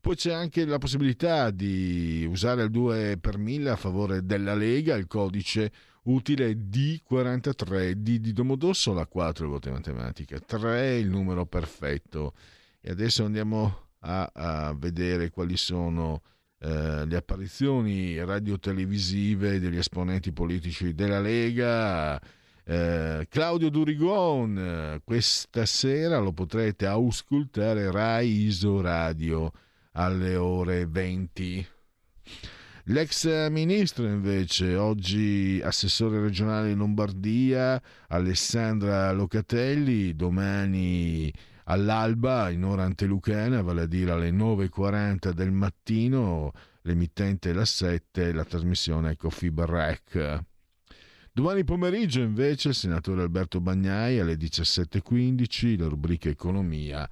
Poi 0.00 0.14
c'è 0.14 0.32
anche 0.32 0.64
la 0.64 0.78
possibilità 0.78 1.50
di 1.50 2.24
usare 2.28 2.62
il 2.62 2.70
2 2.70 3.18
per 3.20 3.36
1000 3.36 3.70
a 3.70 3.76
favore 3.76 4.24
della 4.24 4.54
Lega, 4.54 4.94
il 4.94 5.06
codice 5.06 5.72
utile 6.04 6.52
D43, 6.54 7.92
D 7.92 8.18
di 8.18 8.32
Domodossola, 8.32 9.06
4 9.06 9.44
il 9.44 9.50
voto 9.50 9.68
in 9.68 9.74
matematica, 9.74 10.38
3 10.38 10.96
il 10.96 11.08
numero 11.08 11.44
perfetto. 11.44 12.34
E 12.80 12.90
adesso 12.90 13.24
andiamo 13.24 13.88
a, 14.00 14.30
a 14.32 14.74
vedere 14.74 15.30
quali 15.30 15.56
sono 15.56 16.22
eh, 16.62 17.06
le 17.06 17.16
apparizioni 17.16 18.22
radio-televisive 18.22 19.58
degli 19.58 19.78
esponenti 19.78 20.30
politici 20.30 20.94
della 20.94 21.18
Lega. 21.18 22.20
Eh, 22.64 23.26
Claudio 23.30 23.70
Durigon, 23.70 25.00
questa 25.02 25.64
sera 25.64 26.18
lo 26.18 26.32
potrete 26.32 26.84
auscultare 26.86 27.90
Rai 27.90 28.44
Iso 28.44 28.82
Radio 28.82 29.50
alle 29.92 30.36
ore 30.36 30.86
20. 30.86 31.66
L'ex 32.84 33.48
ministro 33.48 34.04
invece, 34.06 34.74
oggi 34.74 35.60
assessore 35.64 36.20
regionale 36.20 36.70
in 36.70 36.78
Lombardia, 36.78 37.80
Alessandra 38.08 39.12
Locatelli, 39.12 40.14
domani 40.14 41.32
all'alba 41.70 42.50
in 42.50 42.64
ora 42.64 42.82
antelucana, 42.82 43.62
vale 43.62 43.82
a 43.82 43.86
dire 43.86 44.10
alle 44.10 44.30
9.40 44.30 45.30
del 45.30 45.52
mattino, 45.52 46.52
l'emittente 46.82 47.52
la 47.52 47.64
7, 47.64 48.32
la 48.32 48.44
trasmissione 48.44 49.12
è 49.12 49.16
Coffee 49.16 49.52
Break. 49.52 50.44
Domani 51.32 51.62
pomeriggio 51.62 52.20
invece 52.20 52.70
il 52.70 52.74
senatore 52.74 53.22
Alberto 53.22 53.60
Bagnai 53.60 54.18
alle 54.18 54.34
17.15, 54.34 55.78
la 55.78 55.86
rubrica 55.86 56.28
Economia 56.28 57.08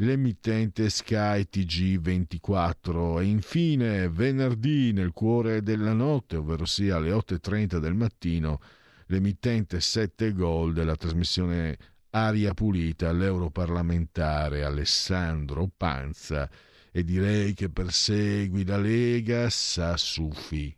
l'emittente 0.00 0.90
Sky 0.90 1.46
TG24 1.50 3.20
e 3.20 3.24
infine 3.24 4.08
venerdì 4.10 4.92
nel 4.92 5.12
cuore 5.12 5.62
della 5.62 5.94
notte, 5.94 6.36
ovvero 6.36 6.64
alle 6.64 7.12
8.30 7.12 7.78
del 7.78 7.94
mattino, 7.94 8.60
l'emittente 9.06 9.80
7 9.80 10.34
Gol 10.34 10.74
della 10.74 10.96
trasmissione 10.96 11.78
Aria 12.16 12.54
Pulita 12.54 13.10
all'europarlamentare 13.10 14.64
Alessandro 14.64 15.68
Panza 15.76 16.48
e 16.90 17.04
direi 17.04 17.52
che 17.52 17.68
persegui 17.68 18.64
la 18.64 18.78
Lega 18.78 19.50
sa 19.50 19.98
Sufi. 19.98 20.74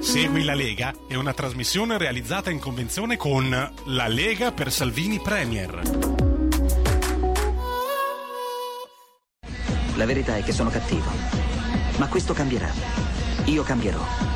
Segui 0.00 0.42
la 0.42 0.54
Lega 0.54 0.92
è 1.06 1.14
una 1.14 1.32
trasmissione 1.32 1.96
realizzata 1.96 2.50
in 2.50 2.58
convenzione 2.58 3.16
con 3.16 3.48
La 3.48 4.08
Lega 4.08 4.50
per 4.50 4.72
Salvini 4.72 5.20
Premier. 5.20 5.80
La 9.94 10.04
verità 10.06 10.36
è 10.36 10.42
che 10.42 10.52
sono 10.52 10.70
cattivo. 10.70 11.08
Ma 11.98 12.08
questo 12.08 12.34
cambierà. 12.34 12.70
Io 13.44 13.62
cambierò. 13.62 14.35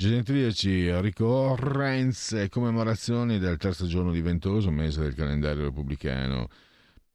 Genetriaci, 0.00 1.00
ricorrenze 1.00 2.42
e 2.42 2.48
commemorazioni 2.48 3.40
del 3.40 3.56
terzo 3.56 3.88
giorno 3.88 4.12
di 4.12 4.20
ventoso 4.20 4.70
mese 4.70 5.00
del 5.00 5.14
calendario 5.16 5.64
repubblicano. 5.64 6.48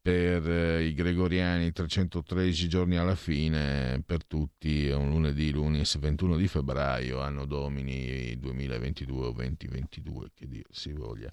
Per 0.02 0.46
eh, 0.50 0.84
i 0.84 0.92
gregoriani 0.92 1.72
313 1.72 2.68
giorni 2.68 2.98
alla 2.98 3.14
fine, 3.14 4.02
per 4.04 4.26
tutti 4.26 4.86
è 4.86 4.94
un 4.94 5.08
lunedì, 5.08 5.50
lunis 5.50 5.98
21 5.98 6.36
di 6.36 6.46
febbraio, 6.46 7.22
anno 7.22 7.46
domini 7.46 8.38
2022 8.38 9.26
o 9.28 9.32
2022, 9.32 10.32
che 10.34 10.46
dir 10.46 10.66
si 10.70 10.92
voglia. 10.92 11.32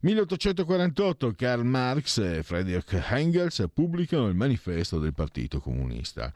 1848 0.00 1.34
Karl 1.34 1.62
Marx 1.62 2.16
e 2.20 2.42
Friedrich 2.42 3.04
Engels 3.10 3.66
pubblicano 3.70 4.28
il 4.28 4.34
manifesto 4.34 4.98
del 4.98 5.12
Partito 5.12 5.60
Comunista. 5.60 6.32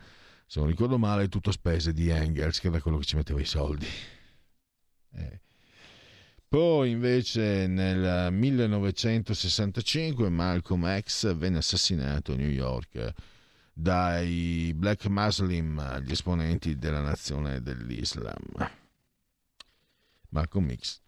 Se 0.47 0.61
non 0.61 0.69
ricordo 0.69 0.99
male, 0.99 1.31
tutto 1.31 1.51
spese 1.51 1.95
di 1.95 2.11
Engels, 2.11 2.61
che 2.61 2.67
era 2.67 2.83
quello 2.83 2.99
che 2.99 3.07
ci 3.07 3.17
metteva 3.17 3.41
i 3.41 3.47
soldi. 3.47 3.87
Eh. 5.17 5.41
Poi 6.49 6.91
invece 6.91 7.67
nel 7.67 8.33
1965 8.33 10.29
Malcolm 10.29 11.01
X 11.01 11.35
venne 11.35 11.59
assassinato 11.59 12.33
a 12.33 12.37
New 12.37 12.49
York 12.49 13.13
dai 13.73 14.73
Black 14.75 15.07
Muslim, 15.07 16.01
gli 16.01 16.13
esponenti 16.13 16.79
della 16.79 17.01
nazione 17.01 17.61
dell'Islam. 17.61 18.39
Malcolm 20.29 20.75
X, 20.77 21.01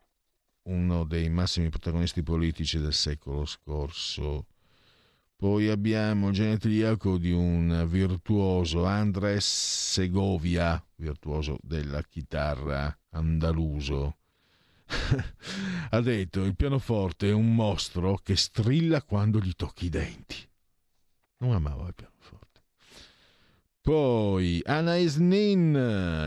uno 0.62 1.05
dei 1.05 1.28
massimi 1.28 1.69
protagonisti 1.69 2.23
politici 2.23 2.78
del 2.78 2.93
secolo 2.93 3.45
scorso. 3.45 4.47
Poi 5.39 5.69
abbiamo 5.69 6.29
il 6.29 6.35
genetriaco 6.35 7.19
di 7.19 7.31
un 7.31 7.87
virtuoso 7.87 8.87
Andres 8.87 9.45
Segovia, 9.93 10.83
virtuoso 10.95 11.59
della 11.61 12.03
chitarra 12.03 12.99
andaluso. 13.11 14.17
ha 15.91 16.01
detto 16.01 16.43
il 16.43 16.57
pianoforte 16.57 17.29
è 17.29 17.33
un 17.33 17.55
mostro 17.55 18.17
che 18.17 18.35
strilla 18.35 19.03
quando 19.03 19.39
gli 19.39 19.53
tocchi 19.55 19.87
i 19.87 19.91
denti. 19.91 20.37
Non 21.41 21.53
amava 21.53 21.87
il 21.89 21.95
pianoforte. 21.95 22.63
Poi 23.83 24.63
Anais 24.65 25.17
Nin, 25.17 25.75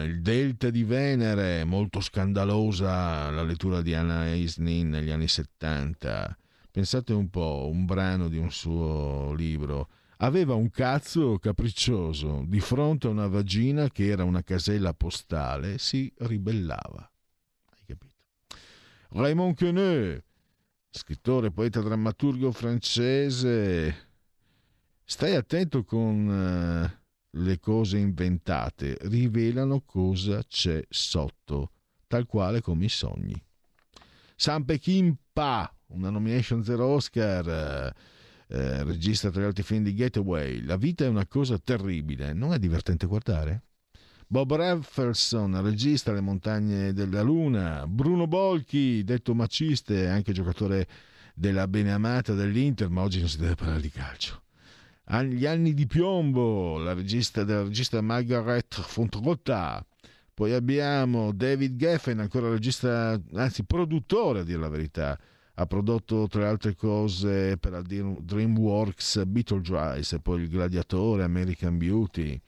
il 0.06 0.22
delta 0.22 0.70
di 0.70 0.84
Venere, 0.84 1.64
molto 1.64 2.00
scandalosa 2.00 3.32
la 3.32 3.44
lettura 3.44 3.82
di 3.82 3.96
Anais 3.96 4.58
Nin 4.58 4.90
negli 4.90 5.10
anni 5.10 5.28
70. 5.28 6.38
Pensate 6.80 7.12
un 7.12 7.30
po', 7.30 7.68
un 7.70 7.84
brano 7.84 8.30
di 8.30 8.38
un 8.38 8.52
suo 8.52 9.34
libro. 9.34 9.90
Aveva 10.20 10.54
un 10.54 10.70
cazzo 10.70 11.38
capriccioso, 11.38 12.46
di 12.48 12.62
fronte 12.62 13.08
a 13.08 13.10
una 13.10 13.28
vagina 13.28 13.90
che 13.90 14.06
era 14.06 14.24
una 14.24 14.44
casella 14.44 14.94
postale, 14.94 15.78
si 15.78 16.10
ribellava. 16.20 17.12
Hai 17.66 17.84
capito? 17.86 18.16
Raymond 19.10 19.58
Queneau, 19.58 20.22
scrittore, 20.90 21.52
poeta, 21.52 21.82
drammaturgo 21.82 22.50
francese. 22.54 24.08
Stai 25.04 25.36
attento 25.36 25.84
con 25.84 26.32
eh, 26.32 27.02
le 27.32 27.60
cose 27.60 27.98
inventate, 27.98 28.98
rivelano 29.02 29.82
cosa 29.82 30.42
c'è 30.48 30.82
sotto, 30.88 31.72
tal 32.08 32.26
quale 32.26 32.62
come 32.62 32.86
i 32.86 32.90
sogni. 32.90 33.36
San 34.38 34.64
Peckinpah, 34.64 35.74
una 35.90 36.10
nomination 36.10 36.64
zero 36.64 36.86
Oscar, 36.86 37.48
eh, 37.48 37.94
eh, 38.56 38.84
regista 38.84 39.30
tra 39.30 39.42
gli 39.42 39.46
altri 39.46 39.64
film 39.64 39.84
di 39.84 39.94
Getaway. 39.94 40.64
La 40.64 40.76
vita 40.76 41.06
è 41.06 41.08
una 41.08 41.26
cosa 41.26 41.58
terribile, 41.58 42.34
non 42.34 42.54
è 42.54 42.60
divertente 42.60 43.06
guardare? 43.06 43.64
Bob 44.32 44.54
Rafferson, 44.56 45.60
regista 45.64 46.12
Le 46.12 46.22
montagne 46.22 46.94
della 46.94 47.22
luna, 47.22 47.88
Bruno 47.88 48.28
Bolchi, 48.28 49.04
detto 49.04 49.34
maciste, 49.34 50.08
anche 50.08 50.34
giocatore 50.34 50.88
della 51.34 51.68
beneamata 51.68 52.34
dell'Inter, 52.34 52.90
ma 52.90 53.02
oggi 53.02 53.20
non 53.20 53.28
si 53.28 53.40
deve 53.40 53.56
parlare 53.56 53.82
di 53.82 53.90
calcio. 53.90 54.44
Gli 55.24 55.48
anni 55.48 55.74
di 55.74 55.88
piombo, 55.88 56.78
la 56.78 56.94
regista 56.94 57.44
della 57.44 57.64
regista 57.64 58.00
Margaret 58.02 58.80
Fontrotta. 58.80 59.84
Poi 60.32 60.54
abbiamo 60.54 61.34
David 61.34 61.76
Geffen, 61.76 62.20
ancora 62.20 62.50
regista, 62.50 63.20
anzi 63.34 63.64
produttore 63.64 64.42
a 64.42 64.44
dire 64.44 64.60
la 64.60 64.70
verità. 64.70 65.20
Ha 65.60 65.66
prodotto 65.66 66.26
tra 66.30 66.44
le 66.44 66.48
altre 66.48 66.74
cose 66.74 67.58
per 67.58 67.74
la 67.74 67.82
DreamWorks 67.82 69.26
Beetlejuice 69.26 70.22
poi 70.22 70.44
Il 70.44 70.48
Gladiatore, 70.48 71.24
American 71.24 71.78
Beauty. 71.78 72.40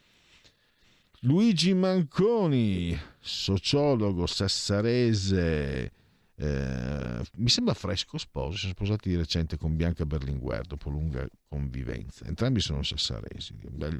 Luigi 1.23 1.73
Manconi, 1.73 2.97
sociologo 3.19 4.25
sassarese, 4.25 5.91
eh, 6.35 7.21
mi 7.35 7.49
sembra 7.49 7.73
fresco 7.73 8.17
sposo, 8.17 8.53
si 8.53 8.59
sono 8.59 8.73
sposati 8.75 9.09
di 9.09 9.17
recente 9.17 9.57
con 9.57 9.75
Bianca 9.75 10.05
Berlinguer 10.05 10.65
dopo 10.65 10.89
lunga 10.89 11.27
convivenza. 11.49 12.25
Entrambi 12.25 12.61
sono 12.61 12.81
sassaresi, 12.81 13.57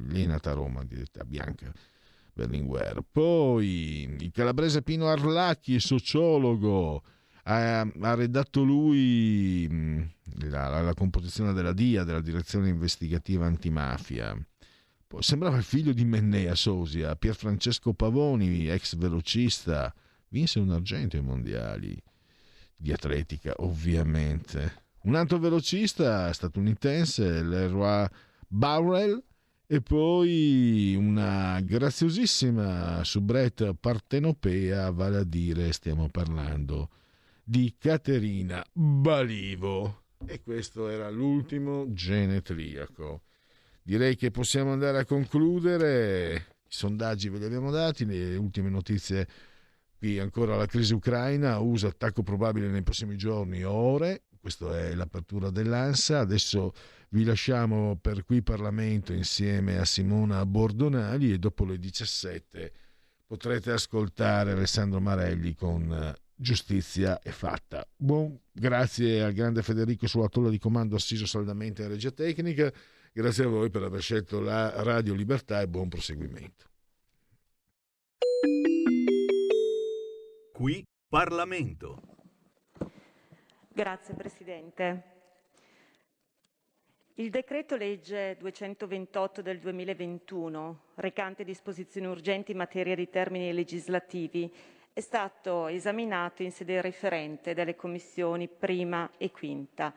lì 0.08 0.24
è 0.24 0.26
nata 0.26 0.52
a 0.52 0.54
Roma, 0.54 0.86
diretta 0.86 1.26
Bianca 1.26 1.70
Berlinguer. 2.32 3.04
Poi 3.12 4.16
il 4.22 4.32
calabrese 4.32 4.82
Pino 4.82 5.08
Arlacchi, 5.10 5.82
sociologo, 5.82 7.04
ha, 7.43 7.81
ha 7.81 8.13
redatto 8.13 8.63
lui 8.63 9.68
mh, 9.69 10.11
la, 10.49 10.68
la, 10.68 10.81
la 10.81 10.93
composizione 10.93 11.53
della 11.53 11.73
DIA, 11.73 12.03
della 12.03 12.22
Direzione 12.22 12.69
Investigativa 12.69 13.45
Antimafia. 13.45 14.35
Poi 15.07 15.22
sembrava 15.23 15.57
il 15.57 15.63
figlio 15.63 15.91
di 15.91 16.05
Mennea 16.05 16.55
Sosia, 16.55 17.15
Pierfrancesco 17.15 17.93
Pavoni, 17.93 18.69
ex 18.69 18.95
velocista, 18.95 19.93
vinse 20.30 20.59
un 20.59 20.72
argento 20.72 21.18
ai 21.18 21.23
mondiali 21.23 22.01
di 22.76 22.91
atletica, 22.93 23.53
ovviamente. 23.57 24.85
Un 25.03 25.15
altro 25.15 25.38
velocista 25.38 26.31
statunitense, 26.31 27.43
Leroy 27.43 28.07
Burrell, 28.47 29.22
e 29.68 29.81
poi 29.81 30.95
una 30.97 31.59
graziosissima 31.61 33.03
soubrette 33.03 33.73
partenopea, 33.73 34.91
vale 34.91 35.18
a 35.18 35.23
dire, 35.23 35.72
stiamo 35.72 36.09
parlando 36.09 36.89
di 37.52 37.76
Caterina 37.78 38.64
Balivo. 38.72 40.03
E 40.26 40.41
questo 40.41 40.88
era 40.88 41.10
l'ultimo 41.10 41.91
genetriaco. 41.91 43.23
Direi 43.84 44.15
che 44.15 44.32
possiamo 44.32 44.72
andare 44.72 44.99
a 44.99 45.06
concludere. 45.06 46.36
I 46.36 46.65
sondaggi 46.69 47.28
ve 47.28 47.40
li 47.40 47.44
abbiamo 47.44 47.69
dati, 47.69 48.06
le 48.06 48.38
ultime 48.38 48.69
notizie 48.69 49.28
qui 49.98 50.18
ancora 50.18 50.56
la 50.56 50.65
crisi 50.65 50.94
ucraina, 50.94 51.60
USA 51.60 51.90
attacco 51.90 52.23
probabile 52.23 52.69
nei 52.69 52.84
prossimi 52.84 53.18
giorni 53.18 53.65
o 53.65 53.73
ore, 53.73 54.23
questa 54.40 54.80
è 54.80 54.95
l'apertura 54.95 55.49
dell'ANSA, 55.49 56.19
adesso 56.19 56.72
vi 57.10 57.26
lasciamo 57.26 57.98
per 57.98 58.23
qui 58.23 58.41
Parlamento 58.41 59.11
insieme 59.11 59.78
a 59.78 59.84
Simona 59.84 60.45
Bordonali 60.45 61.34
e 61.34 61.38
dopo 61.38 61.65
le 61.65 61.78
17 61.78 62.72
potrete 63.26 63.72
ascoltare 63.72 64.52
Alessandro 64.52 65.02
Marelli 65.02 65.53
con 65.53 66.14
Giustizia 66.41 67.22
è 67.22 67.30
fatta. 67.30 67.88
Buon, 67.95 68.35
grazie 68.51 69.22
al 69.22 69.31
grande 69.31 69.61
Federico 69.61 70.07
sulla 70.07 70.27
tolla 70.27 70.49
di 70.49 70.57
comando 70.57 70.95
assiso 70.95 71.27
saldamente 71.27 71.84
a 71.84 71.88
regia 71.88 72.09
tecnica, 72.09 72.73
grazie 73.13 73.43
a 73.43 73.47
voi 73.47 73.69
per 73.69 73.84
aver 73.84 74.01
scelto 74.01 74.39
la 74.39 74.81
Radio 74.81 75.13
Libertà 75.13 75.61
e 75.61 75.68
buon 75.68 75.88
proseguimento. 75.88 76.65
Qui 80.51 80.84
Parlamento. 81.07 82.01
Grazie 83.72 84.15
Presidente. 84.15 85.03
Il 87.15 87.30
decreto 87.30 87.76
legge 87.76 88.35
228 88.39 89.43
del 89.43 89.59
2021, 89.59 90.85
recante 90.95 91.43
disposizioni 91.43 92.07
urgenti 92.07 92.49
in 92.49 92.57
materia 92.57 92.95
di 92.95 93.07
termini 93.11 93.53
legislativi, 93.53 94.51
è 94.93 94.99
stato 94.99 95.68
esaminato 95.68 96.43
in 96.43 96.51
sede 96.51 96.81
referente 96.81 97.53
dalle 97.53 97.76
commissioni 97.76 98.49
prima 98.49 99.09
e 99.18 99.31
quinta. 99.31 99.93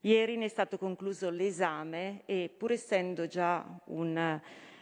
Ieri 0.00 0.36
ne 0.36 0.46
è 0.46 0.48
stato 0.48 0.78
concluso 0.78 1.28
l'esame 1.28 2.22
e 2.24 2.50
pur 2.56 2.72
essendo 2.72 3.26
già 3.26 3.64
un 3.86 4.40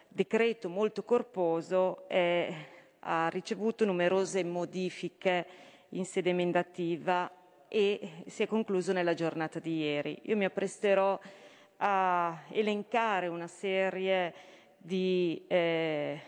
decreto 0.09 0.69
molto 0.69 1.03
corposo 1.03 2.09
eh, 2.09 2.55
ha 3.01 3.29
ricevuto 3.29 3.85
numerose 3.85 4.45
modifiche 4.45 5.47
in 5.91 6.05
sede 6.05 6.31
emendativa 6.31 7.31
e 7.67 8.25
si 8.27 8.43
è 8.45 8.47
concluso 8.47 8.93
nella 8.93 9.15
giornata 9.15 9.59
di 9.59 9.79
ieri. 9.79 10.19
Io 10.25 10.37
mi 10.37 10.45
appresterò 10.45 11.19
a 11.79 12.43
elencare 12.51 13.27
una 13.27 13.47
serie 13.47 14.33
di 14.77 15.45
eh, 15.49 16.21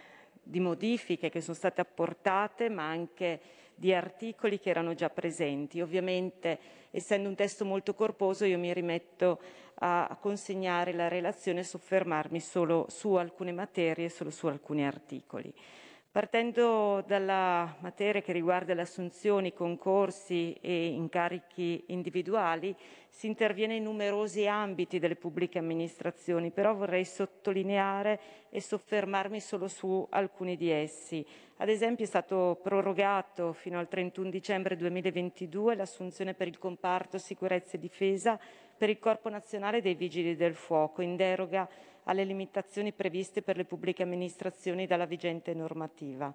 di 0.43 0.60
modifiche 0.60 1.31
che 1.31 1.40
sono 1.40 1.56
state 1.56 1.81
apportate, 1.81 2.69
ma 2.69 2.89
anche 2.89 3.40
di 3.74 3.93
articoli 3.93 4.59
che 4.59 4.70
erano 4.70 4.94
già 4.94 5.10
presenti. 5.10 5.81
Ovviamente, 5.81 6.59
essendo 6.90 7.28
un 7.28 7.35
testo 7.35 7.64
molto 7.64 7.94
corposo, 7.94 8.44
io 8.44 8.59
mi 8.59 8.73
rimetto 8.73 9.40
a 9.85 10.16
consegnare 10.20 10.93
la 10.93 11.09
relazione 11.09 11.60
e 11.60 11.64
soffermarmi 11.64 12.39
solo 12.39 12.86
su 12.89 13.14
alcune 13.14 13.52
materie, 13.52 14.09
solo 14.09 14.31
su 14.31 14.47
alcuni 14.47 14.86
articoli. 14.86 15.52
Partendo 16.12 17.02
dalla 17.06 17.74
materia 17.80 18.20
che 18.20 18.32
riguarda 18.32 18.74
le 18.74 18.82
assunzioni, 18.82 19.55
concorsi 19.55 20.52
e 20.60 20.89
incarichi 20.89 21.84
individuali, 21.86 22.76
si 23.09 23.26
interviene 23.26 23.76
in 23.76 23.84
numerosi 23.84 24.47
ambiti 24.47 24.98
delle 24.98 25.16
pubbliche 25.16 25.59
amministrazioni, 25.59 26.51
però 26.51 26.74
vorrei 26.74 27.06
sottolineare 27.06 28.20
e 28.51 28.60
soffermarmi 28.60 29.40
solo 29.40 29.68
su 29.68 30.06
alcuni 30.10 30.59
di 30.59 30.68
essi. 30.70 31.24
Ad 31.56 31.70
esempio 31.70 32.05
è 32.05 32.09
stato 32.09 32.60
prorogato 32.62 33.55
fino 33.55 33.78
al 33.78 33.89
31 33.89 34.28
dicembre 34.28 34.76
2022 34.76 35.76
l'assunzione 35.76 36.34
per 36.34 36.47
il 36.47 36.59
comparto 36.59 37.16
sicurezza 37.16 37.78
e 37.78 37.80
difesa 37.80 38.39
per 38.76 38.90
il 38.90 38.98
Corpo 38.98 39.30
Nazionale 39.30 39.80
dei 39.80 39.94
Vigili 39.94 40.36
del 40.36 40.56
Fuoco, 40.56 41.01
in 41.01 41.16
deroga 41.16 41.66
alle 42.04 42.24
limitazioni 42.24 42.92
previste 42.92 43.42
per 43.42 43.56
le 43.56 43.64
pubbliche 43.64 44.02
amministrazioni 44.02 44.86
dalla 44.86 45.06
vigente 45.06 45.54
normativa. 45.54 46.32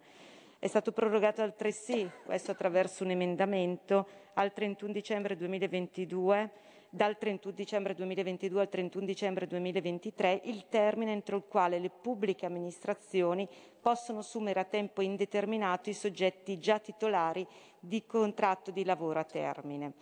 È 0.59 0.67
stato 0.67 0.91
prorogato 0.91 1.41
altresì, 1.41 2.09
questo 2.25 2.51
attraverso 2.51 3.03
un 3.03 3.11
emendamento, 3.11 4.07
al 4.33 4.53
31 4.53 4.91
dicembre 4.91 5.35
2022, 5.35 6.49
dal 6.89 7.17
31 7.17 7.53
dicembre 7.53 7.93
2022 7.93 8.61
al 8.61 8.69
31 8.69 9.05
dicembre 9.05 9.45
2023, 9.45 10.41
il 10.45 10.65
termine 10.69 11.11
entro 11.11 11.37
il 11.37 11.43
quale 11.47 11.79
le 11.79 11.89
pubbliche 11.89 12.45
amministrazioni 12.45 13.47
possono 13.79 14.19
assumere 14.19 14.59
a 14.59 14.65
tempo 14.65 15.01
indeterminato 15.01 15.89
i 15.89 15.93
soggetti 15.93 16.57
già 16.57 16.79
titolari 16.79 17.45
di 17.79 18.05
contratto 18.05 18.71
di 18.71 18.83
lavoro 18.83 19.19
a 19.19 19.25
termine. 19.25 19.93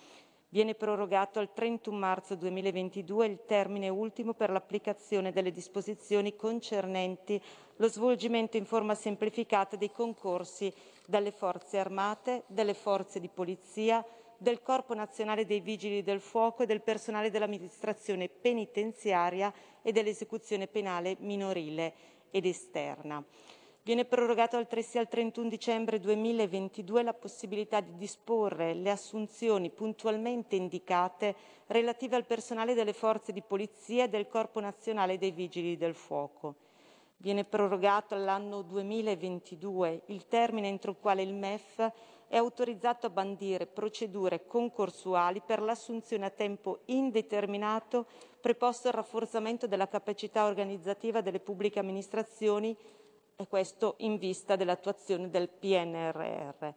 Viene 0.50 0.76
prorogato 0.76 1.40
al 1.40 1.54
31 1.54 1.98
marzo 1.98 2.36
2022 2.36 3.26
il 3.26 3.40
termine 3.46 3.90
ultimo 3.90 4.34
per 4.34 4.52
l'applicazione 4.52 5.32
delle 5.32 5.52
disposizioni 5.52 6.36
concernenti 6.36 7.42
lo 7.78 7.88
svolgimento 7.90 8.56
in 8.56 8.66
forma 8.66 8.96
semplificata 8.96 9.76
dei 9.76 9.92
concorsi 9.92 10.74
dalle 11.06 11.32
Forze 11.32 11.78
Armate, 11.78 12.44
delle 12.48 12.74
Forze 12.74 13.20
di 13.20 13.28
Polizia, 13.28 14.06
del 14.38 14.62
Corpo 14.62 14.94
Nazionale 14.94 15.46
dei 15.46 15.60
Vigili 15.60 16.04
del 16.04 16.22
Fuoco 16.22 16.64
e 16.64 16.66
del 16.66 16.82
personale 16.82 17.32
dell'amministrazione 17.32 18.30
penitenziaria 18.30 19.54
e 19.82 19.92
dell'esecuzione 19.92 20.68
penale 20.68 21.16
minorile 21.20 21.94
ed 22.32 22.46
esterna. 22.46 23.24
Viene 23.86 24.06
prorogato 24.06 24.58
altresì 24.58 24.98
al 24.98 25.08
31 25.08 25.48
dicembre 25.48 26.00
2022 26.00 27.04
la 27.04 27.14
possibilità 27.14 27.82
di 27.82 27.96
disporre 27.98 28.74
le 28.74 28.90
assunzioni 28.90 29.70
puntualmente 29.70 30.56
indicate 30.56 31.36
relative 31.68 32.16
al 32.16 32.26
personale 32.26 32.74
delle 32.74 32.94
forze 32.94 33.32
di 33.32 33.44
polizia 33.44 34.06
e 34.06 34.10
del 34.10 34.28
Corpo 34.28 34.60
Nazionale 34.60 35.20
dei 35.20 35.30
Vigili 35.30 35.78
del 35.78 35.94
Fuoco. 35.94 36.56
Viene 37.18 37.44
prorogato 37.44 38.16
all'anno 38.16 38.64
2022 38.64 40.02
il 40.08 40.26
termine 40.26 40.68
entro 40.68 40.90
il 40.90 40.98
quale 41.00 41.22
il 41.22 41.36
MEF 41.36 41.92
è 42.28 42.38
autorizzato 42.38 43.06
a 43.06 43.12
bandire 43.12 43.68
procedure 43.68 44.48
concorsuali 44.48 45.44
per 45.46 45.62
l'assunzione 45.62 46.26
a 46.26 46.32
tempo 46.32 46.80
indeterminato 46.86 48.08
preposto 48.42 48.88
al 48.88 48.96
rafforzamento 48.96 49.68
della 49.68 49.88
capacità 49.88 50.46
organizzativa 50.46 51.22
delle 51.22 51.40
pubbliche 51.40 51.78
amministrazioni 51.78 52.76
e 53.38 53.48
questo 53.48 53.96
in 54.00 54.18
vista 54.18 54.56
dell'attuazione 54.56 55.30
del 55.30 55.50
PNRR. 55.50 56.74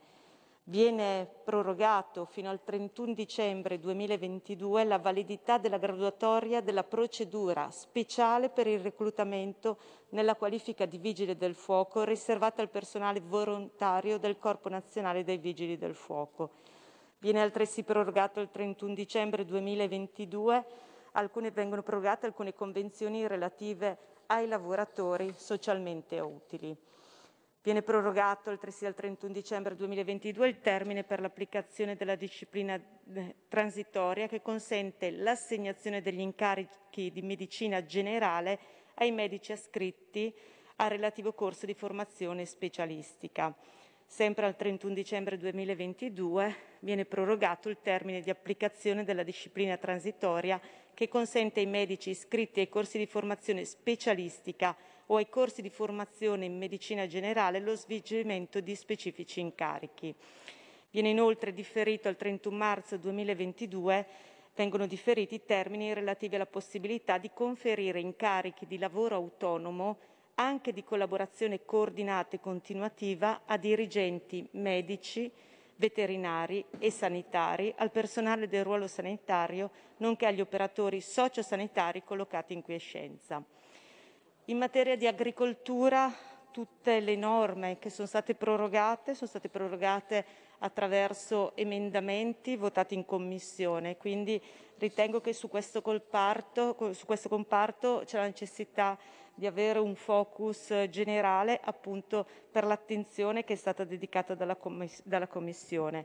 Viene 0.64 1.26
prorogato 1.44 2.26
fino 2.26 2.50
al 2.50 2.62
31 2.62 3.14
dicembre 3.14 3.78
2022 3.78 4.84
la 4.84 4.98
validità 4.98 5.56
della 5.56 5.78
graduatoria 5.78 6.60
della 6.60 6.84
procedura 6.84 7.70
speciale 7.70 8.50
per 8.50 8.66
il 8.66 8.80
reclutamento 8.80 9.78
nella 10.10 10.34
qualifica 10.34 10.84
di 10.84 10.98
vigile 10.98 11.38
del 11.38 11.54
fuoco 11.54 12.04
riservata 12.04 12.60
al 12.60 12.68
personale 12.68 13.20
volontario 13.20 14.18
del 14.18 14.38
Corpo 14.38 14.68
Nazionale 14.68 15.24
dei 15.24 15.38
Vigili 15.38 15.78
del 15.78 15.94
Fuoco. 15.94 16.50
Viene 17.18 17.40
altresì 17.40 17.82
prorogato 17.82 18.40
il 18.40 18.50
31 18.50 18.92
dicembre 18.92 19.46
2022, 19.46 20.64
alcune, 21.12 21.50
vengono 21.50 21.82
prorogate 21.82 22.26
alcune 22.26 22.52
convenzioni 22.52 23.26
relative 23.26 24.17
ai 24.28 24.46
lavoratori 24.46 25.32
socialmente 25.36 26.18
utili. 26.20 26.76
Viene 27.62 27.82
prorogato 27.82 28.50
altresì 28.50 28.86
al 28.86 28.94
31 28.94 29.32
dicembre 29.32 29.74
2022 29.76 30.48
il 30.48 30.60
termine 30.60 31.04
per 31.04 31.20
l'applicazione 31.20 31.96
della 31.96 32.14
disciplina 32.14 32.80
eh, 33.12 33.34
transitoria 33.48 34.26
che 34.26 34.40
consente 34.40 35.10
l'assegnazione 35.10 36.00
degli 36.00 36.20
incarichi 36.20 37.10
di 37.10 37.20
medicina 37.20 37.84
generale 37.84 38.58
ai 38.94 39.10
medici 39.10 39.52
ascritti 39.52 40.34
al 40.76 40.90
relativo 40.90 41.32
corso 41.32 41.66
di 41.66 41.74
formazione 41.74 42.44
specialistica. 42.44 43.54
Sempre 44.06 44.46
al 44.46 44.56
31 44.56 44.94
dicembre 44.94 45.36
2022 45.36 46.54
viene 46.80 47.04
prorogato 47.04 47.68
il 47.68 47.78
termine 47.82 48.22
di 48.22 48.30
applicazione 48.30 49.04
della 49.04 49.22
disciplina 49.22 49.76
transitoria 49.76 50.58
che 50.98 51.06
consente 51.06 51.60
ai 51.60 51.66
medici 51.66 52.10
iscritti 52.10 52.58
ai 52.58 52.68
corsi 52.68 52.98
di 52.98 53.06
formazione 53.06 53.64
specialistica 53.64 54.76
o 55.06 55.14
ai 55.14 55.28
corsi 55.28 55.62
di 55.62 55.70
formazione 55.70 56.44
in 56.44 56.58
medicina 56.58 57.06
generale 57.06 57.60
lo 57.60 57.76
svolgimento 57.76 58.58
di 58.58 58.74
specifici 58.74 59.38
incarichi. 59.38 60.12
Viene 60.90 61.10
inoltre 61.10 61.54
differito 61.54 62.08
al 62.08 62.16
31 62.16 62.56
marzo 62.56 62.96
2022 62.96 64.06
vengono 64.56 64.88
differiti 64.88 65.36
i 65.36 65.44
termini 65.44 65.94
relativi 65.94 66.34
alla 66.34 66.46
possibilità 66.46 67.16
di 67.16 67.30
conferire 67.32 68.00
incarichi 68.00 68.66
di 68.66 68.76
lavoro 68.76 69.14
autonomo 69.14 69.98
anche 70.34 70.72
di 70.72 70.82
collaborazione 70.82 71.64
coordinata 71.64 72.34
e 72.34 72.40
continuativa 72.40 73.42
a 73.46 73.56
dirigenti 73.56 74.44
medici, 74.54 75.30
veterinari 75.78 76.64
e 76.78 76.90
sanitari, 76.90 77.72
al 77.76 77.90
personale 77.90 78.48
del 78.48 78.64
ruolo 78.64 78.86
sanitario, 78.86 79.70
nonché 79.98 80.26
agli 80.26 80.40
operatori 80.40 81.00
sociosanitari 81.00 82.02
collocati 82.04 82.52
in 82.52 82.62
quiescenza. 82.62 83.42
In 84.46 84.58
materia 84.58 84.96
di 84.96 85.06
agricoltura 85.06 86.12
tutte 86.50 86.98
le 87.00 87.14
norme 87.14 87.78
che 87.78 87.90
sono 87.90 88.08
state 88.08 88.34
prorogate 88.34 89.14
sono 89.14 89.28
state 89.28 89.48
prorogate 89.48 90.24
attraverso 90.58 91.54
emendamenti 91.54 92.56
votati 92.56 92.94
in 92.94 93.04
commissione, 93.04 93.96
quindi 93.96 94.42
ritengo 94.78 95.20
che 95.20 95.32
su 95.32 95.48
questo 95.48 95.82
comparto, 95.82 96.76
su 96.92 97.06
questo 97.06 97.28
comparto 97.28 98.02
c'è 98.04 98.16
la 98.18 98.24
necessità 98.24 98.98
di 99.38 99.46
avere 99.46 99.78
un 99.78 99.94
focus 99.94 100.86
generale 100.90 101.60
appunto 101.62 102.26
per 102.50 102.64
l'attenzione 102.64 103.44
che 103.44 103.52
è 103.52 103.56
stata 103.56 103.84
dedicata 103.84 104.34
dalla, 104.34 104.56
commiss- 104.56 105.02
dalla 105.04 105.28
Commissione. 105.28 106.04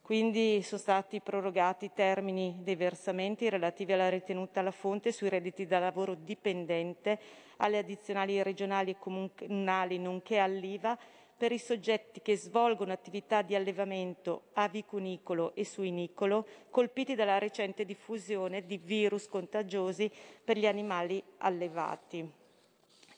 Quindi 0.00 0.62
sono 0.62 0.80
stati 0.80 1.20
prorogati 1.20 1.84
i 1.84 1.92
termini 1.92 2.60
dei 2.62 2.76
versamenti 2.76 3.50
relativi 3.50 3.92
alla 3.92 4.08
ritenuta 4.08 4.60
alla 4.60 4.70
fonte 4.70 5.12
sui 5.12 5.28
redditi 5.28 5.66
da 5.66 5.78
lavoro 5.78 6.14
dipendente, 6.14 7.18
alle 7.58 7.78
addizionali 7.78 8.42
regionali 8.42 8.92
e 8.92 8.98
comunali, 8.98 9.98
nonché 9.98 10.38
all'IVA 10.38 10.98
per 11.36 11.52
i 11.52 11.58
soggetti 11.58 12.22
che 12.22 12.36
svolgono 12.36 12.92
attività 12.92 13.42
di 13.42 13.54
allevamento 13.54 14.48
avicunicolo 14.54 15.54
e 15.54 15.64
suinicolo 15.64 16.46
colpiti 16.70 17.14
dalla 17.14 17.38
recente 17.38 17.84
diffusione 17.84 18.64
di 18.64 18.78
virus 18.78 19.28
contagiosi 19.28 20.10
per 20.42 20.56
gli 20.56 20.66
animali 20.66 21.22
allevati. 21.38 22.39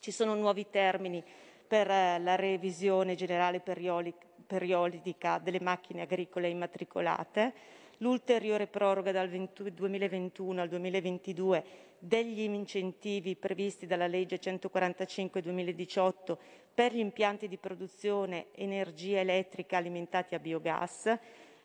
Ci 0.03 0.11
sono 0.11 0.35
nuovi 0.35 0.67
termini 0.69 1.23
per 1.65 1.89
eh, 1.89 2.19
la 2.19 2.35
revisione 2.35 3.15
generale 3.15 3.61
periodica 3.61 5.39
delle 5.39 5.61
macchine 5.61 6.03
agricole 6.03 6.49
immatricolate, 6.49 7.53
l'ulteriore 7.99 8.67
proroga 8.67 9.13
dal 9.13 9.29
20, 9.29 9.73
2021 9.73 10.61
al 10.61 10.69
2022 10.69 11.65
degli 12.01 12.41
incentivi 12.41 13.37
previsti 13.37 13.87
dalla 13.87 14.09
legge 14.09 14.41
145-2018 14.41 16.37
per 16.75 16.93
gli 16.93 16.99
impianti 16.99 17.47
di 17.47 17.57
produzione 17.57 18.47
energia 18.57 19.21
elettrica 19.21 19.77
alimentati 19.77 20.35
a 20.35 20.41
biogas, 20.41 21.17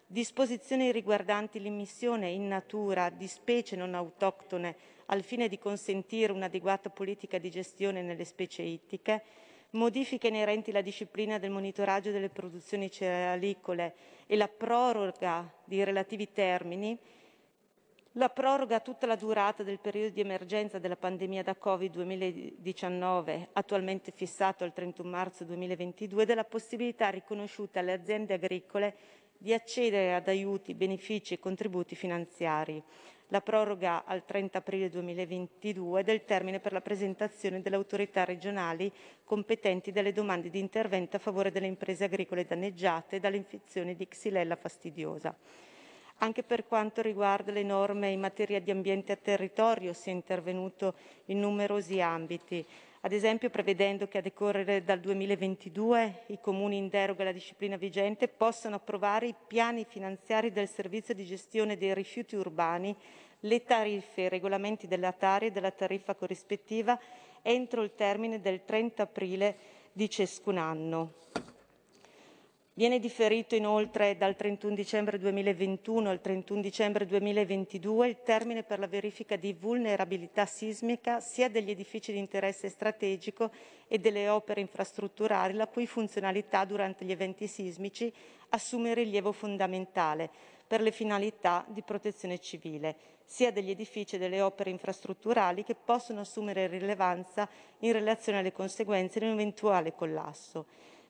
disposizioni 0.06 0.92
riguardanti 0.92 1.60
l'immissione 1.60 2.30
in 2.30 2.48
natura 2.48 3.10
di 3.10 3.26
specie 3.26 3.76
non 3.76 3.96
autoctone 3.96 4.76
al 5.08 5.24
fine 5.24 5.48
di 5.48 5.58
consentire 5.58 6.32
un'adeguata 6.32 6.90
politica 6.90 7.38
di 7.38 7.50
gestione 7.50 8.02
nelle 8.02 8.26
specie 8.26 8.62
ittiche, 8.64 9.24
modifiche 9.72 10.28
inerenti 10.28 10.70
alla 10.70 10.82
disciplina 10.82 11.38
del 11.38 11.52
monitoraggio 11.52 12.12
delle 12.12 12.30
produzioni 12.30 12.90
cerealicole 12.90 13.96
e 14.26 14.36
la 14.36 14.48
proroga 14.48 15.50
di 15.64 15.84
relativi 15.84 16.32
termini, 16.32 16.98
la 18.14 18.30
proroga 18.30 18.78
a 18.78 18.80
tutta 18.80 19.06
la 19.06 19.16
durata 19.16 19.64
del 19.64 19.80
periodo 19.80 20.10
di 20.10 20.22
emergenza 20.22 20.80
della 20.80 20.96
pandemia 20.96 21.44
da 21.44 21.56
Covid-2019, 21.62 23.48
attualmente 23.54 24.12
fissato 24.12 24.64
al 24.64 24.74
31 24.74 25.08
marzo 25.08 25.44
2022, 25.44 26.26
della 26.26 26.44
possibilità 26.44 27.10
riconosciuta 27.10 27.80
alle 27.80 27.94
aziende 27.94 28.34
agricole 28.34 28.96
di 29.38 29.54
accedere 29.54 30.16
ad 30.16 30.28
aiuti, 30.28 30.74
benefici 30.74 31.36
e 31.36 31.40
contributi 31.40 31.94
finanziari 31.96 32.84
la 33.30 33.42
proroga 33.42 34.06
al 34.06 34.24
30 34.26 34.60
aprile 34.60 34.90
2022 34.90 36.04
del 36.04 36.24
termine 36.24 36.60
per 36.60 36.72
la 36.72 36.82
presentazione 36.82 37.62
delle 37.62 37.76
autorità 37.76 38.24
regionali 38.24 38.92
competenti 39.24 39.92
delle 39.92 40.14
domande 40.14 40.50
di 40.50 40.60
intervento 40.60 41.18
a 41.18 41.20
favore 41.20 41.52
delle 41.52 41.68
imprese 41.68 42.06
agricole 42.06 42.46
danneggiate 42.46 43.20
dall'infezione 43.20 43.96
di 43.96 44.08
Xylella 44.08 44.56
fastidiosa. 44.56 45.36
Anche 46.20 46.42
per 46.42 46.66
quanto 46.66 47.02
riguarda 47.02 47.52
le 47.52 47.62
norme 47.64 48.10
in 48.10 48.20
materia 48.20 48.60
di 48.60 48.72
ambiente 48.72 49.12
e 49.12 49.22
territorio 49.22 49.94
si 49.94 50.10
è 50.10 50.14
intervenuto 50.14 50.96
in 51.26 51.40
numerosi 51.40 52.02
ambiti, 52.02 52.66
ad 53.02 53.12
esempio 53.12 53.50
prevedendo 53.50 54.08
che 54.08 54.18
a 54.18 54.22
decorrere 54.22 54.84
dal 54.84 55.00
2022 55.00 56.24
i 56.28 56.40
comuni 56.42 56.78
in 56.78 56.90
deroga 56.90 57.22
alla 57.22 57.32
disciplina 57.32 57.76
vigente 57.76 58.28
possano 58.28 58.76
approvare 58.76 59.28
i 59.28 59.36
piani 59.48 59.86
finanziari 59.88 60.52
del 60.52 60.68
servizio 60.68 61.14
di 61.14 61.26
gestione 61.26 61.78
dei 61.78 61.94
rifiuti 61.94 62.36
urbani, 62.36 62.96
le 63.42 63.64
tariffe 63.64 64.22
e 64.22 64.26
i 64.26 64.30
regolamenti 64.30 64.88
della 64.88 65.12
Tari 65.12 65.48
e 65.48 65.52
della 65.52 65.72
tariffa 65.72 66.16
corrispettiva 66.16 67.00
entro 67.44 67.84
il 67.84 67.94
termine 67.96 68.42
del 68.42 68.66
30 68.66 69.04
aprile 69.04 69.58
di 69.94 70.10
ciascun 70.10 70.58
anno. 70.58 71.14
Viene 72.78 73.00
differito 73.00 73.56
inoltre 73.56 74.18
dal 74.18 74.36
31 74.36 74.76
dicembre 74.76 75.18
2021 75.18 76.12
al 76.12 76.22
31 76.22 76.62
dicembre 76.62 77.08
2022 77.08 78.08
il 78.08 78.22
termine 78.22 78.62
per 78.62 78.78
la 78.78 78.86
verifica 78.86 79.36
di 79.36 79.52
vulnerabilità 79.54 80.46
sismica 80.46 81.20
sia 81.20 81.50
degli 81.50 81.72
edifici 81.72 82.12
di 82.12 82.20
interesse 82.20 82.70
strategico 82.70 83.50
e 83.88 83.98
delle 83.98 84.30
opere 84.30 84.62
infrastrutturali 84.62 85.54
la 85.54 85.66
cui 85.66 85.88
funzionalità 85.88 86.66
durante 86.66 87.04
gli 87.04 87.10
eventi 87.10 87.48
sismici 87.48 88.14
assume 88.50 88.94
rilievo 88.94 89.32
fondamentale 89.32 90.30
per 90.68 90.82
le 90.82 90.92
finalità 90.92 91.66
di 91.68 91.82
protezione 91.82 92.38
civile, 92.38 92.96
sia 93.26 93.52
degli 93.52 93.72
edifici 93.72 94.18
e 94.18 94.20
delle 94.20 94.42
opere 94.42 94.70
infrastrutturali 94.70 95.64
che 95.64 95.74
possono 95.74 96.20
assumere 96.20 96.68
rilevanza 96.68 97.50
in 97.80 97.92
relazione 97.92 98.38
alle 98.38 98.52
conseguenze 98.52 99.18
di 99.18 99.26
un 99.26 99.32
eventuale 99.32 99.96
collasso. 99.96 100.68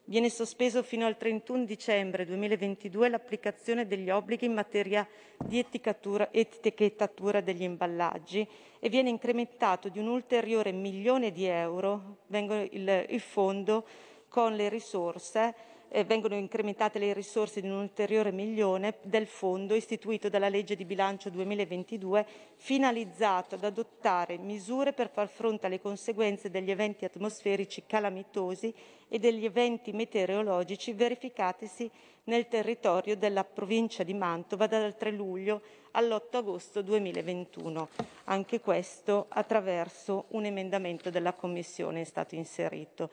Viene 0.09 0.29
sospeso 0.29 0.84
fino 0.84 1.05
al 1.05 1.17
31 1.17 1.65
dicembre 1.65 2.23
2022 2.23 3.09
l'applicazione 3.09 3.88
degli 3.88 4.09
obblighi 4.09 4.45
in 4.45 4.53
materia 4.53 5.05
di 5.38 5.59
etichettatura 5.59 7.41
degli 7.41 7.63
imballaggi 7.63 8.47
e 8.79 8.88
viene 8.88 9.09
incrementato 9.09 9.89
di 9.89 9.99
un 9.99 10.07
ulteriore 10.07 10.71
milione 10.71 11.34
di 11.34 11.43
euro 11.43 12.19
il, 12.29 13.19
fondo 13.19 13.85
con 14.29 14.55
le 14.55 14.69
risorse 14.69 15.53
eh, 15.89 16.03
vengono 16.03 16.35
incrementate 16.35 16.99
le 16.99 17.14
risorse 17.14 17.61
di 17.61 17.68
un 17.68 17.80
ulteriore 17.80 18.31
milione 18.31 18.95
del 19.03 19.27
fondo 19.27 19.73
istituito 19.73 20.30
dalla 20.30 20.49
legge 20.49 20.76
di 20.76 20.85
bilancio 20.85 21.30
2022 21.30 22.26
finalizzato 22.55 23.55
ad 23.55 23.64
adottare 23.64 24.38
misure 24.38 24.93
per 24.93 25.09
far 25.09 25.27
fronte 25.27 25.68
alle 25.68 25.80
conseguenze 25.81 26.49
degli 26.49 26.72
eventi 26.72 27.05
atmosferici 27.05 27.84
calamitosi 27.85 28.73
e 29.07 29.19
degli 29.19 29.45
eventi 29.45 29.91
meteorologici 29.93 30.93
verificatisi 30.93 31.89
nel 32.26 32.47
territorio 32.47 33.15
della 33.15 33.43
provincia 33.43 34.03
di 34.03 34.14
Mantova 34.14 34.68
dal 34.68 34.95
3 34.95 35.11
luglio 35.11 35.61
all'8 35.91 36.38
agosto 36.38 36.81
2021. 36.81 37.89
Anche 38.26 38.59
questo 38.59 39.27
attraverso 39.30 40.26
un 40.30 40.45
emendamento 40.45 41.09
della 41.09 41.34
Commissione 41.34 42.01
è 42.01 42.03
stato 42.03 42.35
inserito. 42.35 43.09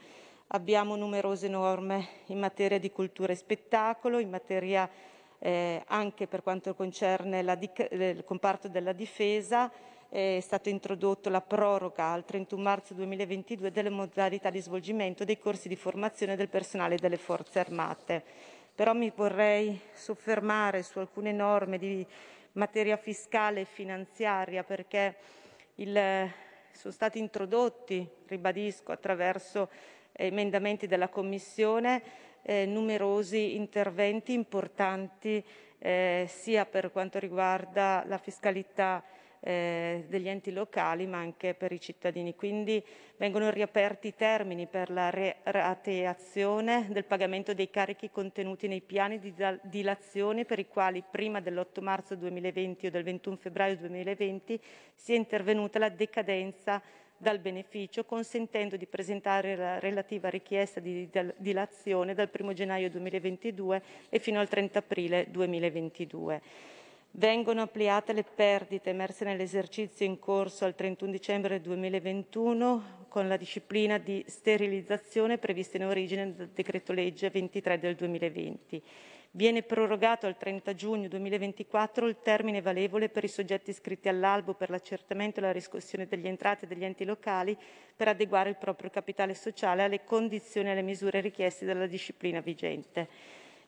Abbiamo 0.54 0.94
numerose 0.94 1.48
norme 1.48 2.06
in 2.26 2.38
materia 2.38 2.78
di 2.78 2.92
cultura 2.92 3.32
e 3.32 3.34
spettacolo, 3.34 4.20
in 4.20 4.30
materia 4.30 4.88
eh, 5.40 5.82
anche 5.88 6.28
per 6.28 6.44
quanto 6.44 6.76
concerne 6.76 7.42
la 7.42 7.58
il 7.90 8.22
comparto 8.24 8.68
della 8.68 8.92
difesa. 8.92 9.68
È 10.08 10.38
stata 10.40 10.70
introdotta 10.70 11.28
la 11.28 11.40
proroga 11.40 12.12
al 12.12 12.24
31 12.24 12.62
marzo 12.62 12.94
2022 12.94 13.72
delle 13.72 13.90
modalità 13.90 14.50
di 14.50 14.60
svolgimento 14.60 15.24
dei 15.24 15.40
corsi 15.40 15.66
di 15.66 15.74
formazione 15.74 16.36
del 16.36 16.48
personale 16.48 16.98
delle 16.98 17.16
forze 17.16 17.58
armate. 17.58 18.22
Però 18.76 18.92
mi 18.92 19.12
vorrei 19.12 19.80
soffermare 19.92 20.84
su 20.84 21.00
alcune 21.00 21.32
norme 21.32 21.78
di 21.78 22.06
materia 22.52 22.96
fiscale 22.96 23.62
e 23.62 23.64
finanziaria 23.64 24.62
perché 24.62 25.16
il, 25.76 26.30
sono 26.70 26.92
stati 26.92 27.18
introdotti, 27.18 28.08
ribadisco, 28.28 28.92
attraverso 28.92 29.68
emendamenti 30.16 30.86
della 30.86 31.08
Commissione, 31.08 32.02
eh, 32.42 32.66
numerosi 32.66 33.56
interventi 33.56 34.32
importanti 34.32 35.44
eh, 35.78 36.26
sia 36.28 36.64
per 36.66 36.90
quanto 36.92 37.18
riguarda 37.18 38.04
la 38.06 38.18
fiscalità 38.18 39.02
eh, 39.46 40.06
degli 40.08 40.26
enti 40.26 40.52
locali 40.52 41.06
ma 41.06 41.18
anche 41.18 41.52
per 41.52 41.70
i 41.70 41.78
cittadini. 41.78 42.34
Quindi 42.34 42.82
vengono 43.18 43.50
riaperti 43.50 44.08
i 44.08 44.14
termini 44.14 44.66
per 44.66 44.90
la 44.90 45.10
rateazione 45.42 46.86
del 46.90 47.04
pagamento 47.04 47.52
dei 47.52 47.68
carichi 47.68 48.10
contenuti 48.10 48.66
nei 48.66 48.80
piani 48.80 49.18
di 49.18 49.34
dilazione 49.62 50.46
per 50.46 50.58
i 50.58 50.66
quali 50.66 51.04
prima 51.08 51.40
dell'8 51.40 51.82
marzo 51.82 52.16
2020 52.16 52.86
o 52.86 52.90
del 52.90 53.02
21 53.02 53.36
febbraio 53.36 53.76
2020 53.76 54.58
sia 54.94 55.16
intervenuta 55.16 55.78
la 55.78 55.90
decadenza 55.90 56.82
dal 57.24 57.38
beneficio, 57.38 58.04
consentendo 58.04 58.76
di 58.76 58.84
presentare 58.86 59.56
la 59.56 59.78
relativa 59.78 60.28
richiesta 60.28 60.78
di 60.78 61.08
dilazione 61.38 62.12
dal 62.12 62.28
1 62.30 62.52
gennaio 62.52 62.90
2022 62.90 63.82
e 64.10 64.18
fino 64.18 64.38
al 64.38 64.48
30 64.48 64.78
aprile 64.78 65.26
2022. 65.30 66.42
Vengono 67.12 67.62
ampliate 67.62 68.12
le 68.12 68.24
perdite 68.24 68.90
emerse 68.90 69.24
nell'esercizio 69.24 70.04
in 70.04 70.18
corso 70.18 70.66
al 70.66 70.74
31 70.74 71.10
dicembre 71.10 71.60
2021 71.60 73.06
con 73.08 73.26
la 73.26 73.36
disciplina 73.36 73.98
di 73.98 74.22
sterilizzazione 74.26 75.38
prevista 75.38 75.76
in 75.78 75.84
origine 75.84 76.34
dal 76.34 76.48
decreto 76.48 76.92
legge 76.92 77.30
23 77.30 77.78
del 77.78 77.94
2020. 77.94 78.82
Viene 79.36 79.64
prorogato 79.64 80.26
al 80.26 80.36
30 80.36 80.74
giugno 80.74 81.08
2024 81.08 82.06
il 82.06 82.18
termine 82.22 82.62
valevole 82.62 83.08
per 83.08 83.24
i 83.24 83.28
soggetti 83.28 83.70
iscritti 83.70 84.08
all'albo 84.08 84.54
per 84.54 84.70
l'accertamento 84.70 85.40
e 85.40 85.42
la 85.42 85.50
riscossione 85.50 86.06
degli 86.06 86.28
entrate 86.28 86.68
degli 86.68 86.84
enti 86.84 87.04
locali 87.04 87.58
per 87.96 88.06
adeguare 88.06 88.50
il 88.50 88.56
proprio 88.56 88.90
capitale 88.90 89.34
sociale 89.34 89.82
alle 89.82 90.04
condizioni 90.04 90.68
e 90.68 90.70
alle 90.70 90.82
misure 90.82 91.20
richieste 91.20 91.64
dalla 91.64 91.88
disciplina 91.88 92.38
vigente. 92.38 93.08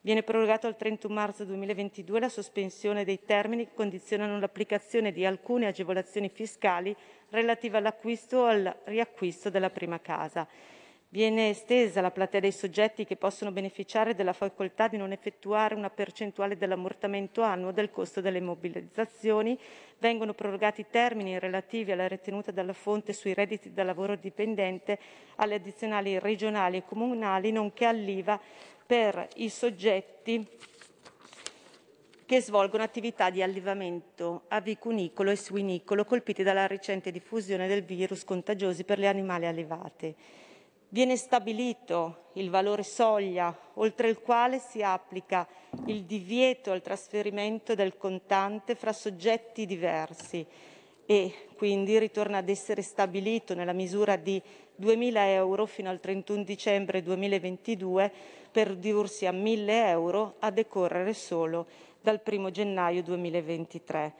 Viene 0.02 0.22
prorogato 0.22 0.68
al 0.68 0.76
31 0.76 1.12
marzo 1.12 1.44
2022 1.44 2.20
la 2.20 2.28
sospensione 2.28 3.04
dei 3.04 3.24
termini 3.24 3.64
che 3.64 3.74
condizionano 3.74 4.38
l'applicazione 4.38 5.10
di 5.10 5.26
alcune 5.26 5.66
agevolazioni 5.66 6.28
fiscali 6.28 6.94
relative 7.30 7.78
all'acquisto 7.78 8.36
o 8.38 8.44
al 8.44 8.72
riacquisto 8.84 9.50
della 9.50 9.70
prima 9.70 10.00
casa. 10.00 10.46
Viene 11.08 11.50
estesa 11.50 12.00
la 12.00 12.10
platea 12.10 12.40
dei 12.40 12.52
soggetti 12.52 13.04
che 13.04 13.16
possono 13.16 13.52
beneficiare 13.52 14.16
della 14.16 14.32
facoltà 14.32 14.88
di 14.88 14.96
non 14.96 15.12
effettuare 15.12 15.76
una 15.76 15.88
percentuale 15.88 16.56
dell'ammortamento 16.56 17.42
annuo 17.42 17.70
del 17.70 17.90
costo 17.90 18.20
delle 18.20 18.40
mobilizzazioni, 18.40 19.56
vengono 20.00 20.34
prorogati 20.34 20.80
i 20.80 20.86
termini 20.90 21.38
relativi 21.38 21.92
alla 21.92 22.08
ritenuta 22.08 22.50
della 22.50 22.72
fonte 22.72 23.12
sui 23.12 23.34
redditi 23.34 23.72
da 23.72 23.84
lavoro 23.84 24.16
dipendente 24.16 24.98
alle 25.36 25.54
addizionali 25.54 26.18
regionali 26.18 26.78
e 26.78 26.84
comunali, 26.84 27.52
nonché 27.52 27.84
all'IVA 27.84 28.38
per 28.84 29.28
i 29.36 29.48
soggetti 29.48 30.44
che 32.26 32.40
svolgono 32.42 32.82
attività 32.82 33.30
di 33.30 33.40
allevamento 33.40 34.42
avicunicolo 34.48 35.30
e 35.30 35.36
suinicolo 35.36 36.04
colpiti 36.04 36.42
dalla 36.42 36.66
recente 36.66 37.12
diffusione 37.12 37.68
del 37.68 37.84
virus 37.84 38.24
contagiosi 38.24 38.82
per 38.82 38.98
gli 38.98 39.06
animali 39.06 39.46
allevati. 39.46 40.14
Viene 40.88 41.16
stabilito 41.16 42.28
il 42.34 42.48
valore 42.48 42.84
soglia 42.84 43.54
oltre 43.74 44.08
il 44.08 44.20
quale 44.20 44.60
si 44.60 44.82
applica 44.82 45.46
il 45.86 46.04
divieto 46.04 46.70
al 46.70 46.80
trasferimento 46.80 47.74
del 47.74 47.96
contante 47.96 48.76
fra 48.76 48.92
soggetti 48.92 49.66
diversi 49.66 50.46
e 51.04 51.48
quindi 51.56 51.98
ritorna 51.98 52.38
ad 52.38 52.48
essere 52.48 52.82
stabilito 52.82 53.54
nella 53.54 53.72
misura 53.72 54.16
di 54.16 54.40
2.000 54.80 55.12
euro 55.28 55.66
fino 55.66 55.90
al 55.90 55.98
31 55.98 56.44
dicembre 56.44 57.02
2022 57.02 58.12
per 58.52 58.68
ridursi 58.68 59.26
a 59.26 59.32
1.000 59.32 59.68
euro 59.68 60.34
a 60.38 60.50
decorrere 60.50 61.14
solo 61.14 61.66
dal 62.00 62.20
1 62.24 62.50
gennaio 62.50 63.02
2023. 63.02 64.14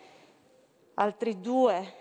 Altri 0.95 1.41
due 1.41 1.93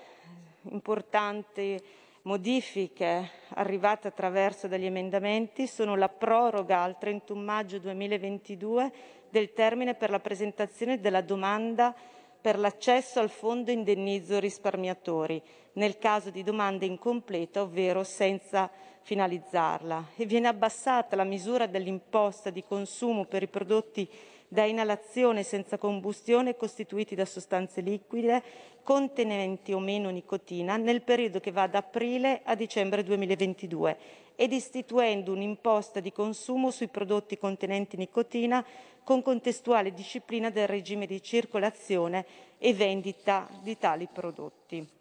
importanti 0.70 1.80
modifiche 2.26 3.30
arrivate 3.50 4.08
attraverso 4.08 4.68
degli 4.68 4.86
emendamenti 4.86 5.68
sono 5.68 5.96
la 5.96 6.10
proroga 6.10 6.82
al 6.82 6.98
31 6.98 7.42
maggio 7.42 7.78
2022 7.80 8.92
del 9.30 9.54
termine 9.54 9.94
per 9.94 10.10
la 10.10 10.20
presentazione 10.20 11.00
della 11.00 11.22
domanda 11.22 11.94
per 12.42 12.58
l'accesso 12.58 13.20
al 13.20 13.30
fondo 13.30 13.72
indennizzo 13.72 14.40
risparmiatori 14.40 15.42
nel 15.74 15.98
caso 15.98 16.30
di 16.30 16.44
domanda 16.44 16.86
incompleta, 16.86 17.62
ovvero 17.62 18.04
senza 18.04 18.70
finalizzarla, 19.02 20.12
e 20.16 20.26
viene 20.26 20.48
abbassata 20.48 21.16
la 21.16 21.24
misura 21.24 21.68
dell'imposta 21.68 22.50
di 22.50 22.64
consumo 22.64 23.26
per 23.26 23.44
i 23.44 23.48
prodotti 23.48 24.10
da 24.56 24.64
inalazione 24.64 25.44
senza 25.44 25.78
combustione 25.78 26.56
costituiti 26.56 27.14
da 27.14 27.26
sostanze 27.26 27.82
liquide 27.82 28.42
contenenti 28.84 29.74
o 29.74 29.80
meno 29.80 30.10
nicotina 30.10 30.78
nel 30.78 31.02
periodo 31.02 31.42
che 31.42 31.52
va 31.52 31.68
da 31.68 31.80
aprile 31.80 32.40
a 32.46 32.56
dicembre 32.56 33.04
2022 33.04 33.98
ed 34.36 34.54
istituendo 34.54 35.34
un'imposta 35.34 36.00
di 36.00 36.14
consumo 36.14 36.72
sui 36.72 36.88
prodotti 36.88 37.38
contenenti 37.38 37.98
nicotina 37.98 38.66
con 39.04 39.22
contestuale 39.22 39.94
disciplina 39.94 40.50
del 40.50 40.68
regime 40.68 41.06
di 41.06 41.22
circolazione 41.22 42.26
e 42.58 42.74
vendita 42.74 43.50
di 43.62 43.78
tali 43.78 44.08
prodotti. 44.12 44.95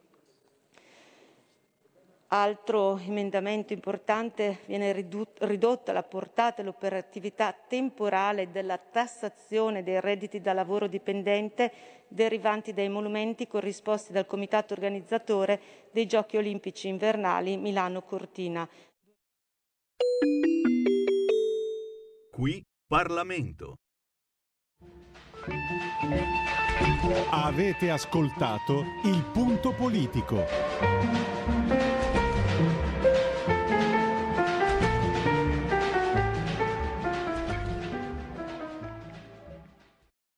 Altro 2.28 2.98
emendamento 2.98 3.72
importante 3.72 4.60
viene 4.66 4.92
ridotta 4.92 5.92
la 5.92 6.02
portata 6.02 6.62
e 6.62 6.64
l'operatività 6.64 7.52
temporale 7.52 8.50
della 8.50 8.78
tassazione 8.78 9.82
dei 9.82 10.00
redditi 10.00 10.40
da 10.40 10.52
lavoro 10.52 10.86
dipendente 10.86 11.72
derivanti 12.08 12.72
dai 12.72 12.88
monumenti 12.88 13.46
corrisposti 13.46 14.12
dal 14.12 14.26
comitato 14.26 14.74
organizzatore 14.74 15.60
dei 15.92 16.06
Giochi 16.06 16.36
olimpici 16.36 16.88
invernali 16.88 17.56
Milano 17.56 18.02
Cortina. 18.02 18.68
Qui 22.32 22.62
Parlamento. 22.86 23.76
Avete 27.30 27.90
ascoltato 27.90 28.84
il 29.04 29.22
punto 29.32 29.72
politico. 29.72 31.43